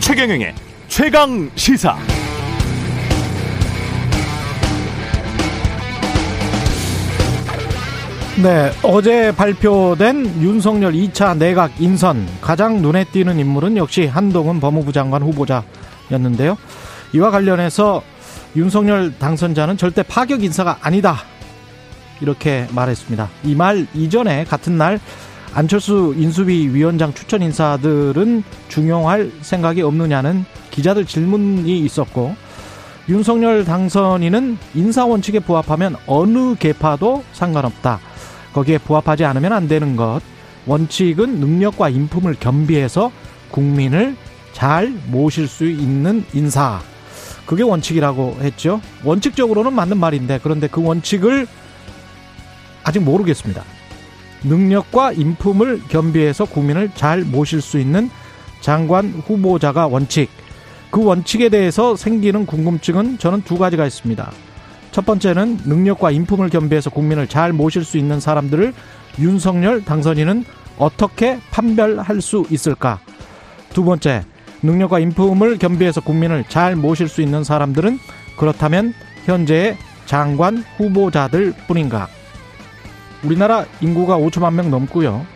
최경영의 0.00 0.54
최강 0.88 1.50
시사. 1.56 1.96
네, 8.42 8.70
어제 8.82 9.34
발표된 9.34 10.42
윤석열 10.42 10.92
2차 10.92 11.36
내각 11.36 11.80
인선 11.80 12.26
가장 12.40 12.82
눈에 12.82 13.04
띄는 13.04 13.38
인물은 13.38 13.76
역시 13.76 14.06
한동훈 14.06 14.60
법무부 14.60 14.92
장관 14.92 15.22
후보자였는데요. 15.22 16.56
이와 17.14 17.30
관련해서 17.30 18.02
윤석열 18.56 19.12
당선자는 19.18 19.76
절대 19.76 20.02
파격 20.02 20.42
인사가 20.42 20.78
아니다. 20.80 21.18
이렇게 22.20 22.66
말했습니다. 22.74 23.28
이 23.44 23.54
말 23.54 23.86
이전에 23.94 24.44
같은 24.44 24.78
날 24.78 24.98
안철수 25.54 26.14
인수위 26.16 26.68
위원장 26.68 27.12
추천 27.14 27.42
인사들은 27.42 28.42
중용할 28.68 29.30
생각이 29.42 29.82
없느냐는 29.82 30.44
기자들 30.70 31.04
질문이 31.06 31.78
있었고 31.80 32.34
윤석열 33.08 33.64
당선인은 33.64 34.58
인사 34.74 35.06
원칙에 35.06 35.38
부합하면 35.38 35.96
어느 36.06 36.54
계파도 36.56 37.24
상관없다. 37.32 38.00
거기에 38.52 38.78
부합하지 38.78 39.24
않으면 39.24 39.52
안 39.52 39.68
되는 39.68 39.96
것. 39.96 40.20
원칙은 40.66 41.38
능력과 41.38 41.90
인품을 41.90 42.36
겸비해서 42.40 43.12
국민을 43.50 44.16
잘 44.52 44.92
모실 45.06 45.46
수 45.46 45.66
있는 45.66 46.24
인사. 46.32 46.80
그게 47.46 47.62
원칙이라고 47.62 48.38
했죠. 48.40 48.80
원칙적으로는 49.04 49.72
맞는 49.72 49.98
말인데 49.98 50.40
그런데 50.42 50.66
그 50.66 50.82
원칙을 50.82 51.46
아직 52.82 53.00
모르겠습니다. 53.00 53.62
능력과 54.44 55.12
인품을 55.12 55.82
겸비해서 55.88 56.44
국민을 56.44 56.90
잘 56.94 57.22
모실 57.22 57.60
수 57.60 57.78
있는 57.78 58.10
장관 58.60 59.22
후보자가 59.26 59.86
원칙. 59.86 60.28
그 60.90 61.02
원칙에 61.04 61.48
대해서 61.48 61.96
생기는 61.96 62.46
궁금증은 62.46 63.18
저는 63.18 63.42
두 63.42 63.58
가지가 63.58 63.86
있습니다. 63.86 64.30
첫 64.92 65.04
번째는 65.04 65.60
능력과 65.64 66.10
인품을 66.10 66.48
겸비해서 66.48 66.90
국민을 66.90 67.26
잘 67.28 67.52
모실 67.52 67.84
수 67.84 67.98
있는 67.98 68.18
사람들을 68.18 68.72
윤석열 69.18 69.84
당선인은 69.84 70.44
어떻게 70.78 71.38
판별할 71.50 72.20
수 72.20 72.44
있을까? 72.50 73.00
두 73.70 73.84
번째, 73.84 74.22
능력과 74.66 74.98
인품을 74.98 75.58
겸비해서 75.58 76.00
국민을 76.00 76.44
잘 76.48 76.76
모실 76.76 77.08
수 77.08 77.22
있는 77.22 77.44
사람들은 77.44 77.98
그렇다면 78.36 78.92
현재의 79.24 79.76
장관 80.04 80.64
후보자들 80.76 81.54
뿐인가? 81.66 82.08
우리나라 83.24 83.64
인구가 83.80 84.18
5천만 84.18 84.54
명 84.54 84.70
넘고요. 84.70 85.26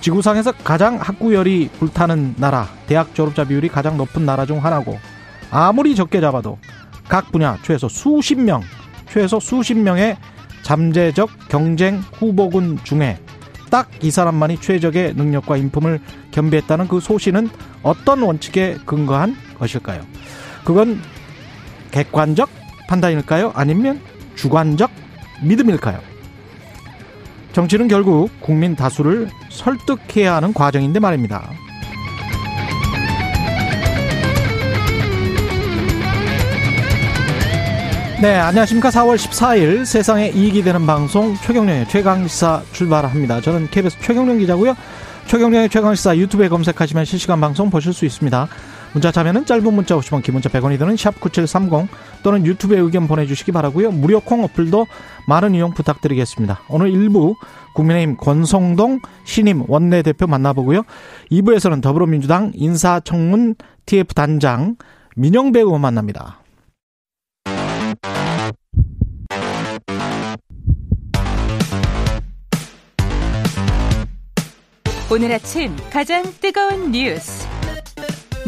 지구상에서 0.00 0.52
가장 0.64 0.96
학구열이 0.96 1.70
불타는 1.78 2.36
나라, 2.38 2.68
대학 2.86 3.14
졸업자 3.14 3.44
비율이 3.44 3.68
가장 3.68 3.96
높은 3.96 4.24
나라 4.24 4.46
중 4.46 4.64
하나고 4.64 4.98
아무리 5.50 5.94
적게 5.94 6.20
잡아도 6.20 6.58
각 7.08 7.30
분야 7.32 7.58
최소 7.62 7.88
수십 7.88 8.36
명, 8.36 8.62
최소 9.10 9.40
수십 9.40 9.74
명의 9.74 10.16
잠재적 10.62 11.48
경쟁 11.48 12.00
후보군 12.14 12.78
중에 12.84 13.18
딱 13.70 13.88
이 14.02 14.10
사람만이 14.10 14.58
최적의 14.60 15.14
능력과 15.14 15.56
인품을 15.56 16.00
겸비했다는 16.30 16.88
그 16.88 17.00
소신은 17.00 17.48
어떤 17.82 18.22
원칙에 18.22 18.76
근거한 18.86 19.36
것일까요? 19.58 20.02
그건 20.64 21.00
객관적 21.90 22.48
판단일까요? 22.88 23.52
아니면 23.54 24.00
주관적 24.36 24.90
믿음일까요? 25.42 26.00
정치는 27.52 27.88
결국 27.88 28.30
국민 28.40 28.76
다수를 28.76 29.28
설득해야 29.50 30.36
하는 30.36 30.54
과정인데 30.54 31.00
말입니다. 31.00 31.50
네, 38.20 38.34
안녕하십니까. 38.34 38.90
4월 38.90 39.16
14일 39.16 39.86
세상에 39.86 40.28
이익이 40.28 40.62
되는 40.62 40.84
방송 40.84 41.34
최경령의 41.36 41.88
최강시사 41.88 42.64
출발합니다. 42.70 43.40
저는 43.40 43.68
KBS 43.70 43.96
최경령 44.02 44.36
기자고요. 44.36 44.76
최경령의 45.26 45.70
최강시사 45.70 46.18
유튜브에 46.18 46.48
검색하시면 46.48 47.06
실시간 47.06 47.40
방송 47.40 47.70
보실 47.70 47.94
수 47.94 48.04
있습니다. 48.04 48.46
문자 48.92 49.10
참여는 49.10 49.46
짧은 49.46 49.72
문자 49.72 49.96
50원, 49.96 50.22
긴 50.22 50.34
문자 50.34 50.50
100원이 50.50 50.78
드는 50.78 50.98
샵 50.98 51.18
9730 51.18 51.88
또는 52.22 52.44
유튜브에 52.44 52.78
의견 52.78 53.08
보내주시기 53.08 53.52
바라고요. 53.52 53.90
무료 53.90 54.20
콩 54.20 54.44
어플도 54.44 54.86
많은 55.26 55.54
이용 55.54 55.72
부탁드리겠습니다. 55.72 56.60
오늘 56.68 56.92
1부 56.92 57.36
국민의힘 57.72 58.18
권성동 58.18 59.00
신임 59.24 59.64
원내대표 59.66 60.26
만나보고요. 60.26 60.82
2부에서는 61.30 61.80
더불어민주당 61.80 62.52
인사청문 62.54 63.54
TF 63.86 64.12
단장 64.12 64.76
민영배 65.16 65.60
의원 65.60 65.80
만납니다. 65.80 66.39
오늘 75.12 75.32
아침 75.32 75.74
가장 75.92 76.22
뜨거운 76.40 76.92
뉴스 76.92 77.46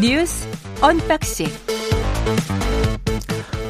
뉴스 0.00 0.48
언박싱 0.80 1.46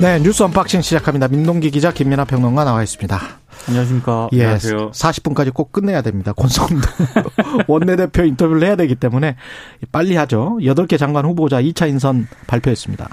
네, 0.01 0.19
뉴스 0.21 0.43
unboxing 0.43 0.83
시작합니다. 0.83 1.29
민동기 1.29 1.71
기자 1.71 1.93
김민아 1.93 2.25
평론가 2.25 2.65
나와 2.65 2.83
있습니다. 2.83 3.19
안녕하십니까. 3.69 4.29
예, 4.33 4.43
안녕하세요. 4.43 4.91
40분까지 4.91 5.55
꼭 5.55 5.71
끝내야 5.71 6.03
됩니다. 6.03 6.33
권성동 6.33 6.81
원내대표 7.69 8.25
인터뷰를 8.25 8.67
해야 8.67 8.75
되기 8.77 8.95
때문에 8.97 9.37
빨리 9.93 10.17
하죠. 10.17 10.59
8개 10.61 10.99
장관 10.99 11.25
후보자 11.25 11.63
2차 11.63 11.89
인선 11.89 12.27
발표했습니다. 12.49 13.09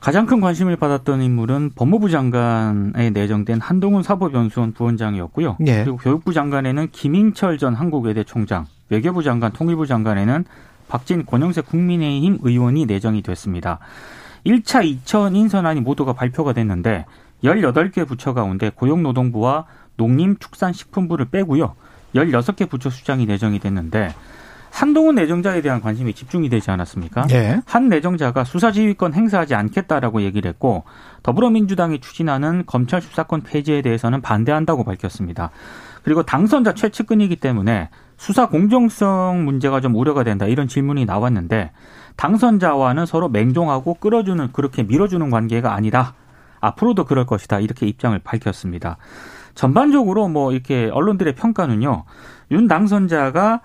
가장 0.00 0.26
큰 0.26 0.40
관심을 0.40 0.76
받았던 0.76 1.22
인물은 1.22 1.70
법무부 1.76 2.10
장관에 2.10 3.10
내정된 3.10 3.60
한동훈 3.60 4.02
사법연수원 4.02 4.72
부원장이었고요. 4.72 5.56
예. 5.66 5.84
그리고 5.84 5.96
교육부 5.96 6.34
장관에는 6.34 6.88
김인철 6.90 7.56
전 7.56 7.74
한국외대 7.74 8.24
총장, 8.24 8.66
외교부 8.88 9.22
장관, 9.22 9.52
통일부 9.52 9.86
장관에는 9.86 10.44
박진 10.88 11.24
권영세 11.24 11.62
국민의힘 11.62 12.38
의원이 12.42 12.86
내정이 12.86 13.22
됐습니다. 13.22 13.78
1차 14.46 14.84
2천 15.04 15.34
인선안이 15.34 15.80
모두가 15.80 16.12
발표가 16.12 16.52
됐는데 16.52 17.06
18개 17.42 18.06
부처 18.06 18.34
가운데 18.34 18.70
고용노동부와 18.70 19.66
농림축산식품부를 19.96 21.26
빼고요. 21.26 21.74
16개 22.14 22.68
부처 22.68 22.90
수장이 22.90 23.26
내정이 23.26 23.58
됐는데 23.58 24.14
한동훈 24.70 25.14
내정자에 25.14 25.62
대한 25.62 25.80
관심이 25.80 26.14
집중이 26.14 26.48
되지 26.48 26.70
않았습니까? 26.72 27.28
예. 27.30 27.60
한 27.64 27.88
내정자가 27.88 28.42
수사지휘권 28.42 29.14
행사하지 29.14 29.54
않겠다라고 29.54 30.22
얘기를 30.22 30.48
했고 30.48 30.82
더불어민주당이 31.22 32.00
추진하는 32.00 32.64
검찰 32.66 33.00
수사권 33.00 33.42
폐지에 33.42 33.82
대해서는 33.82 34.20
반대한다고 34.20 34.82
밝혔습니다. 34.82 35.50
그리고 36.02 36.24
당선자 36.24 36.74
최측근이기 36.74 37.36
때문에 37.36 37.88
수사 38.16 38.48
공정성 38.48 39.44
문제가 39.44 39.80
좀 39.80 39.94
우려가 39.94 40.24
된다 40.24 40.46
이런 40.46 40.68
질문이 40.68 41.04
나왔는데 41.04 41.72
당선자와는 42.16 43.06
서로 43.06 43.28
맹종하고 43.28 43.94
끌어주는 43.94 44.52
그렇게 44.52 44.82
밀어주는 44.82 45.30
관계가 45.30 45.74
아니다. 45.74 46.14
앞으로도 46.60 47.04
그럴 47.04 47.26
것이다 47.26 47.60
이렇게 47.60 47.86
입장을 47.86 48.18
밝혔습니다. 48.18 48.96
전반적으로 49.54 50.28
뭐 50.28 50.52
이렇게 50.52 50.88
언론들의 50.92 51.34
평가는요. 51.34 52.04
윤 52.50 52.68
당선자가 52.68 53.60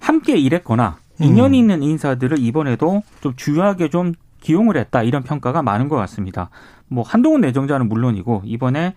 함께 0.00 0.36
일했거나 0.36 0.96
인연이 1.20 1.58
있는 1.58 1.82
인사들을 1.82 2.38
이번에도 2.38 3.02
좀 3.20 3.34
주요하게 3.36 3.88
좀 3.88 4.14
기용을 4.40 4.76
했다 4.76 5.02
이런 5.02 5.22
평가가 5.22 5.62
많은 5.62 5.88
것 5.88 5.96
같습니다. 5.96 6.50
뭐 6.88 7.02
한동훈 7.02 7.40
내정자는 7.40 7.88
물론이고 7.88 8.42
이번에 8.44 8.94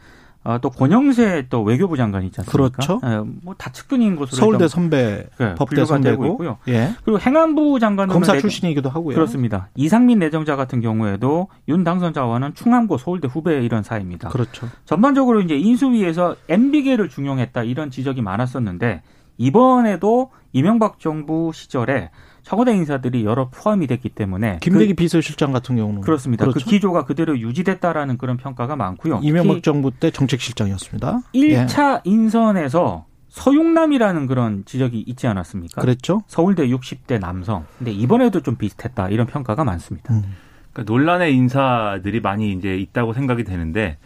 어, 0.48 0.60
또 0.62 0.70
권영세 0.70 1.48
또 1.50 1.62
외교부 1.62 1.98
장관이 1.98 2.28
있지 2.28 2.40
않습니까? 2.40 2.70
그렇죠. 2.78 3.02
뭐다 3.44 3.70
측근인 3.74 4.16
것으로 4.16 4.38
서울대 4.38 4.60
좀, 4.60 4.68
선배, 4.70 5.28
네, 5.38 5.56
법대 5.56 5.84
선배고, 5.84 6.26
있고요. 6.28 6.58
예. 6.70 6.92
그리고 7.04 7.20
행안부 7.20 7.80
장관은 7.82 8.14
검사 8.14 8.32
내정- 8.32 8.42
출신이기도 8.50 8.90
하고요. 8.90 9.14
그렇습니다. 9.16 9.68
이상민 9.76 10.20
내정자 10.20 10.56
같은 10.56 10.80
경우에도 10.80 11.50
윤 11.68 11.84
당선자와는 11.84 12.54
충암고 12.54 12.98
서울대 12.98 13.28
후배 13.28 13.62
이런 13.62 13.84
사이입니다. 13.84 14.30
그렇죠. 14.30 14.70
전반적으로 14.86 15.42
이제 15.42 15.56
인수위에서 15.58 16.38
MB계를 16.48 17.10
중용했다 17.10 17.64
이런 17.64 17.92
지적이 17.92 18.22
많았었는데 18.22 19.02
이번에도 19.38 20.32
이명박 20.54 21.00
정부 21.00 21.52
시절에 21.54 22.10
청와대 22.48 22.74
인사들이 22.74 23.26
여러 23.26 23.50
포함이 23.50 23.88
됐기 23.88 24.08
때문에 24.08 24.60
김대기 24.62 24.94
비서실장 24.94 25.52
같은 25.52 25.76
경우는 25.76 26.00
그, 26.00 26.06
그렇습니다. 26.06 26.46
그 26.46 26.52
그렇죠. 26.52 26.70
기조가 26.70 27.04
그대로 27.04 27.38
유지됐다라는 27.38 28.18
그런 28.18 28.38
평가가 28.38 28.78
많고요. 28.78 29.20
이명박 29.22 29.62
정부 29.64 29.92
때 29.92 30.12
정책실장이었습니다. 30.12 31.20
예. 31.36 31.66
1차 31.66 32.00
인선에서 32.06 33.06
서용남이라는 33.28 34.28
그런 34.28 34.64
지적이 34.64 35.04
있지 35.06 35.28
않았습니까? 35.28 35.82
그랬죠. 35.82 36.24
서울대 36.28 36.66
60대 36.70 37.20
남성. 37.20 37.66
근데 37.80 37.92
이번에도 37.92 38.40
좀 38.42 38.56
비슷했다 38.56 39.10
이런 39.10 39.28
평가가 39.28 39.66
많습니다. 39.66 40.14
음. 40.14 40.24
그러니까 40.72 40.90
논란의 40.94 41.36
인사들이 41.36 42.22
많이 42.22 42.54
이제 42.54 42.78
있다고 42.78 43.12
생각이 43.12 43.44
되는데 43.44 43.98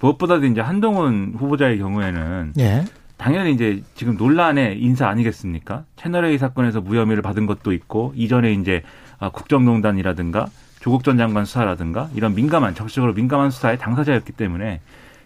무엇보다도 0.00 0.46
이제 0.46 0.60
한동훈 0.60 1.34
후보자의 1.38 1.78
경우에는 1.78 2.54
예. 2.58 2.84
당연히 3.16 3.52
이제 3.52 3.82
지금 3.94 4.16
논란의 4.16 4.80
인사 4.80 5.08
아니겠습니까? 5.08 5.84
채널A 5.96 6.36
사건에서 6.38 6.80
무혐의를 6.80 7.22
받은 7.22 7.46
것도 7.46 7.72
있고 7.72 8.12
이전에 8.16 8.52
이제 8.52 8.82
아, 9.18 9.30
국정농단이라든가 9.30 10.46
조국 10.80 11.04
전 11.04 11.16
장관 11.16 11.44
수사라든가 11.44 12.10
이런 12.14 12.34
민감한 12.34 12.74
정치적으로 12.74 13.14
민감한 13.14 13.50
수사의 13.50 13.78
당사자였기 13.78 14.32
때문에 14.32 14.80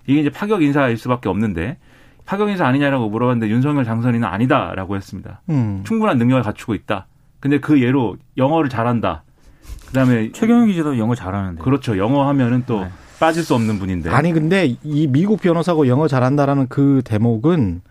이게 0.07 0.21
이제 0.21 0.31
파격 0.31 0.63
인사일 0.63 0.97
수밖에 0.97 1.29
없는데 1.29 1.79
파격 2.27 2.51
인사 2.51 2.67
아니냐라고 2.67 3.09
물어봤는데 3.09 3.53
윤석열 3.53 3.85
당선인은 3.85 4.29
아니다라고 4.29 4.97
했습니다. 4.97 5.41
음. 5.49 5.83
충분한 5.85 6.19
능력을 6.19 6.43
갖추고 6.43 6.75
있다. 6.75 7.07
근데 7.41 7.59
그 7.59 7.81
예로 7.83 8.17
영어를 8.37 8.69
잘한다. 8.69 9.23
그다음에 9.87 10.31
최경영 10.33 10.67
기자도 10.67 10.99
영어 10.99 11.15
잘하는데. 11.15 11.63
그렇죠. 11.63 11.97
영어 11.97 12.29
하면은 12.29 12.65
또 12.67 12.85
네. 12.85 12.91
빠질 13.19 13.43
수 13.45 13.55
없는 13.55 13.79
분인데. 13.79 14.11
아니 14.11 14.33
근데 14.33 14.77
이 14.83 15.07
미국 15.07 15.41
변호사고 15.41 15.89
영어 15.89 16.09
잘한다라는 16.09 16.69
그 16.69 17.03
대목은 17.05 17.83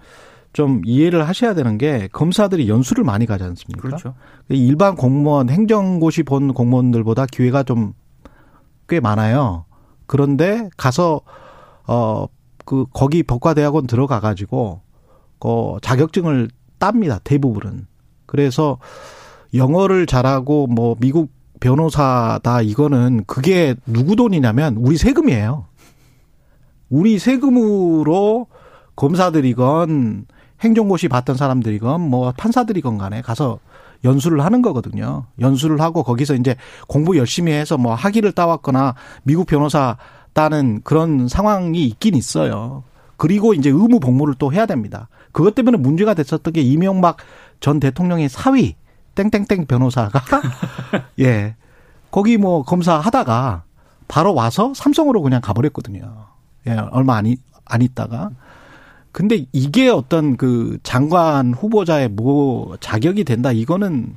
좀 0.53 0.81
이해를 0.85 1.27
하셔야 1.27 1.53
되는 1.53 1.77
게 1.77 2.07
검사들이 2.11 2.69
연수를 2.69 3.03
많이 3.03 3.25
가지 3.25 3.43
않습니까? 3.43 3.81
그렇죠. 3.81 4.15
일반 4.49 4.95
공무원 4.95 5.49
행정고시 5.49 6.23
본 6.23 6.53
공무원들보다 6.53 7.25
기회가 7.27 7.63
좀 7.63 7.93
꽤 8.87 8.99
많아요. 8.99 9.65
그런데 10.05 10.69
가서 10.77 11.21
어그 11.85 12.85
거기 12.93 13.23
법과대학원 13.23 13.87
들어가 13.87 14.19
가지고 14.19 14.81
그 15.39 15.77
자격증을 15.81 16.49
땁니다. 16.79 17.19
대부분은. 17.23 17.87
그래서 18.25 18.77
영어를 19.53 20.05
잘하고 20.05 20.67
뭐 20.67 20.95
미국 20.99 21.31
변호사다 21.59 22.61
이거는 22.61 23.23
그게 23.25 23.75
누구 23.85 24.15
돈이냐면 24.15 24.75
우리 24.77 24.97
세금이에요. 24.97 25.65
우리 26.89 27.19
세금으로 27.19 28.47
검사들이건 28.95 30.25
행정고시 30.61 31.07
봤던 31.07 31.35
사람들이건 31.35 32.01
뭐 32.01 32.33
판사들이건 32.35 32.97
간에 32.97 33.21
가서 33.21 33.59
연수를 34.03 34.43
하는 34.43 34.61
거거든요. 34.61 35.25
연수를 35.39 35.81
하고 35.81 36.03
거기서 36.03 36.35
이제 36.35 36.55
공부 36.87 37.17
열심히 37.17 37.51
해서 37.51 37.77
뭐 37.77 37.93
학위를 37.93 38.31
따왔거나 38.31 38.95
미국 39.23 39.47
변호사 39.47 39.97
따는 40.33 40.81
그런 40.83 41.27
상황이 41.27 41.85
있긴 41.85 42.15
있어요. 42.15 42.83
그리고 43.17 43.53
이제 43.53 43.69
의무 43.69 43.99
복무를 43.99 44.35
또 44.37 44.53
해야 44.53 44.65
됩니다. 44.65 45.09
그것 45.31 45.55
때문에 45.55 45.77
문제가 45.77 46.13
됐었던 46.13 46.53
게 46.53 46.61
이명박 46.61 47.17
전 47.59 47.79
대통령의 47.79 48.29
사위 48.29 48.75
땡땡땡 49.17 49.65
변호사가. 49.65 50.21
예. 51.19 51.55
거기 52.11 52.37
뭐 52.37 52.63
검사 52.63 52.97
하다가 52.99 53.63
바로 54.07 54.33
와서 54.33 54.73
삼성으로 54.75 55.21
그냥 55.21 55.41
가버렸거든요. 55.41 56.27
예 56.67 56.71
얼마 56.91 57.15
안, 57.17 57.25
있, 57.25 57.39
안 57.65 57.81
있다가. 57.81 58.29
근데 59.11 59.47
이게 59.51 59.89
어떤 59.89 60.37
그 60.37 60.77
장관 60.83 61.53
후보자의 61.53 62.09
뭐 62.09 62.77
자격이 62.79 63.23
된다 63.23 63.51
이거는 63.51 64.15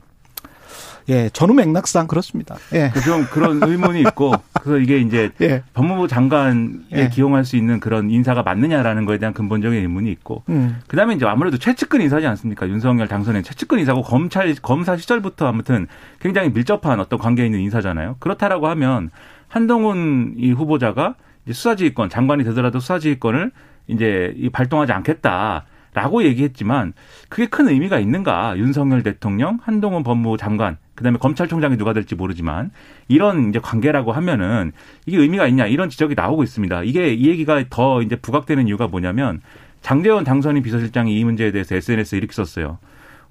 예 1.08 1.29
전후 1.31 1.55
맥락상 1.55 2.06
그렇습니다. 2.06 2.56
예. 2.75 2.93
좀 3.05 3.25
그런 3.31 3.62
의문이 3.62 4.00
있고 4.00 4.32
그래서 4.55 4.79
이게 4.79 4.99
이제 4.99 5.31
예. 5.41 5.62
법무부 5.75 6.08
장관에 6.08 6.70
예. 6.93 7.08
기용할 7.08 7.44
수 7.44 7.56
있는 7.56 7.81
그런 7.81 8.11
인사가 8.11 8.43
맞느냐라는 8.43 9.05
거에 9.06 9.19
대한 9.19 9.35
근본적인 9.35 9.79
의문이 9.79 10.11
있고 10.12 10.43
음. 10.49 10.81
그다음에 10.87 11.14
이제 11.14 11.26
아무래도 11.26 11.58
최측근 11.58 12.00
인사지 12.00 12.26
않습니까? 12.26 12.69
윤석열 12.69 13.08
당선인 13.08 13.43
최측근 13.43 13.79
인사고 13.79 14.02
검찰 14.02 14.55
검사 14.55 14.97
시절부터 14.97 15.47
아무튼 15.47 15.87
굉장히 16.20 16.50
밀접한 16.50 17.00
어떤 17.00 17.19
관계에 17.19 17.47
있는 17.47 17.61
인사잖아요. 17.61 18.17
그렇다라고 18.19 18.69
하면 18.69 19.11
한동훈 19.49 20.35
이 20.37 20.52
후보자가 20.52 21.14
이제 21.44 21.52
수사지휘권 21.52 22.08
장관이 22.08 22.44
되더라도 22.44 22.81
수사지휘권을 22.81 23.50
이제 23.88 24.32
이 24.37 24.49
발동하지 24.50 24.93
않겠다 24.93 25.64
라고 25.93 26.23
얘기했지만 26.23 26.93
그게 27.29 27.47
큰 27.47 27.69
의미가 27.69 27.99
있는가? 27.99 28.56
윤석열 28.56 29.02
대통령, 29.02 29.58
한동훈 29.62 30.05
법무부 30.05 30.37
장관, 30.37 30.76
그다음에 31.00 31.17
검찰총장이 31.17 31.79
누가 31.79 31.94
될지 31.94 32.14
모르지만 32.14 32.70
이런 33.08 33.49
이제 33.49 33.58
관계라고 33.58 34.12
하면은 34.12 34.73
이게 35.06 35.17
의미가 35.17 35.47
있냐 35.47 35.67
이런 35.67 35.88
지적이 35.88 36.14
나오고 36.14 36.43
있습니다. 36.43 36.82
이게 36.82 37.14
이 37.14 37.26
얘기가 37.29 37.64
더 37.70 38.02
이제 38.02 38.17
부각되는 38.17 38.69
이유가 38.69 38.87
뭐냐면 38.87 39.41
장재원 39.81 40.25
당선인 40.25 40.62
비서실장이 40.62 41.19
이 41.19 41.25
문제에 41.25 41.52
대해서 41.52 41.75
SNS에 41.75 42.19
이렇게 42.19 42.35
썼어요. 42.35 42.76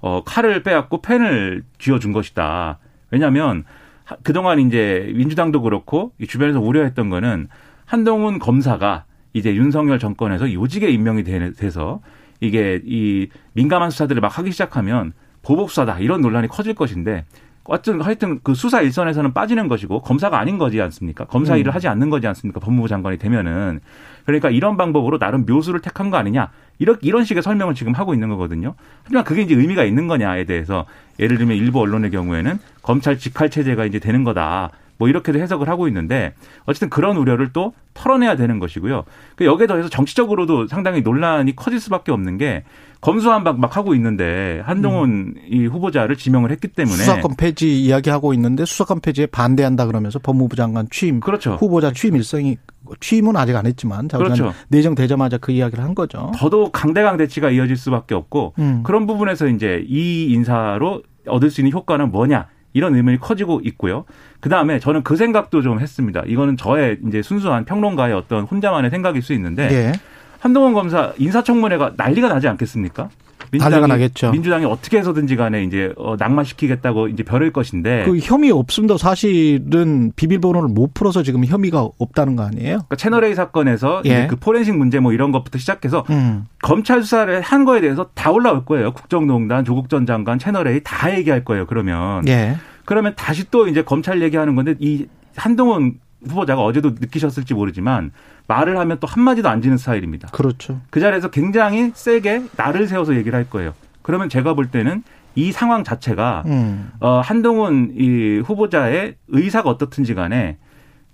어, 0.00 0.24
칼을 0.24 0.64
빼앗고 0.64 1.00
펜을 1.00 1.62
쥐어준 1.78 2.12
것이다. 2.12 2.78
왜냐하면 3.12 3.62
하- 4.04 4.16
그동안 4.24 4.58
이제 4.58 5.12
민주당도 5.14 5.62
그렇고 5.62 6.10
이 6.18 6.26
주변에서 6.26 6.58
우려했던 6.60 7.08
거는 7.08 7.46
한동훈 7.86 8.40
검사가 8.40 9.04
이제 9.32 9.54
윤석열 9.54 10.00
정권에서 10.00 10.52
요직에 10.52 10.90
임명이 10.90 11.22
되- 11.22 11.52
돼서 11.52 12.00
이게 12.40 12.80
이 12.84 13.28
민감한 13.52 13.90
수사들을 13.90 14.20
막 14.20 14.36
하기 14.38 14.50
시작하면 14.50 15.12
보복 15.42 15.70
수사다 15.70 16.00
이런 16.00 16.20
논란이 16.20 16.48
커질 16.48 16.74
것인데 16.74 17.24
어쨌든 17.64 18.00
하여튼 18.00 18.40
그 18.42 18.54
수사 18.54 18.80
일선에서는 18.80 19.32
빠지는 19.32 19.68
것이고 19.68 20.00
검사가 20.00 20.38
아닌 20.38 20.58
거지 20.58 20.80
않습니까? 20.80 21.24
검사 21.26 21.56
일을 21.56 21.74
하지 21.74 21.88
않는 21.88 22.10
거지 22.10 22.26
않습니까? 22.26 22.60
법무부 22.60 22.88
장관이 22.88 23.18
되면은 23.18 23.80
그러니까 24.24 24.50
이런 24.50 24.76
방법으로 24.76 25.18
나름 25.18 25.44
묘수를 25.46 25.80
택한 25.80 26.10
거 26.10 26.16
아니냐 26.16 26.50
이런 26.78 26.96
이런 27.02 27.24
식의 27.24 27.42
설명을 27.42 27.74
지금 27.74 27.92
하고 27.92 28.14
있는 28.14 28.28
거거든요. 28.28 28.74
하지만 29.04 29.24
그게 29.24 29.42
이제 29.42 29.54
의미가 29.54 29.84
있는 29.84 30.08
거냐에 30.08 30.44
대해서 30.44 30.86
예를 31.18 31.36
들면 31.38 31.56
일부 31.56 31.80
언론의 31.80 32.10
경우에는 32.10 32.58
검찰 32.82 33.18
직할 33.18 33.50
체제가 33.50 33.84
이제 33.84 33.98
되는 33.98 34.24
거다. 34.24 34.70
뭐 35.00 35.08
이렇게도 35.08 35.38
해석을 35.40 35.68
하고 35.70 35.88
있는데 35.88 36.34
어쨌든 36.66 36.90
그런 36.90 37.16
우려를 37.16 37.54
또 37.54 37.72
털어내야 37.94 38.36
되는 38.36 38.58
것이고요. 38.58 39.04
그 39.34 39.46
여기에 39.46 39.66
더해서 39.66 39.88
정치적으로도 39.88 40.66
상당히 40.68 41.00
논란이 41.00 41.56
커질 41.56 41.80
수밖에 41.80 42.12
없는 42.12 42.36
게 42.36 42.64
검수한 43.00 43.42
박 43.42 43.56
막 43.58 43.78
하고 43.78 43.94
있는데 43.94 44.62
한동훈 44.66 45.34
이 45.48 45.64
후보자를 45.64 46.16
지명을 46.16 46.50
했기 46.50 46.68
때문에 46.68 46.96
수사권 46.98 47.36
폐지 47.36 47.82
이야기하고 47.82 48.34
있는데 48.34 48.66
수사권 48.66 49.00
폐지에 49.00 49.24
반대한다 49.26 49.86
그러면서 49.86 50.18
법무부 50.18 50.54
장관 50.54 50.86
취임 50.90 51.20
그렇죠. 51.20 51.54
후보자 51.54 51.92
취임 51.92 52.14
일성이 52.14 52.58
취임은 53.00 53.36
아직 53.36 53.56
안 53.56 53.64
했지만 53.64 54.08
그렇죠. 54.08 54.52
내정되자마자 54.68 55.38
그 55.38 55.50
이야기를 55.52 55.82
한 55.82 55.94
거죠. 55.94 56.30
더더욱 56.36 56.72
강대강 56.72 57.16
대치가 57.16 57.50
이어질 57.50 57.76
수밖에 57.76 58.14
없고 58.14 58.52
음. 58.58 58.82
그런 58.84 59.06
부분에서 59.06 59.48
이제 59.48 59.82
이 59.88 60.26
인사로 60.32 61.02
얻을 61.26 61.50
수 61.50 61.62
있는 61.62 61.72
효과는 61.72 62.10
뭐냐 62.10 62.48
이런 62.72 62.94
의문이 62.94 63.18
커지고 63.18 63.60
있고요. 63.64 64.04
그 64.40 64.48
다음에 64.48 64.78
저는 64.78 65.02
그 65.02 65.16
생각도 65.16 65.62
좀 65.62 65.80
했습니다. 65.80 66.22
이거는 66.26 66.56
저의 66.56 66.98
이제 67.06 67.22
순수한 67.22 67.64
평론가의 67.64 68.14
어떤 68.14 68.44
혼자만의 68.44 68.90
생각일 68.90 69.22
수 69.22 69.32
있는데 69.34 69.68
예. 69.70 69.92
한동훈 70.38 70.72
검사 70.72 71.12
인사청문회가 71.18 71.94
난리가 71.96 72.28
나지 72.28 72.48
않겠습니까? 72.48 73.10
난리가 73.52 73.86
나겠죠. 73.86 74.32
민주당이 74.32 74.64
어떻게 74.64 74.98
해서든지 74.98 75.36
간에 75.36 75.64
이제 75.64 75.92
어, 75.96 76.16
낙마시키겠다고 76.18 77.08
이제 77.08 77.22
벼를 77.22 77.52
것인데 77.52 78.04
그 78.04 78.18
혐의 78.18 78.50
없음도 78.50 78.98
사실은 78.98 80.12
비밀번호를 80.16 80.68
못 80.68 80.94
풀어서 80.94 81.22
지금 81.22 81.44
혐의가 81.44 81.88
없다는 81.98 82.36
거 82.36 82.44
아니에요? 82.44 82.78
그러니까 82.78 82.96
채널A 82.96 83.34
사건에서 83.34 84.02
예. 84.04 84.26
그 84.28 84.36
포렌식 84.36 84.76
문제 84.76 85.00
뭐 85.00 85.12
이런 85.12 85.32
것부터 85.32 85.58
시작해서 85.58 86.04
음. 86.10 86.46
검찰 86.62 87.02
수사를 87.02 87.40
한 87.40 87.64
거에 87.64 87.80
대해서 87.80 88.08
다 88.14 88.30
올라올 88.30 88.64
거예요. 88.64 88.92
국정농단, 88.92 89.64
조국 89.64 89.88
전 89.88 90.06
장관, 90.06 90.38
채널A 90.38 90.80
다 90.84 91.16
얘기할 91.16 91.44
거예요. 91.44 91.66
그러면 91.66 92.26
예. 92.28 92.56
그러면 92.84 93.14
다시 93.16 93.50
또 93.50 93.68
이제 93.68 93.82
검찰 93.82 94.22
얘기하는 94.22 94.54
건데 94.54 94.74
이 94.78 95.06
한동훈 95.36 95.94
후보자가 96.28 96.62
어제도 96.62 96.90
느끼셨을지 96.90 97.54
모르지만 97.54 98.12
말을 98.50 98.76
하면 98.78 98.98
또 98.98 99.06
한마디도 99.06 99.48
안 99.48 99.62
지는 99.62 99.76
스타일입니다. 99.76 100.28
그렇죠. 100.32 100.80
그 100.90 100.98
자리에서 100.98 101.30
굉장히 101.30 101.92
세게 101.94 102.46
나를 102.56 102.88
세워서 102.88 103.14
얘기를 103.14 103.36
할 103.36 103.48
거예요. 103.48 103.74
그러면 104.02 104.28
제가 104.28 104.54
볼 104.54 104.72
때는 104.72 105.04
이 105.36 105.52
상황 105.52 105.84
자체가 105.84 106.42
음. 106.46 106.90
어, 106.98 107.20
한동훈 107.20 107.92
이 107.96 108.42
후보자의 108.44 109.14
의사가 109.28 109.70
어떻든지 109.70 110.14
간에 110.14 110.58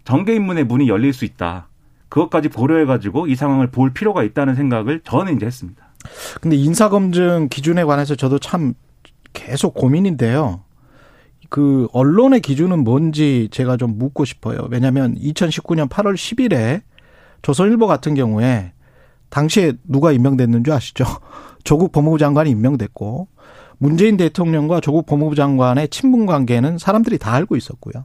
정계 0.04 0.34
입문의 0.34 0.64
문이 0.64 0.88
열릴 0.88 1.12
수 1.12 1.26
있다. 1.26 1.68
그것까지 2.08 2.48
고려해 2.48 2.86
가지고 2.86 3.26
이 3.26 3.34
상황을 3.34 3.66
볼 3.66 3.92
필요가 3.92 4.22
있다는 4.22 4.54
생각을 4.54 5.00
저는 5.04 5.36
이제 5.36 5.44
했습니다. 5.44 5.84
근데 6.40 6.56
인사 6.56 6.88
검증 6.88 7.48
기준에 7.50 7.84
관해서 7.84 8.14
저도 8.14 8.38
참 8.38 8.72
계속 9.34 9.74
고민인데요. 9.74 10.62
그 11.50 11.86
언론의 11.92 12.40
기준은 12.40 12.82
뭔지 12.82 13.48
제가 13.50 13.76
좀 13.76 13.98
묻고 13.98 14.24
싶어요. 14.24 14.66
왜냐하면 14.70 15.14
2019년 15.16 15.90
8월 15.90 16.14
10일에 16.14 16.80
조선일보 17.46 17.86
같은 17.86 18.14
경우에 18.14 18.72
당시에 19.28 19.74
누가 19.84 20.10
임명됐는 20.10 20.64
줄 20.64 20.74
아시죠? 20.74 21.04
조국 21.62 21.92
법무부 21.92 22.18
장관이 22.18 22.50
임명됐고 22.50 23.28
문재인 23.78 24.16
대통령과 24.16 24.80
조국 24.80 25.06
법무부 25.06 25.36
장관의 25.36 25.90
친분 25.90 26.26
관계는 26.26 26.78
사람들이 26.78 27.18
다 27.18 27.32
알고 27.34 27.54
있었고요. 27.54 28.04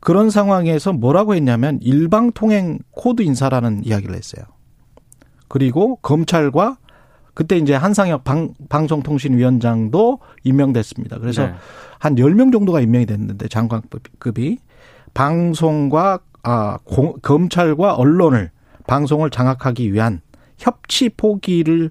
그런 0.00 0.30
상황에서 0.30 0.94
뭐라고 0.94 1.34
했냐면 1.34 1.78
일방 1.82 2.32
통행 2.32 2.78
코드 2.90 3.20
인사라는 3.20 3.84
이야기를 3.84 4.14
했어요. 4.14 4.46
그리고 5.48 5.96
검찰과 5.96 6.78
그때 7.34 7.58
이제 7.58 7.74
한상혁 7.74 8.24
방, 8.24 8.54
방송통신위원장도 8.70 10.20
임명됐습니다. 10.42 11.18
그래서 11.18 11.48
네. 11.48 11.54
한 11.98 12.14
10명 12.14 12.50
정도가 12.50 12.80
임명이 12.80 13.04
됐는데 13.04 13.48
장관급이 13.48 14.56
방송과 15.12 16.20
아 16.48 16.78
공- 16.84 17.18
검찰과 17.22 17.94
언론을 17.96 18.50
방송을 18.86 19.30
장악하기 19.30 19.92
위한 19.92 20.20
협치 20.58 21.08
포기를 21.08 21.90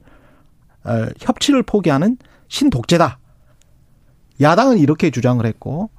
어, 0.86 1.08
협치를 1.20 1.64
포기하는 1.64 2.18
신독재다. 2.48 3.20
야당은 4.40 4.78
이렇게 4.78 5.10
주장을 5.12 5.46
했고 5.46 5.90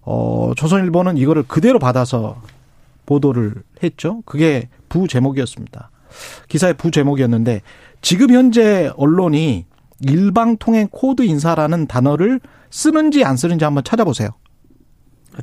어, 0.00 0.52
조선일보는 0.56 1.18
이거를 1.18 1.42
그대로 1.42 1.78
받아서 1.78 2.40
보도를 3.04 3.54
했죠. 3.82 4.22
그게 4.24 4.68
부 4.88 5.06
제목이었습니다. 5.06 5.90
기사의 6.48 6.74
부 6.74 6.90
제목이었는데 6.90 7.60
지금 8.00 8.30
현재 8.30 8.90
언론이 8.96 9.66
일방통행 10.00 10.88
코드 10.90 11.22
인사라는 11.22 11.86
단어를 11.86 12.40
쓰는지 12.70 13.24
안 13.24 13.36
쓰는지 13.36 13.64
한번 13.64 13.84
찾아보세요. 13.84 14.30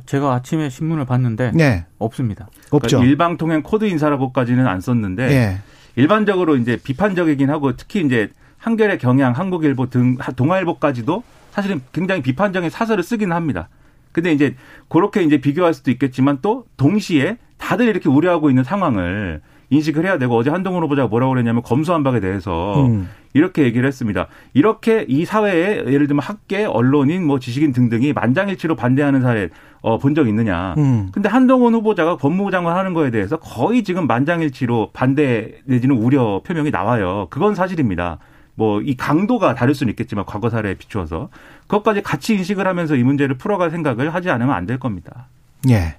제가 0.06 0.34
아침에 0.34 0.68
신문을 0.68 1.04
봤는데 1.04 1.52
네, 1.54 1.86
없습니다. 1.98 2.48
없죠. 2.70 2.98
그러니까 2.98 3.10
일방 3.10 3.36
통행 3.36 3.62
코드 3.62 3.84
인사라고까지는 3.84 4.66
안 4.66 4.80
썼는데 4.80 5.30
예. 5.30 5.58
일반적으로 5.96 6.56
이제 6.56 6.78
비판적이긴 6.82 7.50
하고 7.50 7.76
특히 7.76 8.04
이제 8.04 8.28
한겨레 8.58 8.98
경향, 8.98 9.32
한국일보 9.32 9.88
등 9.90 10.16
동아일보까지도 10.36 11.22
사실은 11.50 11.80
굉장히 11.92 12.22
비판적인 12.22 12.70
사설을 12.70 13.02
쓰긴 13.02 13.32
합니다. 13.32 13.68
근데 14.12 14.32
이제 14.32 14.54
그렇게 14.88 15.22
이제 15.22 15.40
비교할 15.40 15.74
수도 15.74 15.90
있겠지만 15.90 16.38
또 16.42 16.66
동시에 16.76 17.38
다들 17.56 17.86
이렇게 17.86 18.08
우려하고 18.08 18.50
있는 18.50 18.64
상황을 18.64 19.40
인식을 19.70 20.04
해야 20.04 20.18
되고 20.18 20.34
어제 20.36 20.50
한동훈 20.50 20.82
후보자가 20.84 21.08
뭐라고 21.08 21.32
그랬냐면 21.32 21.62
검수한박에 21.62 22.20
대해서 22.20 22.86
음. 22.86 23.08
이렇게 23.34 23.62
얘기를 23.64 23.86
했습니다. 23.86 24.26
이렇게 24.54 25.04
이 25.08 25.24
사회에 25.26 25.84
예를 25.86 26.06
들면 26.06 26.22
학계, 26.22 26.64
언론인, 26.64 27.26
뭐 27.26 27.38
지식인 27.38 27.72
등등이 27.72 28.12
만장일치로 28.14 28.74
반대하는 28.76 29.20
사례 29.20 29.50
어, 29.80 29.98
본 29.98 30.14
적 30.14 30.26
있느냐. 30.28 30.74
음. 30.78 31.10
근데 31.12 31.28
한동훈 31.28 31.74
후보자가 31.74 32.16
법무부 32.16 32.50
장관 32.50 32.76
하는 32.76 32.94
거에 32.94 33.10
대해서 33.10 33.36
거의 33.36 33.84
지금 33.84 34.06
만장일치로 34.06 34.90
반대 34.92 35.54
내지는 35.64 35.96
우려 35.96 36.40
표명이 36.44 36.70
나와요. 36.70 37.26
그건 37.30 37.54
사실입니다. 37.54 38.18
뭐 38.54 38.80
이 38.80 38.96
강도가 38.96 39.54
다를 39.54 39.74
수는 39.74 39.92
있겠지만 39.92 40.24
과거 40.24 40.50
사례에 40.50 40.74
비추어서 40.74 41.28
그것까지 41.68 42.02
같이 42.02 42.34
인식을 42.34 42.66
하면서 42.66 42.96
이 42.96 43.04
문제를 43.04 43.36
풀어갈 43.38 43.70
생각을 43.70 44.12
하지 44.14 44.30
않으면 44.30 44.52
안 44.54 44.66
될 44.66 44.78
겁니다. 44.80 45.28
예. 45.68 45.96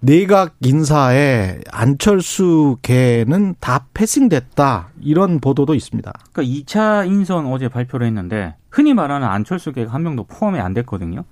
내각 0.00 0.54
인사에 0.60 1.58
안철수 1.72 2.78
계는 2.82 3.56
다 3.58 3.86
패싱됐다. 3.94 4.90
이런 5.00 5.40
보도도 5.40 5.74
있습니다. 5.74 6.12
그러니까 6.32 6.42
2차 6.42 7.06
인선 7.08 7.46
어제 7.46 7.68
발표를 7.68 8.06
했는데 8.06 8.54
흔히 8.70 8.94
말하는 8.94 9.26
안철수 9.26 9.72
계가 9.72 9.92
한 9.92 10.02
명도 10.04 10.24
포함이 10.24 10.60
안 10.60 10.72
됐거든요. 10.74 11.24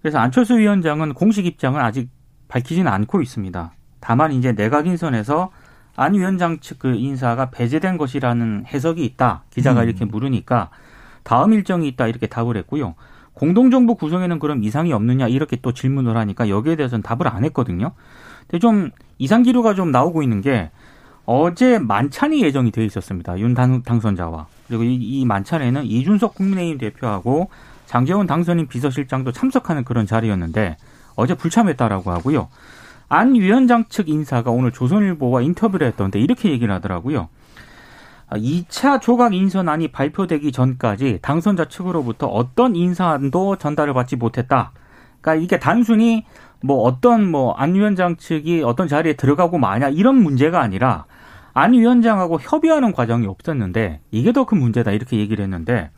그래서 0.00 0.18
안철수 0.18 0.56
위원장은 0.56 1.14
공식 1.14 1.46
입장을 1.46 1.80
아직 1.80 2.08
밝히지는 2.48 2.90
않고 2.90 3.22
있습니다. 3.22 3.72
다만 3.98 4.30
이제 4.32 4.52
내각 4.52 4.86
인선에서 4.86 5.50
안 5.96 6.14
위원장 6.14 6.60
측 6.60 6.78
그 6.78 6.94
인사가 6.94 7.50
배제된 7.50 7.96
것이라는 7.96 8.66
해석이 8.66 9.04
있다. 9.04 9.44
기자가 9.50 9.82
음. 9.82 9.88
이렇게 9.88 10.04
물으니까 10.04 10.70
다음 11.24 11.54
일정이 11.54 11.88
있다 11.88 12.06
이렇게 12.06 12.28
답을 12.28 12.56
했고요. 12.58 12.94
공동정부 13.36 13.96
구성에는 13.96 14.38
그럼 14.38 14.64
이상이 14.64 14.94
없느냐 14.94 15.28
이렇게 15.28 15.56
또 15.60 15.72
질문을 15.72 16.16
하니까 16.16 16.48
여기에 16.48 16.76
대해서는 16.76 17.02
답을 17.02 17.28
안 17.28 17.44
했거든요. 17.44 17.92
근데 18.42 18.58
좀 18.58 18.90
이상 19.18 19.42
기류가 19.42 19.74
좀 19.74 19.90
나오고 19.90 20.22
있는 20.22 20.40
게 20.40 20.70
어제 21.26 21.78
만찬이 21.78 22.42
예정이 22.42 22.70
돼 22.70 22.84
있었습니다. 22.86 23.38
윤 23.38 23.52
당, 23.52 23.82
당선자와 23.82 24.46
그리고 24.68 24.84
이, 24.84 24.94
이 24.94 25.24
만찬에는 25.26 25.84
이준석 25.84 26.34
국민의힘 26.34 26.78
대표하고 26.78 27.50
장재원 27.84 28.26
당선인 28.26 28.68
비서실장도 28.68 29.32
참석하는 29.32 29.84
그런 29.84 30.06
자리였는데 30.06 30.78
어제 31.14 31.34
불참했다라고 31.34 32.10
하고요. 32.10 32.48
안 33.08 33.34
위원장 33.34 33.84
측 33.90 34.08
인사가 34.08 34.50
오늘 34.50 34.72
조선일보와 34.72 35.42
인터뷰를 35.42 35.86
했던데 35.88 36.20
이렇게 36.20 36.50
얘기를 36.50 36.72
하더라고요. 36.74 37.28
2차 38.30 39.00
조각 39.00 39.34
인선안이 39.34 39.88
발표되기 39.88 40.50
전까지 40.52 41.20
당선자 41.22 41.66
측으로부터 41.66 42.26
어떤 42.26 42.74
인사안도 42.74 43.56
전달을 43.56 43.94
받지 43.94 44.16
못했다. 44.16 44.72
그러니까 45.20 45.42
이게 45.44 45.58
단순히 45.58 46.24
뭐 46.62 46.82
어떤 46.82 47.30
뭐 47.30 47.54
안 47.56 47.74
위원장 47.74 48.16
측이 48.16 48.62
어떤 48.64 48.88
자리에 48.88 49.12
들어가고 49.14 49.58
마냐 49.58 49.88
이런 49.90 50.16
문제가 50.16 50.60
아니라 50.60 51.04
안 51.54 51.72
위원장하고 51.72 52.38
협의하는 52.40 52.92
과정이 52.92 53.26
없었는데 53.26 54.00
이게 54.10 54.32
더 54.32 54.44
큰 54.44 54.58
문제다 54.58 54.90
이렇게 54.92 55.18
얘기를 55.18 55.42
했는데 55.44 55.90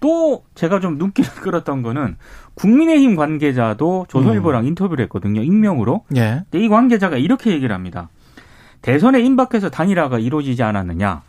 또 0.00 0.44
제가 0.54 0.80
좀 0.80 0.98
눈길을 0.98 1.30
끌었던 1.42 1.82
거는 1.82 2.16
국민의힘 2.54 3.16
관계자도 3.16 4.06
조선일보랑 4.08 4.66
인터뷰를 4.66 5.04
했거든요 5.04 5.42
익명으로 5.42 6.04
예. 6.16 6.42
근데 6.50 6.64
이 6.64 6.68
관계자가 6.68 7.16
이렇게 7.16 7.50
얘기를 7.52 7.74
합니다. 7.74 8.08
대선에 8.82 9.20
임박해서 9.20 9.70
단일화가 9.70 10.18
이루어지지 10.18 10.62
않았느냐? 10.62 11.22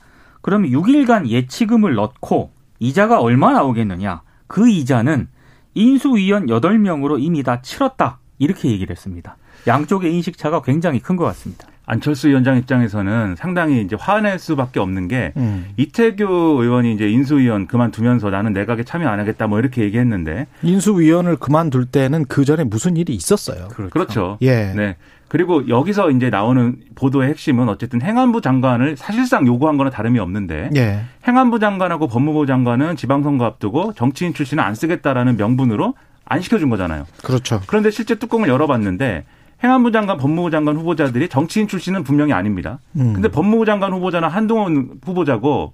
그러면 0.45 0.69
6일간 0.69 1.27
예치금을 1.27 1.95
넣고 1.95 2.51
이자가 2.77 3.19
얼마 3.19 3.51
나오겠느냐? 3.51 4.21
그 4.45 4.69
이자는 4.69 5.27
인수위원 5.73 6.45
8명으로 6.45 7.19
이미 7.19 7.41
다 7.41 7.63
치렀다. 7.63 8.19
이렇게 8.37 8.69
얘기를 8.69 8.91
했습니다. 8.95 9.37
양쪽의 9.65 10.13
인식차가 10.13 10.61
굉장히 10.61 10.99
큰 10.99 11.15
것 11.15 11.25
같습니다. 11.25 11.65
안철수 11.87 12.27
위원장 12.29 12.57
입장에서는 12.57 13.35
상당히 13.37 13.81
이제 13.81 13.95
화낼 13.99 14.37
수밖에 14.37 14.79
없는 14.79 15.07
게 15.07 15.33
음. 15.37 15.67
이태규 15.77 16.23
의원이 16.61 16.93
이제 16.93 17.09
인수위원 17.09 17.65
그만두면서 17.65 18.29
나는 18.29 18.53
내각에 18.53 18.83
참여 18.83 19.07
안 19.07 19.19
하겠다 19.19 19.47
뭐 19.47 19.59
이렇게 19.59 19.81
얘기했는데 19.83 20.45
인수위원을 20.63 21.37
그만둘 21.37 21.85
때는 21.87 22.25
그 22.25 22.45
전에 22.45 22.63
무슨 22.63 22.97
일이 22.97 23.13
있었어요. 23.15 23.67
그렇죠. 23.91 24.37
예. 24.41 24.73
네. 24.75 24.95
그리고 25.35 25.67
여기서 25.67 26.11
이제 26.11 26.29
나오는 26.29 26.77
보도의 26.95 27.27
핵심은 27.31 27.67
어쨌든 27.67 28.01
행안부 28.01 28.39
장관을 28.39 28.95
사실상 28.95 29.45
요구한 29.45 29.75
거는 29.75 29.91
다름이 29.91 30.17
없는데 30.17 30.69
예. 30.77 31.01
행안부 31.27 31.59
장관하고 31.59 32.07
법무부 32.07 32.45
장관은 32.45 32.95
지방선거 32.95 33.43
앞두고 33.43 33.91
정치인 33.95 34.33
출신은 34.33 34.63
안 34.63 34.75
쓰겠다라는 34.75 35.35
명분으로 35.35 35.93
안 36.23 36.39
시켜준 36.39 36.69
거잖아요. 36.69 37.05
그렇죠. 37.21 37.59
그런데 37.67 37.91
실제 37.91 38.15
뚜껑을 38.15 38.47
열어봤는데 38.47 39.25
행안부 39.61 39.91
장관, 39.91 40.15
법무부 40.15 40.51
장관 40.51 40.77
후보자들이 40.77 41.27
정치인 41.27 41.67
출신은 41.67 42.05
분명히 42.05 42.31
아닙니다. 42.31 42.79
음. 42.95 43.11
근데 43.11 43.27
법무부 43.27 43.65
장관 43.65 43.91
후보자는 43.91 44.29
한동훈 44.29 45.01
후보자고 45.03 45.73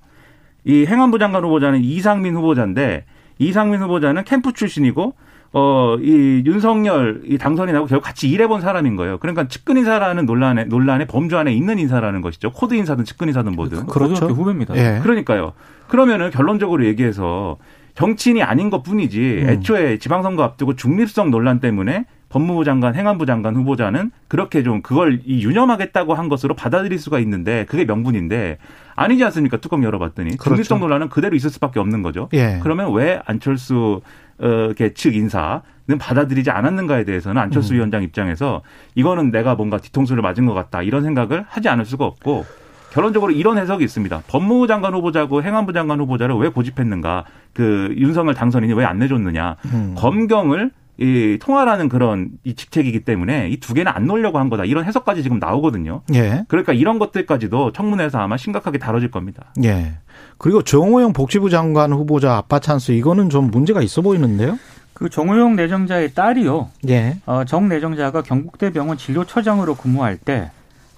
이 0.65 0.88
행안부 0.88 1.20
장관 1.20 1.44
후보자는 1.44 1.84
이상민 1.84 2.36
후보자인데 2.36 3.06
이상민 3.38 3.84
후보자는 3.84 4.24
캠프 4.24 4.53
출신이고 4.53 5.13
어, 5.53 5.98
이 6.00 6.43
윤석열 6.46 7.22
이 7.25 7.38
당선이 7.38 7.74
나고 7.74 7.86
결국 7.86 8.05
같이 8.05 8.29
일해본 8.29 8.62
사람인 8.62 8.96
거예요. 8.96 9.17
그러니까 9.17 9.48
측근 9.48 9.77
인사라는 9.77 10.25
논란에, 10.25 10.63
논란에 10.65 11.05
범주 11.05 11.38
안에 11.38 11.53
있는 11.53 11.77
인사라는 11.77 12.22
것이죠. 12.22 12.51
코드 12.51 12.74
인사든 12.74 13.03
측근 13.03 13.27
인사든 13.27 13.53
뭐든. 13.53 13.88
그렇죠. 13.88 14.13
고등학교 14.13 14.34
후배입니다. 14.34 14.75
예. 14.77 15.00
그러니까요. 15.03 15.53
그러면은 15.88 16.31
결론적으로 16.31 16.86
얘기해서 16.86 17.58
정치인이 17.96 18.41
아닌 18.41 18.70
것 18.70 18.84
뿐이지 18.84 19.41
음. 19.43 19.50
애초에 19.50 19.98
지방선거 19.98 20.41
앞두고 20.43 20.75
중립성 20.77 21.31
논란 21.31 21.60
때문에 21.60 22.05
법무부 22.31 22.63
장관, 22.63 22.95
행안부 22.95 23.25
장관 23.25 23.55
후보자는 23.55 24.11
그렇게 24.27 24.63
좀 24.63 24.81
그걸 24.81 25.19
이 25.25 25.43
유념하겠다고 25.43 26.13
한 26.13 26.29
것으로 26.29 26.55
받아들일 26.55 26.97
수가 26.97 27.19
있는데 27.19 27.65
그게 27.65 27.83
명분인데 27.85 28.57
아니지 28.95 29.23
않습니까? 29.25 29.57
뚜껑 29.57 29.83
열어봤더니 29.83 30.31
그렇죠. 30.38 30.43
중립성 30.50 30.79
논란은 30.79 31.09
그대로 31.09 31.35
있을 31.35 31.50
수밖에 31.50 31.79
없는 31.79 32.01
거죠. 32.01 32.29
예. 32.33 32.59
그러면 32.63 32.93
왜 32.93 33.21
안철수 33.25 34.01
어, 34.39 34.69
측 34.95 35.15
인사는 35.15 35.61
받아들이지 36.00 36.50
않았는가에 36.51 37.03
대해서는 37.03 37.41
안철수 37.41 37.73
음. 37.73 37.75
위원장 37.75 38.01
입장에서 38.03 38.61
이거는 38.95 39.29
내가 39.31 39.55
뭔가 39.55 39.77
뒤통수를 39.77 40.21
맞은 40.23 40.45
것 40.45 40.53
같다 40.53 40.81
이런 40.81 41.03
생각을 41.03 41.45
하지 41.47 41.69
않을 41.69 41.85
수가 41.85 42.05
없고 42.05 42.45
결론적으로 42.91 43.31
이런 43.31 43.57
해석이 43.57 43.83
있습니다. 43.83 44.23
법무부 44.27 44.67
장관 44.67 44.93
후보자고 44.93 45.43
행안부 45.43 45.71
장관 45.73 46.00
후보자를 46.00 46.35
왜 46.35 46.50
고집했는가? 46.50 47.23
그 47.53 47.93
윤석열 47.97 48.33
당선인이 48.33 48.73
왜 48.73 48.85
안 48.85 49.00
내줬느냐? 49.00 49.55
음. 49.73 49.95
검경을 49.97 50.71
이 51.01 51.39
통화라는 51.41 51.89
그런 51.89 52.29
이 52.43 52.53
직책이기 52.53 53.00
때문에 53.05 53.50
이 53.50 53.58
두 53.60 53.74
개는 53.74 53.91
안 53.91 54.05
놓으려고 54.05 54.38
한 54.38 54.50
거다. 54.50 54.65
이런 54.65 54.86
해석까지 54.86 55.24
지금 55.24 55.39
나오거든요. 55.39 56.01
예. 56.13 56.46
그러니까 56.48 56.74
이런 56.74 57.00
것들까지도 57.00 57.72
청문회에서 57.72 58.20
아마 58.20 58.38
심각하게 58.38 58.77
다뤄질 58.77 59.10
겁니다. 59.10 59.46
예. 59.63 59.93
그리고 60.38 60.62
정호영 60.63 61.13
복지부 61.13 61.50
장관 61.50 61.91
후보자 61.91 62.36
아빠 62.36 62.60
찬스 62.60 62.91
이거는 62.91 63.29
좀 63.29 63.50
문제가 63.50 63.81
있어 63.81 64.01
보이는데요. 64.03 64.60
그 64.93 65.10
정호영 65.10 65.55
내정자의 65.55 66.13
딸이요. 66.13 66.70
예. 66.89 67.17
어, 67.25 67.43
정 67.46 67.67
내정자가 67.67 68.22
경북대병원 68.22 68.98
진료처장으로 68.98 69.74
근무할 69.75 70.17
때 70.17 70.51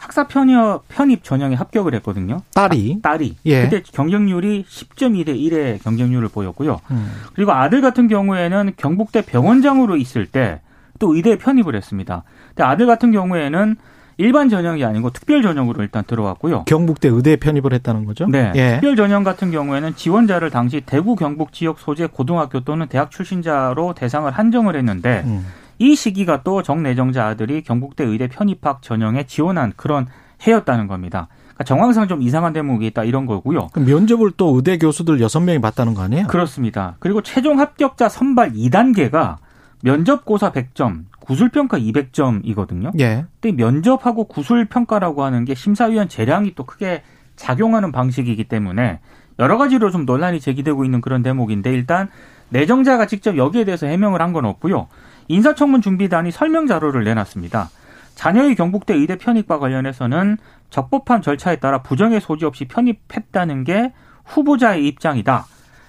학사 0.03 0.27
편입, 0.27 0.57
편입 0.89 1.23
전형에 1.23 1.55
합격을 1.55 1.95
했거든요. 1.95 2.41
딸이. 2.53 2.99
딸이. 3.01 3.37
예. 3.45 3.63
그때 3.63 3.81
경쟁률이 3.81 4.65
10.2대 4.67 5.29
1의 5.29 5.81
경쟁률을 5.83 6.27
보였고요. 6.27 6.81
음. 6.91 7.11
그리고 7.33 7.53
아들 7.53 7.81
같은 7.81 8.07
경우에는 8.07 8.73
경북대 8.77 9.21
병원장으로 9.23 9.97
있을 9.97 10.25
때 10.27 10.59
또 10.99 11.15
의대에 11.15 11.37
편입을 11.37 11.75
했습니다. 11.75 12.23
근데 12.49 12.63
아들 12.63 12.85
같은 12.85 13.11
경우에는 13.11 13.75
일반 14.17 14.47
전형이 14.47 14.85
아니고 14.85 15.09
특별 15.09 15.41
전형으로 15.41 15.81
일단 15.81 16.03
들어왔고요. 16.05 16.63
경북대 16.65 17.09
의대에 17.09 17.35
편입을 17.35 17.73
했다는 17.73 18.05
거죠. 18.05 18.27
네. 18.27 18.53
예. 18.55 18.69
특별 18.73 18.95
전형 18.95 19.23
같은 19.23 19.51
경우에는 19.51 19.95
지원자를 19.95 20.49
당시 20.49 20.81
대구 20.85 21.15
경북 21.15 21.51
지역 21.51 21.79
소재 21.79 22.05
고등학교 22.05 22.59
또는 22.61 22.87
대학 22.87 23.11
출신자로 23.11 23.95
대상을 23.95 24.31
한정을 24.31 24.75
했는데 24.77 25.23
음. 25.25 25.45
이 25.79 25.95
시기가 25.95 26.43
또 26.43 26.61
정내정자 26.63 27.25
아들이 27.27 27.61
경북대 27.63 28.03
의대 28.03 28.27
편입학 28.27 28.81
전형에 28.81 29.25
지원한 29.25 29.73
그런 29.75 30.07
해였다는 30.45 30.87
겁니다. 30.87 31.27
그러니까 31.39 31.63
정황상 31.65 32.07
좀 32.07 32.21
이상한 32.21 32.53
대목이 32.53 32.85
있다 32.87 33.03
이런 33.03 33.25
거고요. 33.25 33.69
면접을 33.75 34.31
또 34.37 34.55
의대 34.55 34.77
교수들 34.77 35.19
여섯 35.21 35.39
명이 35.39 35.61
봤다는 35.61 35.93
거 35.93 36.01
아니에요? 36.01 36.27
그렇습니다. 36.27 36.95
그리고 36.99 37.21
최종 37.21 37.59
합격자 37.59 38.09
선발 38.09 38.53
2단계가 38.53 39.37
면접고사 39.83 40.51
100점, 40.51 41.03
구술평가 41.19 41.77
200점이거든요. 41.77 42.97
예. 42.99 43.25
근데 43.41 43.63
면접하고 43.63 44.25
구술평가라고 44.25 45.23
하는 45.23 45.45
게 45.45 45.55
심사위원 45.55 46.07
재량이 46.09 46.55
또 46.55 46.63
크게 46.65 47.03
작용하는 47.35 47.91
방식이기 47.91 48.45
때문에 48.45 48.99
여러 49.39 49.57
가지로 49.57 49.89
좀 49.91 50.05
논란이 50.05 50.39
제기되고 50.39 50.85
있는 50.85 51.01
그런 51.01 51.21
대목인데 51.23 51.71
일단 51.73 52.09
내정자가 52.49 53.07
직접 53.07 53.35
여기에 53.35 53.65
대해서 53.65 53.87
해명을 53.87 54.21
한 54.21 54.31
건 54.33 54.45
없고요. 54.45 54.87
인사청문 55.33 55.81
준비단이 55.81 56.31
설명 56.31 56.67
자료를 56.67 57.03
내놨습니다. 57.03 57.69
자녀의 58.13 58.55
경북대 58.55 58.93
의대 58.93 59.17
편입과 59.17 59.57
관련해서는 59.57 60.37
적법한 60.69 61.23
절차에 61.23 61.55
따라 61.55 61.81
부정의 61.81 62.21
소지 62.21 62.45
없이 62.45 62.65
편입했다는 62.65 63.63
게 63.63 63.93
후보자의 64.25 64.87
입장이다. 64.87 65.45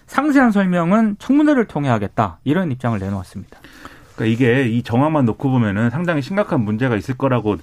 상세한 0.06 0.50
설명은 0.50 1.16
청문회를 1.18 1.66
통해 1.66 1.90
하겠다. 1.90 2.38
이런 2.44 2.72
입장을 2.72 2.98
내놓았습니다. 2.98 3.58
그러니까 4.14 4.32
이게 4.32 4.66
이 4.68 4.82
정황만 4.82 5.26
놓고 5.26 5.50
보면은 5.50 5.90
상당히 5.90 6.22
심각한 6.22 6.60
문제가 6.60 6.96
있을 6.96 7.16
거라고 7.16 7.56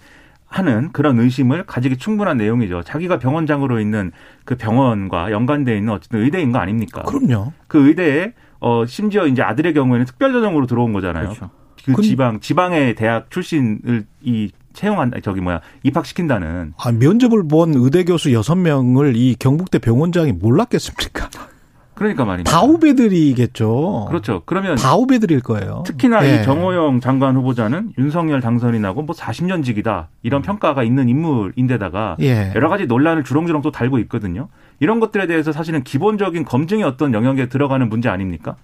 하는 0.45 0.91
그런 0.91 1.19
의심을 1.19 1.65
가지기 1.65 1.97
충분한 1.97 2.37
내용이죠. 2.37 2.83
자기가 2.83 3.17
병원장으로 3.17 3.79
있는 3.79 4.11
그 4.43 4.55
병원과 4.55 5.31
연관돼 5.31 5.77
있는 5.77 5.93
어쨌든 5.93 6.21
의대인 6.21 6.51
거 6.51 6.59
아닙니까? 6.59 7.03
그럼요. 7.03 7.53
그 7.67 7.87
의대에 7.87 8.33
어 8.59 8.85
심지어 8.85 9.25
이제 9.25 9.41
아들의 9.41 9.73
경우에는 9.73 10.05
특별 10.05 10.33
전형으로 10.33 10.67
들어온 10.67 10.93
거잖아요. 10.93 11.29
그렇죠. 11.29 11.49
그 11.85 11.93
근- 11.93 12.03
지방 12.03 12.39
지방의 12.39 12.95
대학 12.95 13.29
출신을 13.31 14.05
이 14.21 14.49
채용한 14.73 15.11
저기 15.23 15.41
뭐야 15.41 15.61
입학시킨다는 15.83 16.73
아, 16.77 16.91
면접을 16.91 17.47
본 17.47 17.73
의대 17.75 18.03
교수 18.05 18.31
여섯 18.33 18.55
명을 18.55 19.15
이 19.15 19.35
경북대 19.37 19.79
병원장이 19.79 20.31
몰랐겠습니까? 20.33 21.29
그러니까 21.93 22.25
말입니다. 22.25 22.49
다 22.51 22.65
후배들이겠죠. 22.65 24.05
그렇죠. 24.09 24.41
그러면 24.45 24.75
다 24.75 24.93
후배들일 24.93 25.41
거예요. 25.41 25.83
특히나 25.85 26.25
예. 26.27 26.41
이 26.41 26.43
정호영 26.43 26.99
장관 26.99 27.35
후보자는 27.35 27.93
윤석열 27.97 28.41
당선이 28.41 28.79
나고 28.79 29.03
뭐 29.03 29.15
40년 29.15 29.63
직이다 29.63 30.09
이런 30.23 30.41
평가가 30.41 30.83
있는 30.83 31.09
인물인데다가 31.09 32.17
예. 32.21 32.51
여러 32.55 32.69
가지 32.69 32.87
논란을 32.87 33.23
주렁주렁 33.23 33.61
또 33.61 33.71
달고 33.71 33.99
있거든요. 33.99 34.47
이런 34.79 34.99
것들에 34.99 35.27
대해서 35.27 35.51
사실은 35.51 35.83
기본적인 35.83 36.45
검증의 36.45 36.83
어떤 36.85 37.13
영역에 37.13 37.49
들어가는 37.49 37.87
문제 37.87 38.09
아닙니까? 38.09 38.55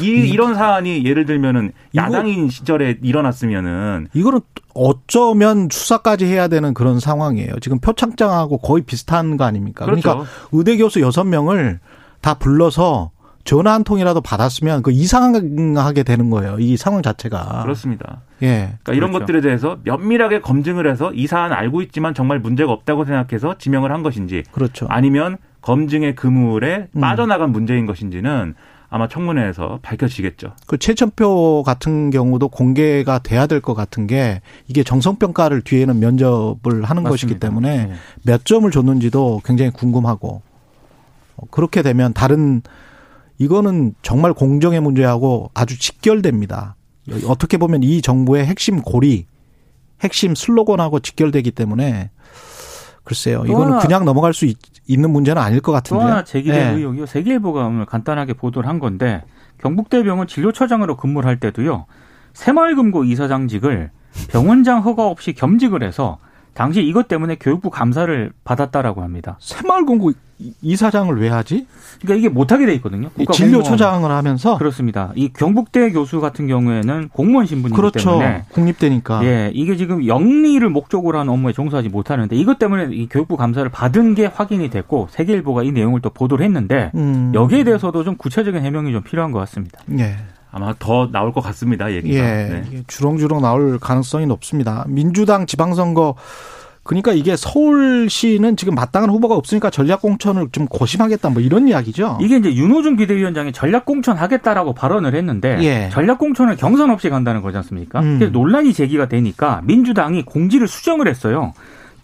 이 0.00 0.06
이런 0.06 0.54
사안이 0.54 1.04
예를 1.04 1.26
들면은 1.26 1.72
야당인 1.94 2.48
시절에 2.48 2.98
일어났으면은 3.02 4.08
이거는 4.14 4.40
어쩌면 4.74 5.68
수사까지 5.70 6.26
해야 6.26 6.48
되는 6.48 6.74
그런 6.74 7.00
상황이에요. 7.00 7.60
지금 7.60 7.78
표창장하고 7.78 8.58
거의 8.58 8.82
비슷한 8.82 9.36
거 9.36 9.44
아닙니까? 9.44 9.84
그렇죠. 9.84 10.08
러니까 10.08 10.30
의대 10.52 10.76
교수 10.76 11.00
여섯 11.00 11.24
명을 11.24 11.80
다 12.20 12.34
불러서 12.34 13.10
전화 13.44 13.74
한 13.74 13.84
통이라도 13.84 14.22
받았으면 14.22 14.82
그 14.82 14.90
이상하게 14.90 16.02
되는 16.02 16.30
거예요. 16.30 16.56
이 16.58 16.76
상황 16.78 17.02
자체가. 17.02 17.60
그렇습니다. 17.62 18.22
예. 18.42 18.78
그러니까 18.82 18.94
이런 18.94 19.10
그렇죠. 19.10 19.26
것들에 19.26 19.40
대해서 19.42 19.78
면밀하게 19.84 20.40
검증을 20.40 20.90
해서 20.90 21.12
이 21.12 21.26
사안 21.26 21.52
알고 21.52 21.82
있지만 21.82 22.14
정말 22.14 22.38
문제가 22.38 22.72
없다고 22.72 23.04
생각해서 23.04 23.56
지명을 23.58 23.92
한 23.92 24.02
것인지 24.02 24.44
그렇죠. 24.50 24.86
아니면 24.88 25.36
검증의 25.60 26.14
그물에 26.14 26.88
음. 26.92 27.00
빠져나간 27.00 27.50
문제인 27.50 27.86
것인지는 27.86 28.54
아마 28.88 29.08
청문회에서 29.08 29.80
밝혀지겠죠. 29.82 30.54
그 30.66 30.78
최천표 30.78 31.62
같은 31.64 32.10
경우도 32.10 32.48
공개가 32.48 33.18
돼야 33.18 33.46
될 33.46 33.60
것 33.60 33.74
같은 33.74 34.06
게 34.06 34.40
이게 34.68 34.82
정성평가를 34.84 35.62
뒤에는 35.62 35.98
면접을 35.98 36.84
하는 36.84 37.02
것이기 37.02 37.34
맞습니다. 37.34 37.48
때문에 37.48 37.86
네. 37.86 37.94
몇 38.24 38.44
점을 38.44 38.70
줬는지도 38.70 39.40
굉장히 39.44 39.70
궁금하고 39.72 40.42
어, 41.36 41.46
그렇게 41.50 41.82
되면 41.82 42.12
다른 42.12 42.62
이거는 43.38 43.94
정말 44.02 44.32
공정의 44.32 44.80
문제하고 44.80 45.50
아주 45.54 45.78
직결됩니다. 45.78 46.76
어떻게 47.26 47.56
보면 47.56 47.82
이 47.82 48.00
정부의 48.00 48.46
핵심 48.46 48.80
고리, 48.80 49.26
핵심 50.02 50.34
슬로건하고 50.34 51.00
직결되기 51.00 51.50
때문에 51.50 52.10
글쎄요. 53.04 53.44
또 53.46 53.46
이거는 53.46 53.78
그냥 53.78 54.04
넘어갈 54.04 54.32
수 54.32 54.46
있, 54.46 54.58
는 54.88 55.10
문제는 55.10 55.40
아닐 55.40 55.60
것또 55.60 55.72
같은데요. 55.72 56.08
하나 56.08 56.24
제기된 56.24 56.74
네. 56.74 56.78
의혹이요. 56.78 57.06
세계일보가 57.06 57.66
오늘 57.66 57.86
간단하게 57.86 58.34
보도를 58.34 58.68
한 58.68 58.78
건데 58.78 59.22
경북대병원 59.58 60.26
진료처장으로 60.26 60.96
근무를 60.96 61.28
할 61.28 61.38
때도요. 61.38 61.86
새마을금고 62.32 63.04
이사장직을 63.04 63.90
병원장 64.28 64.82
허가 64.82 65.06
없이 65.06 65.32
겸직을 65.32 65.82
해서 65.82 66.18
당시 66.54 66.82
이것 66.82 67.08
때문에 67.08 67.36
교육부 67.36 67.70
감사를 67.70 68.32
받았다라고 68.44 69.02
합니다. 69.02 69.36
새마을공고 69.40 70.12
이사장을 70.62 71.16
왜 71.20 71.28
하지? 71.28 71.66
그러니까 72.00 72.18
이게 72.18 72.28
못하게 72.28 72.66
돼 72.66 72.74
있거든요. 72.74 73.10
진료처장을 73.32 74.10
하면서 74.10 74.58
그렇습니다. 74.58 75.12
이 75.14 75.32
경북대 75.32 75.92
교수 75.92 76.20
같은 76.20 76.46
경우에는 76.48 77.08
공무원 77.12 77.46
신분이기 77.46 77.76
그렇죠. 77.76 78.10
때문에 78.10 78.44
국립대니까. 78.50 79.24
예, 79.24 79.50
이게 79.54 79.76
지금 79.76 80.06
영리를 80.06 80.68
목적으로 80.68 81.18
하는 81.18 81.32
업무에 81.32 81.52
종사하지 81.52 81.88
못하는데 81.88 82.34
이것 82.36 82.58
때문에 82.58 82.94
이 82.94 83.08
교육부 83.08 83.36
감사를 83.36 83.68
받은 83.70 84.14
게 84.14 84.26
확인이 84.26 84.70
됐고 84.70 85.08
세계일보가 85.10 85.62
이 85.62 85.72
내용을 85.72 86.00
또 86.00 86.10
보도를 86.10 86.44
했는데 86.44 86.90
음. 86.94 87.32
여기에 87.34 87.64
대해서도 87.64 88.04
좀 88.04 88.16
구체적인 88.16 88.62
해명이 88.62 88.92
좀 88.92 89.02
필요한 89.02 89.30
것 89.30 89.38
같습니다. 89.40 89.80
예. 89.98 90.16
아마 90.54 90.72
더 90.78 91.10
나올 91.10 91.32
것 91.32 91.40
같습니다. 91.40 91.92
얘기가. 91.92 92.14
예. 92.14 92.64
네. 92.70 92.82
주렁주렁 92.86 93.42
나올 93.42 93.80
가능성이 93.80 94.26
높습니다. 94.26 94.84
민주당 94.86 95.46
지방선거 95.46 96.14
그러니까 96.84 97.12
이게 97.12 97.34
서울시는 97.34 98.56
지금 98.56 98.74
마땅한 98.76 99.10
후보가 99.10 99.34
없으니까 99.34 99.70
전략공천을 99.70 100.50
좀 100.52 100.66
고심하겠다 100.66 101.30
뭐 101.30 101.42
이런 101.42 101.66
이야기죠. 101.66 102.18
이게 102.20 102.36
이제 102.36 102.54
윤호중 102.54 102.96
비대위원장이 102.96 103.52
전략공천 103.52 104.16
하겠다라고 104.16 104.74
발언을 104.74 105.16
했는데 105.16 105.58
예. 105.62 105.88
전략공천을 105.90 106.56
경선 106.56 106.90
없이 106.90 107.08
간다는 107.08 107.42
거지 107.42 107.56
않습니까? 107.56 108.00
음. 108.00 108.30
논란이 108.32 108.74
제기가 108.74 109.08
되니까 109.08 109.60
민주당이 109.64 110.22
공지를 110.24 110.68
수정을 110.68 111.08
했어요. 111.08 111.52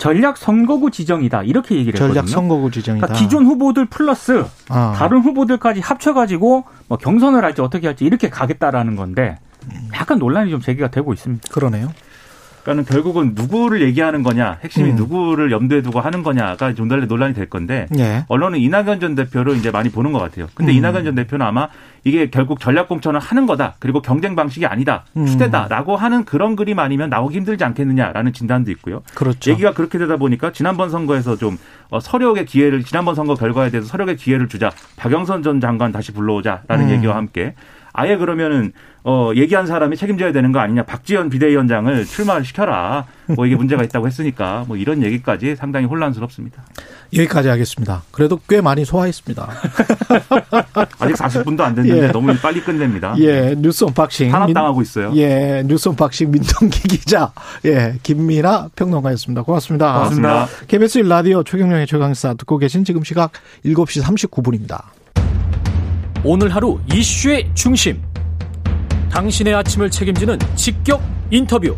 전략 0.00 0.38
선거구 0.38 0.90
지정이다 0.90 1.42
이렇게 1.42 1.76
얘기를 1.76 1.92
했거든요. 1.92 2.14
전략 2.14 2.28
선거구 2.28 2.70
지정이다. 2.70 3.06
그러니까 3.06 3.22
기존 3.22 3.44
후보들 3.44 3.84
플러스 3.84 4.44
아. 4.70 4.94
다른 4.96 5.18
후보들까지 5.20 5.80
합쳐가지고 5.80 6.64
뭐 6.88 6.98
경선을 6.98 7.44
할지 7.44 7.60
어떻게 7.60 7.86
할지 7.86 8.06
이렇게 8.06 8.30
가겠다라는 8.30 8.96
건데 8.96 9.38
약간 9.92 10.18
논란이 10.18 10.50
좀 10.50 10.60
제기가 10.60 10.88
되고 10.90 11.12
있습니다. 11.12 11.52
그러네요. 11.52 11.92
그러니까는 12.62 12.84
결국은 12.84 13.32
누구를 13.34 13.82
얘기하는 13.82 14.22
거냐, 14.22 14.58
핵심이 14.62 14.90
음. 14.90 14.96
누구를 14.96 15.50
염두에 15.50 15.82
두고 15.82 16.00
하는 16.00 16.22
거냐가 16.22 16.74
좀 16.74 16.88
논란이 16.88 17.06
논란이 17.06 17.34
될 17.34 17.48
건데 17.48 17.86
예. 17.98 18.24
언론은 18.28 18.58
이낙연 18.58 19.00
전 19.00 19.14
대표를 19.14 19.56
이제 19.56 19.70
많이 19.70 19.90
보는 19.90 20.12
것 20.12 20.18
같아요. 20.18 20.46
근데 20.54 20.72
음. 20.72 20.76
이낙연 20.76 21.04
전 21.04 21.14
대표는 21.14 21.44
아마 21.44 21.68
이게 22.04 22.30
결국 22.30 22.60
전략 22.60 22.88
공천을 22.88 23.20
하는 23.20 23.46
거다. 23.46 23.74
그리고 23.78 24.00
경쟁 24.00 24.34
방식이 24.36 24.66
아니다. 24.66 25.04
음. 25.16 25.26
추대다라고 25.26 25.96
하는 25.96 26.24
그런 26.24 26.56
그림 26.56 26.78
아니면 26.78 27.10
나오기 27.10 27.36
힘들지 27.36 27.64
않겠느냐라는 27.64 28.32
진단도 28.32 28.70
있고요. 28.72 29.02
그렇죠. 29.14 29.50
얘기가 29.50 29.72
그렇게 29.72 29.98
되다 29.98 30.16
보니까 30.16 30.52
지난번 30.52 30.90
선거에서 30.90 31.36
좀 31.36 31.58
어, 31.90 32.00
설욕의 32.00 32.46
기회를 32.46 32.84
지난번 32.84 33.14
선거 33.14 33.34
결과에 33.34 33.70
대해서 33.70 33.88
설욕의 33.88 34.16
기회를 34.16 34.48
주자. 34.48 34.70
박영선 34.96 35.42
전 35.42 35.60
장관 35.60 35.92
다시 35.92 36.12
불러오자라는 36.12 36.86
음. 36.86 36.90
얘기와 36.90 37.16
함께 37.16 37.54
아예 37.92 38.16
그러면은 38.16 38.72
어 39.02 39.32
얘기한 39.34 39.66
사람이 39.66 39.96
책임져야 39.96 40.32
되는 40.32 40.52
거 40.52 40.58
아니냐. 40.58 40.84
박지원 40.84 41.30
비대위원장을 41.30 42.04
출마를 42.04 42.44
시켜라. 42.44 43.06
뭐 43.26 43.46
이게 43.46 43.56
문제가 43.56 43.82
있다고 43.82 44.06
했으니까 44.06 44.64
뭐 44.68 44.76
이런 44.76 45.02
얘기까지 45.02 45.56
상당히 45.56 45.86
혼란스럽습니다. 45.86 46.62
여기까지 47.14 47.48
하겠습니다. 47.48 48.02
그래도 48.10 48.38
꽤 48.48 48.60
많이 48.60 48.84
소화했습니다. 48.84 49.48
아직 50.98 51.14
40분도 51.14 51.60
안 51.60 51.74
됐는데 51.74 52.08
예. 52.08 52.12
너무 52.12 52.34
빨리 52.36 52.60
끝냅니다. 52.60 53.14
예, 53.18 53.54
뉴스 53.56 53.84
언박싱. 53.84 54.30
탄압당하고 54.30 54.82
있어요. 54.82 55.12
예, 55.16 55.62
뉴스 55.66 55.88
언박싱 55.88 56.30
민동기 56.30 56.88
기자, 56.88 57.32
예, 57.64 57.94
김미나 58.02 58.68
평론가였습니다. 58.76 59.42
고맙습니다. 59.42 59.92
고맙습니다. 59.94 60.46
KBS 60.68 61.02
1라디오 61.02 61.44
최경영의 61.44 61.86
최강사 61.86 62.34
듣고 62.34 62.58
계신 62.58 62.84
지금 62.84 63.02
시각 63.02 63.32
7시 63.64 64.02
39분입니다. 64.02 64.82
오늘 66.22 66.54
하루 66.54 66.78
이슈의 66.92 67.50
중심. 67.54 68.09
당신의 69.10 69.54
아침을 69.54 69.90
책임지는 69.90 70.38
직격 70.54 71.02
인터뷰. 71.30 71.76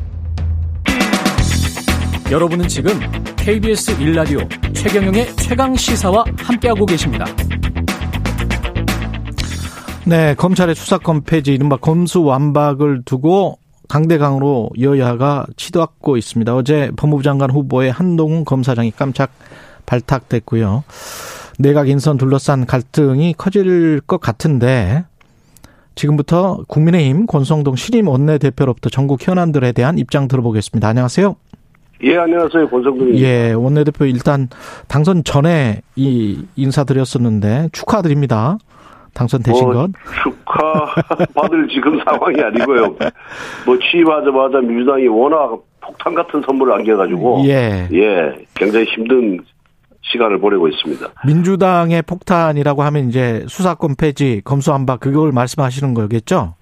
여러분은 2.30 2.68
지금 2.68 2.92
KBS 3.36 3.96
1라디오 3.98 4.74
최경영의 4.74 5.36
최강 5.36 5.74
시사와 5.74 6.24
함께하고 6.38 6.86
계십니다. 6.86 7.24
네, 10.04 10.34
검찰의 10.34 10.74
수사권 10.74 11.24
폐지, 11.24 11.52
이른바 11.54 11.76
검수 11.76 12.22
완박을 12.22 13.02
두고 13.04 13.58
강대강으로 13.88 14.70
여야가 14.80 15.46
치닫고 15.56 16.16
있습니다. 16.16 16.54
어제 16.54 16.90
법무부 16.96 17.22
장관 17.22 17.50
후보의 17.50 17.92
한동훈 17.92 18.44
검사장이 18.44 18.92
깜짝 18.92 19.30
발탁됐고요. 19.86 20.84
내각 21.58 21.88
인선 21.88 22.16
둘러싼 22.16 22.66
갈등이 22.66 23.34
커질 23.36 24.00
것 24.00 24.20
같은데 24.20 25.04
지금부터 25.94 26.58
국민의힘 26.68 27.26
권성동 27.26 27.76
신임 27.76 28.08
원내대표로부터 28.08 28.88
전국 28.90 29.26
현안들에 29.26 29.72
대한 29.72 29.98
입장 29.98 30.28
들어보겠습니다. 30.28 30.88
안녕하세요. 30.88 31.36
예, 32.04 32.16
안녕하세요. 32.16 32.68
권성동입니다. 32.68 33.18
예, 33.20 33.52
원내대표 33.52 34.04
일단 34.06 34.48
당선 34.88 35.22
전에 35.24 35.82
이 35.94 36.44
인사드렸었는데 36.56 37.68
축하드립니다. 37.72 38.58
당선되신 39.14 39.64
뭐, 39.64 39.74
것. 39.74 39.90
축하 40.22 40.94
받을 41.34 41.68
지금 41.68 42.00
상황이 42.04 42.40
아니고요. 42.40 42.96
뭐 43.66 43.78
취임하자마자 43.78 44.58
민주당이 44.60 45.06
워낙 45.08 45.62
폭탄 45.80 46.14
같은 46.14 46.42
선물을 46.46 46.72
안겨가지고 46.72 47.42
예. 47.46 47.88
예, 47.92 48.34
굉장히 48.54 48.86
힘든 48.86 49.40
시간을 50.02 50.38
보내고 50.38 50.68
있습니다. 50.68 51.08
민주당의 51.26 52.02
폭탄이라고 52.02 52.82
하면 52.82 53.08
이제 53.08 53.44
수사권 53.48 53.94
폐지, 53.96 54.42
검수안박 54.44 55.00
그걸 55.00 55.32
말씀하시는 55.32 55.94
거겠죠? 55.94 56.54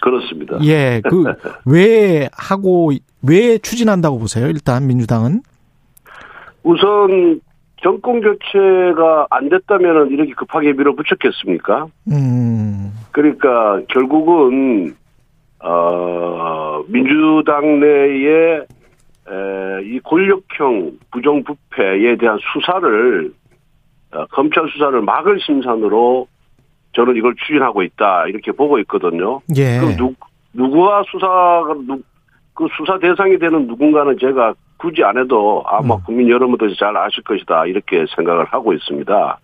그렇습니다. 0.00 0.58
예, 0.64 1.00
그 1.08 1.24
왜 1.66 2.28
하고 2.32 2.92
왜 3.26 3.58
추진한다고 3.58 4.18
보세요? 4.18 4.46
일단 4.46 4.86
민주당은 4.86 5.42
우선 6.62 7.40
정권 7.82 8.20
교체가 8.20 9.28
안 9.30 9.48
됐다면 9.48 10.10
이렇게 10.10 10.32
급하게 10.32 10.72
밀어붙였겠습니까? 10.72 11.86
음, 12.10 12.92
그러니까 13.12 13.80
결국은 13.88 14.94
어 15.60 16.82
민주당 16.88 17.80
내에 17.80 18.56
에, 18.56 18.66
이 19.84 20.00
권력형 20.00 20.92
부정부패에 21.10 22.16
대한 22.16 22.38
수사를 22.52 23.32
어, 24.12 24.26
검찰 24.26 24.68
수사를 24.68 25.00
막을 25.02 25.40
심산으로 25.40 26.28
저는 26.94 27.16
이걸 27.16 27.34
추진하고 27.36 27.82
있다 27.82 28.26
이렇게 28.28 28.52
보고 28.52 28.78
있거든요. 28.80 29.40
예, 29.56 29.78
그 29.80 29.96
누, 29.96 30.14
누구와 30.52 31.02
수사가 31.10 31.74
누, 31.86 32.00
그 32.54 32.66
수사 32.76 32.98
대상이 32.98 33.38
되는 33.38 33.66
누군가는 33.66 34.16
제가 34.18 34.54
굳이 34.78 35.02
안 35.04 35.18
해도 35.18 35.62
아마 35.66 35.96
음. 35.96 36.00
국민 36.04 36.28
여러분들이 36.28 36.74
잘 36.76 36.96
아실 36.96 37.22
것이다 37.24 37.66
이렇게 37.66 38.04
생각을 38.14 38.46
하고 38.46 38.72
있습니다. 38.72 39.38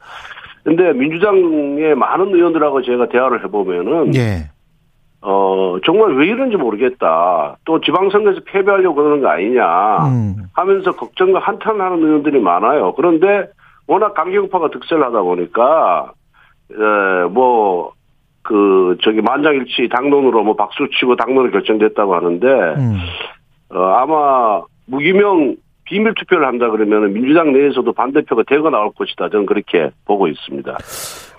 근데 0.64 0.92
민주당의 0.92 1.94
많은 1.96 2.34
의원들하고 2.34 2.82
제가 2.82 3.08
대화를 3.08 3.44
해보면은 3.44 4.14
예, 4.14 4.48
어 5.22 5.76
정말 5.86 6.14
왜 6.16 6.26
이런지 6.26 6.56
모르겠다. 6.56 7.56
또 7.64 7.80
지방선거에서 7.80 8.40
패배하려고 8.46 8.96
그러는 8.96 9.20
거 9.22 9.28
아니냐 9.28 10.06
음, 10.08 10.34
하면서 10.52 10.90
걱정과 10.92 11.38
한탄하는 11.38 11.98
의원들이 12.04 12.40
많아요. 12.40 12.94
그런데 12.94 13.48
워낙 13.86 14.14
강경파가 14.14 14.70
득세를 14.70 15.04
하다 15.04 15.22
보니까 15.22 16.12
에 16.70 16.74
뭐 17.30 17.92
그 18.42 18.96
저기 19.02 19.20
만장일치 19.20 19.88
당론으로 19.88 20.42
뭐 20.42 20.56
박수 20.56 20.88
치고 20.98 21.16
당론을 21.16 21.52
결정됐다고 21.52 22.14
하는데 22.14 22.46
음, 22.48 22.96
어 23.70 23.78
아마 23.94 24.62
무기명 24.86 25.56
비밀 25.84 26.12
투표를 26.14 26.46
한다 26.46 26.68
그러면 26.70 27.12
민주당 27.12 27.52
내에서도 27.52 27.92
반대표가 27.92 28.42
대거 28.48 28.70
나올 28.70 28.90
것이다. 28.96 29.28
저는 29.28 29.46
그렇게 29.46 29.90
보고 30.04 30.26
있습니다. 30.26 30.76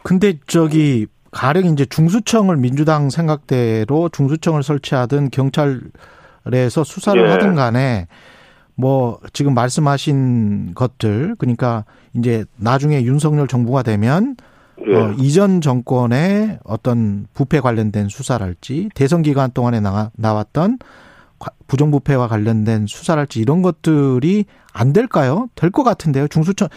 근데 0.04 0.34
저기 0.48 1.06
가령 1.34 1.66
이제 1.66 1.86
중수청을 1.86 2.58
민주당 2.58 3.10
생각대로 3.10 4.10
중수청을 4.10 4.64
설치하든 4.64 5.30
경찰에서 5.32 6.84
수사를 6.84 7.26
예. 7.26 7.32
하든 7.32 7.56
간에 7.56 8.08
뭐 8.76 9.20
지금 9.34 9.54
말씀하신 9.54 10.72
것들 10.76 11.36
그러니까 11.38 11.86
이제 12.16 12.46
나중에 12.58 13.04
윤석열 13.04 13.48
정부가 13.48 13.84
되면 13.84 14.36
예. 14.88 14.96
어, 14.96 15.14
이전 15.20 15.62
정권의 15.62 16.60
어떤 16.64 17.28
부패 17.34 17.60
관련된 17.60 18.10
수사랄지 18.10 18.90
대선 18.96 19.22
기간 19.22 19.52
동안에 19.52 19.80
나, 19.80 20.12
나왔던 20.16 20.80
과- 21.40 21.52
부정부패와 21.68 22.28
관련된 22.28 22.88
수사랄지 22.88 23.40
이런 23.40 23.62
것들이 23.62 24.46
안 24.74 24.92
될까요? 24.94 25.48
될 25.56 25.70
것 25.72 25.84
같은데요. 25.84 26.28
중수청 26.28 26.68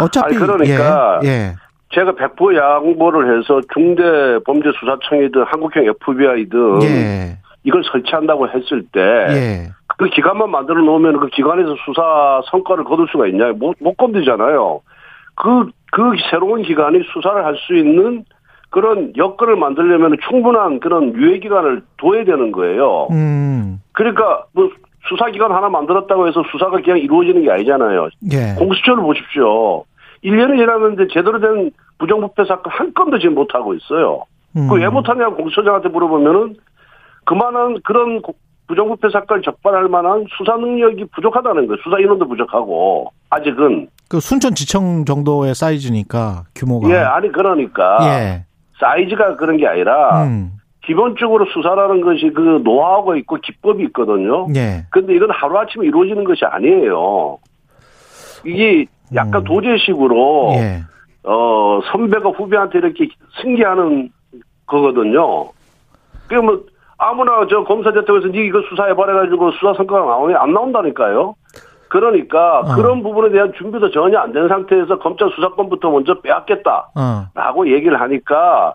어차피 0.00 0.34
아니, 0.34 0.38
그러니까 0.38 1.20
예, 1.24 1.28
예. 1.28 1.56
제가 1.94 2.12
백보 2.12 2.54
양보를 2.54 3.38
해서 3.38 3.60
중대범죄수사청이든 3.72 5.44
한국형 5.44 5.84
FBI든 5.84 6.82
예. 6.82 7.38
이걸 7.64 7.82
설치한다고 7.84 8.48
했을 8.48 8.82
때 8.92 9.00
예. 9.00 9.68
그 9.98 10.06
기관만 10.08 10.50
만들어 10.50 10.82
놓으면 10.82 11.18
그 11.20 11.28
기관에서 11.28 11.74
수사 11.84 12.42
성과를 12.50 12.84
거둘 12.84 13.08
수가 13.10 13.28
있냐? 13.28 13.52
못, 13.52 13.76
못 13.80 13.96
건드잖아요. 13.96 14.80
그, 15.34 15.70
그 15.92 16.12
새로운 16.30 16.62
기관이 16.62 17.00
수사를 17.12 17.44
할 17.44 17.56
수 17.66 17.74
있는 17.76 18.24
그런 18.70 19.12
여건을 19.16 19.56
만들려면 19.56 20.16
충분한 20.28 20.80
그런 20.80 21.14
유예기간을 21.14 21.82
둬야 21.98 22.24
되는 22.24 22.52
거예요. 22.52 23.08
음. 23.10 23.80
그러니까 23.92 24.44
뭐 24.52 24.68
수사기관 25.08 25.52
하나 25.52 25.68
만들었다고 25.68 26.28
해서 26.28 26.42
수사가 26.50 26.78
그냥 26.82 26.98
이루어지는 26.98 27.42
게 27.42 27.50
아니잖아요. 27.50 28.08
예. 28.32 28.54
공수처를 28.58 29.02
보십시오. 29.02 29.84
1년을 30.24 30.58
일하는데 30.58 31.06
제대로 31.12 31.40
된 31.40 31.70
부정부패 31.98 32.44
사건 32.46 32.72
한 32.72 32.94
건도 32.94 33.18
지금 33.18 33.34
못하고 33.34 33.74
있어요. 33.74 34.22
음. 34.56 34.68
그왜 34.68 34.88
못하냐고 34.88 35.36
공수처장한테 35.36 35.88
물어보면은 35.88 36.56
그만한 37.24 37.78
그런 37.84 38.22
고- 38.22 38.34
부정부패 38.68 39.08
사건을 39.12 39.42
적발할 39.42 39.88
만한 39.88 40.24
수사 40.36 40.56
능력이 40.56 41.04
부족하다는 41.14 41.66
거예요. 41.68 41.76
수사 41.84 41.98
인원도 42.00 42.26
부족하고 42.26 43.12
아직은 43.30 43.88
그 44.08 44.18
순천지청 44.20 45.04
정도의 45.04 45.54
사이즈니까 45.54 46.44
규모가. 46.54 46.88
예 46.90 46.94
아니 46.96 47.30
그러니까 47.30 47.98
예. 48.02 48.44
사이즈가 48.80 49.36
그런 49.36 49.56
게 49.56 49.66
아니라 49.66 50.24
음. 50.24 50.50
기본적으로 50.84 51.46
수사라는 51.46 52.00
것이 52.00 52.30
그 52.34 52.60
노하우가 52.64 53.16
있고 53.16 53.36
기법이 53.36 53.84
있거든요. 53.86 54.46
예. 54.56 54.84
근데 54.90 55.14
이건 55.14 55.30
하루아침에 55.30 55.86
이루어지는 55.86 56.24
것이 56.24 56.44
아니에요. 56.44 57.38
이게 58.44 58.86
약간 59.14 59.42
음. 59.42 59.44
도제식으로 59.44 60.52
예. 60.56 60.82
어 61.24 61.80
선배가 61.92 62.30
후배한테 62.30 62.78
이렇게 62.78 63.08
승계하는 63.40 64.10
거거든요. 64.66 65.50
그게 66.28 66.40
뭐 66.40 66.60
아무나 66.98 67.46
저 67.48 67.62
검사 67.64 67.92
대통령에서 67.92 68.32
니 68.32 68.46
이거 68.46 68.62
수사해 68.68 68.94
버려가지고 68.94 69.52
수사 69.52 69.74
성과가 69.74 70.06
나오니 70.06 70.34
안 70.34 70.52
나온다니까요. 70.52 71.34
그러니까 71.88 72.60
어. 72.60 72.74
그런 72.74 73.02
부분에 73.02 73.30
대한 73.30 73.52
준비도 73.56 73.90
전혀 73.92 74.18
안 74.18 74.32
된 74.32 74.48
상태에서 74.48 74.98
검찰 74.98 75.30
수사권부터 75.30 75.90
먼저 75.90 76.20
빼앗겠다라고 76.20 76.92
어. 77.62 77.66
얘기를 77.66 78.00
하니까 78.00 78.74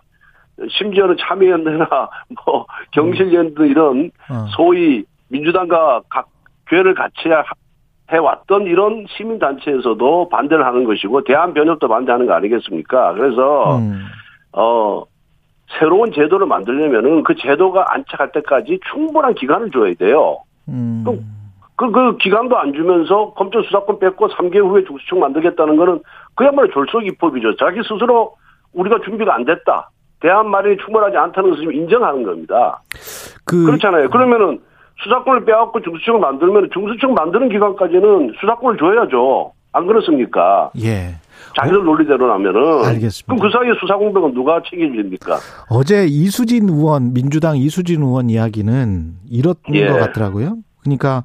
심지어는 0.70 1.16
참여연대나 1.20 1.86
뭐 2.46 2.66
경실연대 2.92 3.66
이런 3.68 4.10
어. 4.30 4.46
소위 4.56 5.04
민주당과 5.28 6.02
각 6.08 6.26
괴를 6.68 6.94
같이 6.94 7.28
하- 7.28 7.42
해왔던 8.10 8.62
이런 8.62 9.06
시민단체에서도 9.08 10.28
반대를 10.28 10.66
하는 10.66 10.84
것이고 10.84 11.24
대한변협도 11.24 11.88
반대하는 11.88 12.26
거 12.26 12.34
아니겠습니까? 12.34 13.14
그래서 13.14 13.78
음. 13.78 14.04
어 14.52 15.04
새로운 15.78 16.12
제도를 16.12 16.46
만들려면은 16.46 17.22
그 17.22 17.34
제도가 17.34 17.86
안착할 17.94 18.32
때까지 18.32 18.80
충분한 18.90 19.34
기간을 19.34 19.70
줘야 19.70 19.94
돼요. 19.94 20.38
음. 20.68 21.02
그, 21.04 21.22
그, 21.76 21.90
그 21.90 22.16
기간도 22.18 22.58
안 22.58 22.72
주면서 22.74 23.32
검찰 23.32 23.64
수사권 23.64 23.98
뺏고 23.98 24.28
3개월 24.28 24.68
후에 24.70 24.84
중수청 24.84 25.20
만들겠다는 25.20 25.76
거는 25.76 26.00
그야말로 26.34 26.70
졸속입법이죠. 26.70 27.56
자기 27.56 27.80
스스로 27.82 28.36
우리가 28.74 29.00
준비가 29.04 29.34
안 29.34 29.44
됐다. 29.44 29.90
대안 30.20 30.48
마련이 30.48 30.76
충분하지 30.78 31.16
않다는 31.16 31.50
것을 31.50 31.74
인정하는 31.74 32.22
겁니다. 32.22 32.80
그 33.44 33.64
그렇잖아요. 33.64 34.08
그러면은 34.10 34.60
수사권을 35.02 35.44
빼앗고 35.44 35.80
중수청을 35.82 36.20
만들면 36.20 36.70
중수청 36.72 37.14
만드는 37.14 37.48
기간까지는 37.48 38.34
수사권을 38.40 38.78
줘야죠. 38.78 39.52
안 39.72 39.86
그렇습니까? 39.86 40.70
예. 40.82 41.16
자기들 41.56 41.84
논리대로라면은. 41.84 42.84
알겠습니다. 42.84 43.34
그럼 43.34 43.38
그 43.40 43.50
사이에 43.50 43.72
수사 43.80 43.96
공백은 43.96 44.34
누가 44.34 44.62
책임집니까? 44.68 45.38
어제 45.70 46.06
이수진 46.06 46.68
의원 46.68 47.12
민주당 47.12 47.56
이수진 47.56 48.02
의원 48.02 48.30
이야기는 48.30 49.14
이런 49.30 49.54
예. 49.74 49.86
것 49.86 49.98
같더라고요. 49.98 50.56
그러니까 50.82 51.24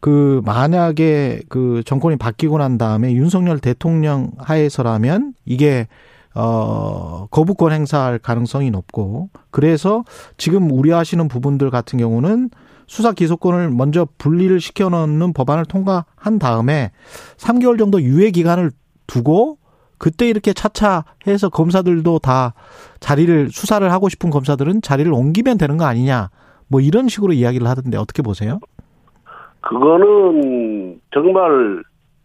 그 0.00 0.42
만약에 0.44 1.40
그 1.48 1.82
정권이 1.84 2.16
바뀌고 2.16 2.58
난 2.58 2.76
다음에 2.76 3.12
윤석열 3.12 3.58
대통령 3.58 4.32
하에서라면 4.38 5.32
이게 5.46 5.88
어 6.34 7.26
거부권 7.30 7.72
행사할 7.72 8.18
가능성이 8.18 8.70
높고 8.70 9.30
그래서 9.50 10.04
지금 10.36 10.70
우려하시는 10.70 11.28
부분들 11.28 11.70
같은 11.70 11.98
경우는 11.98 12.50
수사 12.86 13.12
기소권을 13.12 13.70
먼저 13.70 14.06
분리를 14.18 14.58
시켜 14.60 14.88
놓는 14.88 15.32
법안을 15.32 15.64
통과한 15.66 16.38
다음에 16.38 16.90
3개월 17.36 17.78
정도 17.78 18.00
유예 18.00 18.30
기간을 18.30 18.70
두고 19.06 19.58
그때 19.98 20.28
이렇게 20.28 20.52
차차 20.52 21.04
해서 21.26 21.48
검사들도 21.48 22.18
다 22.18 22.54
자리를 23.00 23.48
수사를 23.50 23.90
하고 23.90 24.08
싶은 24.08 24.30
검사들은 24.30 24.82
자리를 24.82 25.10
옮기면 25.12 25.56
되는 25.58 25.76
거 25.76 25.84
아니냐 25.84 26.28
뭐 26.68 26.80
이런 26.80 27.08
식으로 27.08 27.32
이야기를 27.32 27.66
하던데 27.66 27.96
어떻게 27.96 28.22
보세요? 28.22 28.58
그거는 29.60 31.00
정말 31.12 31.82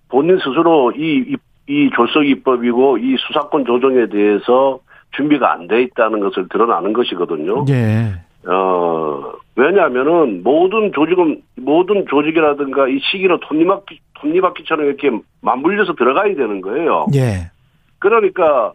본인 0.10 0.38
스스로 0.38 0.91
이, 0.91 1.24
이, 1.28 1.36
이 1.67 1.89
졸속 1.95 2.26
입법이고 2.26 2.98
이 2.98 3.15
수사권 3.28 3.65
조정에 3.65 4.08
대해서 4.10 4.80
준비가 5.15 5.54
안 5.54 5.67
돼 5.67 5.84
있다는 5.84 6.19
것을 6.19 6.48
드러나는 6.50 6.93
것이거든요. 6.93 7.65
예. 7.69 8.22
어, 8.47 9.32
왜냐하면은 9.56 10.43
모든 10.43 10.91
조직은 10.93 11.41
모든 11.58 12.06
조직이라든가 12.08 12.88
이 12.88 12.99
시기로 12.99 13.39
톱니바퀴 13.41 13.99
톱니바퀴처럼 14.19 14.86
이렇게 14.86 15.12
맞물려서 15.41 15.93
들어가야 15.93 16.36
되는 16.36 16.62
거예요. 16.62 17.08
예. 17.15 17.52
그러니까 17.99 18.73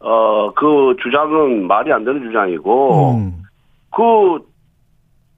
어 0.00 0.52
그 0.56 0.96
주장은 1.02 1.66
말이 1.66 1.92
안 1.92 2.04
되는 2.04 2.22
주장이고 2.22 3.14
음. 3.16 3.42
그 3.90 4.38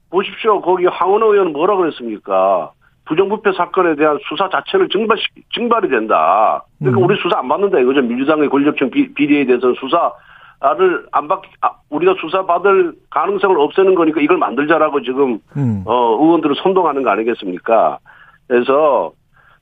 보십시오 0.09 0.61
거기 0.61 0.85
황원호 0.85 1.33
의원 1.33 1.51
뭐라 1.53 1.75
그랬습니까? 1.77 2.71
부정부패 3.05 3.53
사건에 3.53 3.95
대한 3.95 4.17
수사 4.27 4.49
자체를 4.49 4.89
증발 4.89 5.17
증발이 5.53 5.87
된다. 5.89 6.63
그러니까 6.79 6.99
음. 7.01 7.05
우리 7.05 7.17
수사 7.21 7.39
안 7.39 7.47
받는다 7.47 7.79
이거죠. 7.79 8.01
민주당의 8.01 8.49
권력형 8.49 8.89
비- 8.89 9.13
비리에 9.13 9.45
대해서 9.45 9.73
수사 9.79 10.11
를 10.59 11.07
안 11.11 11.27
받, 11.27 11.41
아, 11.61 11.71
우리가 11.89 12.15
수사 12.19 12.45
받을 12.45 12.93
가능성을 13.09 13.59
없애는 13.59 13.95
거니까 13.95 14.21
이걸 14.21 14.37
만들자라고 14.37 15.01
지금 15.01 15.39
음. 15.55 15.83
어, 15.85 16.17
의원들을 16.19 16.55
선동하는 16.63 17.03
거 17.03 17.11
아니겠습니까? 17.11 17.99
그래서, 18.47 19.11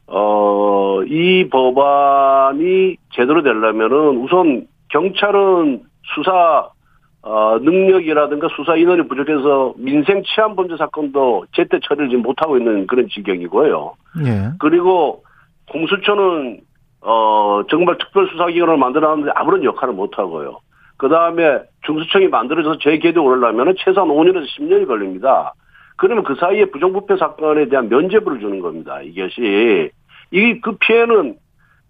어, 0.07 1.03
이 1.03 1.49
법안이 1.49 2.95
제대로 3.13 3.41
되려면은 3.41 4.17
우선 4.23 4.67
경찰은 4.89 5.81
수사, 6.15 6.69
어, 7.23 7.57
능력이라든가 7.59 8.47
수사 8.55 8.75
인원이 8.75 9.07
부족해서 9.07 9.73
민생 9.77 10.21
치안 10.23 10.55
범죄 10.55 10.77
사건도 10.77 11.45
제때 11.53 11.79
처리를 11.83 12.09
지금 12.09 12.21
못하고 12.21 12.57
있는 12.57 12.85
그런 12.87 13.07
지경이고요. 13.09 13.93
예. 14.25 14.49
그리고 14.59 15.23
공수처는 15.71 16.59
어 17.01 17.61
정말 17.69 17.97
특별수사기관을 17.97 18.77
만들어놨는데 18.77 19.31
아무런 19.35 19.63
역할을 19.63 19.93
못하고요. 19.93 20.59
그 20.97 21.09
다음에 21.09 21.59
중수청이 21.85 22.27
만들어져서 22.27 22.79
재개도 22.79 23.23
오르려면 23.23 23.75
최소한 23.77 24.09
5년에서 24.09 24.45
10년이 24.57 24.87
걸립니다. 24.87 25.53
그러면 25.97 26.23
그 26.23 26.35
사이에 26.35 26.65
부정부패 26.65 27.17
사건에 27.17 27.67
대한 27.69 27.89
면죄부를 27.89 28.39
주는 28.39 28.59
겁니다. 28.59 29.01
이것이 29.01 29.91
이 30.31 30.59
그 30.61 30.75
피해는 30.77 31.35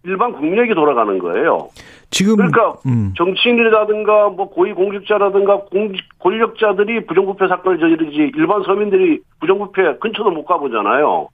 일반 0.04 0.34
국민에게 0.34 0.76
돌아가는 0.76 1.18
거예요. 1.18 1.70
지금 2.12 2.36
그러니까 2.36 2.74
음. 2.86 3.14
정치인이라든가 3.18 4.30
뭐 4.30 4.50
고위 4.50 4.72
공직자라든가 4.74 5.62
공, 5.62 5.94
권력자들이 6.20 7.06
부정부패 7.08 7.48
사건을 7.48 7.80
저지르지 7.80 8.32
일반 8.36 8.62
서민들이 8.64 9.20
부정부패 9.40 9.98
근처도 9.98 10.30
못 10.30 10.46
가보잖아요. 10.46 11.28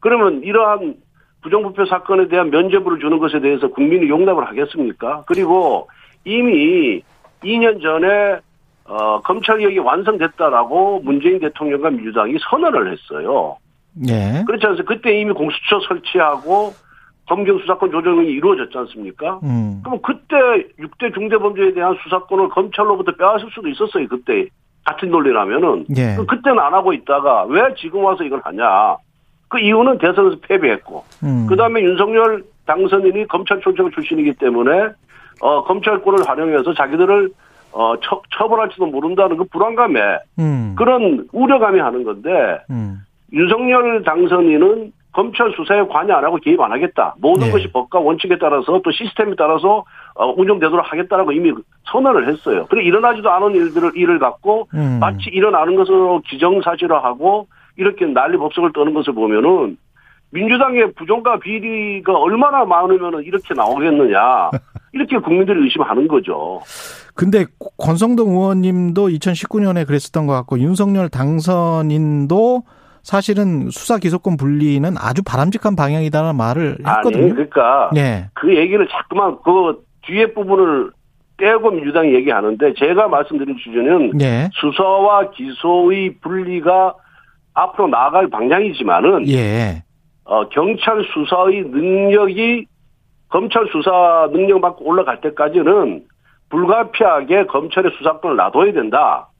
그러면 0.00 0.42
이러한 0.42 0.94
부정부패 1.42 1.84
사건에 1.86 2.28
대한 2.28 2.50
면죄부를 2.50 2.98
주는 3.00 3.18
것에 3.18 3.40
대해서 3.40 3.68
국민이 3.68 4.08
용납을 4.08 4.46
하겠습니까? 4.46 5.24
그리고 5.26 5.88
이미 6.24 7.02
2년 7.42 7.82
전에 7.82 8.40
어, 8.84 9.20
검찰개혁이 9.20 9.78
완성됐다라고 9.78 11.00
문재인 11.04 11.38
대통령과 11.40 11.90
민주당이 11.90 12.36
선언을 12.50 12.92
했어요. 12.92 13.56
예. 14.08 14.42
그렇지 14.46 14.66
않습니까? 14.66 14.94
그때 14.94 15.18
이미 15.18 15.32
공수처 15.32 15.80
설치하고 15.88 16.74
검경 17.28 17.58
수사권 17.60 17.90
조정이 17.90 18.28
이루어졌지 18.28 18.76
않습니까? 18.76 19.40
음. 19.44 19.80
그럼 19.84 20.00
그때 20.02 20.36
6대 20.78 21.14
중대범죄에 21.14 21.74
대한 21.74 21.96
수사권을 22.02 22.48
검찰로부터 22.48 23.12
빼앗을 23.12 23.48
수도 23.54 23.68
있었어요. 23.68 24.08
그때 24.08 24.46
같은 24.84 25.10
논리라면은 25.10 25.86
예. 25.96 26.16
그 26.16 26.26
그때는 26.26 26.58
안 26.58 26.74
하고 26.74 26.92
있다가 26.92 27.44
왜 27.44 27.62
지금 27.78 28.04
와서 28.04 28.24
이걸 28.24 28.40
하냐? 28.44 28.96
그 29.48 29.60
이유는 29.60 29.98
대선에서 29.98 30.36
패배했고 30.42 31.04
음. 31.22 31.46
그다음에 31.46 31.82
윤석열 31.82 32.42
당선인이 32.66 33.28
검찰총장 33.28 33.90
출신이기 33.92 34.34
때문에 34.34 34.88
어 35.42 35.64
검찰권을 35.64 36.26
활용해서 36.26 36.72
자기들을 36.72 37.30
어 37.72 37.94
처, 38.00 38.22
처벌할지도 38.38 38.86
모른다는 38.86 39.36
그 39.36 39.44
불안감에 39.44 40.00
음. 40.38 40.74
그런 40.78 41.26
우려감이 41.32 41.80
하는 41.80 42.04
건데 42.04 42.30
음. 42.70 43.00
윤석열 43.32 44.04
당선인은 44.04 44.92
검찰 45.12 45.52
수사에 45.56 45.82
관여 45.88 46.14
안 46.14 46.24
하고 46.24 46.36
개입 46.36 46.60
안 46.60 46.72
하겠다. 46.72 47.16
모든 47.18 47.46
네. 47.46 47.52
것이 47.52 47.70
법과 47.72 47.98
원칙에 47.98 48.38
따라서 48.38 48.80
또 48.82 48.90
시스템에 48.92 49.34
따라서 49.36 49.84
어, 50.14 50.32
운영되도록 50.36 50.90
하겠다라고 50.90 51.32
이미 51.32 51.52
선언을 51.90 52.28
했어요. 52.28 52.66
그래 52.70 52.84
일어나지도 52.84 53.30
않은 53.30 53.54
일들을 53.54 53.92
일을 53.96 54.18
갖고 54.18 54.68
음. 54.74 54.98
마치 55.00 55.28
일어나는 55.30 55.74
것으로 55.74 56.22
기정사실화하고 56.26 57.48
이렇게 57.76 58.06
난리 58.06 58.38
법석을 58.38 58.72
떠는 58.72 58.94
것을 58.94 59.12
보면은 59.12 59.76
민주당의 60.30 60.92
부정과 60.94 61.38
비리가 61.40 62.14
얼마나 62.14 62.64
많으면 62.64 63.22
이렇게 63.22 63.54
나오겠느냐 63.54 64.50
이렇게 64.92 65.18
국민들이 65.18 65.62
의심하는 65.64 66.06
거죠. 66.06 66.60
근데 67.14 67.44
권성동 67.78 68.30
의원님도 68.30 69.08
2019년에 69.08 69.86
그랬었던 69.86 70.26
것 70.26 70.32
같고 70.34 70.58
윤석열 70.58 71.08
당선인도 71.08 72.62
사실은 73.02 73.68
수사 73.70 73.98
기소권 73.98 74.36
분리는 74.36 74.94
아주 74.96 75.22
바람직한 75.24 75.76
방향이다라는 75.76 76.36
말을 76.36 76.78
아니 76.84 76.96
했거든요. 76.96 77.34
그러니까 77.34 77.90
예. 77.96 78.28
그 78.34 78.54
얘기를 78.56 78.86
자꾸만 78.88 79.38
그 79.44 79.82
뒤에 80.02 80.32
부분을 80.32 80.92
떼고 81.36 81.70
민주당이 81.70 82.14
얘기하는데 82.14 82.74
제가 82.74 83.08
말씀드린 83.08 83.56
주제는 83.56 84.20
예. 84.20 84.48
수사와 84.52 85.30
기소의 85.30 86.18
분리가 86.20 86.94
앞으로 87.54 87.88
나아갈 87.88 88.28
방향이지만은 88.28 89.28
예. 89.28 89.82
어, 90.24 90.48
경찰 90.50 91.04
수사의 91.12 91.64
능력이 91.64 92.66
검찰 93.32 93.66
수사 93.72 94.28
능력 94.30 94.60
받고 94.60 94.84
올라갈 94.84 95.20
때까지는 95.22 96.02
불가피하게 96.50 97.46
검찰의 97.46 97.92
수사권을 97.96 98.36
놔둬야 98.36 98.72
된다. 98.72 99.30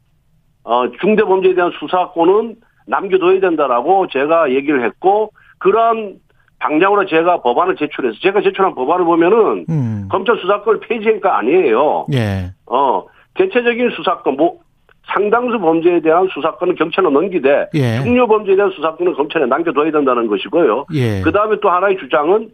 어, 0.65 0.91
중대범죄에 1.01 1.55
대한 1.55 1.71
수사권은 1.79 2.57
남겨둬야 2.87 3.41
된다라고 3.41 4.07
제가 4.09 4.51
얘기를 4.53 4.83
했고 4.83 5.31
그러한 5.59 6.15
방향으로 6.59 7.05
제가 7.07 7.43
법안을 7.43 7.77
제출해서 7.77 8.17
제가 8.23 8.41
제출한 8.41 8.75
법안을 8.75 9.05
보면은 9.05 9.67
음. 9.69 10.09
검찰 10.11 10.39
수사권을 10.39 10.81
폐지한 10.81 11.21
거 11.21 11.29
아니에요. 11.29 12.07
예. 12.15 12.51
어, 12.67 13.05
대체적인 13.35 13.91
수사권, 13.91 14.37
뭐, 14.37 14.61
상당수 15.05 15.59
범죄에 15.59 16.01
대한 16.01 16.29
수사권은 16.33 16.77
경찰로 16.77 17.11
넘기되, 17.11 17.69
예. 17.75 18.03
중요 18.03 18.27
범죄에 18.27 18.55
대한 18.55 18.71
수사권은 18.71 19.15
검찰에 19.15 19.47
남겨둬야 19.47 19.91
된다는 19.91 20.29
것이고요. 20.29 20.87
예. 20.95 21.21
그 21.23 21.33
다음에 21.33 21.57
또 21.61 21.69
하나의 21.69 21.99
주장은 21.99 22.51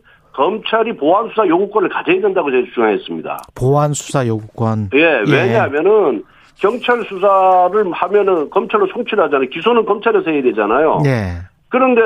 검찰이 0.48 0.96
보안 0.96 1.28
수사 1.30 1.44
요구권을 1.48 1.88
가져야 1.88 2.20
된다고 2.20 2.48
제가 2.52 2.64
주장했습니다. 2.68 3.38
보안 3.56 3.92
수사 3.92 4.24
요구권. 4.24 4.90
예, 4.94 5.24
왜냐하면은 5.28 6.22
경찰 6.60 7.02
수사를 7.08 7.92
하면은 7.92 8.48
검찰로 8.48 8.86
송치를 8.86 9.24
하잖아요. 9.24 9.48
기소는 9.48 9.84
검찰에서 9.84 10.30
해야 10.30 10.40
되잖아요. 10.42 11.02
예. 11.06 11.38
그런데 11.70 12.00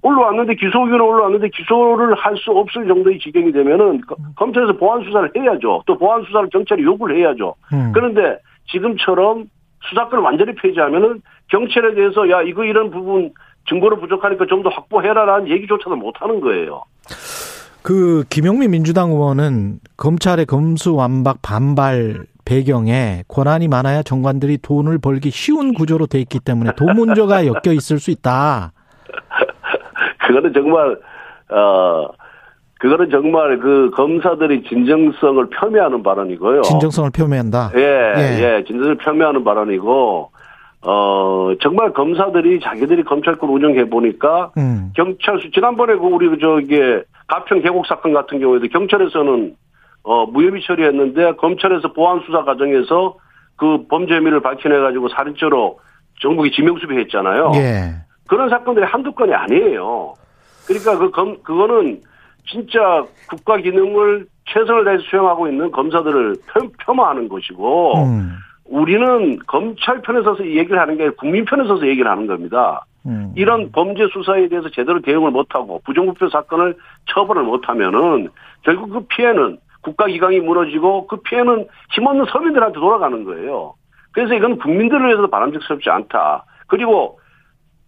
올라왔는데 0.00 0.54
기소 0.54 0.84
의견은 0.86 1.00
올라왔는데 1.02 1.48
기소를 1.50 2.14
할 2.14 2.34
수 2.38 2.52
없을 2.52 2.86
정도의 2.88 3.18
지경이 3.18 3.52
되면은 3.52 4.00
거- 4.06 4.16
검찰에서 4.36 4.72
보안 4.78 5.04
수사를 5.04 5.30
해야죠. 5.36 5.82
또 5.86 5.98
보안 5.98 6.22
수사를 6.24 6.48
경찰이 6.50 6.82
요구를 6.84 7.18
해야죠. 7.18 7.54
음. 7.74 7.92
그런데 7.92 8.38
지금처럼 8.70 9.44
수사권을 9.90 10.24
완전히 10.24 10.54
폐지하면은 10.54 11.20
경찰에 11.50 11.94
대해서 11.94 12.30
야 12.30 12.40
이거 12.42 12.64
이런 12.64 12.90
부분 12.90 13.30
증거로 13.68 13.98
부족하니까 14.00 14.46
좀 14.46 14.62
더 14.62 14.68
확보해라라는 14.70 15.48
얘기조차도 15.48 15.96
못 15.96 16.14
하는 16.18 16.40
거예요. 16.40 16.82
그 17.82 18.24
김용민 18.28 18.72
민주당 18.72 19.10
의원은 19.10 19.78
검찰의 19.96 20.46
검수완박 20.46 21.40
반발 21.42 22.26
배경에 22.44 23.22
권한이 23.28 23.68
많아야 23.68 24.02
정관들이 24.02 24.58
돈을 24.58 24.98
벌기 24.98 25.30
쉬운 25.30 25.74
구조로 25.74 26.06
돼 26.06 26.18
있기 26.20 26.40
때문에 26.40 26.72
돈 26.76 26.94
문제가 26.96 27.44
엮여 27.46 27.72
있을 27.72 27.98
수 27.98 28.10
있다. 28.10 28.72
그거는 30.26 30.52
정말 30.52 30.98
어 31.50 32.08
그거는 32.78 33.10
정말 33.10 33.58
그 33.58 33.90
검사들이 33.96 34.64
진정성을 34.68 35.48
폄훼하는 35.50 36.02
발언이고요. 36.02 36.62
진정성을 36.62 37.10
표명한다. 37.10 37.72
예, 37.76 37.80
예. 38.16 38.42
예, 38.58 38.64
진정을 38.64 38.96
폄훼하는 38.98 39.42
발언이고, 39.42 40.30
어, 40.82 41.52
정말 41.60 41.92
검사들이 41.92 42.60
자기들이 42.60 43.02
검찰권 43.04 43.50
운영해 43.50 43.90
보니까, 43.90 44.52
음. 44.56 44.92
경찰 44.94 45.40
수, 45.40 45.50
지난번에 45.50 45.96
그 45.96 46.00
우리 46.02 46.28
그 46.28 46.38
저기, 46.38 46.78
가평 47.26 47.62
계곡 47.62 47.86
사건 47.86 48.12
같은 48.12 48.38
경우에도 48.38 48.68
경찰에서는, 48.68 49.56
어, 50.04 50.26
무혐의 50.26 50.62
처리했는데, 50.62 51.32
검찰에서 51.32 51.92
보안 51.92 52.20
수사 52.24 52.44
과정에서 52.44 53.16
그 53.56 53.86
범죄 53.88 54.14
혐의를 54.14 54.40
밝혀내 54.40 54.78
가지고 54.78 55.08
살인죄로 55.08 55.80
정국이 56.20 56.52
지명수배 56.52 56.96
했잖아요. 57.00 57.52
예. 57.56 57.94
그런 58.28 58.48
사건들이 58.48 58.86
한두 58.86 59.12
건이 59.12 59.34
아니에요. 59.34 60.14
그러니까 60.66 60.98
그 60.98 61.10
검, 61.10 61.42
그거는 61.42 62.00
진짜 62.46 63.04
국가 63.28 63.56
기능을 63.56 64.26
최선을 64.46 64.84
다해서 64.84 65.02
수행하고 65.10 65.48
있는 65.48 65.70
검사들을 65.72 66.36
폄, 66.54 66.70
폄하하는 66.86 67.28
것이고, 67.28 68.04
음. 68.04 68.36
우리는 68.68 69.38
검찰 69.46 70.02
편에 70.02 70.22
서서 70.22 70.44
이 70.44 70.56
얘기를 70.58 70.78
하는 70.78 70.96
게 70.96 71.04
아니라 71.04 71.16
국민 71.18 71.44
편에 71.44 71.66
서서 71.66 71.86
얘기를 71.86 72.10
하는 72.10 72.26
겁니다. 72.26 72.84
음. 73.06 73.32
이런 73.36 73.72
범죄 73.72 74.06
수사에 74.12 74.48
대해서 74.48 74.68
제대로 74.70 75.00
대응을 75.00 75.30
못하고 75.30 75.80
부정부패 75.84 76.28
사건을 76.30 76.76
처벌을 77.06 77.42
못하면은 77.44 78.28
결국 78.62 78.90
그 78.90 79.00
피해는 79.08 79.58
국가기강이 79.82 80.40
무너지고 80.40 81.06
그 81.06 81.20
피해는 81.22 81.66
힘없는 81.92 82.26
서민들한테 82.26 82.78
돌아가는 82.78 83.24
거예요. 83.24 83.74
그래서 84.12 84.34
이건 84.34 84.58
국민들을 84.58 85.06
위해서도 85.06 85.28
바람직스럽지 85.30 85.88
않다. 85.88 86.44
그리고 86.66 87.20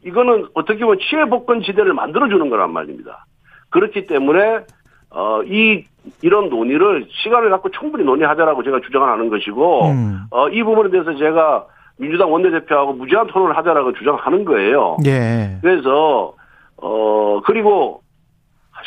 이거는 0.05 0.47
어떻게 0.55 0.85
보면 0.85 0.99
치해복권 1.01 1.63
지대를 1.63 1.93
만들어주는 1.93 2.49
거란 2.49 2.73
말입니다. 2.73 3.27
그렇기 3.71 4.07
때문에 4.07 4.61
어, 5.11 5.43
이, 5.43 5.85
이런 6.23 6.49
논의를 6.49 7.07
시간을 7.11 7.51
갖고 7.51 7.71
충분히 7.71 8.05
논의하자라고 8.05 8.63
제가 8.63 8.81
주장하는 8.81 9.29
것이고, 9.29 9.87
음. 9.87 10.21
어, 10.31 10.49
이 10.49 10.63
부분에 10.63 10.91
대해서 10.91 11.15
제가 11.17 11.67
민주당 11.99 12.33
원내대표하고 12.33 12.95
무제한 12.95 13.27
토론을 13.27 13.57
하자라고 13.57 13.93
주장하는 13.93 14.45
거예요. 14.45 14.97
예. 15.07 15.59
그래서, 15.61 16.35
어, 16.77 17.41
그리고, 17.45 18.03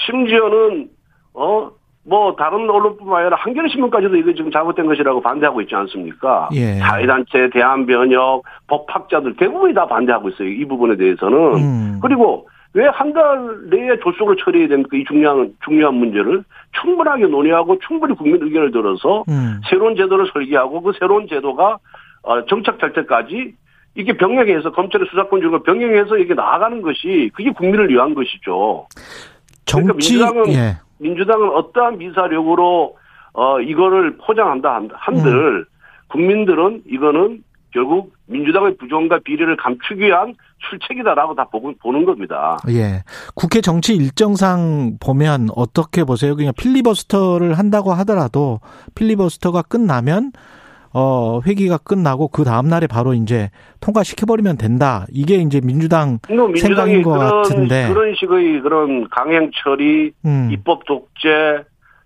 심지어는, 0.05 0.89
어, 1.35 1.69
뭐, 2.05 2.35
다른 2.35 2.69
언론뿐만 2.69 3.21
아니라 3.21 3.37
한겨레신문까지도 3.37 4.17
이거 4.17 4.33
지금 4.33 4.51
잘못된 4.51 4.87
것이라고 4.87 5.21
반대하고 5.21 5.61
있지 5.61 5.75
않습니까? 5.75 6.49
예. 6.53 6.73
사회단체, 6.79 7.49
대한변협, 7.53 8.43
법학자들 8.67 9.37
대부분이 9.37 9.73
다 9.73 9.85
반대하고 9.85 10.29
있어요. 10.29 10.49
이 10.49 10.65
부분에 10.65 10.97
대해서는. 10.97 11.37
음. 11.55 11.99
그리고 12.01 12.47
왜 12.75 12.87
한 12.87 13.13
달 13.13 13.69
내에 13.69 13.99
졸속으로 14.01 14.35
처리해야 14.37 14.67
됩니까? 14.67 14.97
이 14.97 15.03
중요한, 15.05 15.53
중요한 15.63 15.93
문제를 15.95 16.43
충분하게 16.81 17.27
논의하고 17.27 17.77
충분히 17.85 18.15
국민 18.15 18.41
의견을 18.41 18.71
들어서 18.71 19.23
음. 19.29 19.61
새로운 19.69 19.95
제도를 19.95 20.25
설계하고 20.33 20.81
그 20.81 20.91
새로운 20.99 21.27
제도가 21.27 21.77
어, 22.23 22.45
정착될 22.45 22.93
때까지 22.93 23.53
이게 23.95 24.13
병행해서 24.17 24.71
검찰의 24.71 25.05
수사권 25.11 25.41
주고 25.41 25.61
병행해서 25.61 26.17
이게 26.17 26.33
나아가는 26.33 26.81
것이 26.81 27.29
그게 27.35 27.51
국민을 27.51 27.89
위한 27.89 28.15
것이죠. 28.15 28.87
그러니까 29.69 29.93
정치 29.93 30.13
민주당은 30.13 30.47
예. 30.53 30.77
민주당은 30.99 31.49
어떠한 31.49 31.97
미사력으로 31.99 32.97
어 33.33 33.59
이거를 33.61 34.17
포장한다 34.17 34.73
한- 34.75 34.89
한들 34.93 35.31
음. 35.59 35.65
국민들은 36.07 36.81
이거는 36.87 37.43
결국 37.71 38.13
민주당의 38.27 38.77
부정과 38.77 39.19
비리를 39.23 39.55
감추기 39.57 40.01
위한 40.05 40.33
출첵이다라고 40.69 41.35
다 41.35 41.45
보고, 41.51 41.73
보는 41.81 42.05
겁니다. 42.05 42.57
예. 42.69 43.03
국회 43.35 43.61
정치 43.61 43.95
일정상 43.95 44.97
보면 44.99 45.49
어떻게 45.55 46.03
보세요? 46.03 46.35
그냥 46.35 46.53
필리버스터를 46.57 47.57
한다고 47.57 47.91
하더라도 47.93 48.59
필리버스터가 48.95 49.63
끝나면 49.63 50.31
어 50.95 51.41
회기가 51.45 51.77
끝나고 51.79 52.27
그 52.27 52.43
다음 52.43 52.67
날에 52.67 52.85
바로 52.85 53.15
이제 53.15 53.49
통과시켜 53.79 54.25
버리면 54.27 54.57
된다. 54.57 55.05
이게 55.11 55.35
이제 55.37 55.59
민주당 55.59 56.19
뭐 56.29 56.47
민주당이 56.47 56.75
생각인 56.75 57.01
것 57.01 57.13
그런 57.13 57.41
같은데. 57.41 57.87
그런 57.91 58.13
식의 58.15 58.61
그런 58.61 59.09
강행 59.09 59.49
처리, 59.63 60.11
음. 60.25 60.49
입법 60.51 60.85
독재 60.85 61.63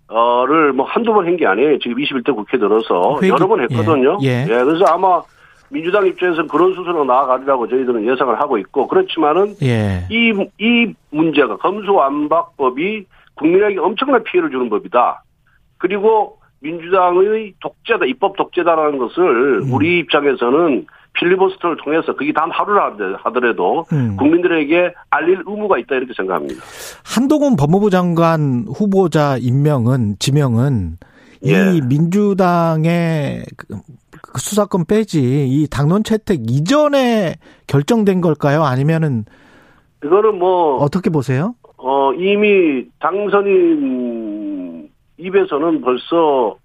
어를 0.08 0.72
뭐 0.72 0.86
한두 0.86 1.12
번 1.12 1.26
한 1.26 1.36
게 1.36 1.46
아니에요. 1.46 1.78
지금 1.80 1.98
21대 1.98 2.34
국회 2.34 2.56
들어서 2.58 3.18
회기- 3.20 3.28
여러 3.28 3.46
번 3.46 3.60
했거든요. 3.60 4.16
예, 4.22 4.44
예. 4.44 4.46
그래서 4.46 4.86
아마 4.86 5.20
민주당 5.70 6.06
입장에서는 6.06 6.48
그런 6.48 6.70
수순으로 6.74 7.04
나아가리라고 7.04 7.68
저희들은 7.68 8.06
예상을 8.10 8.40
하고 8.40 8.58
있고 8.58 8.86
그렇지만은 8.88 9.54
예. 9.62 10.06
이, 10.10 10.32
이 10.58 10.94
문제가 11.10 11.56
검수완박법이 11.58 13.04
국민에게 13.34 13.78
엄청난 13.78 14.22
피해를 14.24 14.50
주는 14.50 14.68
법이다. 14.70 15.22
그리고 15.78 16.38
민주당의 16.60 17.54
독재다, 17.60 18.04
입법 18.06 18.36
독재다라는 18.36 18.98
것을 18.98 19.62
음. 19.62 19.72
우리 19.72 20.00
입장에서는 20.00 20.86
필리버스터를 21.12 21.76
통해서 21.84 22.14
그게 22.16 22.32
단 22.32 22.50
하루를 22.50 22.80
하더- 22.80 23.18
하더라도 23.24 23.84
음. 23.92 24.16
국민들에게 24.16 24.92
알릴 25.10 25.42
의무가 25.46 25.78
있다 25.78 25.96
이렇게 25.96 26.12
생각합니다. 26.16 26.62
한동훈 27.04 27.56
법무부 27.56 27.90
장관 27.90 28.64
후보자 28.72 29.36
임명은 29.40 30.16
지명은 30.18 30.96
예. 31.46 31.72
이 31.76 31.80
민주당의 31.82 33.44
그- 33.56 33.66
그 33.68 33.76
수사권 34.36 34.84
빼지 34.86 35.46
이 35.48 35.66
당론 35.70 36.02
채택 36.04 36.50
이전에 36.50 37.36
결정된 37.66 38.20
걸까요? 38.20 38.62
아니면은 38.64 39.24
이거는 40.04 40.38
뭐, 40.38 40.76
어떻게 40.76 41.10
보세요? 41.10 41.54
어, 41.76 42.12
이미 42.14 42.86
당선인 43.00 44.90
입에서는 45.18 45.80
벌써 45.80 46.56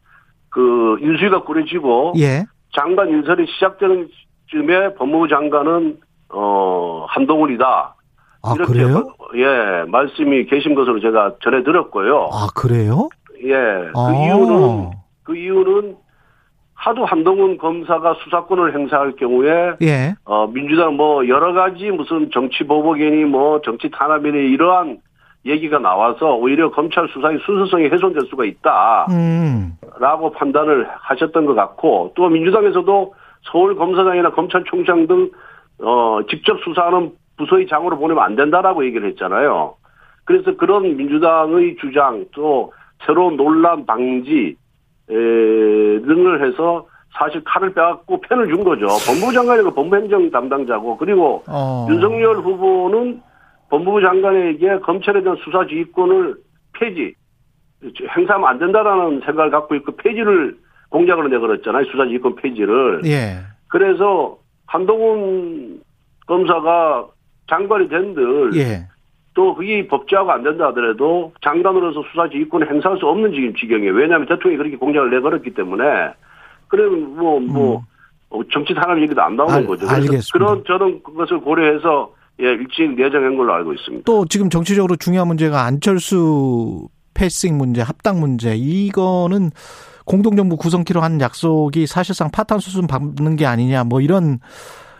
그 0.49 0.97
인수위가 1.01 1.43
꾸려지고 1.43 2.13
예. 2.17 2.45
장관 2.75 3.09
인선이 3.09 3.45
시작되는 3.47 4.09
쯤에 4.47 4.93
법무부 4.95 5.27
장관은 5.27 5.97
어 6.29 7.05
한동훈이다. 7.09 7.95
아 8.43 8.53
이렇게 8.55 8.71
그래요? 8.71 9.13
예 9.35 9.89
말씀이 9.89 10.45
계신 10.45 10.75
것으로 10.75 10.99
제가 10.99 11.35
전해 11.43 11.63
들었고요. 11.63 12.29
아 12.31 12.47
그래요? 12.55 13.09
예. 13.43 13.51
그 13.51 13.91
아. 13.95 14.11
이유는 14.13 14.91
그 15.23 15.35
이유는 15.35 15.95
하도 16.83 17.05
한동훈 17.05 17.57
검사가 17.57 18.15
수사권을 18.23 18.75
행사할 18.75 19.13
경우에 19.15 19.75
예. 19.81 20.15
어 20.25 20.47
민주당 20.47 20.97
뭐 20.97 21.25
여러 21.29 21.53
가지 21.53 21.89
무슨 21.91 22.29
정치 22.31 22.65
보복이니 22.65 23.23
뭐 23.23 23.61
정치 23.61 23.89
탄압이니 23.89 24.51
이러한 24.51 24.97
얘기가 25.45 25.79
나와서 25.79 26.35
오히려 26.35 26.71
검찰 26.71 27.07
수사의 27.07 27.39
순수성이 27.45 27.87
훼손될 27.87 28.27
수가 28.29 28.43
있다. 28.43 29.07
음. 29.11 29.77
라고 29.99 30.31
판단을 30.31 30.89
하셨던 30.89 31.45
것 31.45 31.53
같고 31.53 32.11
또 32.15 32.27
민주당에서도 32.27 33.13
서울 33.43 33.75
검사장이나 33.75 34.31
검찰총장 34.31 35.07
등 35.07 35.31
어, 35.79 36.19
직접 36.29 36.59
수사하는 36.65 37.11
부서의 37.37 37.67
장으로 37.67 37.97
보내면 37.97 38.23
안 38.23 38.35
된다라고 38.35 38.85
얘기를 38.85 39.07
했잖아요. 39.09 39.75
그래서 40.25 40.55
그런 40.57 40.97
민주당의 40.97 41.77
주장 41.79 42.25
또 42.33 42.73
새로운 43.05 43.37
논란 43.37 43.85
방지 43.85 44.57
에, 45.09 45.13
등을 45.13 46.47
해서 46.47 46.87
사실 47.17 47.43
칼을 47.43 47.73
빼갖고 47.73 48.21
펜을 48.21 48.47
준 48.47 48.63
거죠. 48.63 48.87
법무부 49.05 49.33
장관이 49.33 49.63
그 49.63 49.71
법무행정 49.73 50.31
담당자고 50.31 50.97
그리고 50.97 51.43
어. 51.47 51.85
윤석열 51.89 52.37
후보는 52.37 53.21
법무부 53.69 54.01
장관에게 54.01 54.79
검찰에 54.79 55.21
대한 55.21 55.37
수사 55.43 55.65
지휘권을 55.67 56.35
폐지, 56.73 57.13
행사하면 58.15 58.47
안 58.47 58.59
된다라는 58.59 59.21
생각을 59.25 59.51
갖고 59.51 59.75
있고 59.75 59.95
폐지를 59.95 60.57
공약으로 60.89 61.27
내걸었잖아요. 61.27 61.85
수사 61.85 62.05
지휘권 62.05 62.35
폐지를. 62.35 63.01
예. 63.05 63.39
그래서 63.67 64.37
한동훈 64.67 65.81
검사가 66.27 67.07
장관이 67.49 67.89
된들 67.89 68.51
예. 68.55 68.87
또 69.33 69.55
그게 69.55 69.87
법제화가 69.87 70.33
안 70.35 70.43
된다 70.43 70.67
하더라도 70.67 71.31
장관으로서 71.43 72.03
수사 72.11 72.29
지휘권을 72.29 72.69
행사할 72.71 72.97
수 72.99 73.05
없는 73.07 73.31
지금 73.33 73.53
지경이에요. 73.55 73.91
왜냐하면 73.93 74.27
대통령이 74.27 74.57
그렇게 74.57 74.77
공약을 74.77 75.09
내걸었기 75.09 75.53
때문에. 75.55 75.83
그러면 76.67 77.15
뭐, 77.15 77.39
뭐, 77.39 77.83
어, 78.29 78.41
정치 78.51 78.73
탄압 78.75 78.99
얘기도 79.01 79.21
안 79.21 79.35
나오는 79.35 79.53
음. 79.55 79.57
알- 79.59 79.65
거죠. 79.67 79.87
알겠습니다. 79.89 80.25
그런 80.33 80.63
저는 80.67 81.01
그것을 81.03 81.39
고려해서 81.41 82.13
예, 82.41 82.45
일찍 82.45 82.95
내정한 82.95 83.37
걸로 83.37 83.53
알고 83.53 83.73
있습니다. 83.73 84.03
또 84.05 84.25
지금 84.25 84.49
정치적으로 84.49 84.95
중요한 84.95 85.27
문제가 85.27 85.65
안철수 85.65 86.87
패싱 87.13 87.57
문제, 87.59 87.81
합당 87.81 88.19
문제 88.19 88.55
이거는 88.55 89.51
공동정부 90.05 90.57
구성키로 90.57 90.99
한 91.01 91.21
약속이 91.21 91.85
사실상 91.85 92.29
파탄 92.31 92.57
수순 92.59 92.87
밟는 92.87 93.35
게 93.35 93.45
아니냐 93.45 93.83
뭐 93.83 94.01
이런 94.01 94.39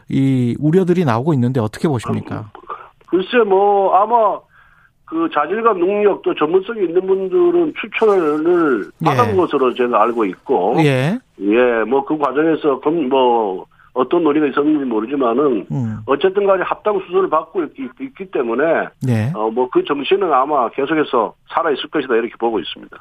이 0.10 0.56
우려들이 0.60 1.06
나오고 1.06 1.34
있는데 1.34 1.60
어떻게 1.60 1.88
보십니까? 1.88 2.52
글쎄 3.14 3.38
뭐 3.48 3.94
아마 3.96 4.40
그 5.06 5.30
자질과 5.32 5.74
능력 5.74 6.24
또 6.24 6.34
전문성이 6.34 6.86
있는 6.86 7.06
분들은 7.06 7.74
추천을 7.80 8.90
받은 9.04 9.34
예. 9.34 9.36
것으로 9.38 9.72
제가 9.76 10.02
알고 10.02 10.26
있고 10.26 10.76
예. 10.80 11.20
예, 11.40 11.84
뭐 11.88 12.04
그 12.06 12.18
과정에서 12.18 12.80
검- 12.80 13.10
뭐 13.10 13.66
어떤 13.94 14.24
논의가 14.24 14.48
있었는지 14.48 14.86
모르지만은 14.86 15.68
음. 15.72 15.98
어쨌든 16.08 16.48
간에 16.48 16.64
합당 16.64 17.00
수술을 17.06 17.30
받고 17.30 17.64
있기, 17.66 17.90
있기 18.02 18.32
때문에 18.32 18.64
네. 19.04 19.32
어 19.36 19.50
뭐 19.52 19.70
그 19.70 19.84
정신은 19.84 20.34
아마 20.34 20.68
계속해서 20.70 21.36
살아 21.54 21.70
있을 21.70 21.88
것이다 21.92 22.16
이렇게 22.16 22.34
보고 22.40 22.60
있습니다. 22.60 22.98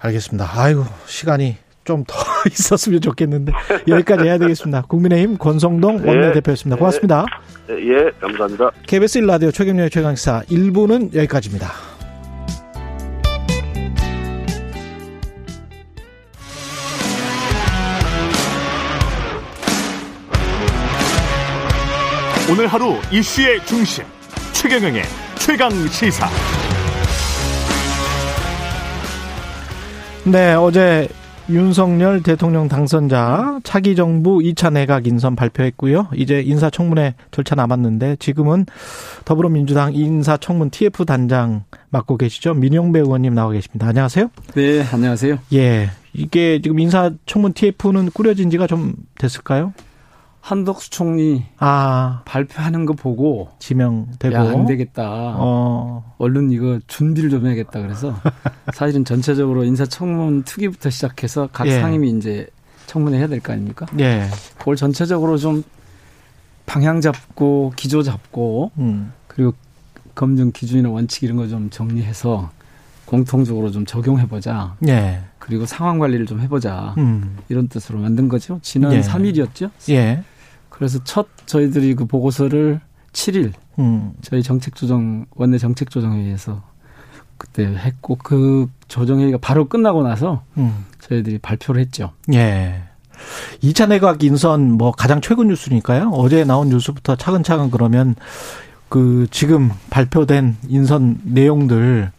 알겠습니다. 0.00 0.44
아이고 0.56 0.82
시간이 1.06 1.56
좀 1.88 2.04
더 2.06 2.14
있었으면 2.46 3.00
좋겠는데 3.00 3.52
여기까지 3.88 4.24
해야 4.24 4.36
되겠습니다. 4.38 4.82
국민의힘 4.82 5.38
권성동 5.38 6.02
예. 6.04 6.08
원내대표였습니다. 6.08 6.76
고맙습니다. 6.76 7.24
예, 7.70 7.74
예, 7.74 8.10
감사합니다. 8.20 8.70
KBS 8.86 9.20
1라디오 9.20 9.52
최경련의 9.52 9.90
최강시사 9.90 10.42
1부는 10.42 11.14
여기까지입니다. 11.14 11.72
오늘 22.50 22.66
하루 22.66 22.94
이슈의 23.12 23.64
중심 23.66 24.04
최경영의 24.52 25.02
최강 25.38 25.70
시사. 25.88 26.28
네, 30.24 30.54
어제 30.54 31.08
윤석열 31.50 32.22
대통령 32.22 32.68
당선자 32.68 33.60
차기 33.64 33.96
정부 33.96 34.38
2차 34.38 34.72
내각 34.72 35.06
인선 35.06 35.34
발표했고요. 35.34 36.08
이제 36.14 36.42
인사청문회 36.42 37.14
절차 37.30 37.54
남았는데 37.54 38.16
지금은 38.16 38.66
더불어민주당 39.24 39.94
인사청문 39.94 40.70
TF 40.70 41.06
단장 41.06 41.64
맡고 41.88 42.18
계시죠. 42.18 42.52
민용배 42.54 43.00
의원님 43.00 43.34
나와 43.34 43.52
계십니다. 43.52 43.86
안녕하세요. 43.86 44.30
네, 44.54 44.82
안녕하세요. 44.92 45.38
예. 45.54 45.90
이게 46.12 46.60
지금 46.62 46.78
인사청문 46.80 47.54
TF는 47.54 48.10
꾸려진 48.12 48.50
지가 48.50 48.66
좀 48.66 48.94
됐을까요? 49.18 49.72
한덕수 50.40 50.90
총리 50.90 51.44
아 51.58 52.22
발표하는 52.24 52.86
거 52.86 52.94
보고 52.94 53.48
지명되고 53.58 54.34
야, 54.34 54.42
안 54.42 54.66
되겠다. 54.66 55.34
어. 55.36 56.14
얼른 56.18 56.50
이거 56.52 56.78
준비를 56.86 57.28
좀 57.30 57.46
해야겠다 57.46 57.80
그래서 57.82 58.14
사실은 58.72 59.04
전체적으로 59.04 59.64
인사청문 59.64 60.44
특위부터 60.44 60.90
시작해서 60.90 61.48
각 61.52 61.66
예. 61.66 61.80
상임위 61.80 62.10
이제 62.16 62.46
청문회 62.86 63.18
해야 63.18 63.26
될 63.26 63.40
거 63.40 63.52
아닙니까? 63.52 63.86
예. 63.98 64.26
그걸 64.58 64.76
전체적으로 64.76 65.36
좀 65.36 65.62
방향 66.66 67.00
잡고 67.00 67.72
기조 67.76 68.02
잡고 68.02 68.70
음. 68.78 69.12
그리고 69.26 69.52
검증 70.14 70.50
기준이나 70.52 70.88
원칙 70.88 71.22
이런 71.24 71.36
거 71.36 71.46
좀 71.46 71.68
정리해서 71.70 72.50
공통적으로 73.04 73.70
좀 73.70 73.86
적용해 73.86 74.26
보자. 74.28 74.76
예. 74.86 75.20
그리고 75.48 75.66
상황 75.66 75.98
관리를 75.98 76.26
좀 76.26 76.40
해보자. 76.40 76.94
음. 76.98 77.38
이런 77.48 77.68
뜻으로 77.68 77.98
만든 77.98 78.28
거죠. 78.28 78.60
지난 78.62 78.92
예. 78.92 79.00
3일이었죠. 79.00 79.70
예. 79.90 80.22
그래서 80.68 81.02
첫 81.04 81.26
저희들이 81.46 81.94
그 81.94 82.04
보고서를 82.04 82.80
7일 83.12 83.52
음. 83.78 84.12
저희 84.20 84.42
정책조정 84.42 85.26
원내 85.34 85.58
정책조정회의에서 85.58 86.62
그때 87.38 87.64
했고 87.64 88.16
그 88.16 88.68
조정회의가 88.88 89.38
바로 89.38 89.68
끝나고 89.68 90.02
나서 90.02 90.42
음. 90.58 90.84
저희들이 91.00 91.38
발표를 91.38 91.80
했죠. 91.80 92.12
예. 92.32 92.82
2차 93.62 93.88
내각 93.88 94.22
인선 94.22 94.72
뭐 94.72 94.92
가장 94.92 95.20
최근 95.20 95.48
뉴스니까요. 95.48 96.10
어제 96.10 96.44
나온 96.44 96.68
뉴스부터 96.68 97.16
차근차근 97.16 97.70
그러면 97.70 98.14
그 98.88 99.26
지금 99.30 99.70
발표된 99.90 100.56
인선 100.68 101.20
내용들 101.24 102.12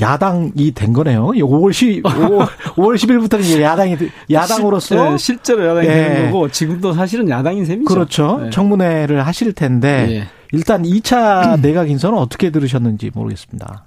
야당이 0.00 0.72
된 0.72 0.92
거네요. 0.92 1.28
5월 1.28 1.72
10, 1.72 2.02
5월, 2.02 2.46
5월 2.46 2.94
10일부터는 2.96 3.40
이제 3.40 3.62
야당이, 3.62 3.96
야당으로서. 4.30 4.96
실, 4.96 4.96
네, 4.96 5.18
실제로 5.18 5.66
야당이 5.66 5.86
예. 5.86 5.92
되는 5.92 6.32
거고 6.32 6.48
지금도 6.48 6.92
사실은 6.92 7.28
야당인 7.28 7.64
셈이죠. 7.64 7.92
그렇죠. 7.92 8.40
네. 8.42 8.50
청문회를 8.50 9.26
하실 9.26 9.52
텐데. 9.52 10.06
예. 10.10 10.28
일단 10.52 10.82
2차 10.84 11.60
내각 11.60 11.90
인선은 11.90 12.16
어떻게 12.16 12.50
들으셨는지 12.50 13.10
모르겠습니다. 13.12 13.84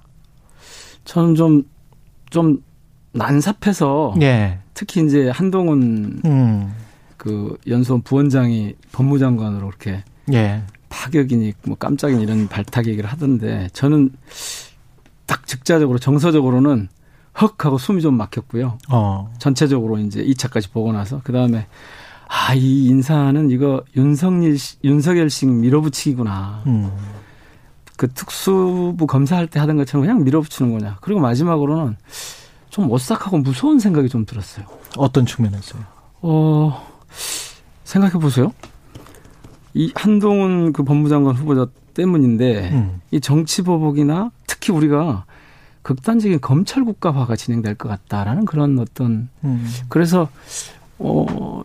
저는 1.04 1.34
좀, 1.34 1.62
좀 2.28 2.62
난삽해서 3.12 4.14
예. 4.20 4.58
특히 4.74 5.04
이제 5.04 5.30
한동훈 5.30 6.20
음. 6.24 6.74
그 7.16 7.56
연수원 7.66 8.02
부원장이 8.02 8.74
법무장관으로 8.92 9.66
이렇게 9.66 10.04
예. 10.32 10.62
파격이니 10.88 11.52
뭐 11.64 11.76
깜짝이니 11.76 12.22
이런 12.22 12.48
발탁 12.48 12.86
얘기를 12.86 13.10
하던데 13.10 13.68
저는 13.72 14.10
딱 15.28 15.46
즉자적으로 15.46 15.98
정서적으로는 16.00 16.88
헉 17.40 17.54
하고 17.64 17.78
숨이 17.78 18.00
좀 18.02 18.16
막혔고요. 18.16 18.78
어. 18.90 19.32
전체적으로 19.38 19.98
이제 19.98 20.24
2차까지 20.24 20.72
보고 20.72 20.90
나서 20.92 21.20
그 21.22 21.32
다음에 21.32 21.68
아, 22.26 22.54
이 22.54 22.86
인사는 22.86 23.50
이거 23.50 23.84
윤석열 23.96 24.58
씨- 24.58 24.76
윤석열식 24.82 25.48
밀어붙이기구나. 25.48 26.62
음. 26.66 26.90
그 27.96 28.08
특수부 28.12 29.06
검사할 29.06 29.46
때 29.46 29.60
하던 29.60 29.76
것처럼 29.76 30.02
그냥 30.06 30.24
밀어붙이는 30.24 30.72
거냐. 30.78 30.98
그리고 31.00 31.20
마지막으로는 31.20 31.96
좀 32.70 32.90
오싹하고 32.90 33.38
무서운 33.38 33.78
생각이 33.78 34.08
좀 34.08 34.24
들었어요. 34.26 34.66
어떤 34.96 35.26
측면에서요? 35.26 35.82
어, 36.22 36.86
생각해 37.84 38.14
보세요. 38.14 38.52
이 39.74 39.92
한동훈 39.94 40.72
그 40.72 40.82
법무장관 40.82 41.36
후보자 41.36 41.66
때문인데 41.98 42.70
음. 42.72 43.00
이 43.10 43.20
정치 43.20 43.62
보복이나 43.62 44.30
특히 44.46 44.72
우리가 44.72 45.24
극단적인 45.82 46.40
검찰 46.40 46.84
국가화가 46.84 47.34
진행될 47.34 47.74
것 47.74 47.88
같다라는 47.88 48.44
그런 48.44 48.78
어떤 48.78 49.28
음. 49.42 49.66
그래서 49.88 50.28
어 50.98 51.62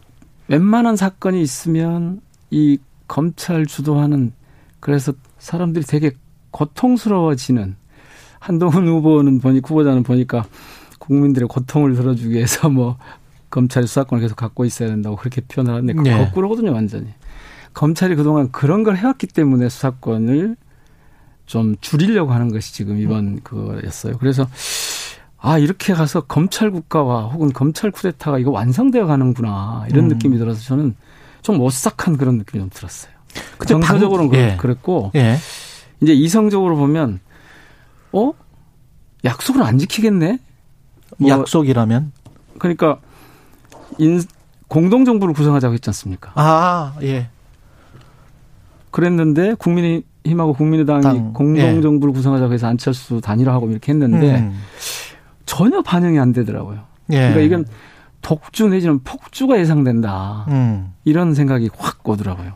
웬만한 0.48 0.96
사건이 0.96 1.42
있으면 1.42 2.22
이 2.50 2.80
검찰 3.08 3.68
주도하는 3.68 4.34
그래서 4.80 5.14
사람들이 5.38 5.86
되게 5.86 6.12
고통스러워지는 6.52 7.76
한동훈 8.40 8.88
후보는 8.88 9.40
보니 9.40 9.60
후보자는 9.60 10.04
보니까 10.04 10.46
국민들의 11.00 11.48
고통을 11.48 11.96
덜어주기 11.96 12.32
위해서 12.32 12.70
뭐 12.70 12.98
검찰이 13.50 13.86
수사권을 13.86 14.22
계속 14.22 14.36
갖고 14.36 14.66
있어야 14.66 14.90
된다고 14.90 15.16
그렇게 15.16 15.42
표현을 15.42 15.74
하는데 15.74 15.94
그 15.94 16.02
네. 16.02 16.18
거꾸로거든요 16.18 16.74
완전히 16.74 17.08
검찰이 17.74 18.16
그동안 18.16 18.52
그런 18.52 18.84
걸 18.84 18.96
해왔기 18.98 19.28
때문에 19.28 19.70
수사권을 19.70 20.56
좀 21.46 21.76
줄이려고 21.82 22.32
하는 22.34 22.52
것이 22.52 22.74
지금 22.74 23.00
이번 23.00 23.42
그거였어요. 23.42 24.18
그래서 24.18 24.48
아 25.40 25.58
이렇게 25.58 25.94
가서 25.94 26.22
검찰 26.22 26.72
국가와 26.72 27.26
혹은 27.28 27.52
검찰 27.52 27.92
쿠데타가 27.92 28.40
이거 28.40 28.52
완성되어 28.52 29.06
가는구나 29.08 29.86
이런 29.90 30.06
음. 30.06 30.10
느낌이 30.10 30.38
들어서 30.38 30.62
저는 30.62 30.96
좀 31.42 31.60
오싹한 31.60 32.18
그런 32.18 32.38
느낌이 32.38 32.62
좀 32.62 32.70
들었어요. 32.74 33.12
정서적으로는 33.68 34.30
방- 34.30 34.40
그렇- 34.40 34.40
예. 34.54 34.58
그랬고 34.58 35.12
예. 35.16 35.38
이제 36.02 36.14
이성적으로 36.14 36.76
보면 36.78 37.20
어 38.14 38.32
약속을 39.26 39.64
안 39.64 39.78
지키겠네. 39.78 40.40
뭐 41.18 41.30
약속이라면? 41.30 42.12
그러니까 42.60 43.00
인 43.98 44.22
공동 44.68 45.06
정부를 45.06 45.34
구성하자고 45.34 45.74
했지 45.74 45.90
않습니까? 45.90 46.32
아, 46.36 46.96
예. 47.04 47.30
그랬는데 48.94 49.56
국민의힘하고 49.56 50.54
국민의당이 50.54 51.02
당, 51.02 51.34
공동 51.34 51.58
예. 51.58 51.82
정부를 51.82 52.14
구성하자고 52.14 52.54
해서 52.54 52.68
안철수 52.68 53.20
단일화하고 53.20 53.70
이렇게 53.72 53.92
했는데 53.92 54.38
음. 54.38 54.54
전혀 55.46 55.82
반영이 55.82 56.20
안 56.20 56.32
되더라고요. 56.32 56.80
예. 57.10 57.18
그러니까 57.18 57.40
이건 57.42 57.66
독주 58.22 58.70
내지는 58.70 59.00
폭주가 59.04 59.60
예상된다. 59.60 60.46
음. 60.50 60.94
이런 61.04 61.34
생각이 61.34 61.70
확 61.76 62.08
오더라고요. 62.08 62.54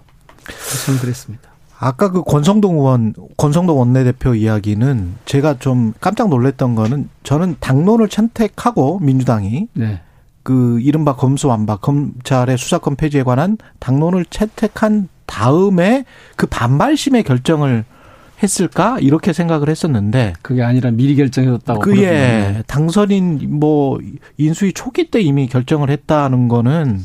저는 0.85 0.99
그랬습니다. 1.01 1.49
아까 1.79 2.11
그 2.11 2.23
권성동 2.23 2.77
의원, 2.77 3.13
권성동 3.35 3.77
원내대표 3.79 4.35
이야기는 4.35 5.15
제가 5.25 5.59
좀 5.59 5.93
깜짝 5.99 6.29
놀랐던 6.29 6.75
거는 6.75 7.09
저는 7.23 7.57
당론을 7.59 8.09
채택하고 8.09 8.99
민주당이 8.99 9.67
네. 9.73 10.01
그 10.43 10.79
이른바 10.81 11.15
검수완박 11.15 11.81
검찰의 11.81 12.57
수사권 12.57 12.95
폐지에 12.95 13.23
관한 13.23 13.57
당론을 13.79 14.25
채택한 14.25 15.09
다음에 15.27 16.05
그 16.35 16.47
반발심의 16.47 17.23
결정을 17.23 17.85
했을까 18.41 18.99
이렇게 18.99 19.33
생각을 19.33 19.69
했었는데 19.69 20.33
그게 20.41 20.63
아니라 20.63 20.91
미리 20.91 21.15
결정해뒀다고. 21.15 21.79
그러던데. 21.79 22.63
당선인 22.67 23.59
뭐 23.59 23.99
인수위 24.37 24.73
초기 24.73 25.09
때 25.09 25.21
이미 25.21 25.47
결정을 25.47 25.89
했다는 25.89 26.47
거는 26.47 26.99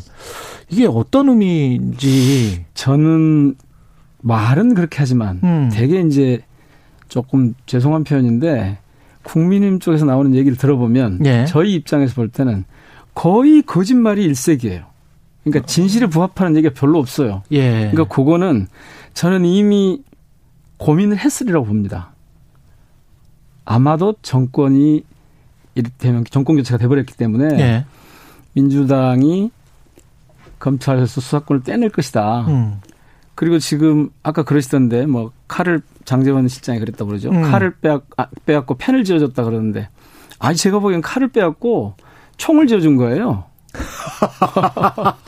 이게 0.71 0.87
어떤 0.87 1.29
의미인지 1.29 2.65
저는 2.75 3.55
말은 4.21 4.75
그렇게 4.75 4.97
하지만 4.99 5.41
음. 5.43 5.71
되게 5.73 6.01
이제 6.01 6.41
조금 7.09 7.55
죄송한 7.67 8.05
표현인데 8.05 8.79
국민의힘 9.23 9.81
쪽에서 9.81 10.05
나오는 10.05 10.35
얘기를 10.35 10.57
들어보면 10.57 11.21
예. 11.27 11.45
저희 11.47 11.75
입장에서 11.75 12.15
볼 12.15 12.29
때는 12.29 12.65
거의 13.15 13.63
거짓말이 13.63 14.25
일색이에요. 14.25 14.92
그러니까 15.45 15.67
진실에 15.67 16.07
부합하는 16.07 16.57
얘기가 16.57 16.75
별로 16.75 16.99
없어요. 16.99 17.43
예. 17.51 17.91
그러니까 17.91 18.05
그거는 18.05 18.69
저는 19.15 19.45
이미 19.45 20.03
고민을 20.77 21.19
했으리라고 21.19 21.67
봅니다. 21.67 22.13
아마도 23.65 24.15
정권이 24.23 25.05
이를테면 25.75 26.25
정권 26.25 26.57
교체가 26.57 26.79
돼버렸기 26.79 27.15
때문에 27.15 27.59
예. 27.61 27.85
민주당이 28.55 29.51
검찰에서 30.59 31.21
수사권을 31.21 31.63
떼낼 31.63 31.91
것이다. 31.91 32.47
음. 32.49 32.81
그리고 33.35 33.59
지금 33.59 34.11
아까 34.23 34.43
그러시던데 34.43 35.07
뭐 35.07 35.33
칼을 35.49 35.83
장재원 36.05 36.47
실장이 36.49 36.79
그랬다 36.79 37.05
그러죠. 37.05 37.31
음. 37.31 37.43
칼을 37.43 37.77
빼앗, 37.81 38.05
아, 38.17 38.27
빼앗고 38.45 38.77
펜을 38.77 39.05
쥐어줬다 39.05 39.45
그러는데 39.45 39.89
아니 40.39 40.57
제가 40.57 40.79
보기엔 40.79 41.01
칼을 41.01 41.29
빼앗고 41.29 41.95
총을 42.37 42.67
쥐어준 42.67 42.97
거예요. 42.97 43.45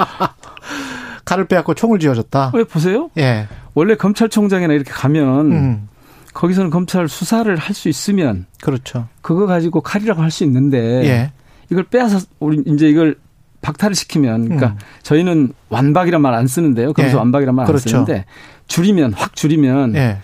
칼을 1.25 1.47
빼앗고 1.47 1.75
총을 1.75 1.99
쥐어줬다. 1.99 2.53
왜 2.55 2.65
보세요? 2.65 3.11
예. 3.17 3.49
원래 3.75 3.97
검찰총장이나 3.97 4.75
이렇게 4.75 4.91
가면 4.93 5.53
음. 5.53 5.89
거기서는 6.35 6.71
검찰 6.71 7.09
수사를 7.09 7.55
할 7.57 7.75
수 7.75 7.89
있으면 7.89 8.47
그렇죠. 8.61 9.09
그거 9.23 9.47
가지고 9.47 9.81
칼이라고 9.81 10.23
할 10.23 10.31
수 10.31 10.45
있는데 10.45 10.79
예. 11.07 11.33
이걸 11.71 11.85
빼앗아 11.85 12.21
우리 12.41 12.63
이제 12.67 12.89
이걸 12.89 13.17
박탈을 13.63 13.95
시키면 13.95 14.45
그러니까 14.45 14.69
음. 14.73 14.79
저희는 15.03 15.53
완박이란 15.71 16.21
말 16.21 16.35
안 16.35 16.47
쓰는데요. 16.47 16.93
검수 16.93 17.13
예. 17.13 17.15
완박이란 17.19 17.55
말안 17.55 17.67
그렇죠. 17.67 17.89
쓰는데 17.89 18.27
줄이면 18.67 19.15
확 19.15 19.35
줄이면 19.35 19.95
예. 19.97 20.19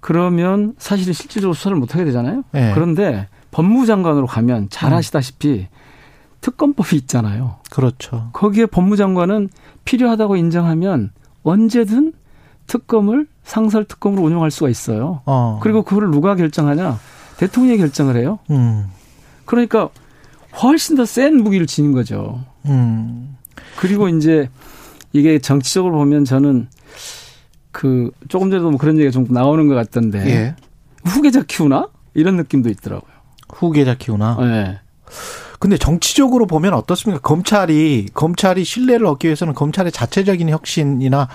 그러면 0.00 0.74
사실은 0.78 1.12
실질적으로 1.12 1.54
수사를 1.54 1.76
못 1.76 1.94
하게 1.94 2.04
되잖아요. 2.04 2.44
예. 2.54 2.70
그런데 2.74 3.26
법무장관으로 3.50 4.26
가면 4.26 4.68
잘 4.70 4.92
음. 4.92 4.98
아시다시피 4.98 5.66
특검법이 6.46 6.94
있잖아요. 6.94 7.56
그렇죠. 7.72 8.30
거기에 8.32 8.66
법무장관은 8.66 9.48
필요하다고 9.84 10.36
인정하면 10.36 11.10
언제든 11.42 12.12
특검을 12.68 13.26
상설 13.42 13.84
특검으로 13.84 14.22
운영할 14.22 14.52
수가 14.52 14.68
있어요. 14.68 15.22
어. 15.26 15.58
그리고 15.60 15.82
그거를 15.82 16.10
누가 16.12 16.36
결정하냐? 16.36 17.00
대통령이 17.38 17.78
결정을 17.78 18.16
해요. 18.16 18.38
음. 18.50 18.86
그러니까 19.44 19.88
훨씬 20.62 20.94
더 20.96 21.04
센 21.04 21.42
무기를 21.42 21.66
지닌 21.66 21.90
거죠. 21.90 22.44
음. 22.66 23.36
그리고 23.76 24.08
이제 24.08 24.48
이게 25.12 25.40
정치적으로 25.40 25.96
보면 25.98 26.24
저는 26.24 26.68
그 27.72 28.12
조금 28.28 28.50
전에도 28.50 28.70
뭐 28.70 28.78
그런 28.78 28.96
얘기가 28.98 29.10
좀 29.10 29.26
나오는 29.30 29.66
것 29.66 29.74
같던데 29.74 30.24
예. 30.30 30.56
후계자 31.04 31.42
키우나 31.42 31.88
이런 32.14 32.36
느낌도 32.36 32.68
있더라고요. 32.70 33.12
후계자 33.52 33.96
키우나. 33.96 34.36
네. 34.40 34.78
근데 35.58 35.76
정치적으로 35.76 36.46
보면 36.46 36.74
어떻습니까? 36.74 37.20
검찰이 37.20 38.08
검찰이 38.14 38.64
신뢰를 38.64 39.06
얻기 39.06 39.26
위해서는 39.26 39.54
검찰의 39.54 39.92
자체적인 39.92 40.48
혁신이나 40.48 41.28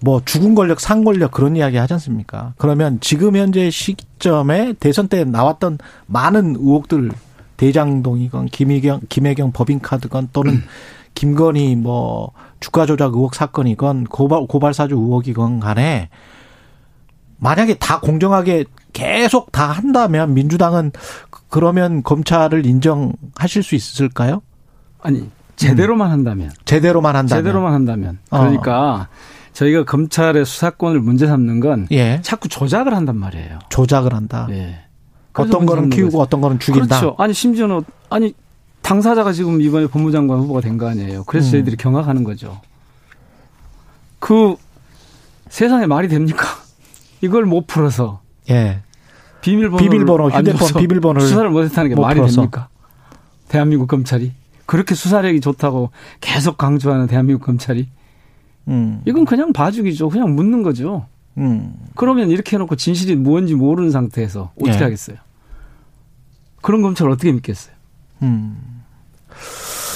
뭐 0.00 0.22
죽은 0.24 0.54
권력, 0.54 0.80
산 0.80 1.04
권력 1.04 1.32
그런 1.32 1.56
이야기 1.56 1.76
하지 1.76 1.94
않습니까? 1.94 2.52
그러면 2.56 2.98
지금 3.00 3.36
현재 3.36 3.70
시점에 3.70 4.74
대선 4.74 5.08
때 5.08 5.24
나왔던 5.24 5.78
많은 6.06 6.56
의혹들 6.56 7.10
대장동이건 7.56 8.46
김혜경 8.46 9.00
김혜경 9.08 9.52
법인카드건 9.52 10.30
또는 10.32 10.62
김건희 11.14 11.74
뭐 11.74 12.32
주가 12.60 12.86
조작 12.86 13.14
의혹 13.14 13.34
사건이건 13.34 14.04
고발 14.04 14.46
고발 14.46 14.72
사주 14.72 14.94
의혹이건 14.94 15.58
간에 15.58 16.08
만약에 17.38 17.74
다 17.74 17.98
공정하게 18.00 18.64
계속 18.92 19.50
다 19.52 19.66
한다면 19.66 20.34
민주당은 20.34 20.92
그- 21.48 21.58
그러면 21.60 22.02
검찰을 22.02 22.64
인정하실 22.66 23.62
수 23.62 23.74
있을까요? 23.74 24.42
아니 25.00 25.28
제대로만 25.56 26.10
한다면 26.10 26.50
제대로만 26.64 27.16
한다면. 27.16 27.42
제대로만 27.44 27.72
한다면 27.72 28.18
어. 28.30 28.38
그러니까 28.40 29.08
저희가 29.54 29.84
검찰의 29.84 30.44
수사권을 30.44 31.00
문제 31.00 31.26
삼는 31.26 31.60
건 31.60 31.88
예. 31.90 32.20
자꾸 32.22 32.48
조작을 32.48 32.94
한단 32.94 33.16
말이에요. 33.16 33.58
조작을 33.70 34.14
한다. 34.14 34.46
예. 34.50 34.80
어떤 35.34 35.66
거는 35.66 35.90
키우고 35.90 36.10
거죠. 36.12 36.20
어떤 36.20 36.40
거는 36.40 36.58
죽인다. 36.58 37.00
그렇죠. 37.00 37.14
아니 37.18 37.32
심지어는 37.32 37.82
아니 38.10 38.34
당사자가 38.82 39.32
지금 39.32 39.60
이번에 39.60 39.86
법무장관 39.86 40.38
후보가 40.40 40.60
된 40.60 40.78
거 40.78 40.88
아니에요. 40.88 41.24
그래서 41.24 41.48
음. 41.48 41.50
저희들이 41.52 41.76
경악하는 41.76 42.24
거죠. 42.24 42.60
그 44.18 44.56
세상에 45.48 45.86
말이 45.86 46.08
됩니까? 46.08 46.44
이걸 47.20 47.44
못 47.44 47.66
풀어서 47.66 48.20
예. 48.50 48.80
비밀번호 49.40 49.76
비밀번호, 49.78 50.30
휴대폰 50.30 50.68
비밀번호를 50.82 51.26
수사를 51.26 51.48
못했다는 51.50 51.90
게 51.90 51.94
못 51.94 52.02
말이 52.02 52.16
풀어서. 52.20 52.36
됩니까? 52.36 52.68
대한민국 53.48 53.86
검찰이 53.86 54.32
그렇게 54.66 54.94
수사력이 54.94 55.40
좋다고 55.40 55.90
계속 56.20 56.58
강조하는 56.58 57.06
대한민국 57.06 57.44
검찰이 57.46 57.88
음. 58.68 59.00
이건 59.06 59.24
그냥 59.24 59.52
봐주기죠. 59.52 60.10
그냥 60.10 60.34
묻는 60.34 60.62
거죠. 60.62 61.06
음. 61.38 61.72
그러면 61.94 62.28
이렇게 62.30 62.56
해놓고 62.56 62.76
진실이 62.76 63.16
뭔지 63.16 63.54
모르는 63.54 63.90
상태에서 63.90 64.52
어떻게 64.60 64.78
예. 64.78 64.82
하겠어요? 64.82 65.16
그런 66.60 66.82
검찰을 66.82 67.10
어떻게 67.12 67.32
믿겠어요? 67.32 67.74
음. 68.22 68.82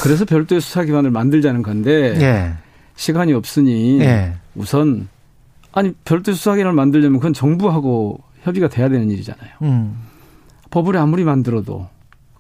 그래서 0.03 0.25
별도의 0.25 0.61
수사기관을 0.61 1.11
만들자는 1.11 1.63
건데 1.63 2.15
예. 2.21 2.53
시간이 2.97 3.33
없으니 3.35 4.01
예. 4.01 4.35
우선 4.55 5.09
아니 5.73 5.93
별도의 6.05 6.35
수사기관을 6.37 6.73
만들려면 6.75 7.19
그건 7.19 7.33
정부하고 7.35 8.21
협의가 8.43 8.69
돼야 8.69 8.89
되는 8.89 9.11
일이잖아요. 9.11 9.51
음. 9.63 9.99
법을 10.71 10.97
아무리 10.97 11.25
만들어도 11.25 11.89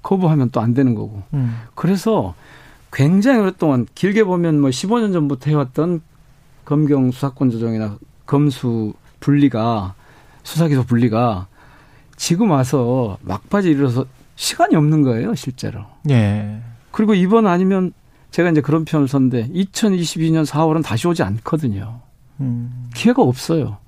거부하면 0.03 0.51
또 0.51 0.61
안 0.61 0.75
되는 0.75 0.95
거고. 0.95 1.23
음. 1.35 1.57
그래서 1.75 2.35
굉장히 2.93 3.41
오랫동안 3.41 3.87
길게 3.95 4.25
보면 4.25 4.61
뭐 4.61 4.71
15년 4.71 5.13
전부터 5.13 5.51
해왔던 5.51 6.03
검경 6.65 7.11
수사권 7.11 7.51
조정이나 7.51 7.99
검수 8.27 8.93
분리가 9.21 9.95
수사기소 10.43 10.85
분리가 10.85 11.47
지금 12.17 12.51
와서 12.51 13.19
막바지 13.23 13.71
이르러서 13.71 14.07
시간이 14.37 14.77
없는 14.77 15.03
거예요, 15.03 15.35
실제로. 15.35 15.85
예. 16.11 16.61
그리고 16.91 17.15
이번 17.15 17.47
아니면 17.47 17.93
제가 18.31 18.51
이제 18.51 18.61
그런 18.61 18.85
표현을 18.85 19.09
썼는데 19.09 19.49
2022년 19.49 20.45
4월은 20.47 20.83
다시 20.83 21.07
오지 21.07 21.23
않거든요. 21.23 22.01
음. 22.41 22.91
기회가 22.95 23.23
없어요. 23.23 23.79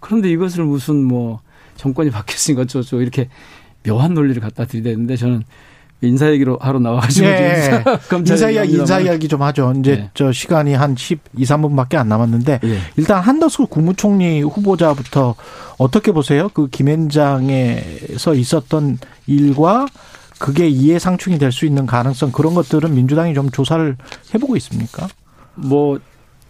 그런데 0.00 0.30
이것을 0.30 0.64
무슨 0.64 1.04
뭐 1.04 1.40
정권이 1.76 2.10
바뀌었으니까 2.10 2.62
어쩌고 2.62 3.02
이렇게 3.02 3.28
묘한 3.86 4.14
논리를 4.14 4.40
갖다 4.40 4.64
들이대는데 4.64 5.16
저는 5.16 5.42
인사 6.00 6.30
얘기로 6.30 6.58
하러 6.60 6.78
나와가지고 6.80 7.26
예. 7.26 7.84
검찰 8.10 8.36
인사 8.36 8.50
이야기, 8.50 8.72
인사. 8.74 9.00
이야기 9.00 9.26
좀 9.28 9.40
하죠. 9.42 9.72
이제 9.78 9.90
예. 9.92 10.10
저 10.12 10.32
시간이 10.32 10.74
한 10.74 10.94
12, 10.96 11.18
3분밖에 11.34 11.94
안 11.96 12.08
남았는데 12.08 12.60
예. 12.62 12.78
일단 12.96 13.20
한덕수 13.22 13.66
국무총리 13.68 14.42
후보자부터 14.42 15.34
어떻게 15.78 16.12
보세요? 16.12 16.50
그 16.52 16.68
김현장에서 16.68 18.34
있었던 18.34 18.98
일과 19.26 19.86
그게 20.38 20.68
이해상충이 20.68 21.38
될 21.38 21.52
수 21.52 21.64
있는 21.64 21.86
가능성 21.86 22.32
그런 22.32 22.54
것들은 22.54 22.94
민주당이 22.94 23.32
좀 23.34 23.50
조사를 23.50 23.96
해보고 24.34 24.56
있습니까? 24.56 25.08
뭐 25.54 25.98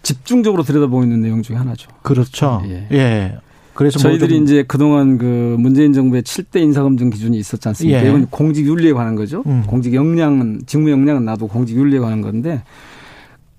집중적으로 0.02 0.62
들여다보고 0.62 1.02
있는 1.04 1.20
내용 1.22 1.42
중에 1.42 1.56
하나죠. 1.56 1.90
그렇죠. 2.02 2.62
예. 2.90 3.38
예. 3.74 3.76
그래서 3.76 3.98
뭐 4.00 4.10
저희들이 4.10 4.34
좀- 4.36 4.44
이제 4.44 4.62
그동안 4.66 5.18
그 5.18 5.56
문재인 5.58 5.92
정부의 5.92 6.22
7대 6.22 6.60
인사검증 6.60 7.10
기준이 7.10 7.36
있었지 7.38 7.66
않습니까? 7.68 8.04
예. 8.04 8.08
이건 8.08 8.26
공직 8.30 8.66
윤리에 8.66 8.92
관한 8.92 9.14
거죠. 9.16 9.42
음. 9.46 9.64
공직 9.66 9.94
역량은 9.94 10.62
직무 10.66 10.90
역량은 10.90 11.24
나도 11.24 11.48
공직 11.48 11.76
윤리에 11.76 11.98
관한 11.98 12.20
건데 12.20 12.62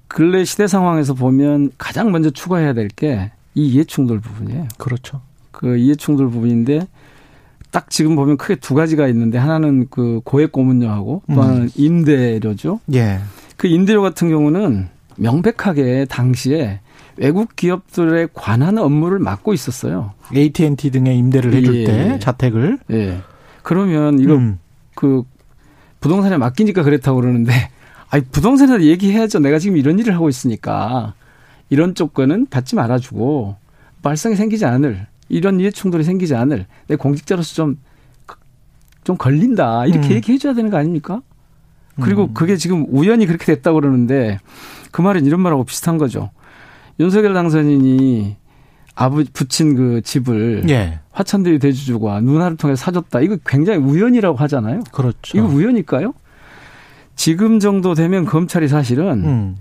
근래 0.08 0.46
시대 0.46 0.68
상황에서 0.68 1.14
보면 1.14 1.72
가장 1.78 2.12
먼저 2.12 2.30
추가해야 2.30 2.74
될 2.74 2.88
게 2.90 3.32
이 3.58 3.68
이해충돌 3.70 4.20
부분이에요. 4.20 4.68
그렇죠. 4.78 5.22
그 5.52 5.78
이해충돌 5.78 6.30
부분인데 6.30 6.88
딱 7.72 7.90
지금 7.90 8.16
보면 8.18 8.36
크게 8.36 8.56
두 8.56 8.74
가지가 8.76 9.08
있는데 9.08 9.38
하나는 9.38 9.88
그 9.90 10.20
고액 10.26 10.52
고문료하고 10.52 11.22
또 11.28 11.34
음. 11.34 11.40
하나는 11.40 11.70
임대료죠. 11.76 12.82
예. 12.94 13.20
그 13.56 13.68
임대료 13.68 14.02
같은 14.02 14.28
경우는 14.30 14.88
명백하게 15.16 16.06
당시에 16.10 16.82
외국 17.18 17.56
기업들에 17.56 18.28
관한 18.34 18.78
업무를 18.78 19.20
맡고 19.20 19.54
있었어요. 19.54 20.14
AT&T 20.36 20.92
등의 20.92 21.18
임대를 21.18 21.54
해줄 21.54 21.76
예. 21.76 21.84
때 21.86 22.20
자택을 22.20 22.80
예. 22.92 23.22
그러면 23.64 24.20
이거 24.20 24.36
음. 24.36 24.60
그 24.96 25.24
부동산에 26.00 26.38
맡기니까 26.38 26.84
그랬다고 26.84 27.20
그러는데 27.20 27.52
아니 28.10 28.24
부동산에서 28.26 28.84
얘기해야죠. 28.84 29.40
내가 29.40 29.60
지금 29.60 29.78
이런 29.78 29.98
일을 30.00 30.14
하고 30.14 30.30
있으니까 30.30 31.14
이런 31.70 31.96
조건은 31.96 32.48
받지 32.48 32.76
말아주고 32.76 33.56
발생이 34.02 34.36
생기지 34.36 34.66
않을 34.66 35.08
이런 35.30 35.60
이해 35.60 35.72
충돌이 35.72 36.04
생기지 36.04 36.36
않을 36.36 36.68
내 36.88 36.96
공직자로서 36.96 37.56
좀좀 37.56 39.18
걸린다 39.18 39.88
이렇게 39.88 40.10
음. 40.10 40.12
얘기해줘야 40.14 40.54
되는 40.54 40.70
거 40.70 40.78
아닙니까? 40.78 41.22
그리고 42.02 42.26
음. 42.26 42.34
그게 42.34 42.58
지금 42.58 42.86
우연히 42.90 43.26
그렇게 43.26 43.46
됐다고 43.46 43.80
그러는데 43.80 44.40
그 44.92 45.02
말은 45.02 45.26
이런 45.26 45.40
말하고 45.40 45.64
비슷한 45.64 45.98
거죠. 45.98 46.30
윤석열 47.00 47.34
당선인이 47.34 48.36
아버지 48.96 49.30
붙인 49.34 49.76
그 49.76 50.02
집을 50.02 50.64
예. 50.70 51.00
화천대유 51.12 51.60
대주주가 51.60 52.22
누나를 52.22 52.56
통해 52.58 52.76
사줬다. 52.76 53.22
이거 53.22 53.38
굉장히 53.46 53.80
우연이라고 53.80 54.38
하잖아요. 54.38 54.82
그렇죠. 54.92 55.38
이거 55.38 55.48
우연일까요? 55.48 56.14
지금 57.16 57.60
정도 57.60 57.94
되면 57.94 58.26
검찰이 58.26 58.68
사실은 58.68 59.24
음. 59.26 59.58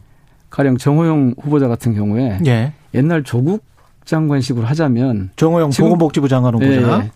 가령 0.50 0.76
정호영 0.76 1.34
후보자 1.40 1.66
같은 1.68 1.94
경우에 1.94 2.38
예. 2.46 2.72
옛날 2.94 3.24
조국 3.24 3.64
장관식으로 4.04 4.66
하자면 4.66 5.30
정호영 5.36 5.70
지금- 5.70 5.86
보건복지부 5.86 6.28
장관 6.28 6.54
후보자. 6.54 7.04
예, 7.04 7.10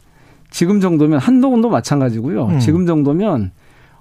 지금 0.50 0.80
정도면 0.80 1.18
한동훈도 1.20 1.68
마찬가지고요. 1.68 2.46
음. 2.46 2.58
지금 2.58 2.86
정도면 2.86 3.52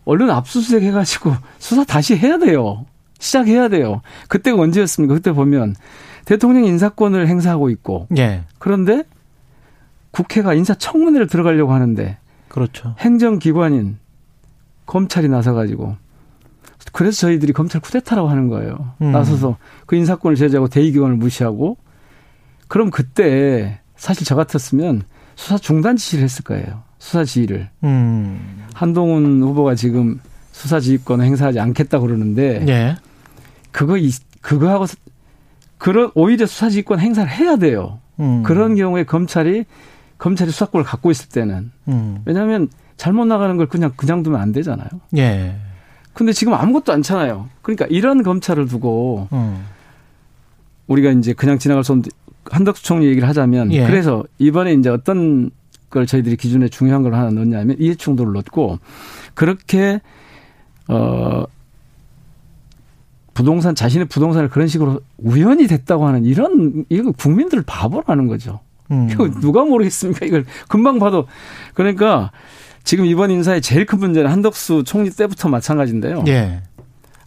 얼른 0.06 0.30
압수수색 0.32 0.82
해가지고 0.84 1.34
수사 1.60 1.84
다시 1.84 2.16
해야 2.16 2.38
돼요. 2.40 2.86
시작해야 3.20 3.68
돼요. 3.68 4.02
그때가 4.30 4.60
언제였습니까? 4.62 5.14
그때 5.16 5.32
보면 5.34 5.76
대통령 6.28 6.66
인사권을 6.66 7.26
행사하고 7.30 7.70
있고 7.70 8.08
예. 8.18 8.44
그런데 8.60 9.04
국회가 10.12 10.54
인사청문회를 10.54 11.28
들어가려고 11.28 11.72
하는데 11.72 12.18
그렇죠. 12.50 12.96
행정기관인 13.00 13.98
검찰이 14.86 15.30
나서가지고 15.30 15.96
그래서 16.92 17.18
저희들이 17.22 17.54
검찰 17.54 17.80
쿠데타라고 17.80 18.28
하는 18.28 18.50
거예요. 18.50 18.94
음. 19.02 19.14
나서서 19.14 19.56
그 19.86 19.96
인사권을 19.96 20.36
제재하고 20.36 20.68
대의기관을 20.68 21.16
무시하고 21.16 21.78
그럼 22.68 22.90
그때 22.90 23.80
사실 23.96 24.26
저 24.28 24.36
같았으면 24.36 25.04
수사 25.38 25.58
중단 25.58 25.96
지시를 25.96 26.26
했을 26.26 26.44
거예요. 26.44 26.84
수사 27.00 27.24
지휘를. 27.24 27.70
음. 27.86 28.66
한동훈 28.74 29.42
후보가 29.44 29.76
지금 29.76 30.20
수사 30.52 30.82
지휘권을 30.82 31.24
행사하지 31.24 31.62
않겠다 31.62 32.00
그러는데 32.00 32.66
예. 32.68 32.98
그거 33.72 33.96
이- 33.98 34.12
그거하고 34.42 34.88
그런 35.78 36.12
오히려 36.16 36.46
수사 36.46 36.70
지휘권 36.70 37.00
행사를 37.00 37.30
해야 37.30 37.58
돼요. 37.58 38.00
음. 38.20 38.44
그런 38.44 38.76
경우에 38.76 39.04
검찰이 39.04 39.66
검찰이 40.18 40.52
수사권을 40.52 40.84
갖고 40.86 41.12
있을 41.12 41.30
때는 41.30 41.72
음. 41.88 42.22
왜냐하면 42.26 42.70
잘못 42.98 43.26
나가는 43.26 43.56
걸 43.58 43.68
그냥 43.68 43.92
그냥 43.96 44.24
두면 44.24 44.42
안 44.42 44.52
되잖아요. 44.52 44.88
예. 45.18 45.56
근데 46.14 46.34
지금 46.34 46.56
아무것도 46.56 46.92
않잖아요. 46.94 47.48
그러니까 47.62 47.86
이런 47.90 48.24
검찰을 48.24 48.68
두고 48.68 49.28
음. 49.32 49.66
우리가 50.88 51.12
이제 51.12 51.34
그냥 51.34 51.60
지나갈 51.60 51.84
수 51.84 51.92
없는 51.92 52.10
한덕수 52.50 52.84
총리 52.84 53.06
얘기를 53.08 53.28
하자면 53.28 53.72
예. 53.74 53.86
그래서 53.86 54.24
이번에 54.40 54.74
이제 54.74 54.90
어떤 54.90 55.52
걸 55.90 56.06
저희들이 56.08 56.38
기준에 56.38 56.68
중요한 56.70 57.04
걸 57.04 57.14
하나 57.14 57.30
넣냐면 57.30 57.76
이해충돌을 57.80 58.34
넣고 58.34 58.80
그렇게 59.36 60.02
어 60.88 61.44
부동산 63.38 63.76
자신의 63.76 64.08
부동산을 64.08 64.50
그런 64.50 64.68
식으로 64.68 65.00
우연히 65.20 65.68
됐다고 65.68 66.08
하는 66.08 66.26
이런 66.26 66.86
이거 66.90 67.12
국민들을 67.12 67.64
바보라는 67.68 68.26
거죠. 68.26 68.62
음. 68.90 69.10
이거 69.12 69.30
누가 69.30 69.64
모르겠습니까? 69.64 70.26
이걸 70.26 70.44
금방 70.68 70.98
봐도 70.98 71.28
그러니까 71.76 72.32
지금 72.84 73.06
이번 73.06 73.30
인사의 73.30 73.62
제일 73.62 73.86
큰 73.86 74.00
문제는 74.00 74.32
한덕수 74.32 74.86
총리 74.86 75.12
때부터 75.12 75.50
마찬가지인데요. 75.50 76.24
예. 76.26 76.64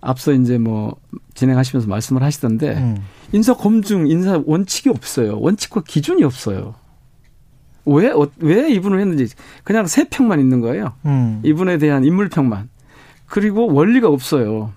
앞서 0.01 0.33
이제 0.33 0.59
뭐 0.59 0.97
진행하시면서 1.35 1.89
말씀을 1.89 2.25
하시던데 2.25 2.71
음. 2.77 2.97
인사 3.31 3.55
검증, 3.55 4.09
인사 4.09 4.43
원칙이 4.45 4.89
없어요. 4.89 5.39
원칙과 5.39 5.85
기준이 5.87 6.25
없어요. 6.25 6.75
왜, 7.85 8.11
어, 8.11 8.27
왜 8.39 8.69
이분을 8.73 8.99
했는지 8.99 9.29
그냥 9.63 9.87
세 9.87 10.09
평만 10.09 10.41
있는 10.41 10.61
거예요. 10.61 10.95
음. 11.07 11.41
이분에 11.45 11.79
대한 11.79 12.05
인물평만. 12.05 12.69
그리고 13.27 13.73
원리가 13.73 14.09
없어요. 14.09 14.73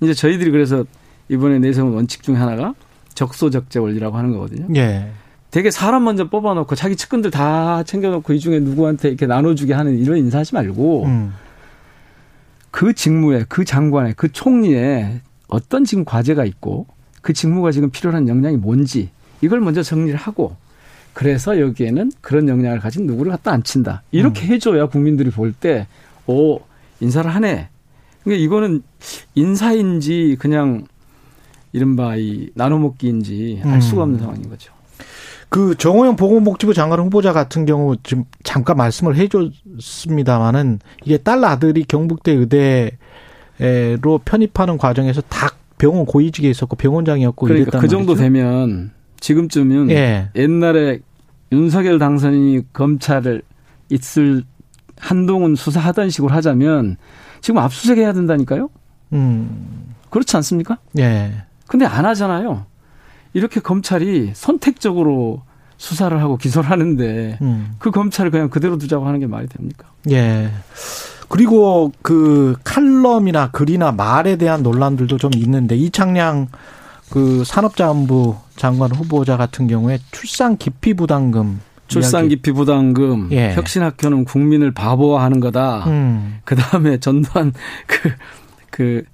이제 0.00 0.14
저희들이 0.14 0.50
그래서 0.50 0.84
이번에 1.28 1.58
내세운 1.58 1.92
원칙 1.92 2.22
중에 2.22 2.36
하나가 2.36 2.74
적소적재 3.14 3.78
원리라고 3.78 4.16
하는 4.16 4.32
거거든요. 4.32 4.66
예. 4.76 5.10
되게 5.50 5.70
사람 5.70 6.04
먼저 6.04 6.28
뽑아놓고 6.28 6.74
자기 6.74 6.96
측근들 6.96 7.30
다 7.30 7.82
챙겨놓고 7.82 8.32
이 8.32 8.40
중에 8.40 8.60
누구한테 8.60 9.08
이렇게 9.08 9.26
나눠주게 9.26 9.74
하는 9.74 9.98
이런 9.98 10.18
인사하지 10.18 10.54
말고 10.54 11.04
음. 11.06 11.34
그 12.70 12.92
직무에 12.94 13.44
그 13.48 13.64
장관에 13.64 14.14
그 14.16 14.30
총리에 14.30 15.20
어떤 15.48 15.84
지금 15.84 16.04
과제가 16.04 16.44
있고 16.44 16.86
그 17.20 17.32
직무가 17.32 17.72
지금 17.72 17.90
필요한 17.90 18.28
역량이 18.28 18.58
뭔지 18.58 19.10
이걸 19.40 19.60
먼저 19.60 19.82
정리를 19.82 20.16
하고 20.16 20.56
그래서 21.12 21.60
여기에는 21.60 22.12
그런 22.20 22.48
역량을 22.48 22.80
가진 22.80 23.06
누구를 23.06 23.32
갖다 23.32 23.52
앉힌다. 23.52 24.02
이렇게 24.10 24.46
해줘야 24.46 24.86
국민들이 24.86 25.30
볼 25.30 25.52
때, 25.52 25.86
오, 26.26 26.60
인사를 27.00 27.28
하네. 27.30 27.68
그러니까 28.22 28.44
이거는 28.44 28.82
인사인지 29.34 30.36
그냥 30.38 30.84
이른바 31.72 32.16
이 32.16 32.50
나눠먹기인지 32.54 33.62
알 33.64 33.80
수가 33.80 34.02
없는 34.02 34.18
상황인 34.18 34.48
거죠. 34.48 34.72
그 35.48 35.74
정호영 35.76 36.16
보건복지부 36.16 36.74
장관 36.74 37.00
후보자 37.00 37.32
같은 37.32 37.66
경우 37.66 37.96
지금 38.04 38.24
잠깐 38.44 38.76
말씀을 38.76 39.16
해줬습니다마는 39.16 40.78
이게 41.04 41.16
딸 41.16 41.44
아들이 41.44 41.84
경북대 41.84 42.32
의대로 42.32 44.18
편입하는 44.24 44.78
과정에서 44.78 45.20
다 45.22 45.50
병원 45.76 46.06
고위직에 46.06 46.48
있었고 46.50 46.76
병원장이었고 46.76 47.46
그러니까 47.46 47.80
그 47.80 47.88
정도 47.88 48.12
말이죠. 48.12 48.22
되면 48.22 48.92
지금쯤은 49.18 49.90
예. 49.90 50.30
옛날에 50.36 51.00
윤석열 51.50 51.98
당선인이 51.98 52.72
검찰을 52.72 53.42
있을 53.88 54.44
한동훈 54.98 55.56
수사하던 55.56 56.10
식으로 56.10 56.32
하자면 56.32 56.96
지금 57.40 57.58
압수수색 57.58 57.98
해야 57.98 58.12
된다니까요. 58.12 58.70
음. 59.12 59.94
그렇지 60.10 60.36
않습니까? 60.36 60.78
예. 60.98 61.44
근데 61.66 61.86
안 61.86 62.04
하잖아요. 62.06 62.66
이렇게 63.32 63.60
검찰이 63.60 64.32
선택적으로 64.34 65.42
수사를 65.76 66.20
하고 66.20 66.36
기소를 66.36 66.70
하는데 66.70 67.38
음. 67.40 67.74
그 67.78 67.90
검찰을 67.90 68.30
그냥 68.30 68.50
그대로 68.50 68.76
두자고 68.76 69.06
하는 69.06 69.20
게 69.20 69.26
말이 69.26 69.46
됩니까? 69.48 69.88
예. 70.10 70.50
그리고 71.28 71.92
그 72.02 72.56
칼럼이나 72.64 73.50
글이나 73.50 73.92
말에 73.92 74.36
대한 74.36 74.62
논란들도 74.62 75.16
좀 75.16 75.30
있는데 75.36 75.76
이창량 75.76 76.48
그 77.08 77.44
산업자원부 77.44 78.36
장관 78.56 78.90
후보자 78.90 79.36
같은 79.36 79.68
경우에 79.68 79.98
출산 80.10 80.56
기피 80.56 80.94
부담금 80.94 81.60
출산 81.90 82.22
이야기. 82.22 82.36
기피 82.36 82.52
부담금, 82.52 83.28
예. 83.32 83.54
혁신학교는 83.54 84.24
국민을 84.24 84.70
바보화하는 84.72 85.40
거다. 85.40 85.84
음. 85.86 86.40
그 86.44 86.54
다음에 86.56 86.98
전두환 86.98 87.52
그, 87.86 88.12
그 88.70 89.04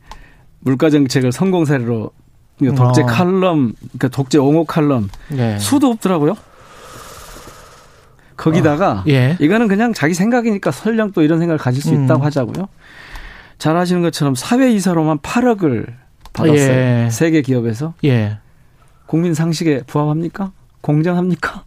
물가 0.61 0.91
정책을 0.91 1.33
성공 1.33 1.65
사례로 1.65 2.11
독재 2.59 3.03
어. 3.03 3.07
칼럼, 3.07 3.75
그러니까 3.81 4.09
독재 4.09 4.39
옹호 4.39 4.65
칼럼 4.65 5.09
예. 5.33 5.59
수도 5.59 5.89
없더라고요. 5.89 6.35
거기다가 8.37 9.05
예. 9.09 9.37
이거는 9.41 9.67
그냥 9.67 9.95
자기 9.95 10.13
생각이니까 10.13 10.71
설령 10.71 11.13
또 11.13 11.23
이런 11.23 11.39
생각을 11.39 11.59
가질 11.59 11.83
수 11.83 11.95
음. 11.95 12.05
있다고 12.05 12.23
하자고요. 12.23 12.69
잘 13.59 13.77
아시는 13.77 14.03
것처럼 14.03 14.35
사회이사로만 14.35 15.19
8억을 15.19 15.87
받았어요. 16.35 16.59
예. 16.59 17.09
세계 17.11 17.41
기업에서 17.41 17.95
예. 18.05 18.39
국민 19.07 19.33
상식에 19.33 19.83
부합합니까? 19.87 20.53
공정합니까? 20.83 21.65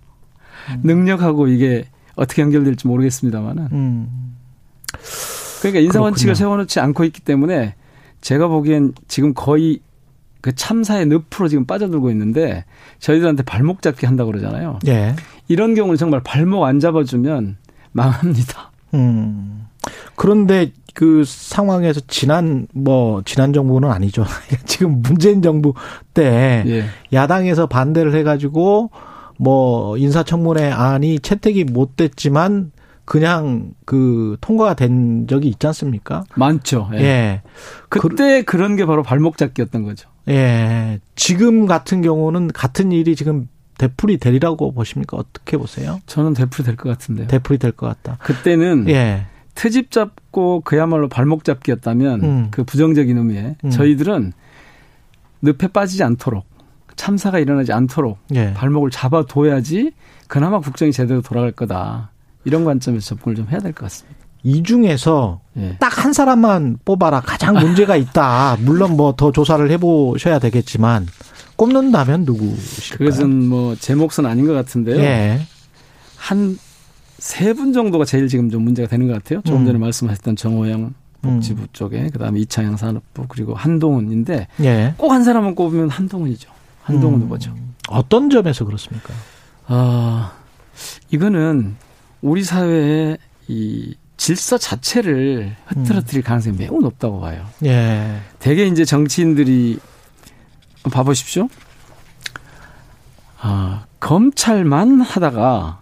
능력하고 0.84 1.48
이게 1.48 1.86
어떻게 2.16 2.42
연결될지 2.42 2.88
모르겠습니다만은 2.88 3.68
음. 3.72 4.36
그러니까 5.62 5.80
인사 5.82 6.02
원칙을. 6.02 6.36
세워놓지 6.36 6.80
않고 6.80 7.04
있기 7.06 7.22
때문에 7.22 7.76
제가 8.22 8.48
보기엔 8.48 8.94
지금 9.08 9.34
거의 9.34 9.80
그 10.42 10.56
참사의 10.56 11.06
늪으로 11.08 11.48
지금 11.50 11.66
빠져들고 11.66 12.12
있는데 12.12 12.66
저희들한테 13.00 13.44
발목 13.44 13.82
잡기 13.82 14.06
한다고 14.06 14.32
그러잖아요. 14.32 14.80
예. 14.88 15.16
이런 15.48 15.76
경우는 15.76 15.98
정말 15.98 16.22
발목 16.24 16.64
안 16.64 16.80
잡아주면 16.80 17.58
망합니다. 17.92 18.72
음. 18.94 19.68
그런데 20.16 20.72
그 20.94 21.24
상황에서 21.26 22.02
지난 22.08 22.68
뭐 22.74 23.22
지난 23.26 23.54
정부는 23.54 23.90
아니죠. 23.90 24.26
지금 24.66 25.02
문재인 25.02 25.42
정부 25.42 25.74
때 26.14 26.64
예. 26.68 26.86
야당에서 27.14 27.68
반대를 27.68 28.16
해가지고 28.16 28.92
뭐 29.42 29.98
인사청문회 29.98 30.70
안이 30.70 31.20
채택이 31.20 31.64
못 31.64 31.96
됐지만 31.96 32.72
그냥 33.06 33.72
그 33.86 34.36
통과가 34.42 34.74
된 34.74 35.28
적이 35.28 35.48
있지 35.48 35.66
않습니까? 35.68 36.26
많죠. 36.36 36.90
예. 36.94 36.98
예. 37.00 37.42
그때 37.88 38.42
그, 38.44 38.58
런게 38.58 38.86
바로 38.86 39.02
발목 39.02 39.38
잡기였던 39.38 39.84
거죠. 39.84 40.10
예. 40.28 41.00
지금 41.16 41.66
같은 41.68 42.02
경우는 42.02 42.50
같은 42.50 42.92
일이 42.92 43.16
지금 43.16 43.48
되풀이 43.78 44.18
되리라고 44.18 44.74
보십니까? 44.74 45.16
어떻게 45.18 45.56
보세요? 45.58 46.02
저는 46.06 46.34
대풀이 46.34 46.66
될 46.66 46.76
것 46.76 46.90
같은데요. 46.90 47.28
되풀이 47.28 47.58
될 47.60 47.72
것 47.72 47.88
같다. 47.88 48.18
그때는 48.22 48.90
예. 48.90 49.26
트집 49.56 49.90
잡고 49.92 50.62
그야말로 50.66 51.08
발목 51.08 51.46
잡기였다면 51.46 52.24
음. 52.24 52.48
그 52.52 52.66
부정적인 52.66 53.18
의미에 53.18 53.56
음. 53.64 53.70
저희들은 53.70 54.34
늪에 55.42 55.68
빠지지 55.70 56.04
않도록 56.04 56.46
참사가 57.04 57.40
일어나지 57.40 57.72
않도록 57.72 58.18
예. 58.36 58.54
발목을 58.54 58.92
잡아둬야지 58.92 59.94
그나마 60.28 60.60
국정이 60.60 60.92
제대로 60.92 61.22
돌아갈 61.22 61.54
거다. 61.54 62.12
이런 62.44 62.66
관점에서 62.66 63.16
접근을 63.16 63.38
좀 63.38 63.48
해야 63.50 63.60
될 63.60 63.72
것 63.72 63.86
같습니다. 63.86 64.20
이 64.44 64.62
중에서 64.64 65.40
예. 65.58 65.78
딱한 65.80 66.12
사람만 66.12 66.80
뽑아라. 66.84 67.22
가장 67.22 67.56
문제가 67.56 67.96
있다. 67.96 68.58
물론 68.60 68.98
뭐 68.98 69.14
더 69.16 69.32
조사를 69.32 69.72
해보셔야 69.72 70.40
되겠지만 70.40 71.08
꼽는다면 71.56 72.26
누구실까요? 72.26 72.98
그것은 73.10 73.48
뭐 73.48 73.76
제 73.80 73.96
몫은 73.96 74.26
아닌 74.26 74.46
것 74.46 74.52
같은데요. 74.54 74.98
예. 75.00 75.40
한세 76.18 77.54
분 77.54 77.72
정도가 77.72 78.04
제일 78.04 78.28
지금 78.28 78.50
좀 78.50 78.64
문제가 78.64 78.90
되는 78.90 79.08
것 79.08 79.14
같아요. 79.14 79.42
조금 79.46 79.62
음. 79.62 79.66
전에 79.66 79.80
말씀하셨던 79.80 80.36
정호영 80.36 80.94
복지부 81.22 81.68
쪽에 81.72 82.10
그다음에 82.10 82.40
이창양 82.42 82.76
산업부 82.76 83.26
그리고 83.30 83.54
한동훈인데 83.56 84.48
예. 84.62 84.94
꼭한 84.98 85.24
사람만 85.24 85.56
꼽으면 85.56 85.90
한동훈이죠. 85.90 86.50
한동훈 86.90 87.20
음. 87.20 87.26
후보죠. 87.26 87.56
어떤 87.88 88.30
점에서 88.30 88.66
그렇습니까? 88.66 89.14
아, 89.68 90.34
이거는 91.12 91.76
우리 92.22 92.44
사회의 92.44 93.18
이 93.48 93.96
질서 94.18 94.58
자체를 94.58 95.56
흐트러뜨릴 95.68 96.24
가능성이 96.24 96.58
매우 96.58 96.82
높다고 96.82 97.22
봐요. 97.22 97.46
예. 97.64 98.20
대개 98.40 98.66
이제 98.66 98.84
정치인들이 98.84 99.80
봐보십시오. 100.92 101.48
아, 103.40 103.86
검찰만 104.00 105.02
하다가 105.02 105.82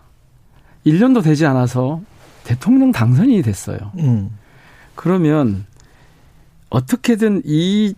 1년도 0.86 1.24
되지 1.24 1.46
않아서 1.46 2.02
대통령 2.44 2.92
당선인이 2.92 3.42
됐어요. 3.42 3.78
음. 3.98 4.38
그러면 4.96 5.66
어떻게든 6.70 7.42
이 7.46 7.96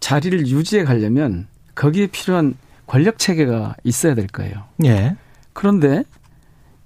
자리를 0.00 0.46
유지해 0.46 0.84
가려면 0.84 1.48
거기에 1.76 2.08
필요한 2.08 2.54
권력 2.86 3.18
체계가 3.18 3.76
있어야 3.84 4.14
될 4.14 4.26
거예요. 4.26 4.64
예. 4.84 5.16
그런데 5.52 6.02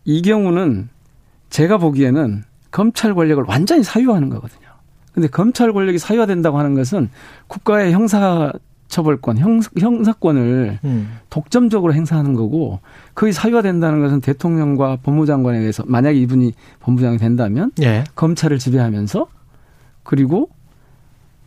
이 0.05 0.21
경우는 0.21 0.91
제가 1.49 1.79
보기에는 1.79 2.45
검찰 2.71 3.15
권력을 3.15 3.43
완전히 3.47 3.83
사유화하는 3.83 4.29
거거든요. 4.29 4.69
근데 5.13 5.29
검찰 5.29 5.73
권력이 5.73 5.99
사유화된다고 5.99 6.59
하는 6.59 6.75
것은 6.75 7.11
국가의 7.49 7.93
형사 7.93 8.53
처벌권, 8.89 9.39
형, 9.39 9.61
형사권을 9.79 10.81
음. 10.83 11.19
독점적으로 11.31 11.95
행사하는 11.95 12.35
거고 12.35 12.81
거기 13.15 13.33
사유화된다는 13.33 14.01
것은 14.01 14.21
대통령과 14.21 14.99
법무장관에 15.03 15.59
의해서 15.59 15.85
만약에 15.87 16.19
이분이 16.19 16.53
법무장이 16.81 17.19
된다면 17.19 17.71
예. 17.83 18.05
검찰을 18.17 18.59
지배하면서 18.59 19.29
그리고 20.03 20.51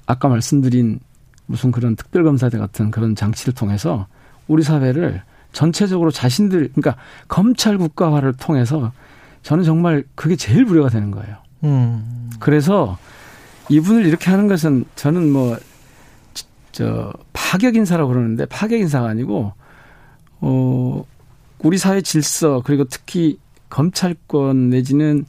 아까 0.05 0.29
말씀드린 0.29 0.99
무슨 1.45 1.71
그런 1.71 1.95
특별검사들 1.95 2.59
같은 2.59 2.91
그런 2.91 3.15
장치를 3.15 3.53
통해서 3.53 4.07
우리 4.47 4.63
사회를 4.63 5.21
전체적으로 5.51 6.11
자신들 6.11 6.71
그러니까 6.73 6.95
검찰 7.27 7.77
국가화를 7.77 8.33
통해서 8.33 8.91
저는 9.43 9.63
정말 9.63 10.03
그게 10.15 10.35
제일 10.35 10.63
우려가 10.63 10.89
되는 10.89 11.11
거예요. 11.11 11.37
음. 11.63 12.29
그래서 12.39 12.97
이분을 13.69 14.05
이렇게 14.05 14.29
하는 14.29 14.47
것은 14.47 14.85
저는 14.95 15.31
뭐, 15.31 15.57
저, 16.71 17.13
파격 17.33 17.75
인사라고 17.75 18.09
그러는데 18.09 18.45
파격 18.45 18.79
인사가 18.79 19.07
아니고, 19.07 19.53
어, 20.41 21.05
우리 21.59 21.77
사회 21.77 22.01
질서, 22.01 22.61
그리고 22.65 22.85
특히 22.85 23.39
검찰권 23.69 24.69
내지는 24.69 25.25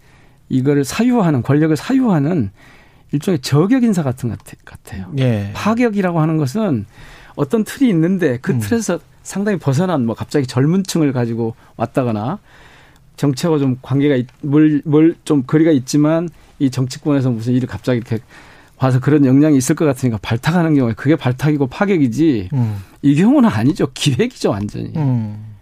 이거를 0.49 0.85
사유하는, 0.85 1.43
권력을 1.43 1.77
사유하는 1.77 2.51
일종의 3.15 3.39
저격 3.41 3.85
인사 3.85 4.03
같은 4.03 4.29
것 4.29 4.39
같아요. 4.65 5.07
예. 5.19 5.51
파격이라고 5.55 6.21
하는 6.21 6.37
것은 6.37 6.85
어떤 7.37 7.63
틀이 7.63 7.89
있는데 7.91 8.39
그 8.41 8.53
음. 8.53 8.59
틀에서 8.59 8.99
상당히 9.23 9.59
벗어난 9.59 10.05
뭐 10.05 10.15
갑자기 10.15 10.47
젊은 10.47 10.83
층을 10.83 11.13
가지고 11.13 11.55
왔다거나 11.77 12.41
정치하고 13.17 13.61
좀 13.61 13.79
관계가 13.83 14.21
뭘좀 14.43 15.45
거리가 15.47 15.71
있지만 15.71 16.29
이 16.59 16.71
정치권에서 16.71 17.31
무슨 17.31 17.53
일이 17.55 17.67
갑자기 17.67 17.99
이렇게 17.99 18.19
와서 18.79 18.99
그런 18.99 19.25
영향이 19.25 19.57
있을 19.57 19.77
것 19.77 19.85
같으니까 19.85 20.19
발탁하는 20.21 20.75
경우에 20.75 20.95
그게 20.95 21.15
발탁이고 21.15 21.69
파격이지 21.69 22.51
음. 22.53 22.77
이 23.03 23.15
경우는 23.15 23.49
아니죠 23.49 23.89
기획이죠 23.95 24.51
완전히 24.51 24.93
음. 24.97 25.55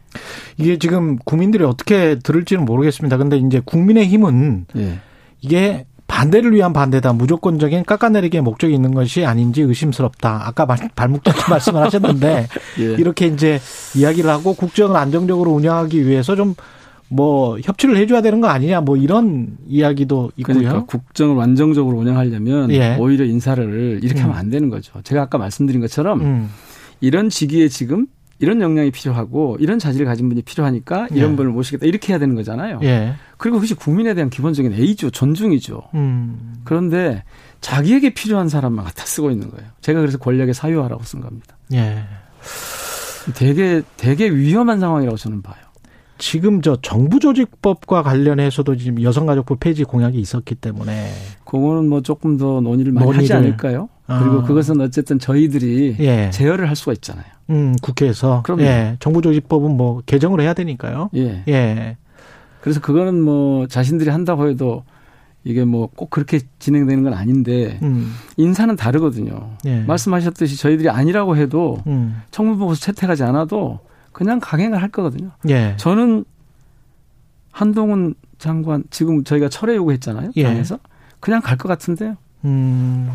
이게 0.57 0.79
지금 0.79 1.17
국민들이 1.17 1.65
어떻게 1.65 2.19
들을지는 2.19 2.65
모르겠습니다. 2.65 3.17
근데 3.17 3.37
이제 3.37 3.61
국민의 3.65 4.07
힘은 4.07 4.67
예. 4.77 5.01
이게 5.41 5.87
반대를 6.13 6.53
위한 6.53 6.73
반대다. 6.75 7.15
무조건적인 7.15 7.85
깎아내리기의 7.85 8.43
목적이 8.43 8.75
있는 8.75 8.93
것이 8.93 9.25
아닌지 9.25 9.63
의심스럽다. 9.63 10.43
아까 10.47 10.67
발- 10.67 10.91
발목 10.95 11.25
잡기 11.25 11.41
말씀을 11.51 11.81
하셨는데 11.83 12.49
예. 12.81 12.85
이렇게 12.85 13.27
이제 13.29 13.59
이야기를 13.97 14.29
하고 14.29 14.53
국정을 14.55 14.95
안정적으로 14.97 15.51
운영하기 15.53 16.07
위해서 16.07 16.37
좀 16.37 16.55
뭐 17.15 17.59
협치를 17.63 17.99
해줘야 17.99 18.23
되는 18.23 18.41
거 18.41 18.49
아니냐 18.49 18.81
뭐 18.81 18.97
이런 18.97 19.59
이야기도 19.69 20.31
있고요. 20.37 20.57
그러니까 20.57 20.87
국정을 20.87 21.37
완정적으로 21.37 21.99
운영하려면 21.99 22.71
예. 22.71 22.97
오히려 22.99 23.27
인사를 23.27 24.01
이렇게 24.03 24.21
음. 24.21 24.25
하면 24.25 24.37
안 24.39 24.49
되는 24.49 24.71
거죠. 24.71 24.99
제가 25.05 25.21
아까 25.21 25.37
말씀드린 25.37 25.83
것처럼 25.83 26.23
음. 26.23 26.49
이런 27.03 27.29
직위에 27.29 27.69
지금 27.69 28.07
이런 28.43 28.61
역량이 28.61 28.91
필요하고 28.91 29.57
이런 29.61 29.79
자질을 29.79 30.05
가진 30.05 30.29
분이 30.29 30.43
필요하니까 30.43 31.07
이런 31.13 31.33
예. 31.33 31.37
분을 31.37 31.53
모시겠다 31.53 31.87
이렇게 31.87 32.13
해야 32.13 32.19
되는 32.19 32.35
거잖아요. 32.35 32.81
예. 32.83 33.15
그리고 33.37 33.59
그것이 33.59 33.75
국민에 33.75 34.15
대한 34.15 34.31
기본적인 34.31 34.73
A죠, 34.73 35.11
존중이죠. 35.11 35.81
음. 35.95 36.57
그런데 36.65 37.23
자기에게 37.61 38.15
필요한 38.15 38.49
사람만 38.49 38.85
갖다 38.85 39.05
쓰고 39.07 39.31
있는 39.31 39.49
거예요. 39.49 39.71
제가 39.81 40.01
그래서 40.01 40.19
권력의 40.19 40.55
사유화라고 40.55 41.05
쓴 41.05 41.21
겁니다. 41.21 41.57
예. 41.73 42.03
되게 43.37 43.83
되게 43.97 44.29
위험한 44.29 44.81
상황이라고 44.81 45.17
저는 45.17 45.41
봐요. 45.43 45.63
지금 46.23 46.63
저 46.63 46.77
정부 46.81 47.19
조직법과 47.19 48.05
관련해서도 48.05 48.77
지금 48.77 49.03
여성가족부 49.03 49.57
폐지 49.57 49.83
공약이 49.83 50.21
있었기 50.21 50.55
때문에 50.55 51.09
그거는 51.45 51.89
뭐 51.89 52.01
조금 52.01 52.37
더 52.37 52.61
논의를 52.61 52.93
많이 52.93 53.07
하지 53.09 53.17
논의를. 53.33 53.37
않을까요? 53.37 53.89
그리고 54.07 54.39
아. 54.39 54.43
그것은 54.45 54.81
어쨌든 54.81 55.19
저희들이 55.19 55.97
예. 55.99 56.31
제어를 56.31 56.69
할 56.69 56.77
수가 56.77 56.93
있잖아요. 56.93 57.25
음, 57.51 57.75
국회에서 57.83 58.43
그럼요. 58.45 58.63
예. 58.63 58.97
정부 59.01 59.21
조직법은 59.21 59.77
뭐 59.77 60.01
개정을 60.07 60.41
해야 60.41 60.55
되니까요. 60.55 61.11
예. 61.17 61.43
예. 61.49 61.97
그래서 62.61 62.81
그거는 62.81 63.21
뭐 63.21 63.67
자신들이 63.67 64.09
한다고 64.11 64.49
해도 64.49 64.85
이게 65.43 65.65
뭐 65.65 65.89
꼭 65.97 66.09
그렇게 66.11 66.39
진행되는 66.61 67.03
건 67.03 67.15
아닌데 67.15 67.81
음. 67.83 68.15
인사는 68.37 68.77
다르거든요. 68.77 69.57
예. 69.67 69.81
말씀하셨듯이 69.81 70.57
저희들이 70.57 70.89
아니라고 70.89 71.37
해도 71.37 71.79
음. 71.89 72.23
청문보고서 72.31 72.81
채택하지 72.81 73.25
않아도 73.25 73.81
그냥 74.13 74.41
강행을 74.41 74.81
할 74.83 74.89
거거든요. 74.91 75.31
예. 75.49 75.75
저는 75.79 76.25
한동훈 77.51 78.15
장관 78.39 78.85
지금 78.91 79.25
저희가 79.25 79.49
철회 79.49 79.77
요구했잖아요. 79.77 80.33
예. 80.37 80.43
당에서 80.45 80.79
그냥 81.21 81.41
갈 81.41 81.57
것 81.57 81.69
같은데요. 81.69 82.17
음. 82.45 83.11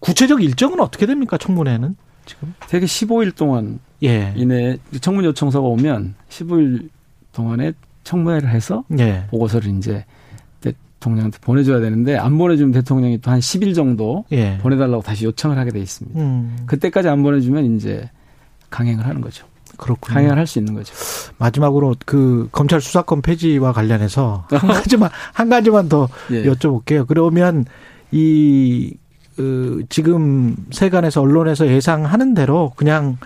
구체적 0.00 0.42
일정은 0.42 0.80
어떻게 0.80 1.04
됩니까? 1.06 1.36
청문회는 1.36 1.96
지금? 2.24 2.54
되게 2.68 2.86
15일 2.86 3.34
동안 3.34 3.80
예. 4.02 4.32
이내 4.36 4.78
청문 5.00 5.24
요청서가 5.24 5.66
오면 5.66 6.14
15일 6.30 6.88
동안에 7.32 7.72
청문회를 8.04 8.48
해서 8.50 8.84
예. 8.98 9.26
보고서를 9.30 9.70
이제 9.76 10.04
대통령한테 10.60 11.38
보내줘야 11.40 11.80
되는데 11.80 12.16
안 12.16 12.38
보내주면 12.38 12.72
대통령이 12.72 13.18
또 13.18 13.30
한 13.30 13.40
10일 13.40 13.74
정도 13.74 14.24
예. 14.32 14.58
보내달라고 14.58 15.02
다시 15.02 15.24
요청을 15.26 15.58
하게 15.58 15.70
돼 15.72 15.80
있습니다. 15.80 16.18
음. 16.18 16.56
그때까지 16.66 17.08
안 17.08 17.22
보내주면 17.22 17.76
이제 17.76 18.08
강행을 18.70 19.06
하는 19.06 19.20
거죠. 19.20 19.46
그렇군요. 19.82 20.14
강행을 20.14 20.38
할수 20.38 20.60
있는 20.60 20.74
거죠. 20.74 20.94
마지막으로 21.38 21.96
그 22.06 22.48
검찰 22.52 22.80
수사권 22.80 23.20
폐지와 23.20 23.72
관련해서 23.72 24.46
한 24.48 24.60
가지만 24.70 25.10
한 25.32 25.48
가지만 25.48 25.88
더 25.88 26.08
예. 26.30 26.44
여쭤볼게요. 26.44 27.04
그러면 27.06 27.64
이 28.12 28.94
어, 29.38 29.42
지금 29.88 30.54
세간에서 30.70 31.20
언론에서 31.20 31.66
예상하는 31.66 32.34
대로 32.34 32.72
그냥 32.76 33.18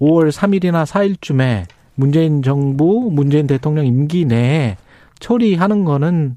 5월 0.00 0.32
3일이나 0.32 0.84
4일쯤에 0.84 1.66
문재인 1.94 2.42
정부, 2.42 3.10
문재인 3.12 3.46
대통령 3.46 3.86
임기 3.86 4.24
내에 4.24 4.76
처리하는 5.20 5.84
거는 5.84 6.36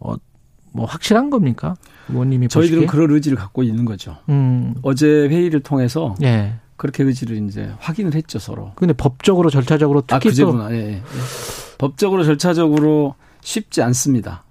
어, 0.00 0.14
뭐 0.72 0.84
확실한 0.84 1.30
겁니까? 1.30 1.76
의원님이 2.08 2.48
저희들은 2.48 2.82
보시기에? 2.82 2.86
그런 2.86 3.10
의지를 3.12 3.38
갖고 3.38 3.62
있는 3.62 3.84
거죠. 3.84 4.16
음, 4.28 4.74
어제 4.82 5.06
회의를 5.06 5.60
통해서 5.60 6.14
예. 6.22 6.54
그렇게 6.76 7.02
의지를 7.04 7.36
이제 7.48 7.70
확인을 7.78 8.14
했죠 8.14 8.38
서로. 8.38 8.72
근데 8.76 8.92
법적으로 8.92 9.50
절차적으로 9.50 10.00
아 10.08 10.18
특히 10.18 10.34
또 10.36 10.52
그제구나. 10.52 10.72
예, 10.72 10.76
예. 10.94 11.02
법적으로 11.78 12.24
절차적으로 12.24 13.14
쉽지 13.42 13.82
않습니다. 13.82 14.42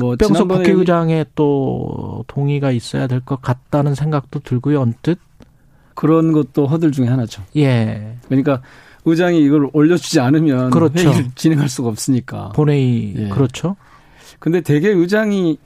뭐 0.00 0.10
박병석 0.10 0.34
지난번에 0.36 0.62
국회의장의 0.64 1.26
또 1.34 2.24
동의가 2.26 2.70
있어야 2.72 3.06
될 3.06 3.20
것 3.20 3.40
같다는 3.40 3.94
생각도 3.94 4.40
들고요. 4.40 4.80
언뜻 4.80 5.18
그런 5.94 6.32
것도 6.32 6.66
허들 6.66 6.90
중에 6.92 7.06
하나죠. 7.06 7.42
예 7.56 8.16
그러니까 8.26 8.60
의장이 9.04 9.40
이걸 9.42 9.68
올려주지 9.72 10.18
않으면 10.20 10.70
그렇죠. 10.70 10.98
회의를 11.10 11.30
진행할 11.36 11.68
수가 11.68 11.88
없으니까. 11.88 12.50
본회의 12.56 13.14
예. 13.16 13.28
그렇죠. 13.28 13.76
근데 14.40 14.60
대개 14.60 14.88
의장이 14.88 15.58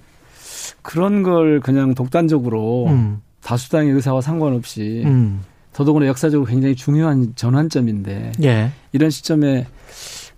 그런 0.83 1.23
걸 1.23 1.61
그냥 1.61 1.95
독단적으로 1.95 2.87
음, 2.89 3.23
다수당의 3.43 3.93
의사와 3.93 4.21
상관없이 4.21 5.03
음, 5.07 5.43
더더구나 5.73 6.07
역사적으로 6.07 6.47
굉장히 6.49 6.75
중요한 6.75 7.33
전환점인데 7.37 8.33
예, 8.43 8.71
이런 8.93 9.11
시점에 9.11 9.67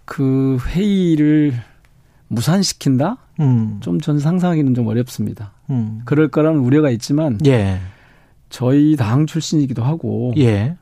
그 0.05 0.59
회의를 0.67 1.55
무산시킨다? 2.29 3.17
음, 3.41 3.79
좀 3.81 4.01
전 4.01 4.19
상상하기는 4.19 4.75
좀 4.75 4.87
어렵습니다. 4.87 5.53
음, 5.71 6.03
그럴 6.05 6.29
거라는 6.29 6.61
우려가 6.61 6.91
있지만 6.91 7.39
예, 7.47 7.79
저희 8.51 8.97
당 8.97 9.27
출신이기도 9.27 9.83
하고 9.83 10.33
예, 10.37 10.77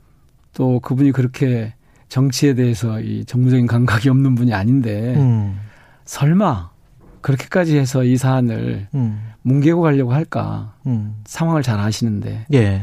또 0.54 0.80
그분이 0.80 1.12
그렇게 1.12 1.74
정치에 2.08 2.54
대해서 2.54 3.00
이 3.00 3.24
정무적인 3.24 3.66
감각이 3.66 4.08
없는 4.08 4.34
분이 4.34 4.52
아닌데 4.54 5.14
음, 5.16 5.58
설마 6.04 6.70
그렇게까지 7.20 7.76
해서 7.76 8.02
이 8.04 8.16
사안을 8.16 8.88
음, 8.94 9.20
뭉개고 9.42 9.82
가려고 9.82 10.12
할까? 10.12 10.74
음, 10.86 11.16
상황을 11.26 11.62
잘 11.62 11.78
아시는데 11.78 12.46
예. 12.54 12.82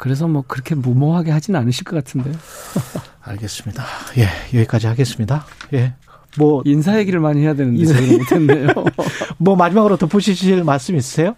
그래서 0.00 0.26
뭐 0.26 0.42
그렇게 0.48 0.74
무모하게 0.74 1.30
하지는 1.30 1.60
않으실 1.60 1.84
것 1.84 1.94
같은데 1.94 2.32
알겠습니다. 3.20 3.84
예, 4.16 4.58
여기까지 4.58 4.86
하겠습니다. 4.86 5.44
예, 5.74 5.92
뭐, 6.38 6.62
인사 6.64 6.98
얘기를 6.98 7.20
많이 7.20 7.42
해야 7.42 7.52
되는데 7.52 7.80
인사 7.80 7.92
저희가 7.94 8.16
못했네요. 8.16 8.68
뭐 9.36 9.56
마지막으로 9.56 9.98
덧붙이실 9.98 10.64
말씀 10.64 10.96
있으세요? 10.96 11.36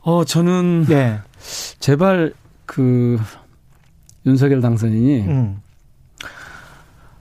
어 0.00 0.24
저는 0.24 0.86
예, 0.90 1.20
제발 1.78 2.34
그 2.66 3.16
윤석열 4.26 4.60
당선인이 4.60 5.20
음, 5.28 5.62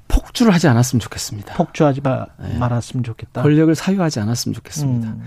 폭주를 0.08 0.52
하지 0.52 0.68
않았으면 0.68 1.02
좋겠습니다. 1.02 1.54
폭주하지 1.54 2.02
마, 2.02 2.26
네. 2.42 2.58
말았으면 2.58 3.04
좋겠다. 3.04 3.44
권력을 3.44 3.76
사유하지 3.76 4.22
않았으면 4.22 4.56
좋겠습니다. 4.56 5.08
음, 5.08 5.22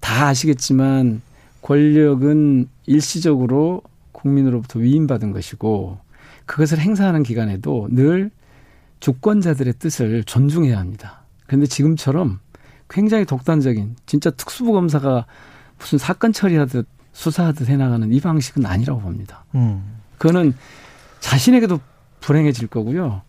다 0.00 0.26
아시겠지만 0.26 1.22
권력은 1.62 2.68
일시적으로 2.86 3.80
국민으로부터 4.24 4.78
위임받은 4.80 5.32
것이고 5.32 5.98
그것을 6.46 6.78
행사하는 6.78 7.22
기간에도 7.22 7.88
늘 7.90 8.30
주권자들의 9.00 9.74
뜻을 9.78 10.24
존중해야 10.24 10.78
합니다. 10.78 11.22
그런데 11.46 11.66
지금처럼 11.66 12.40
굉장히 12.88 13.26
독단적인 13.26 13.96
진짜 14.06 14.30
특수부 14.30 14.72
검사가 14.72 15.26
무슨 15.78 15.98
사건 15.98 16.32
처리하듯 16.32 16.88
수사하듯 17.12 17.68
해나가는 17.68 18.10
이 18.12 18.20
방식은 18.20 18.66
아니라고 18.66 19.00
봅니다. 19.00 19.44
음, 19.54 20.00
그거는 20.18 20.54
자신에게도 21.20 21.78
불행해질 22.20 22.68
거고요. 22.68 23.22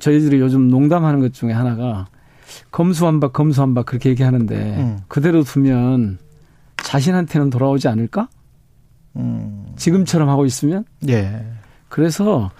저희들이 0.00 0.40
요즘 0.40 0.68
농담하는 0.68 1.20
것 1.20 1.32
중에 1.32 1.52
하나가 1.52 2.08
검수한박 2.72 3.32
검수한박 3.32 3.86
그렇게 3.86 4.10
얘기하는데 4.10 4.56
음. 4.56 4.98
그대로 5.08 5.44
두면 5.44 6.18
자신한테는 6.78 7.50
돌아오지 7.50 7.88
않을까? 7.88 8.28
음, 9.16 9.66
지금처럼 9.76 10.28
하고 10.28 10.44
있으면 10.46 10.84
예, 11.08 11.44
그래서 11.88 12.50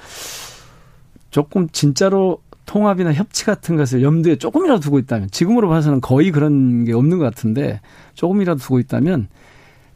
조금 1.30 1.68
진짜로 1.70 2.42
통합이나 2.66 3.12
협치 3.12 3.44
같은 3.44 3.76
것을 3.76 4.02
염두에 4.02 4.36
조금이라도 4.36 4.80
두고 4.80 4.98
있다면 5.00 5.30
지금으로 5.30 5.68
봐서는 5.68 6.00
거의 6.00 6.30
그런 6.30 6.84
게 6.84 6.92
없는 6.92 7.18
것 7.18 7.24
같은데 7.24 7.80
조금이라도 8.14 8.60
두고 8.60 8.78
있다면 8.78 9.28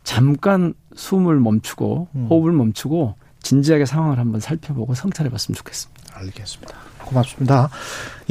잠깐 0.03 0.75
숨을 0.95 1.39
멈추고 1.41 2.09
음. 2.15 2.27
호흡을 2.29 2.53
멈추고 2.53 3.15
진지하게 3.43 3.85
상황을 3.87 4.19
한번 4.19 4.41
살펴보고 4.41 4.95
성찰해 4.95 5.31
봤으면 5.31 5.55
좋겠습니다. 5.55 6.03
알겠습니다. 6.15 6.75
고맙습니다. 7.05 7.71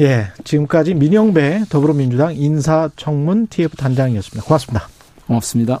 예, 0.00 0.26
지금까지 0.42 0.94
민영배 0.94 1.64
더불어민주당 1.68 2.34
인사청문 2.34 3.46
TF 3.46 3.76
단장이었습니다. 3.76 4.44
고맙습니다. 4.44 4.88
고맙습니다. 5.26 5.80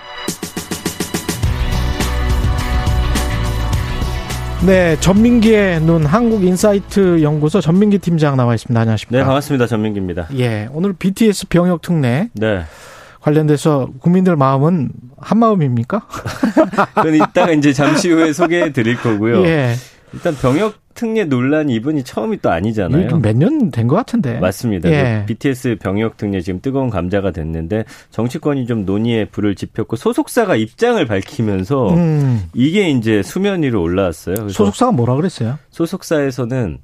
네, 4.65 4.95
전민기의 4.99 5.81
눈 5.81 6.05
한국 6.05 6.43
인사이트 6.43 7.23
연구소 7.23 7.61
전민기 7.61 7.97
팀장 7.97 8.37
나와 8.37 8.53
있습니다. 8.53 8.79
안녕하십니까? 8.79 9.17
네, 9.17 9.25
반갑습니다. 9.25 9.65
전민기입니다. 9.65 10.27
예, 10.37 10.69
오늘 10.71 10.93
BTS 10.93 11.47
병역 11.47 11.81
특례 11.81 12.29
네. 12.33 12.63
관련돼서 13.21 13.89
국민들 13.99 14.35
마음은 14.35 14.91
한 15.17 15.39
마음입니까? 15.39 16.01
그건 16.93 17.15
이따가 17.15 17.51
이제 17.53 17.73
잠시 17.73 18.11
후에 18.11 18.33
소개해 18.33 18.71
드릴 18.71 18.97
거고요. 18.97 19.43
예. 19.49 19.73
일단 20.13 20.35
병역 20.35 20.75
특례 20.93 21.25
논란이 21.25 21.73
이번이 21.75 22.03
처음이 22.03 22.37
또 22.41 22.49
아니잖아요. 22.51 23.17
몇 23.19 23.35
년 23.37 23.71
된 23.71 23.87
것 23.87 23.95
같은데. 23.95 24.39
맞습니다. 24.39 24.89
예. 24.89 25.23
BTS 25.25 25.77
병역 25.81 26.17
특례 26.17 26.41
지금 26.41 26.61
뜨거운 26.61 26.89
감자가 26.89 27.31
됐는데 27.31 27.85
정치권이 28.11 28.65
좀 28.67 28.85
논의에 28.85 29.25
불을 29.25 29.55
지폈고 29.55 29.95
소속사가 29.95 30.55
입장을 30.55 31.03
밝히면서 31.05 31.93
음, 31.93 32.43
이게 32.53 32.89
이제 32.89 33.21
수면 33.23 33.63
위로 33.63 33.81
올라왔어요. 33.81 34.49
소속사가 34.49 34.91
뭐라 34.91 35.15
그랬어요? 35.15 35.57
소속사에서는 35.69 36.79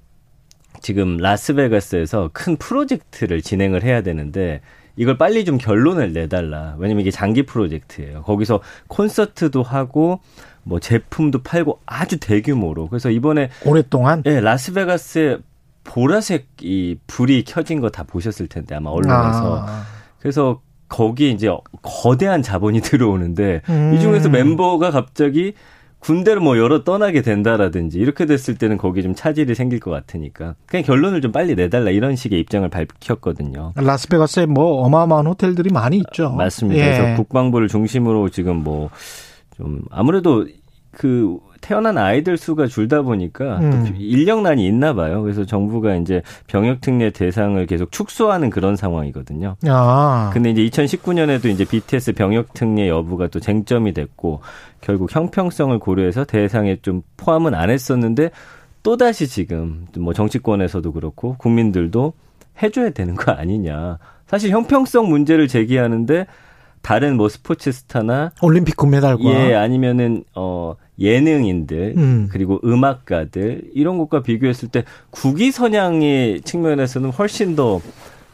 지금 0.82 1.18
라스베가스에서 1.18 2.30
큰 2.34 2.55
프로젝트를 2.55 3.41
진행을 3.41 3.84
해야 3.84 4.01
되는데 4.01 4.62
이걸 4.95 5.18
빨리 5.18 5.45
좀 5.45 5.58
결론을 5.58 6.14
내달라. 6.14 6.76
왜냐면 6.80 7.01
이게 7.01 7.12
장기 7.12 7.43
프로젝트예요. 7.43 8.24
거기서 8.24 8.62
콘서트도 8.88 9.62
하고 9.64 10.20
뭐 10.68 10.80
제품도 10.80 11.43
팔고 11.43 11.80
아주 11.86 12.20
대규모로. 12.20 12.88
그래서 12.89 13.09
이번에 13.09 13.49
오랫동안 13.65 14.22
예, 14.26 14.39
라스베가스에 14.41 15.38
보라색 15.84 16.47
이 16.61 16.97
불이 17.07 17.45
켜진 17.45 17.80
거 17.80 17.89
다 17.89 18.03
보셨을 18.03 18.47
텐데 18.47 18.76
아마 18.76 18.89
언론에서. 18.89 19.65
아, 19.65 19.84
그래서 20.20 20.61
거기에 20.89 21.30
이제 21.30 21.49
거대한 21.82 22.41
자본이 22.41 22.82
들어오는데 22.82 23.61
음. 23.70 23.93
이 23.95 23.99
중에서 24.01 24.30
멤버가 24.30 24.91
갑자기 24.91 25.53
군대를 25.99 26.41
뭐 26.41 26.57
열어 26.57 26.84
떠나게 26.84 27.22
된다라든지 27.22 27.97
이렇게 27.97 28.26
됐을 28.26 28.55
때는 28.55 28.78
거기에 28.78 29.01
좀 29.03 29.15
차질이 29.15 29.55
생길 29.55 29.80
것 29.80 29.89
같으니까 29.91 30.55
그냥 30.65 30.84
결론을 30.86 31.22
좀 31.22 31.32
빨리 31.32 31.55
내달라 31.55 31.89
이런 31.89 32.15
식의 32.15 32.39
입장을 32.41 32.68
밝혔거든요. 32.70 33.74
라스베가스에 33.76 34.45
뭐 34.45 34.84
어마어마한 34.86 35.26
호텔들이 35.28 35.72
많이 35.72 35.97
있죠. 35.97 36.30
맞습니다. 36.32 36.80
예. 36.82 36.97
그래서 36.97 37.15
국방부를 37.15 37.68
중심으로 37.70 38.30
지금 38.30 38.57
뭐 38.57 38.89
좀 39.57 39.82
아무래도 39.89 40.45
그 40.98 41.38
태어난 41.62 42.00
아이들 42.00 42.38
수가 42.38 42.66
줄다 42.66 43.04
보니까 43.04 43.60
음. 43.60 43.86
또 43.86 43.93
인력난이 44.00 44.66
있나 44.66 44.95
봐요. 44.95 45.22
그래서 45.22 45.45
정부가 45.45 45.95
이제 45.95 46.24
병역 46.48 46.82
특례 46.82 47.12
대상을 47.12 47.64
계속 47.68 47.91
축소하는 47.91 48.50
그런 48.50 48.76
상황이거든요. 48.76 49.58
아, 49.68 50.32
근데 50.34 50.50
이제 50.50 50.64
2019년에도 50.64 51.45
이제 51.50 51.66
BTS 51.66 52.14
병역 52.14 52.56
특례 52.56 52.89
여부가 52.89 53.28
또 53.28 53.39
쟁점이 53.39 53.93
됐고 53.93 54.41
결국 54.82 55.16
형평성을 55.16 55.78
고려해서 55.78 56.26
대상에 56.26 56.78
좀 56.82 57.04
포함은 57.16 57.54
안 57.54 57.70
했었는데 57.70 58.32
또 58.82 58.98
다시 58.98 59.28
지금 59.28 59.86
뭐 60.00 60.16
정치권에서도 60.16 60.91
그렇고 60.93 61.36
국민들도 61.38 62.14
해줘야 62.64 62.89
되는 62.89 63.14
거 63.14 63.32
아니냐. 63.34 64.00
사실 64.26 64.50
형평성 64.50 65.10
문제를 65.10 65.48
제기하는데 65.48 66.26
다른 66.88 67.18
뭐 67.18 67.28
스포츠 67.28 67.70
스타나 67.74 68.32
올림픽 68.42 68.78
금메달과 68.78 69.22
예 69.26 69.56
아니면은 69.56 70.24
어 70.34 70.76
예능인들 70.98 71.96
음. 71.98 72.30
그리고 72.32 72.62
음악가들 72.64 73.72
이런 73.74 73.98
것과 73.98 74.22
비교했을 74.22 74.70
때 74.70 74.86
국위 75.10 75.52
선양의 75.52 76.44
측면에서는 76.44 77.10
훨씬 77.10 77.58
더 77.58 77.82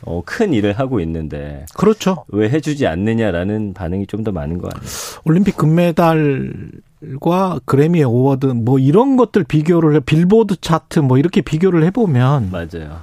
어, 0.05 0.21
큰 0.23 0.53
일을 0.53 0.77
하고 0.77 0.99
있는데 0.99 1.65
그렇죠. 1.75 2.25
왜 2.27 2.47
해주지 2.47 2.85
않느냐라는 2.85 3.73
반응이 3.73 4.05
좀 4.05 4.23
더 4.23 4.31
많은 4.31 4.59
것 4.59 4.71
같네요. 4.71 4.87
올림픽 5.25 5.57
금메달과 5.57 7.59
그래미 7.65 8.03
어워드 8.03 8.45
뭐 8.45 8.77
이런 8.77 9.17
것들 9.17 9.45
비교를 9.45 9.95
해 9.95 9.99
빌보드 9.99 10.57
차트 10.61 10.99
뭐 10.99 11.17
이렇게 11.17 11.41
비교를 11.41 11.83
해보면 11.85 12.51
맞아요. 12.51 12.99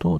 또 0.00 0.18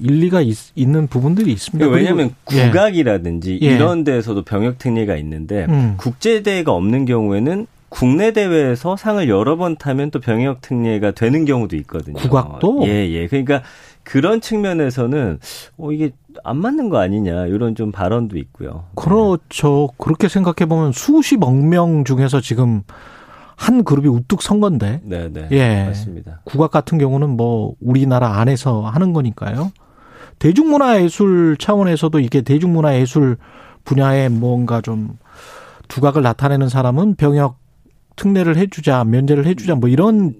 일리가 0.00 0.40
있, 0.42 0.56
는 0.76 1.06
부분들이 1.06 1.52
있습니다. 1.52 1.88
왜냐하면 1.90 2.34
그리고- 2.44 2.62
예. 2.62 2.70
국악이라든지 2.70 3.58
예. 3.62 3.66
이런 3.74 4.04
데에서도 4.04 4.42
병역 4.42 4.78
특례가 4.78 5.16
있는데 5.16 5.66
음. 5.68 5.94
국제 5.96 6.42
대회가 6.42 6.72
없는 6.72 7.04
경우에는 7.04 7.66
국내 7.88 8.32
대회에서 8.32 8.96
상을 8.96 9.26
여러 9.28 9.56
번 9.56 9.76
타면 9.76 10.10
또 10.10 10.20
병역 10.20 10.60
특례가 10.60 11.10
되는 11.12 11.44
경우도 11.44 11.74
있거든요. 11.76 12.16
국악도? 12.18 12.82
예, 12.86 13.08
예. 13.10 13.26
그러니까 13.26 13.62
그런 14.02 14.40
측면에서는 14.40 15.38
어 15.78 15.92
이게 15.92 16.10
안 16.44 16.58
맞는 16.58 16.88
거 16.90 16.98
아니냐 16.98 17.46
이런 17.46 17.74
좀 17.74 17.90
발언도 17.92 18.36
있고요. 18.38 18.84
그렇죠. 18.94 19.88
그렇게 19.98 20.28
생각해 20.28 20.68
보면 20.68 20.92
수십억 20.92 21.54
명 21.54 22.04
중에서 22.04 22.40
지금 22.40 22.82
한 23.58 23.82
그룹이 23.82 24.08
우뚝 24.08 24.40
선 24.40 24.60
건데 24.60 25.00
네, 25.02 25.28
네. 25.32 25.48
예. 25.50 25.84
맞습니다. 25.86 26.40
국악 26.44 26.70
같은 26.70 26.96
경우는 26.96 27.30
뭐 27.30 27.74
우리나라 27.80 28.38
안에서 28.38 28.82
하는 28.82 29.12
거니까요. 29.12 29.72
대중문화 30.38 31.02
예술 31.02 31.56
차원에서도 31.58 32.20
이게 32.20 32.42
대중문화 32.42 32.94
예술 32.94 33.36
분야에 33.84 34.28
뭔가 34.28 34.80
좀 34.80 35.18
두각을 35.88 36.22
나타내는 36.22 36.68
사람은 36.68 37.16
병역 37.16 37.58
특례를 38.14 38.56
해주자, 38.56 39.02
면제를 39.02 39.44
해주자, 39.46 39.74
뭐 39.74 39.88
이런 39.88 40.38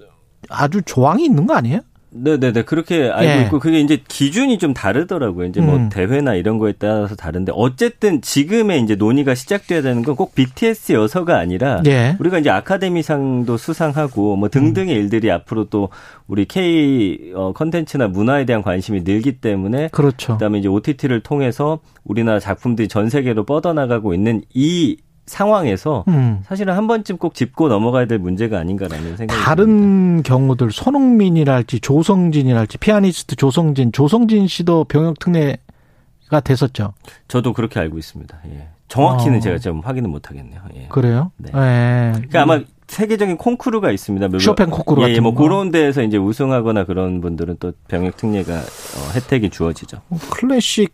아주 0.49 0.81
조항이 0.83 1.25
있는 1.25 1.49
거 1.49 1.55
아니에요? 1.55 1.81
네네네. 2.11 2.63
그렇게 2.63 3.09
알고 3.11 3.41
예. 3.41 3.45
있고, 3.45 3.59
그게 3.59 3.81
이제 3.81 4.03
기준이 4.09 4.59
좀 4.59 4.75
다르더라고요. 4.75 5.47
이제 5.47 5.61
뭐 5.61 5.77
음. 5.77 5.89
대회나 5.89 6.35
이런 6.35 6.59
거에 6.59 6.73
따라서 6.79 7.15
다른데, 7.15 7.53
어쨌든 7.55 8.21
지금의 8.23 8.83
이제 8.83 8.95
논의가 8.95 9.35
시작돼야 9.35 9.83
되는 9.83 10.03
건 10.03 10.17
꼭 10.17 10.35
BTS여서가 10.35 11.39
아니라, 11.39 11.83
예. 11.87 12.17
우리가 12.19 12.39
이제 12.39 12.51
아카데미상도 12.51 13.57
수상하고, 13.57 14.37
뭐 14.37 14.49
등등의 14.49 14.97
음. 14.97 15.01
일들이 15.01 15.31
앞으로 15.31 15.65
또 15.67 15.91
우리 16.27 16.45
K 16.45 17.33
어, 17.35 17.53
컨텐츠나 17.53 18.09
문화에 18.09 18.45
대한 18.45 18.63
관심이 18.63 19.03
늘기 19.03 19.41
때문에, 19.41 19.89
그렇죠. 19.93 20.35
그다음에 20.35 20.59
이제 20.59 20.69
OTT를 20.69 21.21
통해서 21.21 21.81
우리나라 22.05 22.41
작품들이 22.41 22.89
전 22.89 23.09
세계로 23.11 23.45
뻗어나가고 23.45 24.15
있는 24.15 24.43
이 24.55 24.97
상황에서 25.29 26.05
음. 26.09 26.41
사실은 26.45 26.75
한 26.75 26.87
번쯤 26.87 27.19
꼭 27.19 27.35
짚고 27.35 27.69
넘어가야 27.69 28.07
될 28.07 28.19
문제가 28.19 28.59
아닌가라는 28.59 29.17
생각이 29.17 29.27
듭니다. 29.29 29.45
다른 29.45 30.23
경우들 30.23 30.71
손흥민이랄지 30.73 31.81
조성진이랄지 31.81 32.79
피아니스트 32.79 33.37
조성진, 33.37 33.93
조성진 33.93 34.49
씨도 34.49 34.85
병역 34.85 35.19
특례가 35.19 36.41
됐었죠. 36.43 36.95
저도 37.29 37.53
그렇게 37.53 37.79
알고 37.81 37.99
있습니다. 37.99 38.39
예. 38.53 38.69
정확히는 38.89 39.39
어. 39.39 39.41
제가 39.41 39.59
좀 39.59 39.81
확인은 39.81 40.11
못 40.11 40.31
하겠네요. 40.31 40.61
예. 40.75 40.87
그래요? 40.89 41.31
네. 41.37 41.51
예. 41.55 42.13
그러니까 42.15 42.43
아마 42.43 42.61
세계적인 42.87 43.37
콘쿠르가 43.37 43.91
있습니다. 43.91 44.29
뭐- 44.29 44.39
쇼팽 44.39 44.71
콘쿠르 44.71 45.01
예, 45.03 45.05
같은 45.05 45.17
예, 45.17 45.21
뭐 45.21 45.35
거. 45.35 45.43
그런 45.43 45.71
데에서 45.71 46.03
이제 46.03 46.17
우승하거나 46.17 46.85
그런 46.85 47.21
분들은 47.21 47.59
또 47.61 47.73
병역 47.87 48.17
특례가 48.17 48.55
어, 48.55 49.11
혜택이 49.15 49.51
주어지죠. 49.51 49.99
뭐 50.09 50.19
클래식 50.31 50.93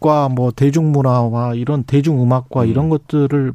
과 0.00 0.28
뭐 0.30 0.50
대중문화와 0.52 1.54
이런 1.54 1.82
대중음악과 1.84 2.62
음. 2.62 2.68
이런 2.68 2.88
것들을 2.90 3.44
뭐 3.44 3.54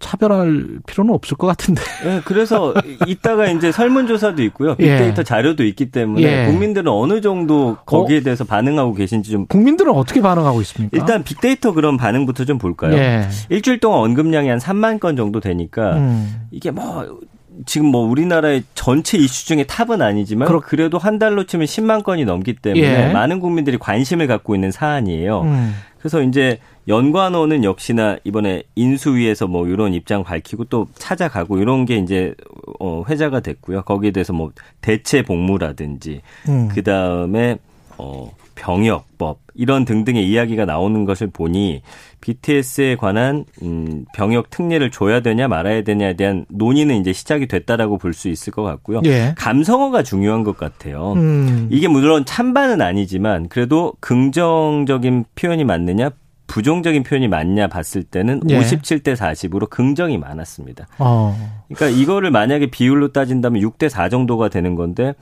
차별할 0.00 0.80
필요는 0.86 1.14
없을 1.14 1.36
것 1.36 1.46
같은데. 1.46 1.82
예, 2.04 2.20
그래서 2.24 2.74
이따가 3.06 3.46
이제 3.48 3.70
설문조사도 3.70 4.42
있고요. 4.44 4.74
예. 4.80 4.96
빅데이터 4.96 5.22
자료도 5.22 5.64
있기 5.64 5.90
때문에 5.92 6.22
예. 6.22 6.46
국민들은 6.46 6.90
어느 6.90 7.20
정도 7.20 7.76
거기에 7.86 8.20
대해서 8.20 8.44
반응하고 8.44 8.94
계신지 8.94 9.30
좀 9.30 9.46
국민들은 9.46 9.92
어떻게 9.92 10.20
반응하고 10.20 10.60
있습니까? 10.62 10.96
일단 10.96 11.22
빅데이터 11.22 11.72
그런 11.72 11.96
반응부터 11.96 12.46
좀 12.46 12.58
볼까요? 12.58 12.96
예. 12.96 13.28
일주일 13.50 13.78
동안 13.78 14.00
언급량이 14.00 14.48
한 14.48 14.58
3만 14.58 14.98
건 14.98 15.16
정도 15.16 15.38
되니까 15.38 15.96
음. 15.96 16.46
이게 16.50 16.70
뭐 16.70 17.20
지금 17.66 17.88
뭐 17.88 18.06
우리나라의 18.06 18.62
전체 18.74 19.18
이슈 19.18 19.46
중에 19.46 19.64
탑은 19.64 20.00
아니지만 20.02 20.46
그렇- 20.48 20.60
그래도 20.60 20.98
한 20.98 21.18
달로 21.18 21.44
치면 21.44 21.66
10만 21.66 22.02
건이 22.02 22.24
넘기 22.24 22.54
때문에 22.54 23.08
예. 23.08 23.12
많은 23.12 23.40
국민들이 23.40 23.76
관심을 23.78 24.26
갖고 24.26 24.54
있는 24.54 24.70
사안이에요. 24.70 25.42
음. 25.42 25.74
그래서 25.98 26.22
이제 26.22 26.58
연관어는 26.88 27.62
역시나 27.62 28.16
이번에 28.24 28.62
인수위에서 28.74 29.46
뭐 29.46 29.66
이런 29.68 29.92
입장 29.92 30.24
밝히고 30.24 30.64
또 30.64 30.88
찾아가고 30.94 31.58
이런 31.58 31.84
게 31.84 31.96
이제 31.98 32.34
어 32.80 33.04
회자가 33.08 33.40
됐고요. 33.40 33.82
거기에 33.82 34.10
대해서 34.10 34.32
뭐 34.32 34.50
대체 34.80 35.22
복무라든지 35.22 36.22
음. 36.48 36.68
그 36.72 36.82
다음에 36.82 37.58
어 37.98 38.30
병역법 38.60 39.38
이런 39.54 39.84
등등의 39.86 40.28
이야기가 40.28 40.66
나오는 40.66 41.04
것을 41.06 41.28
보니 41.28 41.80
BTS에 42.20 42.96
관한 42.96 43.46
음 43.62 44.04
병역 44.14 44.50
특례를 44.50 44.90
줘야 44.90 45.20
되냐 45.20 45.48
말아야 45.48 45.82
되냐에 45.82 46.14
대한 46.14 46.44
논의는 46.50 47.00
이제 47.00 47.12
시작이 47.14 47.46
됐다라고 47.46 47.96
볼 47.96 48.10
수 48.12 48.28
있을 48.28 48.52
것 48.52 48.62
같고요. 48.64 49.00
예. 49.06 49.34
감성어가 49.38 50.02
중요한 50.02 50.44
것 50.44 50.58
같아요. 50.58 51.14
음. 51.14 51.68
이게 51.70 51.88
물론 51.88 52.24
찬반은 52.26 52.82
아니지만 52.82 53.48
그래도 53.48 53.94
긍정적인 54.00 55.24
표현이 55.36 55.64
맞느냐 55.64 56.10
부정적인 56.48 57.04
표현이 57.04 57.28
맞냐 57.28 57.68
봤을 57.68 58.02
때는 58.02 58.42
예. 58.50 58.58
57대 58.58 59.14
40으로 59.14 59.70
긍정이 59.70 60.18
많았습니다. 60.18 60.88
어. 60.98 61.34
그러니까 61.68 61.98
이거를 61.98 62.30
만약에 62.32 62.66
비율로 62.66 63.12
따진다면 63.12 63.62
6대 63.62 63.88
4 63.88 64.08
정도가 64.08 64.48
되는 64.48 64.74
건데 64.74 65.14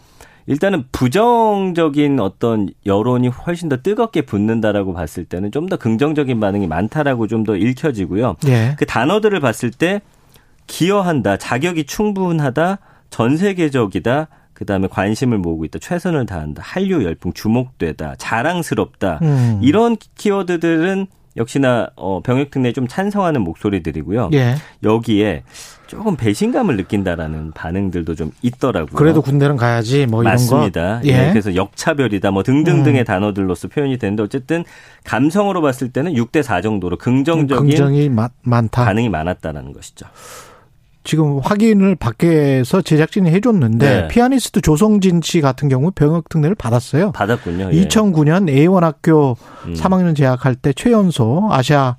일단은 0.49 0.84
부정적인 0.92 2.18
어떤 2.20 2.68
여론이 2.86 3.28
훨씬 3.28 3.68
더 3.68 3.76
뜨겁게 3.76 4.22
붙는다라고 4.22 4.94
봤을 4.94 5.24
때는 5.24 5.53
좀 5.53 5.68
더 5.68 5.76
긍정적인 5.76 6.40
반응이 6.40 6.66
많다라고 6.66 7.26
좀 7.26 7.44
더 7.44 7.55
읽혀지고요. 7.57 8.36
예. 8.49 8.74
그 8.78 8.86
단어들을 8.86 9.38
봤을 9.40 9.70
때 9.70 10.01
기여한다, 10.66 11.36
자격이 11.36 11.84
충분하다, 11.84 12.78
전 13.11 13.36
세계적이다, 13.36 14.28
그 14.53 14.64
다음에 14.64 14.88
관심을 14.88 15.38
모으고 15.38 15.64
있다, 15.66 15.78
최선을 15.78 16.26
다한다, 16.26 16.62
한류 16.64 17.05
열풍 17.05 17.32
주목되다, 17.32 18.16
자랑스럽다, 18.16 19.18
음. 19.22 19.61
이런 19.62 19.96
키워드들은 20.16 21.07
역시나 21.37 21.89
어, 21.97 22.20
병역 22.22 22.51
특례에 22.51 22.72
좀 22.72 22.89
찬성하는 22.89 23.43
목소리들이고요. 23.43 24.31
예. 24.33 24.55
여기에 24.83 25.45
조금 25.87 26.16
배신감을 26.16 26.76
느낀다라는 26.76 27.53
반응들도 27.53 28.14
좀 28.14 28.31
있더라고요. 28.43 28.95
그래도 28.97 29.22
군대는 29.22 29.57
가야지 29.57 30.07
뭐 30.07 30.22
이런 30.22 30.33
맞습니다. 30.33 31.01
거. 31.01 31.07
예. 31.09 31.31
그래서 31.31 31.55
역차별이다 31.55 32.31
뭐 32.31 32.43
등등등의 32.43 33.03
음. 33.03 33.05
단어들로서 33.05 33.68
표현이 33.68 33.99
되는데 33.99 34.22
어쨌든 34.22 34.64
감성으로 35.05 35.62
봤을 35.62 35.91
때는 35.91 36.12
6대 36.14 36.43
4 36.43 36.61
정도로 36.61 36.97
긍정적인 36.99 37.68
긍정이 37.70 38.09
마- 38.09 38.31
많다. 38.43 38.85
반응이 38.85 39.09
많았다라는 39.09 39.72
것이죠. 39.72 40.07
지금 41.09 41.38
확인을 41.42 41.94
밖에서 41.94 42.82
제작진이 42.82 43.30
해줬는데 43.30 44.00
네. 44.02 44.09
피아니스트 44.09 44.61
조성진 44.61 45.22
씨 45.22 45.40
같은 45.40 45.70
경우 45.70 45.90
병역 45.90 46.28
특례를 46.28 46.54
받았어요. 46.54 47.12
받았군요. 47.12 47.70
예. 47.72 47.88
2009년 47.88 48.46
A1 48.50 48.82
학교 48.82 49.34
음. 49.64 49.72
3학년 49.72 50.14
재학할 50.14 50.54
때 50.54 50.74
최연소 50.74 51.48
아시아 51.50 51.96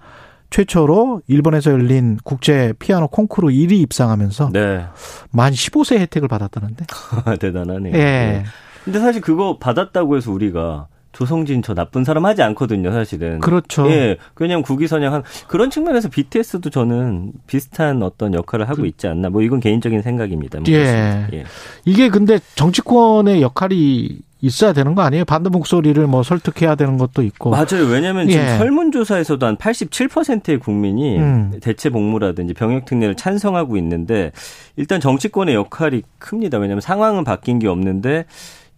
최초로 0.51 1.23
일본에서 1.25 1.71
열린 1.71 2.19
국제 2.23 2.71
피아노 2.77 3.07
콩쿠르 3.07 3.47
1위 3.47 3.71
입상하면서 3.81 4.51
네. 4.53 4.85
만 5.31 5.53
15세 5.53 5.97
혜택을 5.97 6.27
받았다는데. 6.27 6.85
대단하네요. 7.41 7.95
예. 7.95 7.97
네. 7.97 8.43
근데 8.85 8.99
사실 8.99 9.21
그거 9.21 9.57
받았다고 9.57 10.17
해서 10.17 10.31
우리가 10.31 10.85
조성진 11.11 11.61
저 11.61 11.73
나쁜 11.73 12.03
사람 12.03 12.25
하지 12.25 12.41
않거든요, 12.43 12.91
사실은. 12.91 13.39
그렇죠. 13.39 13.89
예. 13.89 14.17
그냥 14.33 14.61
국위선양 14.61 15.13
한 15.13 15.23
그런 15.47 15.69
측면에서 15.69 16.09
BTS도 16.09 16.69
저는 16.69 17.33
비슷한 17.47 18.03
어떤 18.03 18.33
역할을 18.33 18.69
하고 18.69 18.85
있지 18.85 19.07
않나. 19.07 19.29
뭐 19.29 19.41
이건 19.41 19.59
개인적인 19.59 20.01
생각입니다. 20.01 20.59
뭐그 20.59 20.71
예. 20.71 21.27
예. 21.33 21.43
이게 21.85 22.09
근데 22.09 22.39
정치권의 22.55 23.41
역할이 23.41 24.19
있어야 24.41 24.71
되는 24.71 24.95
거 24.95 25.01
아니에요? 25.01 25.25
반대 25.25 25.49
목소리를 25.49 26.05
뭐 26.07 26.23
설득해야 26.23 26.75
되는 26.75 26.97
것도 26.97 27.23
있고. 27.23 27.49
맞아요. 27.49 27.85
왜냐하면 27.89 28.29
지금 28.29 28.43
예. 28.43 28.57
설문조사에서도 28.57 29.45
한 29.45 29.57
87%의 29.57 30.59
국민이 30.59 31.17
음. 31.17 31.51
대체 31.61 31.89
복무라든지 31.89 32.53
병역 32.53 32.85
특례를 32.85 33.15
찬성하고 33.15 33.75
있는데 33.77 34.31
일단 34.77 35.01
정치권의 35.01 35.55
역할이 35.55 36.03
큽니다. 36.19 36.57
왜냐하면 36.57 36.79
상황은 36.81 37.25
바뀐 37.25 37.59
게 37.59 37.67
없는데 37.67 38.25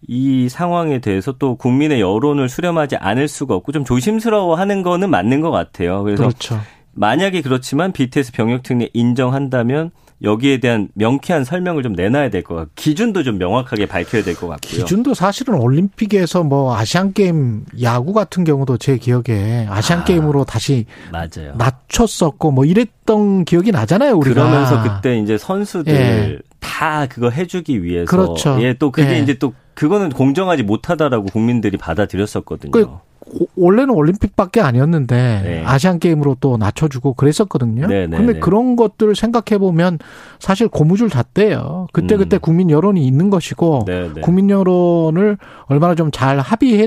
이 0.08 0.48
상황에 0.48 1.00
대해서 1.00 1.32
또 1.32 1.56
국민의 1.56 2.00
여론을 2.00 2.48
수렴하지 2.48 2.96
않을 2.96 3.28
수가 3.28 3.54
없고 3.54 3.72
좀 3.72 3.84
조심스러워하는 3.84 4.82
거는 4.82 5.10
맞는 5.10 5.40
것 5.40 5.50
같아요. 5.50 6.02
그래서 6.02 6.24
그렇죠. 6.24 6.60
만약에 6.94 7.40
그렇지만 7.42 7.92
BTS 7.92 8.32
병역 8.32 8.62
특례 8.62 8.88
인정한다면 8.92 9.90
여기에 10.22 10.58
대한 10.60 10.88
명쾌한 10.94 11.44
설명을 11.44 11.82
좀 11.82 11.94
내놔야 11.94 12.30
될 12.30 12.42
것 12.42 12.54
같고 12.54 12.70
기준도 12.76 13.22
좀 13.24 13.38
명확하게 13.38 13.86
밝혀야 13.86 14.22
될 14.22 14.34
것 14.34 14.46
같고요. 14.48 14.70
기준도 14.82 15.14
사실은 15.14 15.54
올림픽에서 15.54 16.42
뭐 16.44 16.76
아시안 16.76 17.12
게임 17.12 17.64
야구 17.82 18.12
같은 18.12 18.44
경우도 18.44 18.76
제 18.78 18.96
기억에 18.98 19.66
아시안 19.68 20.00
아. 20.00 20.04
게임으로 20.04 20.44
다시 20.44 20.86
맞아요. 21.10 21.54
낮췄었고 21.56 22.50
뭐 22.52 22.64
이랬던 22.64 23.44
기억이 23.44 23.72
나잖아요, 23.72 24.14
우리가. 24.16 24.34
그러면서 24.34 24.82
그때 24.82 25.18
이제 25.18 25.36
선수들 25.38 25.92
예. 25.92 26.38
다 26.60 27.06
그거 27.06 27.28
해주기 27.30 27.82
위해서 27.82 28.06
그렇죠. 28.10 28.58
예, 28.60 28.74
또 28.74 28.90
그게 28.90 29.14
예. 29.14 29.18
이제 29.18 29.34
또 29.34 29.52
그거는 29.74 30.10
공정하지 30.10 30.62
못하다라고 30.62 31.26
국민들이 31.26 31.76
받아들였었거든요. 31.76 32.70
그 32.70 32.88
오- 33.26 33.46
원래는 33.56 33.90
올림픽밖에 33.94 34.60
아니었는데 34.60 35.40
네. 35.44 35.62
아시안 35.64 35.98
게임으로 35.98 36.36
또 36.40 36.56
낮춰주고 36.56 37.14
그랬었거든요. 37.14 37.86
네, 37.86 38.06
네, 38.06 38.16
근데 38.16 38.34
네. 38.34 38.40
그런 38.40 38.76
것들을 38.76 39.14
생각해 39.14 39.58
보면 39.58 39.98
사실 40.38 40.68
고무줄 40.68 41.10
잣대예요. 41.10 41.86
그때 41.92 42.14
음. 42.16 42.18
그때 42.18 42.38
국민 42.38 42.70
여론이 42.70 43.06
있는 43.06 43.30
것이고 43.30 43.84
네, 43.86 44.10
네. 44.14 44.20
국민 44.20 44.50
여론을 44.50 45.38
얼마나 45.66 45.94
좀 45.94 46.10
잘 46.12 46.38
합의해 46.40 46.86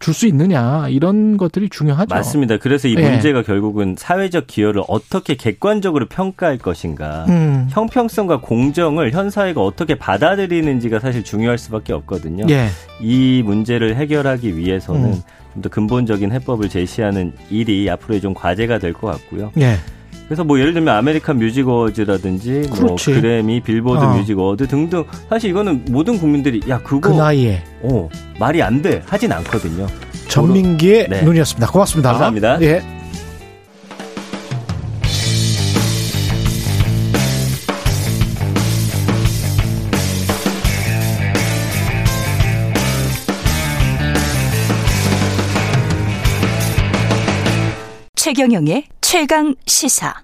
줄 0.00 0.14
수 0.14 0.26
있느냐 0.26 0.88
이런 0.88 1.36
것들이 1.36 1.68
중요하죠. 1.68 2.12
맞습니다. 2.14 2.56
그래서 2.56 2.88
이 2.88 2.96
예. 2.98 3.08
문제가 3.10 3.42
결국은 3.42 3.94
사회적 3.96 4.46
기여를 4.48 4.82
어떻게 4.88 5.36
객관적으로 5.36 6.06
평가할 6.06 6.58
것인가. 6.58 7.26
음. 7.28 7.68
형평성과 7.70 8.40
공정을 8.40 9.12
현 9.12 9.30
사회가 9.30 9.60
어떻게 9.62 9.94
받아들이는지가 9.96 10.98
사실 11.00 11.22
중요할 11.22 11.58
수밖에 11.58 11.92
없거든요. 11.92 12.46
예. 12.50 12.66
이 13.00 13.42
문제를 13.44 13.94
해결하기 13.96 14.56
위해서는 14.56 15.04
음. 15.04 15.22
좀더 15.54 15.68
근본적인 15.68 16.32
해법을 16.32 16.68
제시하는 16.68 17.32
일이 17.50 17.88
앞으로의 17.90 18.20
좀 18.20 18.34
과제가 18.34 18.78
될 18.78 18.92
것 18.92 19.06
같고요. 19.08 19.52
예. 19.58 19.76
그래서 20.30 20.44
뭐 20.44 20.60
예를 20.60 20.72
들면 20.72 20.94
아메리칸 20.94 21.38
뮤직 21.38 21.66
어워즈라든지 21.68 22.62
뭐. 22.80 22.94
그래미, 23.04 23.58
빌보드 23.62 23.98
어. 24.04 24.14
뮤직 24.14 24.38
어워드 24.38 24.68
등등 24.68 25.02
사실 25.28 25.50
이거는 25.50 25.86
모든 25.90 26.20
국민들이 26.20 26.60
야그 26.68 27.00
그거 27.00 27.16
나이에 27.16 27.60
어 27.82 28.08
말이 28.38 28.62
안 28.62 28.80
돼 28.80 29.02
하진 29.06 29.32
않거든요. 29.32 29.88
전민기의 30.28 31.08
네. 31.08 31.22
눈이었습니다. 31.22 31.66
고맙습니다. 31.72 32.10
감사합니다. 32.12 32.62
예. 32.62 32.80
최경영의 48.30 48.84
최강 49.00 49.56
시사. 49.66 50.14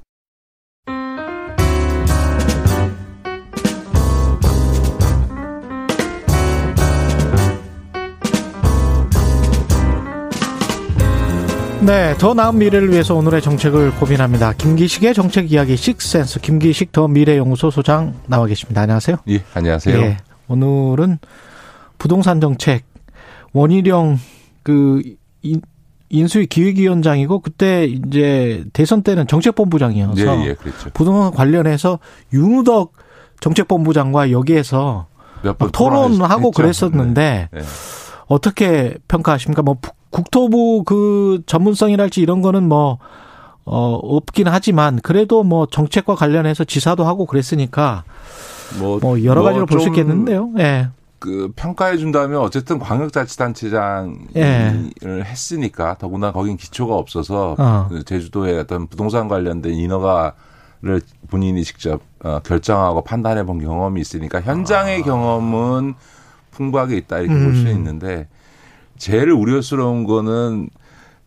네, 11.84 12.14
더 12.18 12.32
나은 12.32 12.58
미래를 12.58 12.92
위해서 12.92 13.16
오늘의 13.16 13.42
정책을 13.42 13.96
고민합니다. 13.96 14.52
김기식의 14.52 15.12
정책 15.12 15.50
이야기 15.50 15.76
식센스 15.76 16.40
김기식 16.40 16.92
더 16.92 17.08
미래 17.08 17.36
연구소 17.36 17.72
소장 17.72 18.14
나와 18.28 18.46
계십니다. 18.46 18.82
안녕하세요. 18.82 19.16
예, 19.30 19.42
안녕하세요. 19.52 19.98
예, 19.98 20.18
오늘은 20.46 21.18
부동산 21.98 22.40
정책 22.40 22.84
원희룡 23.52 24.20
그 24.62 25.02
인- 26.08 26.20
인수위 26.20 26.46
기획위원장이고 26.46 27.40
그때 27.40 27.84
이제 27.84 28.64
대선 28.72 29.02
때는 29.02 29.26
정책본부장이어서 29.26 30.20
예, 30.42 30.48
예, 30.48 30.54
그랬죠. 30.54 30.90
부동산 30.94 31.32
관련해서 31.32 31.98
윤우덕 32.32 32.92
정책본부장과 33.40 34.30
여기에서 34.30 35.06
막 35.42 35.72
토론하고 35.72 36.50
그랬었는데 36.50 37.48
네. 37.52 37.60
어떻게 38.26 38.96
평가하십니까? 39.08 39.62
뭐 39.62 39.76
부- 39.80 39.90
국토부 40.10 40.82
그 40.84 41.42
전문성이랄지 41.46 42.20
이런 42.20 42.40
거는 42.42 42.66
뭐 42.68 42.98
어, 43.64 43.94
없긴 44.02 44.46
하지만 44.48 45.00
그래도 45.02 45.42
뭐 45.42 45.66
정책과 45.66 46.14
관련해서 46.14 46.64
지사도 46.64 47.04
하고 47.04 47.26
그랬으니까 47.26 48.04
뭐, 48.78 48.98
뭐 49.02 49.22
여러 49.24 49.40
뭐 49.42 49.50
가지로 49.50 49.66
볼수좀 49.66 49.94
있겠는데요. 49.94 50.50
예. 50.58 50.88
그 51.26 51.50
평가해 51.56 51.96
준다면 51.96 52.38
어쨌든 52.38 52.78
광역자치단체장을 52.78 54.16
예. 54.36 54.72
했으니까 55.04 55.96
더구나 55.98 56.30
거긴 56.30 56.56
기초가 56.56 56.94
없어서 56.94 57.56
어. 57.58 57.86
그 57.90 58.04
제주도의 58.04 58.60
어떤 58.60 58.86
부동산 58.86 59.26
관련된 59.26 59.74
인허가를 59.74 61.00
본인이 61.26 61.64
직접 61.64 62.00
어, 62.22 62.38
결정하고 62.44 63.02
판단해 63.02 63.44
본 63.44 63.58
경험이 63.58 64.00
있으니까 64.02 64.40
현장의 64.40 65.02
경험은 65.02 65.94
풍부하게 66.52 66.96
있다 66.98 67.18
이렇게 67.18 67.34
볼수 67.42 67.62
음. 67.62 67.72
있는데 67.72 68.28
제일 68.96 69.32
우려스러운 69.32 70.04
거는 70.04 70.70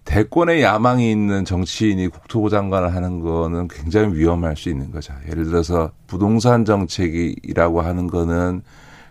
대권의 0.05 0.63
야망이 0.63 1.11
있는 1.11 1.43
정치인이 1.43 2.07
국토부 2.07 2.49
장관을 2.49 2.95
하는 2.95 3.19
거는 3.19 3.67
굉장히 3.67 4.15
위험할 4.15 4.55
수 4.55 4.69
있는 4.69 4.91
거죠. 4.91 5.13
예를 5.29 5.43
들어서 5.43 5.91
부동산 6.07 6.63
정책이라고 6.63 7.81
하는 7.81 8.07
거는 8.07 8.63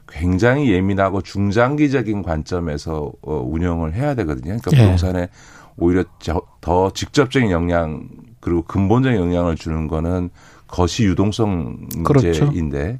굉장히 0.09 0.71
예민하고 0.73 1.23
중장기적인 1.23 2.23
관점에서 2.23 3.13
어, 3.23 3.43
운영을 3.47 3.95
해야 3.95 4.15
되거든요. 4.15 4.57
그러니까 4.57 4.71
예. 4.75 4.77
부동산에 4.79 5.29
오히려 5.77 6.05
저- 6.19 6.43
더 6.61 6.91
직접적인 6.93 7.51
영향 7.51 8.09
그리고 8.41 8.63
근본적인 8.63 9.19
영향을 9.21 9.57
주는 9.57 9.87
거는 9.89 10.31
거시 10.67 11.05
유동성 11.05 11.89
그렇죠. 12.05 12.45
문제인데 12.47 12.99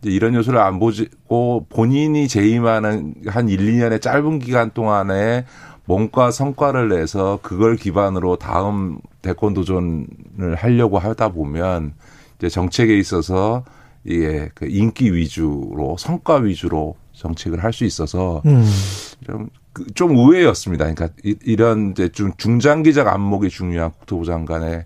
이제 0.00 0.10
이런 0.10 0.34
요소를 0.34 0.58
안 0.60 0.78
보고 0.78 1.66
본인이 1.68 2.26
재임하는 2.28 3.14
한 3.26 3.48
1, 3.48 3.58
2년의 3.58 4.00
짧은 4.00 4.38
기간 4.38 4.70
동안에 4.70 5.44
뭔가 5.84 6.30
성과를 6.30 6.88
내서 6.88 7.38
그걸 7.42 7.76
기반으로 7.76 8.36
다음 8.36 8.98
대권 9.22 9.54
도전을 9.54 10.54
하려고 10.56 10.98
하다 10.98 11.30
보면 11.30 11.94
이제 12.38 12.48
정책에 12.48 12.96
있어서 12.96 13.64
이게 14.04 14.48
그 14.54 14.66
인기 14.66 15.12
위주로 15.14 15.96
성과 15.98 16.36
위주로 16.36 16.96
정책을 17.12 17.62
할 17.62 17.72
수 17.72 17.84
있어서 17.84 18.40
음. 18.46 18.64
좀, 19.26 19.48
그- 19.72 19.86
좀 19.94 20.16
의외였습니다. 20.16 20.84
그러니까 20.92 21.08
이- 21.24 21.36
이런 21.44 21.90
이제 21.90 22.08
좀 22.08 22.32
중장기적 22.38 23.06
안목이 23.06 23.50
중요한 23.50 23.90
국토부 23.92 24.24
장관의 24.24 24.84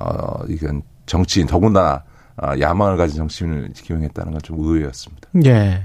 어 0.00 0.44
이건 0.48 0.82
정치인 1.06 1.46
더군다나 1.46 2.04
아, 2.36 2.58
야망을 2.58 2.96
가진 2.96 3.16
정치인을 3.18 3.72
기용했다는 3.74 4.32
건 4.32 4.40
좀 4.42 4.58
의외였습니다. 4.60 5.28
예. 5.44 5.82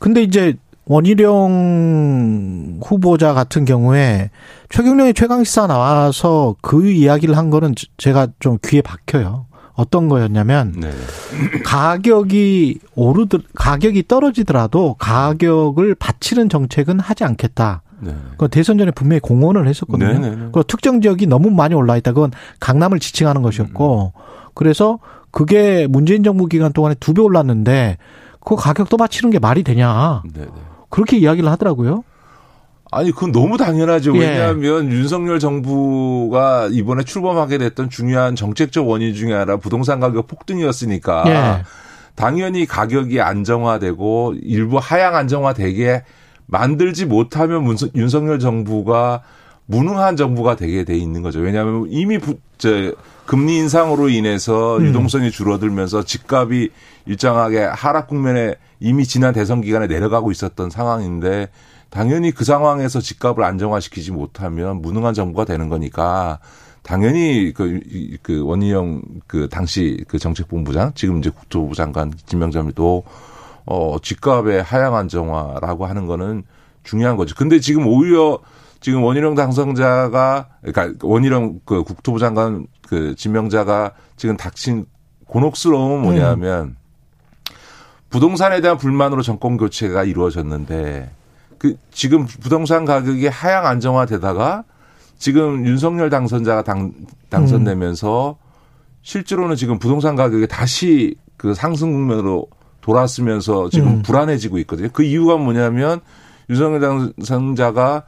근데 0.00 0.22
이제 0.22 0.54
원희룡 0.84 2.80
후보자 2.84 3.32
같은 3.34 3.64
경우에 3.64 4.30
최경련의 4.70 5.14
최강시사 5.14 5.66
나와서 5.66 6.56
그 6.62 6.90
이야기를 6.90 7.36
한 7.36 7.50
거는 7.50 7.74
제가 7.96 8.28
좀 8.40 8.58
귀에 8.64 8.82
박혀요. 8.82 9.46
어떤 9.78 10.08
거였냐면 10.08 10.74
네. 10.76 10.90
가격이 11.64 12.80
오르드 12.96 13.38
가격이 13.54 14.08
떨어지더라도 14.08 14.96
가격을 14.98 15.94
받치는 15.94 16.48
정책은 16.48 16.98
하지 16.98 17.22
않겠다. 17.22 17.82
네. 18.00 18.12
그 18.38 18.48
대선 18.48 18.76
전에 18.76 18.90
분명히 18.90 19.20
공언을 19.20 19.68
했었거든요. 19.68 20.12
네, 20.14 20.18
네, 20.18 20.30
네. 20.34 20.48
그 20.52 20.64
특정 20.66 21.00
지역이 21.00 21.28
너무 21.28 21.50
많이 21.50 21.76
올라 21.76 21.96
있다. 21.96 22.12
그건 22.12 22.32
강남을 22.58 22.98
지칭하는 22.98 23.42
것이었고, 23.42 24.12
그래서 24.54 24.98
그게 25.30 25.86
문재인 25.86 26.24
정부 26.24 26.46
기간 26.46 26.72
동안에 26.72 26.96
두 26.98 27.14
배 27.14 27.22
올랐는데 27.22 27.98
그 28.44 28.56
가격도 28.56 28.96
받치는 28.96 29.30
게 29.30 29.38
말이 29.38 29.62
되냐? 29.62 30.22
네, 30.34 30.40
네. 30.40 30.48
그렇게 30.90 31.18
이야기를 31.18 31.48
하더라고요. 31.50 32.02
아니, 32.90 33.10
그건 33.10 33.32
너무 33.32 33.56
당연하죠. 33.56 34.16
예. 34.16 34.20
왜냐하면 34.20 34.90
윤석열 34.90 35.38
정부가 35.38 36.68
이번에 36.70 37.04
출범하게 37.04 37.58
됐던 37.58 37.90
중요한 37.90 38.34
정책적 38.34 38.88
원인 38.88 39.14
중에 39.14 39.32
하나 39.34 39.56
부동산 39.56 40.00
가격 40.00 40.26
폭등이었으니까 40.26 41.24
예. 41.26 41.64
당연히 42.14 42.66
가격이 42.66 43.20
안정화되고 43.20 44.34
일부 44.42 44.78
하향 44.78 45.14
안정화되게 45.16 46.02
만들지 46.46 47.04
못하면 47.04 47.64
문서- 47.64 47.94
윤석열 47.94 48.38
정부가 48.38 49.22
무능한 49.66 50.16
정부가 50.16 50.56
되게 50.56 50.84
돼 50.84 50.96
있는 50.96 51.20
거죠. 51.22 51.40
왜냐하면 51.40 51.86
이미 51.90 52.18
부, 52.18 52.38
저, 52.56 52.70
금리 53.26 53.58
인상으로 53.58 54.08
인해서 54.08 54.78
음. 54.78 54.86
유동성이 54.86 55.30
줄어들면서 55.30 56.04
집값이 56.04 56.70
일정하게 57.04 57.58
하락 57.64 58.08
국면에 58.08 58.54
이미 58.80 59.04
지난 59.04 59.34
대선 59.34 59.60
기간에 59.60 59.86
내려가고 59.86 60.30
있었던 60.30 60.70
상황인데 60.70 61.48
당연히 61.90 62.30
그 62.30 62.44
상황에서 62.44 63.00
집값을 63.00 63.44
안정화시키지 63.44 64.12
못하면 64.12 64.82
무능한 64.82 65.14
정부가 65.14 65.44
되는 65.44 65.68
거니까 65.68 66.38
당연히 66.82 67.52
그, 67.54 67.80
이- 67.90 68.16
그 68.22 68.42
원희영 68.44 69.02
그 69.26 69.48
당시 69.50 70.04
그 70.08 70.18
정책본부장 70.18 70.92
지금 70.94 71.18
이제 71.18 71.30
국토부 71.30 71.74
장관 71.74 72.10
김명점도 72.26 73.04
어 73.66 73.96
집값의 74.02 74.62
하향 74.62 74.94
안정화라고 74.96 75.86
하는 75.86 76.06
거는 76.06 76.44
중요한 76.84 77.16
거죠. 77.16 77.34
근데 77.36 77.58
지금 77.60 77.86
오히려 77.86 78.38
지금 78.80 79.02
원희룡 79.02 79.34
당선자가 79.34 80.48
그러니까 80.62 81.06
원희룡 81.06 81.60
그 81.64 81.82
국토부 81.84 82.18
장관 82.18 82.66
그 82.86 83.14
지명자가 83.16 83.92
지금 84.16 84.36
닥친 84.36 84.86
곤혹스러움은 85.26 86.00
뭐냐면 86.00 86.76
부동산에 88.08 88.60
대한 88.62 88.78
불만으로 88.78 89.20
정권 89.22 89.56
교체가 89.58 90.04
이루어졌는데 90.04 91.10
그 91.58 91.76
지금 91.90 92.26
부동산 92.26 92.84
가격이 92.84 93.26
하향 93.26 93.66
안정화되다가 93.66 94.64
지금 95.18 95.66
윤석열 95.66 96.10
당선자가 96.10 96.62
당 96.62 96.92
당선되면서 97.28 98.38
실제로는 99.02 99.56
지금 99.56 99.78
부동산 99.78 100.16
가격이 100.16 100.46
다시 100.46 101.16
그 101.36 101.54
상승 101.54 101.92
국면으로 101.92 102.46
돌아서면서 102.80 103.68
지금 103.70 103.88
음. 103.88 104.02
불안해지고 104.02 104.58
있거든요. 104.58 104.88
그 104.92 105.02
이유가 105.02 105.36
뭐냐면 105.36 106.00
윤석열 106.48 106.80
당선자가 106.80 108.04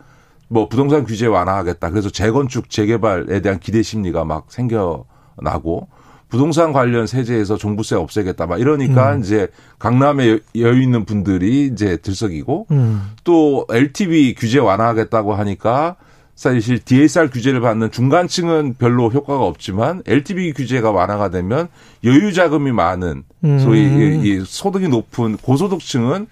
뭐 0.48 0.68
부동산 0.68 1.04
규제 1.04 1.26
완화하겠다. 1.26 1.90
그래서 1.90 2.10
재건축 2.10 2.70
재개발에 2.70 3.40
대한 3.40 3.58
기대 3.60 3.82
심리가 3.82 4.24
막 4.24 4.46
생겨나고 4.48 5.88
부동산 6.30 6.72
관련 6.72 7.06
세제에서 7.06 7.56
종부세 7.56 7.96
없애겠다. 7.96 8.46
막 8.46 8.60
이러니까 8.60 9.14
음. 9.14 9.20
이제 9.20 9.48
강남에 9.78 10.30
여- 10.30 10.38
여유 10.56 10.80
있는 10.80 11.04
분들이 11.04 11.66
이제 11.66 11.96
들썩이고 11.96 12.68
음. 12.70 13.02
또 13.24 13.66
LTV 13.70 14.34
규제 14.36 14.58
완화하겠다고 14.60 15.34
하니까 15.34 15.96
사실 16.36 16.78
DSR 16.78 17.28
규제를 17.30 17.60
받는 17.60 17.90
중간층은 17.90 18.76
별로 18.78 19.10
효과가 19.10 19.44
없지만 19.44 20.02
LTV 20.06 20.52
규제가 20.54 20.90
완화가 20.92 21.28
되면 21.30 21.68
여유 22.04 22.32
자금이 22.32 22.70
많은 22.72 23.24
음. 23.44 23.58
소위 23.58 23.82
이- 23.82 24.20
이 24.38 24.44
소득이 24.46 24.88
높은 24.88 25.36
고소득층은 25.36 26.28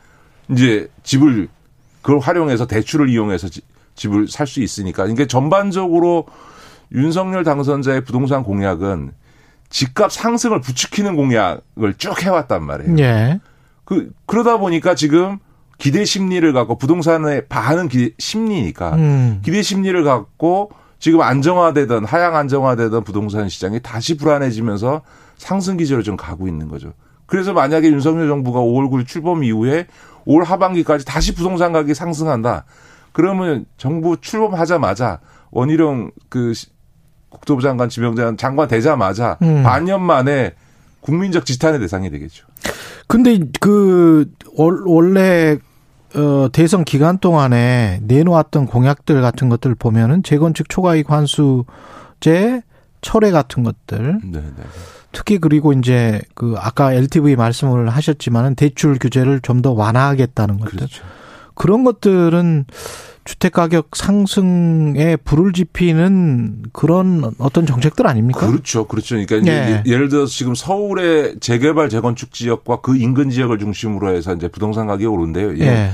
이제 0.51 0.89
집을 1.03 1.49
그걸 2.01 2.21
활용해서 2.21 2.67
대출을 2.67 3.11
이용해서 3.11 3.49
지- 3.49 3.61
집을 3.97 4.29
살 4.29 4.47
수 4.47 4.63
있으니까 4.63 5.07
이게 5.07 5.27
전반적으로 5.27 6.25
윤석열 6.93 7.43
당선자의 7.43 8.03
부동산 8.05 8.45
공약은 8.45 9.11
집값 9.71 10.13
상승을 10.13 10.61
부추기는 10.61 11.15
공약을 11.17 11.95
쭉 11.99 12.23
해왔단 12.23 12.65
말이에요. 12.65 12.99
예. 12.99 13.41
그 13.85 14.11
그러다 14.27 14.59
보니까 14.59 14.95
지금 14.95 15.39
기대 15.79 16.05
심리를 16.05 16.51
갖고 16.53 16.77
부동산에 16.79 17.43
반은 17.47 17.89
기대 17.89 18.15
심리니까 18.19 18.95
음. 18.97 19.41
기대 19.45 19.63
심리를 19.63 20.03
갖고 20.05 20.71
지금 20.99 21.21
안정화되던 21.21 22.05
하향 22.05 22.35
안정화되던 22.37 23.05
부동산 23.05 23.49
시장이 23.49 23.81
다시 23.81 24.17
불안해지면서 24.17 25.03
상승 25.37 25.77
기조로 25.77 26.03
좀 26.03 26.17
가고 26.17 26.49
있는 26.49 26.69
거죠. 26.69 26.93
그래서 27.27 27.53
만약에 27.53 27.89
윤석열 27.89 28.27
정부가 28.27 28.59
5월 28.61 28.91
9일 28.91 29.07
출범 29.07 29.45
이후에 29.45 29.87
올 30.25 30.43
하반기까지 30.45 31.05
다시 31.05 31.35
부동산 31.35 31.73
가격이 31.73 31.95
상승한다. 31.95 32.65
그러면 33.13 33.65
정부 33.77 34.17
출범하자마자 34.21 35.21
원희룡 35.51 36.11
그 36.29 36.53
시- 36.55 36.67
국토부 37.31 37.63
장관 37.63 37.89
지명장 37.89 38.37
장관 38.37 38.69
되자마자 38.69 39.37
음. 39.43 39.63
반년 39.63 40.03
만에 40.03 40.55
국민적 41.01 41.47
지탄의 41.47 41.81
대상이 41.81 42.11
되겠죠. 42.11 42.47
근데 43.07 43.39
그 43.61 44.31
월- 44.57 44.83
원래 44.87 45.59
어 46.15 46.49
대선 46.53 46.85
기간 46.85 47.19
동안에 47.19 48.01
내놓았던 48.03 48.67
공약들 48.67 49.21
같은 49.21 49.49
것들 49.49 49.75
보면은 49.75 50.23
재건축 50.23 50.69
초과이익 50.69 51.11
환수제 51.11 52.63
철회 53.01 53.31
같은 53.31 53.63
것들 53.63 54.21
네, 54.25 54.41
네. 54.41 54.63
특히 55.13 55.39
그리고 55.39 55.73
이제 55.73 56.21
그 56.35 56.55
아까 56.59 56.93
LTV 56.93 57.37
말씀을 57.37 57.89
하셨지만은 57.91 58.55
대출 58.55 58.99
규제를 58.99 59.41
좀 59.41 59.63
더 59.63 59.73
완화하겠다는 59.73 60.59
것들 60.59 60.77
그렇죠. 60.79 61.05
그런 61.55 61.85
것들은 61.85 62.65
주택 63.29 63.53
가격 63.53 63.91
상승에 63.95 65.17
불을 65.17 65.53
지피는 65.53 66.63
그런 66.73 67.31
어떤 67.37 67.67
정책들 67.67 68.07
아닙니까? 68.07 68.47
그렇죠. 68.47 68.87
그렇죠. 68.87 69.17
그러니까 69.17 69.37
이제 69.37 69.53
예. 69.53 69.83
예를 69.85 70.09
들어서 70.09 70.33
지금 70.33 70.55
서울의 70.55 71.35
재개발 71.39 71.91
재건축 71.91 72.33
지역과 72.33 72.81
그 72.81 72.97
인근 72.97 73.29
지역을 73.29 73.59
중심으로 73.59 74.15
해서 74.15 74.33
이제 74.35 74.49
부동산 74.49 74.87
가격이 74.87 75.05
오른대요. 75.05 75.59
예. 75.59 75.61
예. 75.61 75.91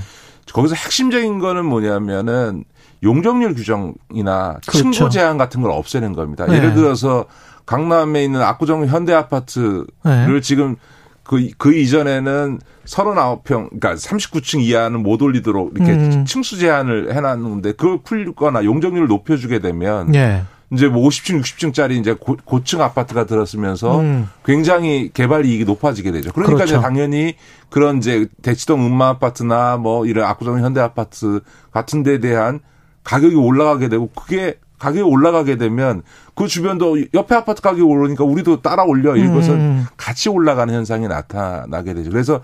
거기서 0.52 0.76
핵심적인 0.76 1.40
거는 1.40 1.64
뭐냐면은 1.64 2.62
용적률 3.02 3.54
규정이나 3.56 4.60
그렇죠. 4.64 4.92
층고 4.92 5.08
제한 5.08 5.36
같은 5.36 5.60
걸 5.60 5.72
없애는 5.72 6.12
겁니다. 6.12 6.46
네. 6.46 6.58
예를 6.58 6.74
들어서 6.74 7.24
강남에 7.66 8.22
있는 8.22 8.42
압구정 8.42 8.86
현대 8.86 9.12
아파트를 9.12 9.86
네. 10.04 10.40
지금 10.40 10.76
그, 11.24 11.48
그 11.56 11.74
이전에는 11.74 12.60
39평, 12.84 13.44
그러니까 13.44 13.94
39층 13.94 14.60
이하는 14.60 15.02
못 15.02 15.20
올리도록 15.22 15.72
이렇게 15.74 15.92
음. 15.92 16.24
층수 16.26 16.58
제한을 16.58 17.14
해놨는데 17.14 17.72
그걸 17.72 17.98
풀거나 18.02 18.64
용적률을 18.64 19.08
높여주게 19.08 19.58
되면 19.60 20.14
예. 20.14 20.42
이제 20.72 20.88
뭐 20.88 21.08
50층, 21.08 21.40
60층짜리 21.40 21.98
이제 21.98 22.14
고, 22.14 22.36
고층 22.44 22.82
아파트가 22.82 23.24
들었으면서 23.24 24.00
음. 24.00 24.28
굉장히 24.44 25.10
개발 25.12 25.46
이익이 25.46 25.64
높아지게 25.64 26.12
되죠. 26.12 26.32
그러니까 26.32 26.56
그렇죠. 26.56 26.74
이제 26.74 26.82
당연히 26.82 27.36
그런 27.70 27.98
이제 27.98 28.26
대치동 28.42 28.84
음마 28.84 29.08
아파트나 29.08 29.78
뭐 29.78 30.04
이런 30.06 30.26
압구정 30.26 30.58
현대 30.58 30.80
아파트 30.80 31.40
같은 31.70 32.02
데에 32.02 32.18
대한 32.18 32.60
가격이 33.04 33.36
올라가게 33.36 33.88
되고 33.88 34.08
그게 34.08 34.58
가격이 34.84 35.02
올라가게 35.02 35.56
되면 35.56 36.02
그 36.34 36.46
주변도 36.46 36.98
옆에 37.14 37.34
아파트 37.34 37.62
가격이 37.62 37.82
오르니까 37.82 38.24
우리도 38.24 38.60
따라 38.60 38.84
올려 38.84 39.16
이것은 39.16 39.54
음. 39.54 39.86
같이 39.96 40.28
올라가는 40.28 40.72
현상이 40.72 41.08
나타나게 41.08 41.94
되죠. 41.94 42.10
그래서 42.10 42.42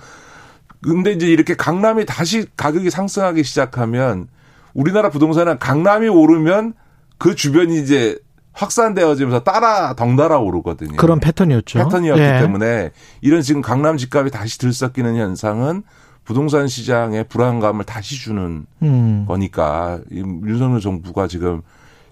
근데 0.83 1.13
이제 1.13 1.27
이렇게 1.27 1.55
강남이 1.55 2.07
다시 2.07 2.47
가격이 2.57 2.89
상승하기 2.89 3.45
시작하면 3.45 4.29
우리나라 4.73 5.11
부동산은 5.11 5.59
강남이 5.59 6.09
오르면 6.09 6.73
그 7.19 7.35
주변이 7.35 7.79
이제 7.79 8.19
확산되어지면서 8.53 9.41
따라 9.41 9.95
덩달아 9.95 10.39
오르거든요. 10.39 10.97
그런 10.97 11.21
패턴이었죠. 11.21 11.79
패턴이었기 11.79 12.23
예. 12.23 12.39
때문에 12.41 12.91
이런 13.21 13.43
지금 13.43 13.61
강남 13.61 13.99
집값이 13.99 14.31
다시 14.31 14.59
들썩이는 14.59 15.17
현상은 15.17 15.83
부동산 16.25 16.69
시장에 16.69 17.23
불안감을 17.25 17.85
다시 17.85 18.17
주는 18.17 18.65
음. 18.83 19.25
거니까 19.29 20.01
이 20.11 20.19
윤석열 20.19 20.81
정부가 20.81 21.27
지금 21.27 21.61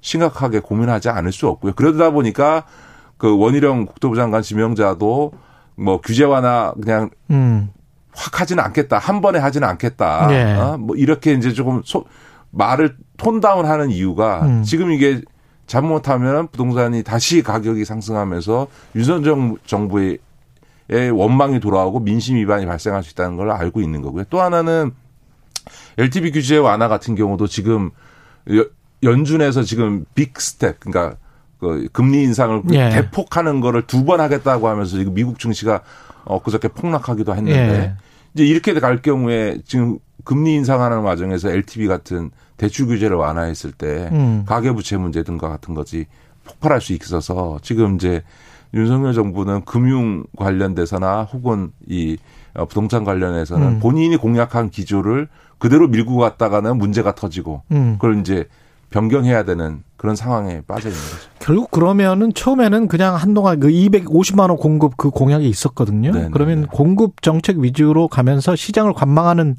심각하게 0.01 0.61
고민하지 0.61 1.09
않을 1.09 1.33
수 1.33 1.49
없고요. 1.49 1.73
그러다 1.75 2.11
보니까 2.11 2.65
그 3.17 3.37
원희룡 3.37 3.87
국토부 3.87 4.17
장관 4.17 4.43
지명자도 4.43 5.33
뭐 5.77 6.01
규제 6.01 6.25
완화 6.25 6.73
그냥 6.81 7.11
음. 7.31 7.71
확 8.15 8.41
하지는 8.41 8.63
않겠다. 8.65 8.99
한 8.99 9.21
번에 9.21 9.39
하지는 9.39 9.69
않겠다. 9.69 10.29
예. 10.33 10.55
어? 10.55 10.77
뭐 10.79 10.97
이렇게 10.97 11.33
이제 11.33 11.53
조금 11.53 11.83
소, 11.85 12.05
말을 12.51 12.97
톤다운 13.17 13.67
하는 13.67 13.91
이유가 13.91 14.43
음. 14.43 14.63
지금 14.63 14.91
이게 14.93 15.21
잘못하면 15.67 16.49
부동산이 16.49 17.03
다시 17.03 17.43
가격이 17.43 17.85
상승하면서 17.85 18.67
윤석열 18.97 19.57
정부의 19.67 20.19
원망이 21.13 21.61
돌아오고 21.61 22.01
민심 22.01 22.37
위반이 22.37 22.65
발생할 22.67 23.03
수 23.03 23.11
있다는 23.13 23.37
걸 23.37 23.51
알고 23.51 23.81
있는 23.81 24.01
거고요. 24.03 24.25
또 24.31 24.41
하나는 24.41 24.93
LTV 25.99 26.31
규제 26.33 26.57
완화 26.57 26.89
같은 26.89 27.15
경우도 27.15 27.47
지금 27.47 27.91
여- 28.53 28.65
연준에서 29.03 29.63
지금 29.63 30.05
big 30.15 30.41
step 30.41 30.81
그러니까 30.81 31.17
그 31.61 31.89
금리 31.93 32.23
인상을 32.23 32.63
예. 32.73 32.91
대폭 32.91 33.37
하는 33.37 33.61
거를 33.61 33.83
두 33.83 34.05
번 34.05 34.21
하겠다고 34.21 34.69
하면서 34.69 34.97
지금 34.97 35.15
미국 35.15 35.39
증시가 35.39 35.81
엊그저께 36.25 36.69
폭락하기도 36.69 37.35
했는데 37.35 37.59
예. 37.59 37.95
이제 38.35 38.45
이렇게 38.45 38.75
갈 38.79 39.03
경우에 39.03 39.59
지금 39.65 39.99
금리 40.25 40.55
인상하는 40.55 41.03
과정에서 41.03 41.51
LTV 41.51 41.87
같은 41.89 42.31
대출 42.57 42.87
규제를 42.87 43.17
완화했을 43.17 43.73
때 43.73 44.09
음. 44.13 44.45
가계 44.47 44.73
부채 44.73 44.97
문제 44.97 45.23
등과 45.23 45.49
같은 45.49 45.75
것이 45.75 46.07
폭발할 46.45 46.81
수 46.81 46.93
있어서 46.93 47.59
지금 47.63 47.95
이제 47.97 48.23
윤석열 48.75 49.15
정부는 49.15 49.65
금융 49.65 50.25
관련돼서나 50.37 51.23
혹은 51.23 51.71
이 51.87 52.19
어, 52.55 52.67
부동산 52.67 53.05
관련해서는 53.05 53.67
음. 53.67 53.81
본인이 53.81 54.17
공약한 54.17 54.71
기조를 54.71 55.29
그대로 55.59 55.89
밀고 55.89 56.17
갔다가는 56.17 56.77
문제가 56.77 57.15
터지고 57.15 57.63
음. 57.73 57.97
그걸 57.99 58.21
이제 58.21 58.47
변경해야 58.91 59.45
되는 59.45 59.83
그런 59.97 60.17
상황에 60.17 60.61
빠져 60.67 60.89
있는 60.89 61.01
거죠. 61.03 61.29
결국 61.41 61.71
그러면은 61.71 62.33
처음에는 62.33 62.89
그냥 62.89 63.17
한동안 63.17 63.59
그 63.61 63.69
250만 63.69 64.49
원 64.49 64.57
공급 64.57 64.97
그 64.97 65.11
공약이 65.11 65.49
있었거든요. 65.49 66.13
네네. 66.13 66.29
그러면 66.33 66.67
공급 66.69 67.21
정책 67.23 67.59
위주로 67.59 68.09
가면서 68.09 68.55
시장을 68.57 68.93
관망하는 68.95 69.57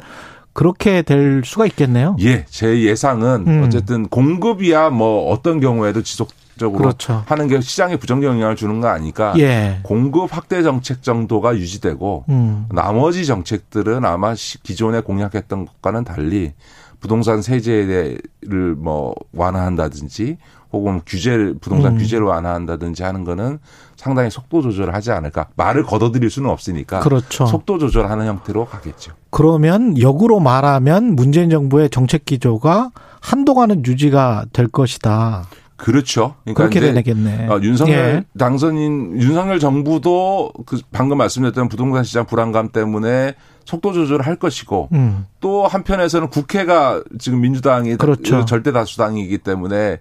그렇게 0.53 1.01
될 1.03 1.41
수가 1.45 1.65
있겠네요. 1.67 2.15
예, 2.21 2.45
제 2.49 2.81
예상은 2.83 3.45
음. 3.47 3.63
어쨌든 3.65 4.07
공급이야 4.07 4.89
뭐 4.89 5.29
어떤 5.31 5.59
경우에도 5.59 6.01
지속 6.03 6.29
적으로 6.57 6.79
그렇죠. 6.79 7.23
하는 7.27 7.47
게 7.47 7.61
시장에 7.61 7.95
부정적 7.95 8.29
영향을 8.33 8.57
주는 8.57 8.81
거 8.81 8.87
아니까 8.89 9.33
예. 9.37 9.79
공급 9.83 10.35
확대 10.35 10.61
정책 10.61 11.03
정도가 11.03 11.55
유지되고 11.55 12.25
음. 12.27 12.65
나머지 12.71 13.25
정책들은 13.25 14.03
아마 14.03 14.35
시- 14.35 14.61
기존에 14.61 14.99
공약했던 14.99 15.65
것과는 15.65 16.03
달리 16.03 16.51
부동산 16.99 17.41
세제를 17.41 18.75
뭐 18.77 19.15
완화한다든지 19.33 20.37
혹은 20.71 21.01
규제를 21.05 21.55
부동산 21.59 21.93
음. 21.93 21.97
규제를 21.97 22.25
완화한다든지 22.25 23.03
하는 23.03 23.23
거는 23.23 23.59
상당히 23.95 24.29
속도 24.29 24.61
조절을 24.61 24.93
하지 24.93 25.11
않을까. 25.11 25.47
말을 25.55 25.83
걷어들일 25.83 26.29
수는 26.29 26.49
없으니까 26.49 26.99
그렇죠. 26.99 27.45
속도 27.45 27.79
조절하는 27.79 28.27
형태로 28.27 28.65
가겠죠. 28.65 29.13
그러면 29.31 29.99
역으로 29.99 30.39
말하면 30.39 31.15
문재인 31.15 31.49
정부의 31.49 31.89
정책 31.89 32.25
기조가 32.25 32.91
한동안은 33.21 33.85
유지가 33.85 34.45
될 34.53 34.67
것이다. 34.67 35.47
그렇죠. 35.75 36.35
그러니까 36.43 36.69
그렇게 36.69 36.93
되겠네. 36.93 37.47
어, 37.47 37.59
윤석열 37.61 37.95
예. 37.95 38.25
당선인 38.37 39.19
윤석열 39.21 39.59
정부도 39.59 40.51
그 40.65 40.81
방금 40.91 41.17
말씀드렸던 41.17 41.69
부동산 41.69 42.03
시장 42.03 42.25
불안감 42.25 42.69
때문에 42.69 43.33
속도 43.69 43.93
조절을 43.93 44.25
할 44.25 44.35
것이고 44.35 44.89
음. 44.93 45.27
또 45.39 45.67
한편에서는 45.67 46.29
국회가 46.29 47.03
지금 47.19 47.41
민주당이 47.41 47.97
그렇죠. 47.97 48.43
절대 48.45 48.71
다수당이기 48.71 49.37
때문에 49.37 49.99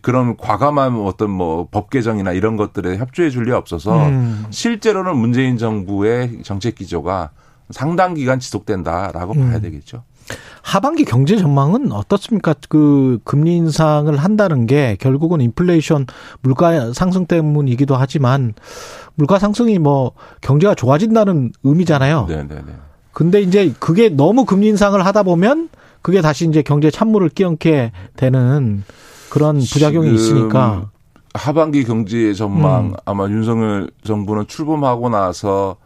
그런 0.00 0.36
과감한 0.38 0.96
어떤 1.04 1.30
뭐 1.30 1.68
법 1.70 1.90
개정이나 1.90 2.32
이런 2.32 2.56
것들에 2.56 2.96
협조해 2.96 3.28
줄 3.30 3.44
리 3.44 3.52
없어서 3.52 4.06
음. 4.06 4.46
실제로는 4.50 5.16
문재인 5.16 5.58
정부의 5.58 6.42
정책 6.44 6.74
기조가 6.76 7.30
상당 7.68 8.14
기간 8.14 8.40
지속된다라고 8.40 9.34
음. 9.34 9.48
봐야 9.50 9.60
되겠죠. 9.60 10.02
하반기 10.62 11.04
경제 11.04 11.36
전망은 11.36 11.92
어떻습니까? 11.92 12.54
그 12.68 13.18
금리 13.24 13.56
인상을 13.56 14.14
한다는 14.16 14.66
게 14.66 14.96
결국은 15.00 15.40
인플레이션 15.40 16.06
물가 16.42 16.92
상승 16.92 17.26
때문이기도 17.26 17.96
하지만 17.96 18.54
물가 19.14 19.38
상승이 19.38 19.78
뭐 19.78 20.12
경제가 20.40 20.74
좋아진다는 20.74 21.52
의미잖아요. 21.64 22.26
네, 22.28 22.36
네, 22.48 22.54
네. 22.54 22.72
근데 23.12 23.40
이제 23.40 23.74
그게 23.78 24.08
너무 24.08 24.44
금리 24.44 24.68
인상을 24.68 25.04
하다 25.04 25.22
보면 25.24 25.68
그게 26.02 26.20
다시 26.20 26.48
이제 26.48 26.62
경제 26.62 26.90
찬물을 26.90 27.30
끼얹게 27.30 27.92
되는 28.16 28.84
그런 29.30 29.58
부작용이 29.58 30.14
있으니까. 30.14 30.90
하반기 31.32 31.84
경제 31.84 32.32
전망 32.34 32.86
음. 32.86 32.94
아마 33.04 33.28
윤석열 33.28 33.90
정부는 34.02 34.46
출범하고 34.48 35.10
나서 35.10 35.76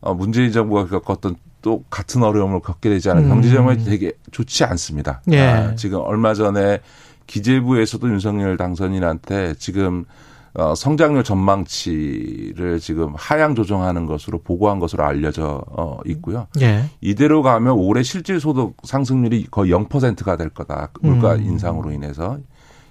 어, 0.00 0.14
문재인 0.14 0.50
정부가 0.50 0.86
겪었던 0.86 1.36
또 1.60 1.82
같은 1.90 2.22
어려움을 2.22 2.60
겪게 2.60 2.90
되지 2.90 3.10
않은 3.10 3.24
음. 3.24 3.28
경제 3.28 3.50
전망이 3.50 3.84
되게 3.84 4.12
좋지 4.32 4.64
않습니다. 4.64 5.22
예. 5.32 5.40
아, 5.40 5.74
지금 5.74 6.00
얼마 6.00 6.34
전에 6.34 6.80
기재부에서도 7.26 8.08
윤석열 8.08 8.56
당선인한테 8.56 9.54
지금 9.58 10.04
어, 10.56 10.74
성장률 10.74 11.24
전망치를 11.24 12.78
지금 12.80 13.12
하향 13.16 13.54
조정하는 13.54 14.06
것으로 14.06 14.38
보고한 14.38 14.78
것으로 14.78 15.04
알려져 15.04 15.62
어, 15.68 15.98
있고요. 16.06 16.46
예. 16.60 16.84
이대로 17.00 17.42
가면 17.42 17.72
올해 17.74 18.02
실질 18.02 18.38
소득 18.40 18.76
상승률이 18.84 19.48
거의 19.50 19.72
0%가 19.72 20.36
될 20.36 20.50
거다. 20.50 20.90
물가 21.00 21.34
음. 21.34 21.42
인상으로 21.42 21.90
인해서. 21.90 22.38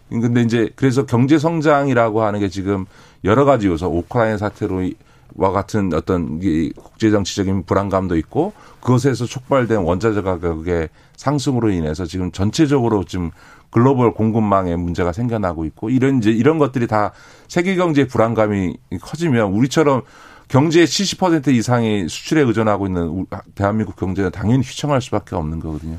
근데 0.09 0.41
이제 0.41 0.69
그래서 0.75 1.05
경제 1.05 1.37
성장이라고 1.39 2.21
하는 2.21 2.39
게 2.41 2.49
지금 2.49 2.85
여러 3.23 3.45
가지 3.45 3.67
요소, 3.67 3.87
우크라이나 3.87 4.37
사태로 4.37 4.83
이- 4.83 4.95
와 5.35 5.49
같은 5.49 5.91
어떤 5.95 6.39
이 6.43 6.71
국제 6.75 7.09
정치적인 7.09 7.63
불안감도 7.63 8.15
있고 8.17 8.53
그것에서 8.81 9.25
촉발된 9.25 9.79
원자재 9.79 10.21
가격의 10.21 10.89
상승으로 11.15 11.71
인해서 11.71 12.05
지금 12.05 12.31
전체적으로 12.31 13.03
지금 13.03 13.31
글로벌 13.73 14.13
공급망에 14.13 14.75
문제가 14.75 15.11
생겨나고 15.11 15.65
있고 15.65 15.89
이런 15.89 16.19
이제 16.19 16.29
이런 16.29 16.59
것들이 16.59 16.85
다 16.85 17.11
세계 17.47 17.75
경제 17.75 18.07
불안감이 18.07 18.77
커지면 19.01 19.51
우리처럼 19.51 20.03
경제의 20.47 20.85
70% 20.85 21.47
이상이 21.47 22.07
수출에 22.07 22.41
의존하고 22.41 22.85
있는 22.85 23.07
우- 23.07 23.25
대한민국 23.55 23.95
경제는 23.95 24.31
당연히 24.31 24.61
휘청할 24.61 25.01
수밖에 25.01 25.35
없는 25.35 25.59
거거든요. 25.59 25.97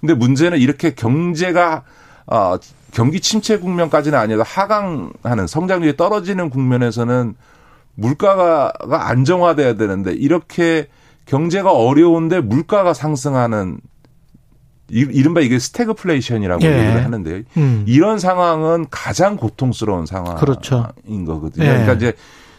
근데 0.00 0.14
문제는 0.14 0.58
이렇게 0.58 0.94
경제가 0.94 1.82
어, 2.26 2.56
경기 2.92 3.20
침체 3.20 3.58
국면까지는 3.58 4.18
아니어도 4.18 4.42
하강하는 4.42 5.46
성장률이 5.46 5.96
떨어지는 5.98 6.48
국면에서는 6.48 7.34
물가가 7.96 8.72
가 8.72 9.08
안정화돼야 9.08 9.74
되는데 9.74 10.12
이렇게 10.12 10.86
경제가 11.26 11.72
어려운데 11.72 12.40
물가가 12.40 12.94
상승하는 12.94 13.78
이- 14.90 15.06
이른바 15.10 15.40
이게 15.40 15.58
스태그플레이션이라고 15.58 16.62
예. 16.64 16.68
얘기를 16.68 17.04
하는데요. 17.04 17.42
음. 17.56 17.84
이런 17.86 18.18
상황은 18.18 18.86
가장 18.90 19.36
고통스러운 19.36 20.06
상황인 20.06 20.36
그렇죠. 20.38 20.88
거거든요. 21.26 21.64
예. 21.64 21.68
그러니까 21.70 21.92
이제 21.94 22.12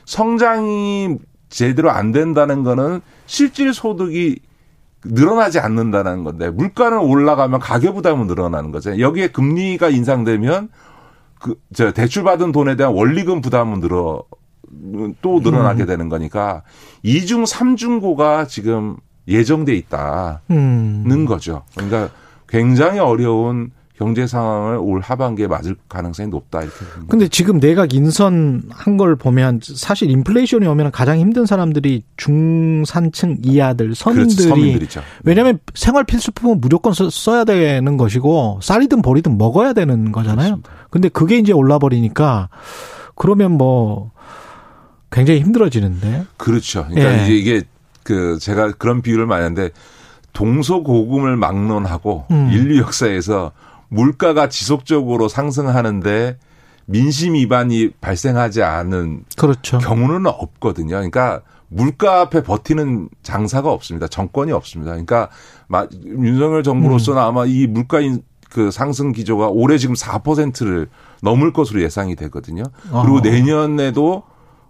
성장이 0.05 1.17
제대로 1.49 1.91
안 1.91 2.11
된다는 2.11 2.63
거는 2.63 3.01
실질 3.25 3.73
소득이 3.73 4.39
늘어나지 5.03 5.59
않는다는 5.59 6.23
건데 6.23 6.49
물가는 6.49 6.97
올라가면 6.97 7.59
가계 7.59 7.91
부담은 7.91 8.27
늘어나는 8.27 8.71
거죠. 8.71 8.99
여기에 8.99 9.29
금리가 9.29 9.89
인상되면 9.89 10.69
그 11.39 11.55
저 11.73 11.91
대출 11.91 12.23
받은 12.23 12.51
돈에 12.51 12.75
대한 12.75 12.93
원리금 12.93 13.41
부담은 13.41 13.79
늘어 13.79 14.23
또 15.23 15.39
늘어나게 15.39 15.83
음. 15.83 15.87
되는 15.87 16.07
거니까 16.07 16.61
이중 17.01 17.45
삼중고가 17.47 18.45
지금 18.45 18.95
예정돼 19.27 19.73
있다는 19.75 20.37
음. 20.51 21.25
거죠. 21.25 21.63
그러니까 21.75 22.09
굉장히 22.51 22.99
어려운 22.99 23.71
경제 23.97 24.25
상황을 24.25 24.77
올 24.77 24.99
하반기에 24.99 25.45
맞을 25.45 25.75
가능성이 25.87 26.29
높다 26.29 26.61
이렇게. 26.63 26.75
근데 27.07 27.27
지금 27.27 27.59
내각 27.59 27.93
인선 27.93 28.63
한 28.69 28.97
걸 28.97 29.15
보면 29.15 29.59
사실 29.63 30.09
인플레이션이 30.09 30.65
오면 30.65 30.91
가장 30.91 31.19
힘든 31.19 31.45
사람들이 31.45 32.03
중산층 32.17 33.37
이하들 33.43 33.93
서민들이 33.93 34.35
그렇죠. 34.35 34.49
서민들이죠. 34.49 35.01
왜냐하면 35.23 35.59
생활 35.75 36.03
필수품은 36.03 36.59
무조건 36.61 36.93
써- 36.93 37.11
써야 37.11 37.43
되는 37.43 37.95
것이고 37.97 38.59
쌀이든 38.63 39.03
보리든 39.03 39.37
먹어야 39.37 39.73
되는 39.73 40.11
거잖아요. 40.11 40.61
근데 40.89 41.07
그게 41.07 41.37
이제 41.37 41.53
올라 41.53 41.77
버리니까 41.77 42.49
그러면 43.15 43.51
뭐 43.51 44.11
굉장히 45.11 45.41
힘들어지는데. 45.41 46.25
그렇죠. 46.37 46.87
그러니까 46.89 47.19
예. 47.19 47.23
이제 47.23 47.33
이게 47.35 47.61
그 48.03 48.39
제가 48.41 48.71
그런 48.79 49.03
비유를 49.03 49.27
많이 49.27 49.43
하는데 49.43 49.69
동서고금을 50.33 51.35
막론하고 51.37 52.25
음. 52.31 52.49
인류 52.51 52.79
역사에서 52.81 53.51
물가가 53.89 54.47
지속적으로 54.49 55.27
상승하는데 55.27 56.37
민심 56.85 57.33
위반이 57.35 57.91
발생하지 58.01 58.63
않은 58.63 59.23
그렇죠. 59.37 59.77
경우는 59.79 60.25
없거든요. 60.27 60.89
그러니까 60.95 61.41
물가 61.67 62.19
앞에 62.21 62.43
버티는 62.43 63.09
장사가 63.23 63.71
없습니다. 63.71 64.07
정권이 64.07 64.51
없습니다. 64.51 64.91
그러니까 64.91 65.29
마- 65.67 65.87
윤석열 66.03 66.63
정부로서는 66.63 67.21
아마 67.21 67.45
이 67.45 67.65
물가 67.67 68.01
인, 68.01 68.21
그 68.49 68.71
상승 68.71 69.13
기조가 69.13 69.47
올해 69.47 69.77
지금 69.77 69.95
4%를 69.95 70.89
넘을 71.21 71.53
것으로 71.53 71.81
예상이 71.81 72.15
되거든요. 72.17 72.63
그리고 72.83 73.17
어. 73.17 73.21
내년에도 73.21 74.23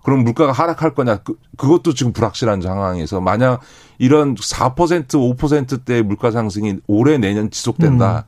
그럼 0.04 0.24
물가가 0.24 0.52
하락할 0.52 0.94
거냐? 0.94 1.18
그, 1.18 1.36
그것도 1.58 1.94
지금 1.94 2.14
불확실한 2.14 2.62
상황에서 2.62 3.22
만약 3.22 3.62
이런 3.98 4.36
4% 4.36 5.08
5%대의 5.08 6.04
물가 6.04 6.32
상승이 6.32 6.80
올해 6.88 7.18
내년 7.18 7.50
지속된다. 7.50 8.26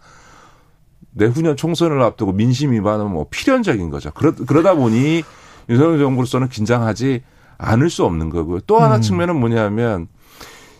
내후년 1.12 1.56
총선을 1.56 2.02
앞두고 2.02 2.34
민심 2.34 2.72
위반은 2.72 3.12
뭐 3.12 3.28
필연적인 3.30 3.90
거죠. 3.90 4.12
그러, 4.12 4.34
그러다 4.34 4.76
보니 4.76 5.24
윤석열 5.70 6.00
정부로서는 6.00 6.50
긴장하지 6.50 7.24
않을 7.58 7.90
수 7.90 8.04
없는 8.04 8.30
거고요. 8.30 8.62
또 8.62 8.80
하나 8.80 8.98
음. 8.98 9.02
측면은 9.02 9.40
뭐냐면 9.40 10.08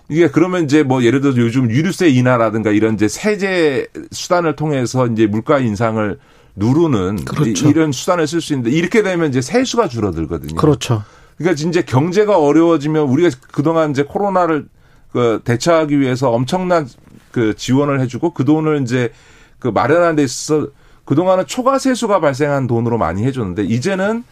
이게 0.10 0.28
그러면 0.30 0.66
이제 0.66 0.84
뭐 0.84 1.04
예를 1.04 1.22
들어서 1.22 1.40
요즘 1.40 1.70
유류세 1.70 2.10
인하라든가 2.10 2.72
이런 2.72 2.96
이제 2.96 3.08
세제 3.08 3.88
수단을 4.12 4.56
통해서 4.56 5.08
이제 5.08 5.28
물가 5.28 5.60
인상을 5.60 6.20
누르는 6.56 7.26
그렇죠. 7.26 7.68
이- 7.68 7.70
이런 7.70 7.92
수단을 7.92 8.28
쓸 8.28 8.42
수 8.42 8.54
있는데 8.54 8.76
이렇게 8.76 9.02
되면 9.02 9.30
이제 9.30 9.42
세수가 9.42 9.88
줄어들거든요. 9.88 10.56
그렇죠. 10.56 11.04
그러니까 11.38 11.56
진짜 11.56 11.82
경제가 11.82 12.38
어려워지면 12.38 13.08
우리가 13.10 13.36
그동안 13.52 13.92
이제 13.92 14.04
코로나를 14.04 14.68
그 15.12 15.42
대처하기 15.44 16.00
위해서 16.00 16.32
엄청난 16.32 16.88
그 17.32 17.56
지원을 17.56 18.00
해주고 18.02 18.34
그 18.34 18.46
돈을 18.46 18.82
이제 18.84 19.12
그 19.60 19.68
마련한 19.70 20.16
데 20.16 20.24
있어서 20.24 20.68
그동안은 21.06 21.48
초과 21.48 21.80
세수가 21.80 22.20
발생한 22.20 22.68
돈으로 22.68 22.98
많이 22.98 23.24
해줬는데 23.24 23.64
이제는 23.64 24.24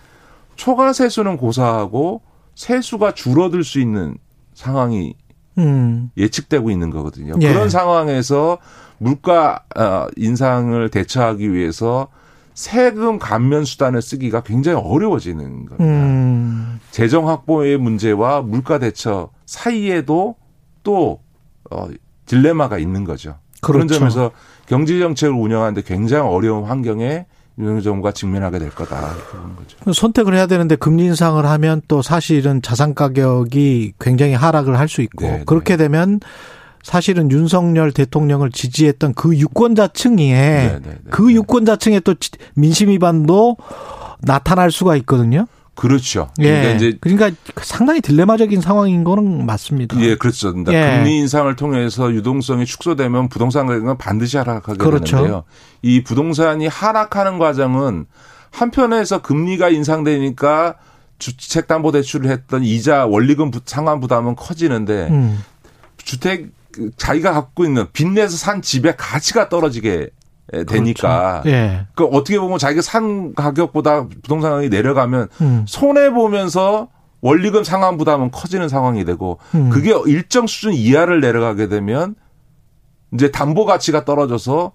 초과 0.55 0.93
세수는 0.93 1.37
고사하고 1.37 2.21
세수가 2.55 3.13
줄어들 3.13 3.63
수 3.63 3.79
있는 3.79 4.17
상황이 4.53 5.15
음. 5.57 6.11
예측되고 6.17 6.69
있는 6.69 6.89
거거든요. 6.91 7.33
예. 7.41 7.47
그런 7.51 7.69
상황에서 7.69 8.57
물가 9.01 9.63
어, 9.75 10.05
인상을 10.15 10.87
대처하기 10.89 11.51
위해서 11.53 12.07
세금 12.53 13.17
감면 13.17 13.65
수단을 13.65 13.99
쓰기가 13.99 14.41
굉장히 14.41 14.77
어려워지는 14.79 15.65
겁니다. 15.65 15.77
음. 15.79 16.79
재정 16.91 17.27
확보의 17.27 17.77
문제와 17.79 18.43
물가 18.43 18.77
대처 18.77 19.29
사이에도 19.47 20.35
또 20.83 21.19
어, 21.71 21.87
딜레마가 22.27 22.77
있는 22.77 23.03
거죠. 23.03 23.37
그런 23.61 23.87
그렇죠. 23.87 23.99
점에서 23.99 24.31
경제 24.67 24.99
정책을 24.99 25.33
운영하는데 25.33 25.81
굉장히 25.81 26.27
어려운 26.29 26.65
환경에 26.65 27.25
윤석열 27.57 27.81
정부가 27.81 28.11
직면하게 28.11 28.59
될 28.59 28.69
거다 28.69 28.97
이렇게 29.15 29.37
보는 29.37 29.55
거죠. 29.55 29.93
선택을 29.93 30.35
해야 30.35 30.45
되는데 30.45 30.75
금리 30.75 31.05
인상을 31.05 31.43
하면 31.43 31.81
또 31.87 32.01
사실은 32.03 32.61
자산 32.61 32.93
가격이 32.93 33.93
굉장히 33.99 34.33
하락을 34.33 34.77
할 34.77 34.87
수 34.87 35.01
있고 35.01 35.25
네, 35.25 35.43
그렇게 35.47 35.75
되면 35.75 36.19
사실은 36.83 37.29
윤석열 37.31 37.91
대통령을 37.91 38.51
지지했던 38.51 39.13
그 39.13 39.35
유권자층에 39.37 40.15
네, 40.17 40.79
네, 40.81 40.89
네. 40.89 40.97
그 41.09 41.31
유권자층에 41.31 41.99
또 42.01 42.13
지- 42.15 42.31
민심 42.55 42.89
위반도 42.89 43.57
나타날 44.21 44.71
수가 44.71 44.95
있거든요. 44.97 45.45
그렇죠. 45.73 46.29
예. 46.39 46.43
그러니까 46.43 46.71
이제 46.75 46.97
그러니까 47.01 47.31
상당히 47.63 48.01
딜레마적인 48.01 48.61
상황인 48.61 49.03
거는 49.03 49.45
맞습니다. 49.45 49.99
예, 50.01 50.15
그렇죠. 50.15 50.49
그러니까 50.53 50.73
예. 50.73 50.97
금리 50.97 51.17
인상을 51.19 51.55
통해서 51.55 52.11
유동성이 52.13 52.65
축소되면 52.65 53.29
부동산 53.29 53.67
가격은 53.67 53.97
반드시 53.97 54.37
하락하게 54.37 54.77
그렇죠. 54.77 55.15
되는데요. 55.17 55.43
이 55.81 56.03
부동산이 56.03 56.67
하락하는 56.67 57.39
과정은 57.39 58.05
한편에서 58.51 59.21
금리가 59.21 59.69
인상되니까 59.69 60.75
주택담보대출을 61.19 62.29
했던 62.29 62.63
이자 62.63 63.05
원리금 63.05 63.51
부- 63.51 63.61
상환 63.65 63.99
부담은 63.99 64.35
커지는데 64.35 65.07
음. 65.09 65.39
주택 65.97 66.47
그 66.47 66.51
자기가 66.97 67.33
갖고 67.33 67.63
있는 67.65 67.85
빚내서 67.93 68.37
산 68.37 68.61
집의 68.61 68.95
가치가 68.97 69.49
떨어지게 69.49 70.09
되니까 70.67 71.41
그렇죠. 71.43 71.49
예. 71.57 71.87
그 71.95 72.03
어떻게 72.05 72.37
보면 72.39 72.57
자기가 72.59 72.81
산 72.81 73.33
가격보다 73.33 74.07
부동산 74.07 74.51
가격이 74.51 74.69
내려가면 74.69 75.27
음. 75.41 75.65
손해 75.67 76.11
보면서 76.11 76.89
원리금 77.21 77.63
상환 77.63 77.97
부담은 77.97 78.31
커지는 78.31 78.67
상황이 78.67 79.05
되고 79.05 79.39
음. 79.55 79.69
그게 79.69 79.93
일정 80.07 80.47
수준 80.47 80.73
이하를 80.73 81.21
내려가게 81.21 81.67
되면 81.67 82.15
이제 83.13 83.29
담보 83.31 83.65
가치가 83.65 84.03
떨어져서 84.05 84.71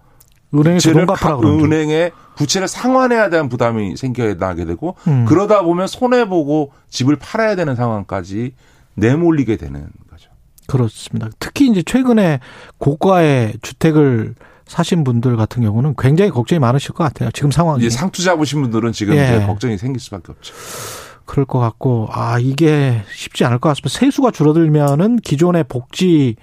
돈 0.92 1.06
가- 1.16 1.36
그러죠. 1.36 1.64
은행에 1.64 2.10
부채를 2.36 2.68
상환해야 2.68 3.30
되는 3.30 3.48
부담이 3.48 3.96
생겨나게 3.96 4.64
되고 4.64 4.94
음. 5.08 5.24
그러다 5.26 5.62
보면 5.62 5.86
손해 5.88 6.28
보고 6.28 6.70
집을 6.88 7.16
팔아야 7.16 7.56
되는 7.56 7.74
상황까지 7.74 8.54
내몰리게 8.94 9.56
되는. 9.56 9.88
그렇습니다. 10.66 11.28
특히 11.38 11.68
이제 11.68 11.82
최근에 11.82 12.40
고가의 12.78 13.54
주택을 13.62 14.34
사신 14.66 15.04
분들 15.04 15.36
같은 15.36 15.62
경우는 15.62 15.94
굉장히 15.96 16.30
걱정이 16.30 16.58
많으실 16.58 16.92
것 16.92 17.04
같아요. 17.04 17.30
지금 17.32 17.50
상황이. 17.50 17.78
이제 17.86 17.90
상투 17.90 18.22
잡으신 18.22 18.62
분들은 18.62 18.92
지금 18.92 19.14
예. 19.16 19.22
이제 19.24 19.46
걱정이 19.46 19.78
생길 19.78 20.00
수밖에 20.00 20.32
없죠. 20.32 20.54
그럴 21.24 21.44
것 21.44 21.58
같고 21.58 22.08
아 22.10 22.38
이게 22.40 23.02
쉽지 23.12 23.44
않을 23.44 23.58
것 23.58 23.68
같습니다. 23.70 23.88
세수가 23.98 24.30
줄어들면은 24.32 25.16
기존의 25.16 25.64
복지 25.68 26.36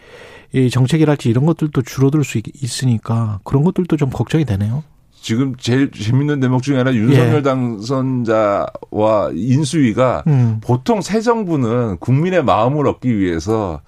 이 0.53 0.69
정책이랄지 0.69 1.29
이런 1.29 1.45
것들도 1.45 1.81
줄어들 1.81 2.23
수 2.23 2.37
있- 2.37 2.43
있으니까 2.63 3.39
그런 3.43 3.63
것들도 3.63 3.97
좀 3.97 4.09
걱정이 4.09 4.45
되네요. 4.45 4.83
지금 5.19 5.55
제일 5.57 5.89
재밌는 5.89 6.41
대목 6.41 6.63
중에 6.63 6.77
하나 6.77 6.93
윤석열 6.93 7.37
예. 7.37 7.41
당선자와 7.41 9.31
인수위가 9.33 10.23
음. 10.27 10.59
보통 10.61 11.01
새 11.01 11.21
정부는 11.21 11.97
국민의 11.97 12.43
마음을 12.43 12.87
얻기 12.87 13.17
위해서 13.17 13.81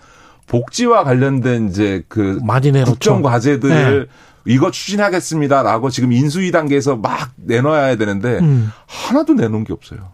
복지와 0.47 1.03
관련된 1.03 1.69
이제 1.69 2.03
그 2.07 2.39
많이 2.43 2.71
내놓죠. 2.71 2.91
국정 2.91 3.21
과제들을 3.21 4.07
네. 4.07 4.53
이거 4.53 4.69
추진하겠습니다.라고 4.71 5.89
지금 5.89 6.11
인수위 6.11 6.51
단계에서 6.51 6.97
막 6.97 7.31
내놔야 7.35 7.95
되는데 7.95 8.39
음. 8.39 8.71
하나도 8.85 9.33
내놓은 9.33 9.63
게 9.63 9.73
없어요. 9.73 10.11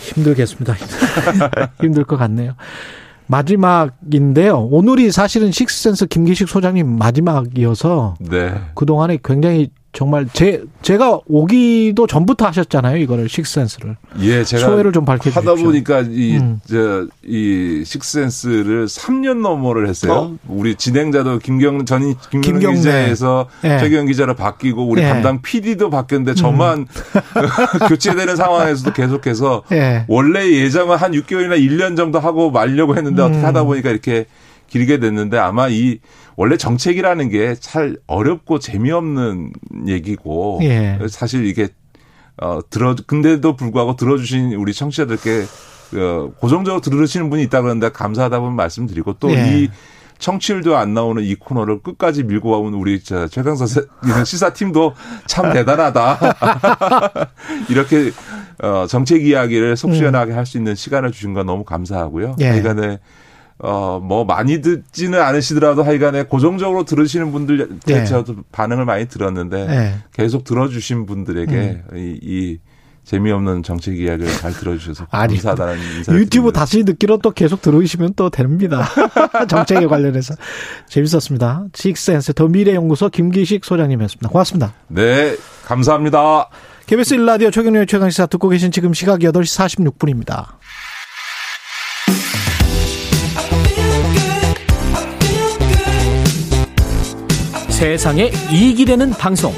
힘들겠습니다. 0.00 0.74
힘들 1.80 2.04
것 2.04 2.16
같네요. 2.16 2.54
마지막인데요. 3.26 4.58
오늘이 4.58 5.10
사실은 5.10 5.50
식스센스 5.52 6.06
김기식 6.06 6.48
소장님 6.48 6.86
마지막이어서 6.98 8.16
네. 8.20 8.60
그동안에 8.74 9.18
굉장히 9.24 9.70
정말 9.92 10.26
제 10.32 10.64
제가 10.80 11.20
오기도 11.26 12.06
전부터 12.06 12.46
하셨잖아요. 12.46 12.96
이거를 12.96 13.28
식스센스를. 13.28 13.96
예, 14.20 14.42
제가 14.42 14.64
소회를 14.66 14.90
좀 14.92 15.04
밝혀주십시오. 15.04 15.52
하다 15.52 15.62
보니까 15.62 16.00
이, 16.08 16.38
음. 16.38 16.60
저, 16.66 17.06
이 17.22 17.82
식센스를 17.84 18.86
3년 18.86 19.40
넘어를 19.42 19.88
했어요. 19.88 20.12
어? 20.12 20.36
우리 20.48 20.76
진행자도 20.76 21.40
김경, 21.40 21.84
전이 21.84 22.14
김경. 22.30 22.74
기자에서 22.74 23.48
예. 23.64 23.78
최경 23.78 24.06
기자로 24.06 24.34
바뀌고 24.34 24.82
우리 24.86 25.02
예. 25.02 25.08
음. 25.08 25.12
담당 25.12 25.42
PD도 25.42 25.90
바뀌었는데 25.90 26.34
저만 26.34 26.86
교체되는 27.88 28.34
상황에서도 28.34 28.94
계속해서 28.94 29.64
예. 29.72 30.06
원래 30.08 30.50
예정은 30.50 30.96
한 30.96 31.12
6개월이나 31.12 31.58
1년 31.58 31.98
정도 31.98 32.18
하고 32.18 32.50
말려고 32.50 32.96
했는데 32.96 33.20
어떻게 33.22 33.40
음. 33.40 33.44
하다 33.44 33.64
보니까 33.64 33.90
이렇게 33.90 34.24
길게 34.68 35.00
됐는데 35.00 35.36
아마 35.36 35.68
이 35.68 35.98
원래 36.36 36.56
정책이라는 36.56 37.28
게 37.28 37.54
잘 37.60 37.96
어렵고 38.06 38.58
재미없는 38.58 39.52
얘기고 39.86 40.60
예. 40.62 40.98
사실 41.08 41.46
이게 41.46 41.68
어 42.40 42.60
들어 42.70 42.94
근데도 43.06 43.56
불구하고 43.56 43.96
들어주신 43.96 44.54
우리 44.54 44.72
청취자들께 44.72 45.44
어, 45.94 46.32
고정적으로 46.38 46.80
들으시는 46.80 47.30
분이 47.30 47.42
있다 47.44 47.60
그러는데 47.60 47.90
감사하다는 47.90 48.52
말씀드리고 48.54 49.14
또이 49.14 49.34
예. 49.34 49.68
청취율도 50.18 50.76
안 50.76 50.94
나오는 50.94 51.22
이 51.22 51.34
코너를 51.34 51.82
끝까지 51.82 52.22
밀고 52.22 52.48
와온 52.50 52.74
우리 52.74 53.02
저 53.02 53.26
최강사 53.26 53.66
시사팀도 54.24 54.94
참 55.26 55.52
대단하다. 55.52 56.18
이렇게 57.68 58.12
어 58.62 58.86
정책 58.88 59.26
이야기를 59.26 59.76
속 59.76 59.92
시원하게 59.94 60.32
할수 60.32 60.58
있는 60.58 60.74
시간을 60.76 61.10
주신 61.10 61.34
건 61.34 61.46
너무 61.46 61.64
감사하고요. 61.64 62.36
예. 62.40 62.48
하여간에 62.50 63.00
어, 63.62 64.00
뭐, 64.02 64.24
많이 64.24 64.60
듣지는 64.60 65.22
않으시더라도 65.22 65.84
하여간에 65.84 66.24
고정적으로 66.24 66.84
들으시는 66.84 67.30
분들, 67.30 67.78
네. 67.86 68.04
저도 68.04 68.36
반응을 68.50 68.84
많이 68.84 69.06
들었는데, 69.06 69.66
네. 69.66 69.94
계속 70.12 70.42
들어주신 70.42 71.06
분들에게 71.06 71.84
이, 71.94 72.18
이 72.20 72.58
재미없는 73.04 73.62
정책 73.62 73.98
이야기를 73.98 74.32
잘 74.32 74.52
들어주셔서 74.52 75.06
아니, 75.10 75.34
감사하다는 75.34 75.74
인사를 75.74 76.20
유튜브 76.20 76.30
드립니다. 76.30 76.60
다시 76.60 76.84
듣기로 76.84 77.18
또 77.18 77.30
계속 77.30 77.62
들으시면 77.62 78.14
또 78.16 78.30
됩니다. 78.30 78.88
정책에 79.48 79.86
관련해서 79.86 80.34
재밌었습니다. 80.88 81.66
식센스 81.74 82.32
더 82.32 82.48
미래연구소 82.48 83.10
김기식 83.10 83.64
소장님이었습니다. 83.64 84.28
고맙습니다. 84.28 84.74
네, 84.88 85.36
감사합니다. 85.64 86.48
KBS 86.86 87.16
1라디오 87.16 87.52
최경련의 87.52 87.86
최강시사 87.86 88.26
듣고 88.26 88.48
계신 88.48 88.70
지금 88.70 88.92
시각 88.92 89.20
8시 89.20 89.94
46분입니다. 89.96 90.46
세상에 97.82 98.30
이익이 98.52 98.84
되는 98.84 99.10
방송 99.10 99.52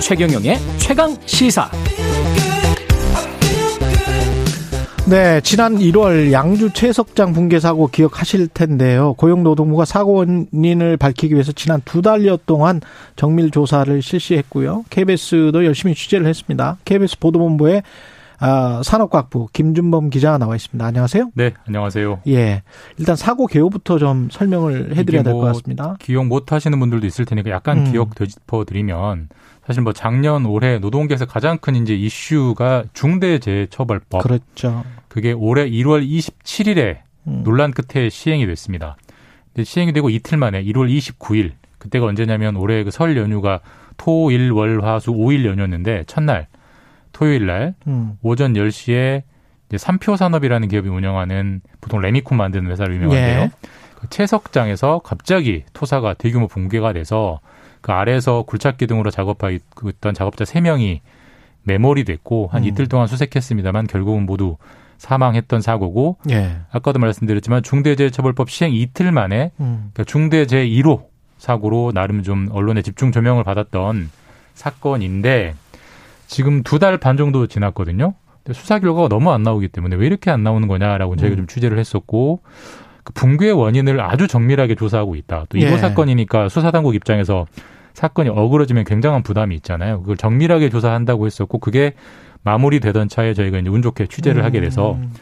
최경영의 0.00 0.56
최강 0.78 1.14
시사 1.26 1.70
네, 5.06 5.42
지난 5.42 5.76
1월 5.76 6.32
양주 6.32 6.72
채석장 6.72 7.34
붕괴 7.34 7.60
사고 7.60 7.88
기억하실 7.88 8.48
텐데요. 8.48 9.12
고용노동부가 9.18 9.84
사고 9.84 10.14
원인을 10.14 10.96
밝히기 10.96 11.34
위해서 11.34 11.52
지난 11.52 11.82
두 11.84 12.00
달여 12.00 12.38
동안 12.46 12.80
정밀 13.16 13.50
조사를 13.50 14.00
실시했고요. 14.00 14.86
KBS도 14.88 15.66
열심히 15.66 15.94
취재를 15.94 16.26
했습니다. 16.26 16.78
KBS 16.86 17.18
보도본부의 17.18 17.82
아, 18.40 18.80
산업과학부 18.84 19.48
김준범 19.52 20.10
기자가 20.10 20.38
나와 20.38 20.54
있습니다. 20.54 20.84
안녕하세요. 20.84 21.30
네, 21.34 21.54
안녕하세요. 21.66 22.20
예. 22.28 22.62
일단 22.96 23.16
사고 23.16 23.46
개요부터 23.46 23.98
좀 23.98 24.28
설명을 24.30 24.96
해드려야 24.96 25.20
이게 25.20 25.22
될것뭐 25.24 25.44
같습니다. 25.46 25.96
기억 25.98 26.26
못 26.26 26.52
하시는 26.52 26.78
분들도 26.78 27.06
있을 27.06 27.24
테니까 27.24 27.50
약간 27.50 27.78
음. 27.78 27.90
기억 27.92 28.14
되짚어 28.14 28.64
드리면 28.64 29.28
사실 29.66 29.82
뭐 29.82 29.92
작년 29.92 30.46
올해 30.46 30.78
노동계에서 30.78 31.26
가장 31.26 31.58
큰 31.58 31.74
이제 31.76 31.94
이슈가 31.94 32.84
중대재해처벌법. 32.92 34.22
그렇죠. 34.22 34.84
그게 35.08 35.32
올해 35.32 35.68
1월 35.68 36.08
27일에 36.08 36.98
음. 37.26 37.42
논란 37.44 37.72
끝에 37.72 38.08
시행이 38.08 38.46
됐습니다. 38.46 38.96
근데 39.52 39.64
시행이 39.64 39.92
되고 39.92 40.10
이틀 40.10 40.38
만에 40.38 40.62
1월 40.64 40.88
29일 40.96 41.52
그때가 41.78 42.06
언제냐면 42.06 42.56
올해 42.56 42.84
그 42.84 42.90
설 42.90 43.16
연휴가 43.16 43.60
토, 43.96 44.30
일, 44.30 44.52
월, 44.52 44.82
화, 44.84 45.00
수 45.00 45.10
5일 45.10 45.44
연휴였는데 45.44 46.04
첫날 46.06 46.46
토요일 47.18 47.46
날 47.46 47.74
음. 47.88 48.16
오전 48.22 48.52
10시에 48.52 49.22
이제 49.68 49.76
삼표 49.76 50.16
산업이라는 50.16 50.68
기업이 50.68 50.88
운영하는 50.88 51.60
보통 51.80 52.00
레미콘 52.00 52.38
만드는 52.38 52.70
회사로 52.70 52.94
유명한데요. 52.94 53.40
예. 53.40 53.50
그 53.96 54.08
채석장에서 54.08 55.00
갑자기 55.04 55.64
토사가 55.72 56.14
대규모 56.14 56.46
붕괴가 56.46 56.92
돼서 56.92 57.40
그 57.80 57.90
아래에서 57.90 58.44
굴착기 58.44 58.86
등으로 58.86 59.10
작업하고 59.10 59.58
있던 59.88 60.14
작업자 60.14 60.44
3명이 60.44 61.00
매몰이 61.64 62.04
됐고 62.04 62.50
한 62.52 62.62
음. 62.62 62.68
이틀 62.68 62.86
동안 62.86 63.08
수색했습니다만 63.08 63.88
결국은 63.88 64.24
모두 64.24 64.56
사망했던 64.98 65.60
사고고 65.60 66.18
예. 66.30 66.58
아까도 66.70 67.00
말씀드렸지만 67.00 67.64
중대재해처벌법 67.64 68.48
시행 68.48 68.72
이틀 68.72 69.10
만에 69.10 69.50
음. 69.58 69.90
그러니까 69.92 70.04
중대재해 70.04 70.68
1호 70.68 71.06
사고로 71.38 71.90
나름 71.92 72.22
좀 72.22 72.48
언론의 72.52 72.84
집중 72.84 73.10
조명을 73.10 73.42
받았던 73.42 74.08
사건인데 74.54 75.54
지금 76.28 76.62
두 76.62 76.78
달 76.78 76.98
반 76.98 77.16
정도 77.16 77.46
지났거든요. 77.46 78.14
근데 78.44 78.52
수사 78.58 78.78
결과가 78.78 79.08
너무 79.08 79.32
안 79.32 79.42
나오기 79.42 79.68
때문에 79.68 79.96
왜 79.96 80.06
이렇게 80.06 80.30
안 80.30 80.42
나오는 80.42 80.68
거냐라고 80.68 81.16
저희가 81.16 81.34
음. 81.34 81.36
좀 81.38 81.46
취재를 81.46 81.78
했었고 81.78 82.40
그 83.02 83.12
붕괴 83.14 83.50
원인을 83.50 84.00
아주 84.00 84.28
정밀하게 84.28 84.74
조사하고 84.76 85.16
있다. 85.16 85.46
또 85.48 85.58
1호 85.58 85.72
예. 85.72 85.78
사건이니까 85.78 86.48
수사 86.48 86.70
당국 86.70 86.94
입장에서 86.94 87.46
사건이 87.94 88.28
어그러지면 88.28 88.84
굉장한 88.84 89.22
부담이 89.22 89.54
있잖아요. 89.56 90.00
그걸 90.02 90.16
정밀하게 90.16 90.68
조사한다고 90.70 91.26
했었고 91.26 91.58
그게 91.58 91.94
마무리되던 92.42 93.08
차에 93.08 93.34
저희가 93.34 93.58
이제 93.58 93.68
운 93.70 93.82
좋게 93.82 94.06
취재를 94.06 94.44
하게 94.44 94.60
돼서 94.60 94.92
음. 94.92 95.12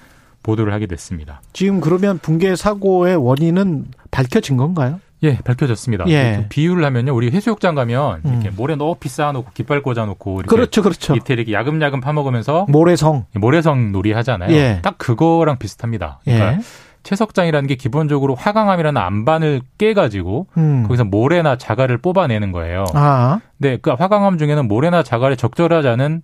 보도를 0.43 0.73
하게 0.73 0.87
됐습니다. 0.87 1.41
지금 1.53 1.81
그러면 1.81 2.19
붕괴 2.19 2.55
사고의 2.55 3.17
원인은 3.17 3.87
밝혀진 4.11 4.57
건가요? 4.57 5.01
예, 5.23 5.39
밝혀졌습니다. 5.39 6.05
예. 6.09 6.39
그 6.43 6.49
비유를 6.49 6.85
하면요, 6.85 7.15
우리 7.15 7.31
해수욕장 7.31 7.75
가면 7.75 8.23
음. 8.25 8.33
이렇게 8.33 8.51
모래 8.51 8.77
높이 8.77 9.09
쌓아놓고 9.09 9.51
깃발 9.55 9.83
꽂아놓고 9.83 10.41
이렇게 10.41 10.49
그렇죠, 10.55 10.83
그렇죠. 10.83 11.15
밑에 11.15 11.35
이렇게 11.35 11.53
야금야금 11.53 12.01
파먹으면서 12.01 12.67
모래성. 12.69 13.27
모래성 13.35 13.93
놀이 13.93 14.13
하잖아요. 14.13 14.53
예. 14.55 14.81
딱 14.83 14.99
그거랑 14.99 15.59
비슷합니다. 15.59 16.21
그러니까 16.25 16.53
예. 16.53 16.59
채석장이라는 17.03 17.69
게 17.69 17.77
기본적으로 17.77 18.35
화강암이라는 18.35 19.01
암반을 19.01 19.63
깨가지고 19.79 20.49
음. 20.57 20.83
거기서 20.83 21.05
모래나 21.05 21.57
자갈을 21.57 21.99
뽑아내는 21.99 22.51
거예요. 22.53 22.85
아. 22.95 23.41
근데 23.59 23.79
그 23.81 23.91
화강암 23.91 24.39
중에는 24.39 24.67
모래나 24.67 25.03
자갈에 25.05 25.37
적절하지 25.37 25.87
않은 25.89 26.23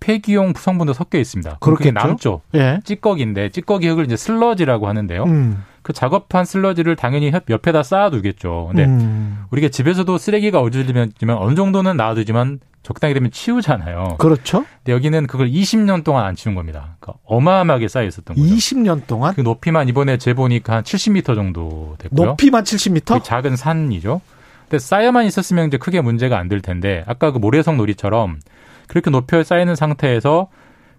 폐기용 0.00 0.52
성분도 0.56 0.92
섞여 0.94 1.18
있습니다. 1.18 1.58
그렇겠죠. 1.60 1.92
남죠. 1.92 2.40
예. 2.54 2.80
찌꺼기인데 2.84 3.50
찌꺼기 3.50 3.88
흙을 3.88 4.04
이제 4.06 4.16
슬러지라고 4.16 4.88
하는데요. 4.88 5.24
음. 5.24 5.64
그 5.86 5.92
작업한 5.92 6.44
슬러지를 6.44 6.96
당연히 6.96 7.30
옆- 7.32 7.48
옆에다 7.48 7.84
쌓아두겠죠. 7.84 8.66
근데 8.72 8.86
음. 8.86 9.44
우리가 9.52 9.68
집에서도 9.68 10.18
쓰레기가 10.18 10.60
어질리면 10.60 11.12
어느 11.38 11.54
정도는 11.54 11.96
놔두지만 11.96 12.58
적당히 12.82 13.14
되면 13.14 13.30
치우잖아요. 13.30 14.16
그렇죠. 14.18 14.64
근데 14.78 14.90
여기는 14.92 15.28
그걸 15.28 15.48
20년 15.48 16.02
동안 16.02 16.24
안 16.24 16.34
치운 16.34 16.56
겁니다. 16.56 16.96
그러니까 16.98 17.20
어마어마하게 17.24 17.86
쌓여 17.86 18.04
있었던 18.08 18.34
거죠. 18.36 18.48
20년 18.52 19.06
동안 19.06 19.32
그 19.36 19.42
높이만 19.42 19.88
이번에 19.88 20.18
재보니까 20.18 20.74
한 20.74 20.82
70m 20.82 21.36
정도 21.36 21.94
됐고요. 21.98 22.30
높이만 22.30 22.64
70m? 22.64 23.04
되게 23.06 23.22
작은 23.22 23.54
산이죠. 23.54 24.20
근데 24.62 24.80
쌓여만 24.80 25.24
있었으면 25.26 25.68
이제 25.68 25.76
크게 25.78 26.00
문제가 26.00 26.36
안 26.36 26.48
될 26.48 26.60
텐데 26.62 27.04
아까 27.06 27.30
그 27.30 27.38
모래성 27.38 27.76
놀이처럼 27.76 28.40
그렇게 28.88 29.10
높여 29.12 29.44
쌓이는 29.44 29.76
상태에서 29.76 30.48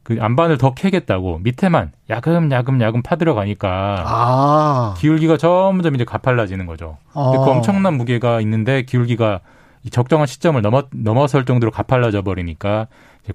그 0.07 0.15
안반을 0.21 0.57
더 0.57 0.73
캐겠다고 0.73 1.39
밑에만 1.43 1.91
야금 2.09 2.49
야금 2.49 2.79
야금 2.79 3.01
파들어가니까 3.01 4.05
아. 4.07 4.93
기울기가 4.97 5.35
점점 5.35 5.95
이제 5.95 6.05
가팔라지는 6.05 6.65
거죠. 6.65 6.95
어. 7.13 7.31
그 7.31 7.51
엄청난 7.51 7.95
무게가 7.95 8.39
있는데 8.39 8.83
기울기가 8.83 9.41
이 9.83 9.89
적정한 9.89 10.25
시점을 10.25 10.61
넘어 10.61 10.83
넘어설 10.93 11.43
정도로 11.43 11.71
가팔라져 11.73 12.21
버리니까 12.21 12.87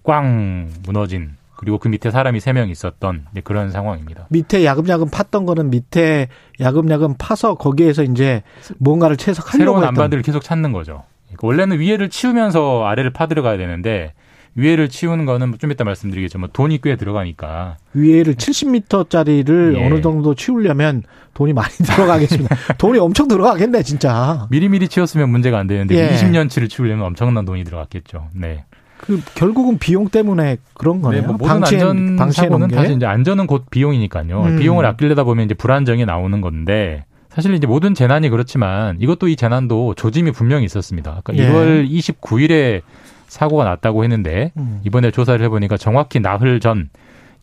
꽝 0.02 0.70
무너진 0.86 1.36
그리고 1.56 1.76
그 1.76 1.88
밑에 1.88 2.10
사람이 2.10 2.40
세 2.40 2.54
명 2.54 2.70
있었던 2.70 3.26
그런 3.44 3.70
상황입니다. 3.70 4.28
밑에 4.30 4.64
야금야금 4.64 5.08
팠던 5.10 5.44
거는 5.44 5.68
밑에 5.68 6.28
야금야금 6.58 7.16
파서 7.18 7.54
거기에서 7.54 8.02
이제 8.02 8.42
뭔가를 8.78 9.18
채석하려고 9.18 9.58
새로운 9.58 9.84
안반들을 9.84 10.22
계속 10.22 10.42
찾는 10.42 10.72
거죠. 10.72 11.02
그러니까 11.26 11.46
원래는 11.46 11.80
위에를 11.80 12.08
치우면서 12.08 12.86
아래를 12.86 13.10
파들어가야 13.12 13.58
되는데 13.58 14.14
위에를 14.54 14.88
치우는 14.88 15.24
거는 15.24 15.54
좀 15.58 15.70
이따 15.72 15.84
말씀드리겠지만 15.84 16.50
돈이 16.52 16.80
꽤 16.82 16.96
들어가니까 16.96 17.76
위에를 17.94 18.34
70m짜리를 18.34 19.76
예. 19.78 19.86
어느 19.86 20.00
정도 20.02 20.34
치우려면 20.34 21.02
돈이 21.34 21.52
많이 21.52 21.70
들어가겠습니다. 21.82 22.54
돈이 22.78 22.98
엄청 22.98 23.28
들어가겠네, 23.28 23.82
진짜. 23.82 24.46
미리미리 24.50 24.88
치웠으면 24.88 25.30
문제가 25.30 25.58
안 25.58 25.66
되는데 25.66 25.94
예. 25.96 26.14
20년치를 26.14 26.68
치우려면 26.68 27.06
엄청난 27.06 27.44
돈이 27.44 27.64
들어갔겠죠. 27.64 28.28
네. 28.34 28.64
그 28.98 29.20
결국은 29.34 29.78
비용 29.78 30.08
때문에 30.08 30.58
그런 30.74 31.00
거네요. 31.02 31.22
네, 31.22 31.26
뭐 31.26 31.36
모든 31.36 31.48
방치해, 31.48 31.80
안전 31.82 32.16
방치해 32.16 32.46
사고는. 32.46 32.68
사실 32.70 32.94
이제 32.96 33.06
안전은 33.06 33.46
곧 33.48 33.64
비용이니까요. 33.70 34.42
음. 34.42 34.58
비용을 34.58 34.84
아끼려다 34.86 35.24
보면 35.24 35.46
이제 35.46 35.54
불안정이 35.54 36.04
나오는 36.04 36.40
건데 36.40 37.04
사실 37.30 37.54
이제 37.54 37.66
모든 37.66 37.94
재난이 37.94 38.28
그렇지만 38.28 38.98
이것도 39.00 39.26
이 39.28 39.34
재난도 39.36 39.94
조짐이 39.94 40.30
분명히 40.32 40.66
있었습니다. 40.66 41.14
아까 41.18 41.34
예. 41.34 41.48
1월 41.48 41.88
29일에 41.90 42.82
사고가 43.32 43.64
났다고 43.64 44.04
했는데 44.04 44.52
음. 44.56 44.80
이번에 44.84 45.10
조사를 45.10 45.42
해보니까 45.44 45.76
정확히 45.76 46.20
나흘 46.20 46.60
전 46.60 46.90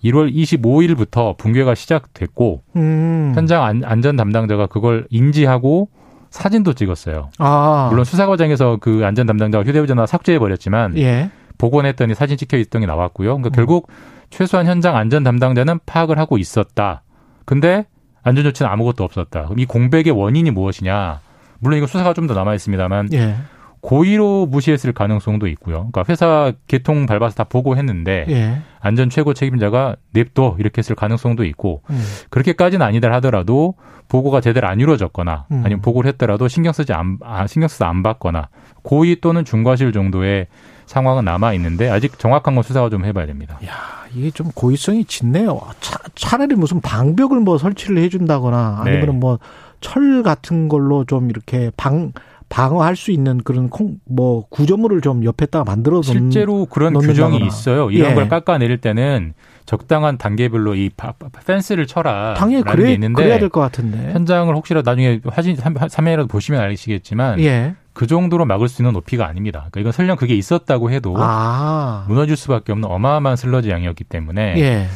1월 0.03 0.33
25일부터 0.33 1.35
붕괴가 1.37 1.75
시작됐고 1.75 2.61
음. 2.75 3.31
현장 3.35 3.63
안, 3.63 3.81
안전 3.83 4.15
담당자가 4.15 4.67
그걸 4.67 5.07
인지하고 5.09 5.89
사진도 6.29 6.73
찍었어요. 6.73 7.31
아. 7.39 7.87
물론 7.89 8.05
수사 8.05 8.27
과정에서 8.27 8.77
그 8.79 9.01
안전 9.03 9.25
담당자가 9.25 9.63
휴대전화 9.63 10.05
삭제해 10.05 10.37
버렸지만 10.37 10.95
예. 10.97 11.31
복원했더니 11.57 12.13
사진 12.13 12.37
찍혀 12.37 12.57
있던 12.57 12.81
게 12.81 12.85
나왔고요. 12.85 13.29
그러니까 13.37 13.49
결국 13.49 13.89
최소한 14.29 14.67
현장 14.67 14.95
안전 14.95 15.23
담당자는 15.23 15.79
파악을 15.87 16.19
하고 16.19 16.37
있었다. 16.37 17.01
근데 17.45 17.85
안전 18.21 18.43
조치는 18.45 18.69
아무것도 18.71 19.03
없었다. 19.03 19.45
그럼 19.45 19.57
이 19.59 19.65
공백의 19.65 20.11
원인이 20.11 20.51
무엇이냐? 20.51 21.19
물론 21.59 21.77
이거 21.79 21.87
수사가 21.87 22.13
좀 22.13 22.27
더 22.27 22.35
남아 22.35 22.53
있습니다만 22.53 23.09
예. 23.13 23.35
고의로 23.81 24.45
무시했을 24.45 24.91
가능성도 24.93 25.47
있고요. 25.47 25.89
그러니까 25.91 26.03
회사 26.09 26.51
개통 26.67 27.05
밟아서 27.05 27.35
다 27.35 27.43
보고했는데 27.45 28.25
예. 28.29 28.61
안전 28.81 29.09
최고 29.09 29.33
책임자가 29.33 29.95
냅둬 30.11 30.55
이렇게 30.59 30.79
했을 30.79 30.95
가능성도 30.95 31.45
있고 31.45 31.81
음. 31.89 32.03
그렇게까지는 32.29 32.85
아니다 32.85 33.11
하더라도 33.13 33.75
보고가 34.07 34.41
제대로 34.41 34.67
안 34.67 34.79
이루어졌거나 34.79 35.45
음. 35.51 35.61
아니면 35.63 35.81
보고를 35.81 36.09
했더라도 36.09 36.47
신경 36.47 36.73
쓰지 36.73 36.93
안 36.93 37.17
아, 37.23 37.47
신경 37.47 37.67
써서 37.67 37.85
안 37.85 38.03
받거나 38.03 38.49
고의 38.81 39.21
또는 39.21 39.45
중과실 39.45 39.93
정도의 39.93 40.47
상황은 40.85 41.23
남아 41.23 41.53
있는데 41.53 41.89
아직 41.89 42.17
정확한 42.17 42.55
건 42.55 42.63
수사가 42.63 42.89
좀 42.89 43.05
해봐야 43.05 43.27
됩니다. 43.27 43.59
이게 44.13 44.31
좀 44.31 44.49
고의성이 44.55 45.05
짙네요. 45.05 45.61
차, 45.79 45.99
차라리 46.15 46.55
무슨 46.55 46.81
방벽을 46.81 47.39
뭐 47.41 47.59
설치를 47.59 47.99
해준다거나 47.99 48.81
네. 48.85 48.97
아니면 48.97 49.19
뭐철 49.19 50.23
같은 50.23 50.67
걸로 50.67 51.05
좀 51.05 51.29
이렇게 51.29 51.71
방 51.77 52.11
방어할 52.49 52.95
수 52.95 53.11
있는 53.11 53.37
그런 53.43 53.69
콩, 53.69 53.99
뭐 54.05 54.45
구조물을 54.49 55.01
좀 55.01 55.23
옆에다가 55.23 55.63
만들어 55.63 55.97
놓는 55.97 56.03
실제로 56.03 56.65
그런. 56.65 56.93
규정이 56.93 57.45
있어요. 57.45 57.91
이런 57.91 58.11
예. 58.11 58.15
걸 58.15 58.27
깎아내릴 58.27 58.79
때는 58.81 59.33
적당한 59.65 60.17
단계별로 60.17 60.73
이 60.75 60.89
펜스를 61.45 61.85
쳐라. 61.85 62.33
당연히 62.33 62.63
그래 62.63 62.91
있는데 62.93 63.21
그래야 63.21 63.37
될 63.39 63.49
것 63.49 63.61
같은데. 63.61 64.11
현장을 64.13 64.53
혹시라도 64.55 64.89
나중에 64.89 65.21
화진 65.25 65.55
화면이라도 65.59 66.27
보시면 66.27 66.59
아시겠지만 66.61 67.39
예. 67.41 67.75
그 67.93 68.07
정도로 68.07 68.45
막을 68.45 68.67
수 68.67 68.81
있는 68.81 68.93
높이가 68.93 69.27
아닙니다. 69.27 69.59
그러니까 69.59 69.79
이건 69.81 69.91
설령 69.91 70.17
그게 70.17 70.33
있었다고 70.33 70.89
해도 70.89 71.13
아. 71.17 72.05
무너질 72.07 72.35
수밖에 72.35 72.71
없는 72.71 72.89
어마어마한 72.89 73.35
슬러지 73.37 73.69
양이었기 73.69 74.05
때문에 74.05 74.55
예. 74.57 74.87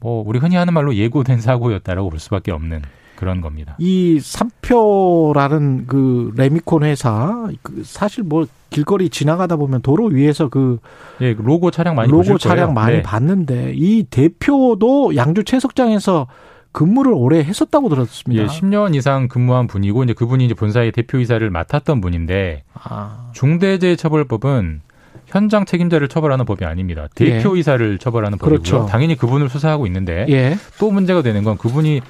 뭐 0.00 0.22
우리 0.26 0.38
흔히 0.38 0.56
하는 0.56 0.74
말로 0.74 0.94
예고된 0.94 1.40
사고였다라고 1.40 2.10
볼 2.10 2.18
수밖에 2.18 2.52
없는 2.52 2.82
그런 3.18 3.40
겁니다. 3.40 3.74
이 3.78 4.20
삼표라는 4.20 5.88
그 5.88 6.32
레미콘 6.36 6.84
회사 6.84 7.48
그 7.62 7.82
사실 7.84 8.22
뭐 8.22 8.46
길거리 8.70 9.10
지나가다 9.10 9.56
보면 9.56 9.82
도로 9.82 10.04
위에서 10.06 10.48
그 10.48 10.78
예, 11.20 11.34
그 11.34 11.42
로고 11.42 11.72
차량 11.72 11.96
많이 11.96 12.12
로고 12.12 12.38
차량 12.38 12.74
거예요. 12.74 12.74
많이 12.74 12.96
네. 12.98 13.02
봤는데 13.02 13.72
이 13.74 14.04
대표도 14.04 15.16
양주 15.16 15.42
채석장에서 15.42 16.28
근무를 16.70 17.12
오래 17.12 17.40
했었다고 17.40 17.88
들었습니다. 17.88 18.40
예, 18.40 18.46
10년 18.46 18.94
이상 18.94 19.26
근무한 19.26 19.66
분이고 19.66 20.04
이제 20.04 20.12
그분이 20.12 20.44
이제 20.44 20.54
본사의 20.54 20.92
대표이사를 20.92 21.50
맡았던 21.50 22.00
분인데 22.00 22.62
아. 22.74 23.32
중대재해처벌법은 23.34 24.82
현장 25.26 25.64
책임자를 25.64 26.06
처벌하는 26.06 26.44
법이 26.44 26.64
아닙니다. 26.64 27.08
대표이사를 27.16 27.98
처벌하는 27.98 28.38
법이고요. 28.38 28.60
그렇죠. 28.60 28.86
당연히 28.86 29.16
그분을 29.16 29.48
수사하고 29.48 29.86
있는데 29.86 30.24
예. 30.28 30.56
또 30.78 30.92
문제가 30.92 31.22
되는 31.22 31.42
건 31.42 31.58
그분이 31.58 32.00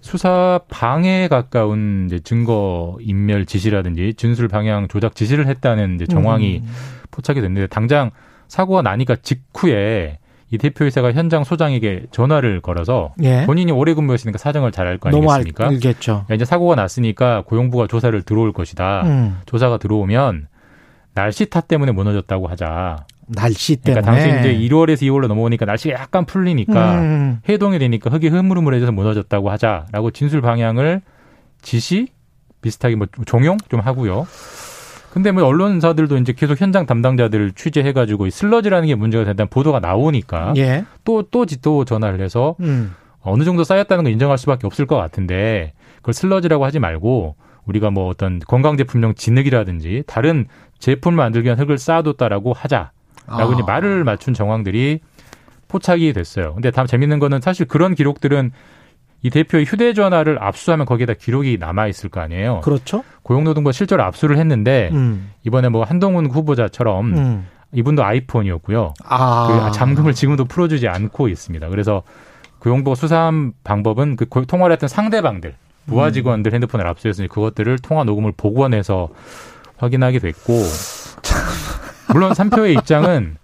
수사 0.00 0.60
방해에 0.68 1.28
가까운 1.28 2.06
이제 2.06 2.18
증거 2.20 2.96
인멸 3.00 3.46
지시라든지 3.46 4.14
진술 4.14 4.48
방향 4.48 4.88
조작 4.88 5.14
지시를 5.14 5.46
했다는 5.46 5.96
이제 5.96 6.06
정황이 6.06 6.62
음. 6.64 6.72
포착이 7.10 7.40
됐는데 7.40 7.66
당장 7.68 8.10
사고가 8.48 8.82
나니까 8.82 9.16
직후에 9.16 10.18
이 10.50 10.58
대표이사가 10.58 11.12
현장 11.12 11.44
소장에게 11.44 12.04
전화를 12.10 12.60
걸어서 12.60 13.14
예. 13.22 13.46
본인이 13.46 13.72
오래 13.72 13.94
근무했으니까 13.94 14.36
사정을 14.36 14.70
잘 14.70 14.86
알거 14.86 15.08
너무 15.08 15.32
아니겠습니까? 15.32 15.66
알겠죠. 15.68 16.26
야, 16.30 16.34
이제 16.34 16.44
사고가 16.44 16.74
났으니까 16.74 17.42
고용부가 17.46 17.86
조사를 17.86 18.20
들어올 18.22 18.52
것이다. 18.52 19.02
음. 19.06 19.38
조사가 19.46 19.78
들어오면 19.78 20.48
날씨 21.14 21.48
탓 21.48 21.68
때문에 21.68 21.92
무너졌다고 21.92 22.48
하자. 22.48 23.06
날씨 23.32 23.76
때문에. 23.76 24.00
그러니까 24.00 24.30
당시 24.30 24.38
이제 24.38 24.68
1월에서 24.68 25.02
2월로 25.02 25.26
넘어오니까 25.26 25.64
날씨가 25.64 25.98
약간 25.98 26.24
풀리니까 26.24 27.00
음. 27.00 27.40
해동이 27.48 27.78
되니까 27.78 28.10
흙이 28.10 28.28
흐물흐물해져서 28.28 28.92
무너졌다고 28.92 29.50
하자라고 29.50 30.10
진술 30.10 30.40
방향을 30.40 31.02
지시 31.60 32.08
비슷하게 32.60 32.96
뭐 32.96 33.06
종용 33.26 33.58
좀 33.68 33.80
하고요. 33.80 34.26
근데 35.12 35.30
뭐 35.30 35.44
언론사들도 35.44 36.16
이제 36.18 36.32
계속 36.32 36.58
현장 36.60 36.86
담당자들을 36.86 37.52
취재해가지고 37.52 38.26
이 38.26 38.30
슬러지라는 38.30 38.88
게 38.88 38.94
문제가 38.94 39.24
된다는 39.24 39.50
보도가 39.50 39.80
나오니까 39.80 40.54
예. 40.56 40.84
또또 41.04 41.44
또 41.60 41.84
전화를 41.84 42.20
해서 42.22 42.56
음. 42.60 42.94
어느 43.20 43.44
정도 43.44 43.62
쌓였다는 43.62 44.04
걸 44.04 44.12
인정할 44.12 44.38
수밖에 44.38 44.66
없을 44.66 44.86
것 44.86 44.96
같은데 44.96 45.72
그걸 45.96 46.14
슬러지라고 46.14 46.64
하지 46.64 46.78
말고 46.78 47.36
우리가 47.66 47.90
뭐 47.90 48.08
어떤 48.08 48.38
건강 48.40 48.76
제품용 48.78 49.14
진흙이라든지 49.14 50.04
다른 50.06 50.46
제품을 50.78 51.16
만들기 51.16 51.46
위한 51.46 51.58
흙을 51.58 51.78
쌓아뒀다라고 51.78 52.54
하자 52.54 52.90
라고 53.26 53.52
아. 53.52 53.54
이제 53.54 53.62
말을 53.66 54.04
맞춘 54.04 54.34
정황들이 54.34 55.00
포착이 55.68 56.12
됐어요. 56.12 56.54
근데 56.54 56.70
다음 56.70 56.86
재밌는 56.86 57.18
거는 57.18 57.40
사실 57.40 57.66
그런 57.66 57.94
기록들은 57.94 58.52
이 59.24 59.30
대표의 59.30 59.64
휴대전화를 59.64 60.42
압수하면 60.42 60.84
거기에다 60.84 61.14
기록이 61.14 61.56
남아 61.58 61.86
있을 61.86 62.10
거 62.10 62.20
아니에요. 62.20 62.60
그렇죠. 62.62 63.04
고용노동부가 63.22 63.72
실제로 63.72 64.02
압수를 64.02 64.36
했는데 64.38 64.90
음. 64.92 65.30
이번에 65.44 65.68
뭐 65.68 65.84
한동훈 65.84 66.26
후보자처럼 66.28 67.12
음. 67.16 67.46
이분도 67.72 68.04
아이폰이었고요. 68.04 68.94
아. 69.04 69.68
그 69.70 69.76
잠금을 69.78 70.12
지금도 70.12 70.44
풀어주지 70.46 70.88
않고 70.88 71.28
있습니다. 71.28 71.68
그래서 71.68 72.02
고용부가 72.58 72.94
수사한 72.96 73.52
방법은 73.64 74.16
그 74.16 74.26
고- 74.26 74.44
통화를 74.44 74.74
했던 74.74 74.88
상대방들, 74.88 75.54
부하 75.86 76.08
음. 76.08 76.12
직원들 76.12 76.52
핸드폰을 76.52 76.86
압수해서 76.86 77.26
그것들을 77.28 77.78
통화 77.78 78.04
녹음을 78.04 78.32
복원해서 78.36 79.08
확인하게 79.78 80.18
됐고, 80.18 80.52
물론 82.08 82.34
삼표의 82.34 82.74
입장은 82.74 83.36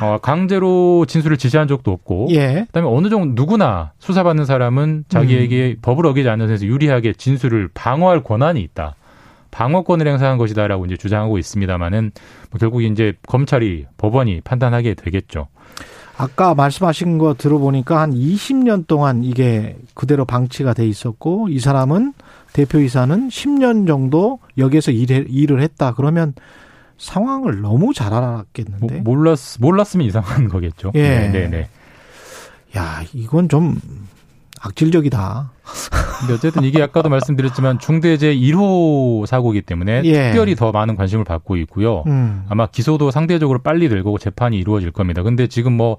어, 0.00 0.18
강제로 0.20 1.04
진술을 1.06 1.36
지시한 1.36 1.68
적도 1.68 1.92
없고, 1.92 2.28
예. 2.30 2.64
그다음에 2.66 2.88
어느 2.88 3.08
정도 3.08 3.40
누구나 3.40 3.92
수사받는 3.98 4.44
사람은 4.44 5.04
자기에게 5.08 5.76
법을 5.82 6.06
어기지 6.06 6.28
않는 6.28 6.48
선에서 6.48 6.66
유리하게 6.66 7.12
진술을 7.12 7.68
방어할 7.74 8.22
권한이 8.24 8.60
있다. 8.60 8.96
방어권을 9.52 10.08
행사한 10.08 10.36
것이다라고 10.36 10.84
이제 10.86 10.96
주장하고 10.96 11.38
있습니다만은 11.38 12.10
뭐 12.50 12.58
결국 12.58 12.82
이제 12.82 13.14
검찰이 13.28 13.86
법원이 13.98 14.40
판단하게 14.40 14.94
되겠죠. 14.94 15.46
아까 16.16 16.54
말씀하신 16.54 17.18
거 17.18 17.34
들어보니까 17.34 18.00
한 18.00 18.12
20년 18.12 18.86
동안 18.86 19.22
이게 19.22 19.76
그대로 19.94 20.24
방치가 20.24 20.74
돼 20.74 20.86
있었고 20.86 21.48
이 21.50 21.60
사람은 21.60 22.14
대표이사는 22.52 23.28
10년 23.28 23.86
정도 23.86 24.38
여기에서 24.58 24.90
일해, 24.90 25.24
일을 25.28 25.60
했다. 25.60 25.94
그러면 25.94 26.34
상황을 26.98 27.60
너무 27.60 27.92
잘 27.94 28.10
뭐, 28.10 28.18
알았겠는데. 28.18 29.00
몰랐 29.00 29.56
몰랐으면 29.60 30.06
이상한 30.06 30.48
거겠죠. 30.48 30.92
예. 30.94 31.02
네, 31.02 31.28
네, 31.28 31.48
네. 31.48 31.68
야, 32.76 33.02
이건 33.12 33.48
좀 33.48 33.80
악질적이다. 34.60 35.52
근데 36.20 36.34
어쨌든 36.34 36.62
이게 36.64 36.82
아까도 36.82 37.08
말씀드렸지만 37.08 37.78
중대재해 37.78 38.34
1호 38.36 39.26
사고이기 39.26 39.62
때문에 39.62 40.02
예. 40.04 40.30
특별히 40.30 40.54
더 40.54 40.72
많은 40.72 40.96
관심을 40.96 41.24
받고 41.24 41.56
있고요. 41.58 42.02
음. 42.06 42.44
아마 42.48 42.66
기소도 42.66 43.10
상대적으로 43.10 43.60
빨리 43.60 43.88
될 43.88 44.02
거고 44.02 44.18
재판이 44.18 44.56
이루어질 44.56 44.90
겁니다. 44.90 45.22
근데 45.22 45.46
지금 45.48 45.72
뭐 45.74 45.98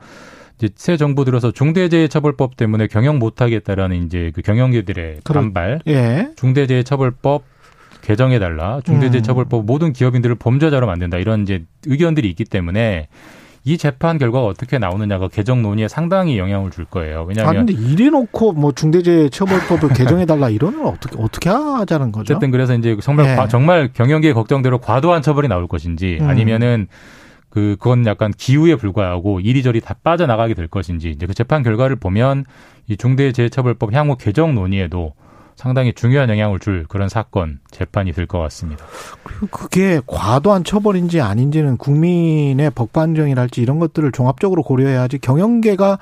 이제 0.57 0.69
새 0.75 0.97
정부 0.97 1.25
들어서 1.25 1.51
중대재해처벌법 1.51 2.55
때문에 2.57 2.87
경영 2.87 3.19
못 3.19 3.41
하겠다라는 3.41 4.05
이제 4.05 4.31
그 4.33 4.41
경영계들의 4.41 5.19
그렇- 5.23 5.41
반발, 5.41 5.81
예. 5.87 6.29
중대재해처벌법 6.37 7.43
개정해 8.05 8.39
달라. 8.39 8.79
중대재해처벌법 8.85 9.65
모든 9.65 9.91
기업인들을 9.93 10.35
범죄자로 10.35 10.85
만든다. 10.87 11.17
이런 11.17 11.41
이제 11.41 11.63
의견들이 11.85 12.29
있기 12.29 12.45
때문에 12.45 13.07
이 13.67 13.79
재판 13.79 14.19
결과가 14.19 14.45
어떻게 14.45 14.77
나오느냐가 14.77 15.27
개정 15.27 15.63
논의에 15.63 15.87
상당히 15.87 16.37
영향을 16.37 16.69
줄 16.69 16.85
거예요. 16.85 17.21
아 17.21 17.23
왜냐하면 17.23 17.65
근데 17.65 17.73
이래 17.81 18.09
놓고 18.11 18.53
뭐 18.53 18.71
중대재해처벌법을 18.71 19.89
개정해 19.95 20.25
달라 20.27 20.49
이러면 20.49 20.85
어떻게 20.85 21.15
어떻게 21.19 21.49
하자는 21.49 22.11
거죠? 22.11 22.33
어쨌든 22.33 22.51
그래서 22.51 22.75
이제 22.75 22.95
정말 23.01 23.31
예. 23.31 23.35
과- 23.35 23.47
정말 23.47 23.89
경영계 23.91 24.33
걱정대로 24.33 24.77
과도한 24.77 25.23
처벌이 25.23 25.47
나올 25.47 25.67
것인지 25.67 26.19
음. 26.21 26.29
아니면은 26.29 26.87
그 27.49 27.75
그건 27.79 28.05
약간 28.05 28.31
기우에 28.37 28.75
불과하고 28.75 29.39
이리저리 29.39 29.81
다 29.81 29.95
빠져나가게 30.03 30.53
될 30.53 30.67
것인지 30.67 31.09
이제 31.09 31.25
그 31.25 31.33
재판 31.33 31.63
결과를 31.63 31.95
보면 31.95 32.45
이 32.87 32.97
중대재해처벌법 32.97 33.93
향후 33.93 34.15
개정 34.15 34.53
논의에도 34.53 35.13
상당히 35.55 35.93
중요한 35.93 36.29
영향을 36.29 36.59
줄 36.59 36.85
그런 36.87 37.09
사건 37.09 37.59
재판이 37.71 38.11
될 38.11 38.25
것 38.27 38.39
같습니다. 38.39 38.85
그게 39.51 40.01
과도한 40.05 40.63
처벌인지 40.63 41.21
아닌지는 41.21 41.77
국민의 41.77 42.71
법관정이랄지 42.71 43.61
이런 43.61 43.79
것들을 43.79 44.11
종합적으로 44.11 44.63
고려해야지 44.63 45.19
경영계가 45.19 45.99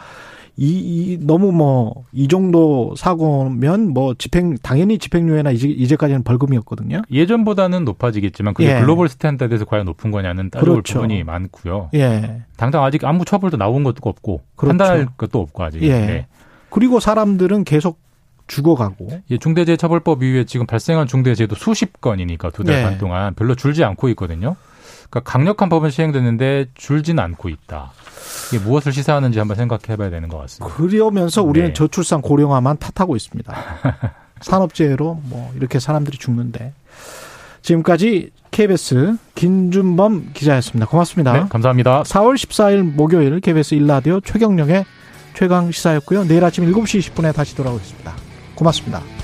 이, 0.56 0.68
이 0.68 1.18
너무 1.26 1.52
뭐 1.52 2.04
이 2.14 2.28
정도 2.28 2.94
사고면 2.96 3.90
뭐 3.90 4.14
집행 4.14 4.56
당연히 4.62 5.00
집행유예나 5.00 5.50
이제 5.50 5.68
이제까지는 5.68 6.24
벌금이었거든요. 6.24 7.02
예전보다는 7.12 7.86
높아지겠지만 7.86 8.54
그게 8.54 8.70
예. 8.76 8.80
global 8.80 9.10
standard에서 9.10 9.66
과연 9.66 9.86
높은 9.86 10.12
거냐는 10.12 10.52
따져볼 10.52 10.76
그렇죠. 10.76 10.94
부분이 11.00 11.24
많고요. 11.24 11.90
예. 11.96 12.44
당장 12.56 12.84
아직 12.84 13.04
아무 13.04 13.26
처벌도 13.26 13.58
나온 13.58 13.84
것도 13.84 13.98
없고 14.04 14.42
그렇죠. 14.56 14.78
판단할 14.78 15.08
것도 15.18 15.40
없고 15.40 15.64
아직. 15.64 15.82
예. 15.82 15.90
네. 15.90 16.28
그리고 16.70 17.00
사람들은 17.00 17.64
계속 17.64 18.00
죽어가고. 18.54 19.22
예, 19.32 19.38
중대재해처벌법 19.38 20.24
이후에 20.24 20.46
지금 20.46 20.66
발생한 20.68 21.08
중대재해도 21.08 21.56
수십 21.56 22.00
건이니까 22.02 22.52
두달 22.52 22.80
예. 22.80 22.84
반 22.84 22.98
동안 22.98 23.34
별로 23.34 23.56
줄지 23.56 23.84
않고 23.84 24.10
있거든요. 24.10 24.56
그러니까 25.10 25.32
강력한 25.32 25.70
법은 25.70 25.90
시행됐는데 25.90 26.68
줄지는 26.76 27.24
않고 27.24 27.50
있다. 27.50 27.92
이게 28.50 28.64
무엇을 28.64 28.94
시사하는지 28.94 29.40
한번 29.40 29.58
생각해봐야 29.58 30.10
되는 30.10 30.30
것 30.30 30.38
같습니다. 30.40 30.76
그러면서 30.76 31.44
우리는 31.44 31.70
네. 31.70 31.74
저출산 31.74 32.22
고령화만 32.22 32.78
탓하고 32.78 33.16
있습니다. 33.16 33.54
산업재해로 34.42 35.22
뭐 35.24 35.52
이렇게 35.56 35.80
사람들이 35.80 36.18
죽는데 36.18 36.74
지금까지 37.62 38.32
KBS 38.52 39.18
김준범 39.36 40.32
기자였습니다. 40.34 40.86
고맙습니다. 40.88 41.34
네, 41.34 41.46
감사합니다. 41.50 42.04
4월 42.04 42.36
14일 42.36 42.84
목요일 42.84 43.40
KBS 43.40 43.76
일라디오 43.76 44.20
최경령의 44.20 44.86
최강 45.34 45.72
시사였고요. 45.72 46.26
내일 46.26 46.44
아침 46.44 46.66
7시 46.66 47.00
20분에 47.00 47.34
다시 47.34 47.56
돌아오겠습니다. 47.56 48.33
고맙습니다. 48.56 49.23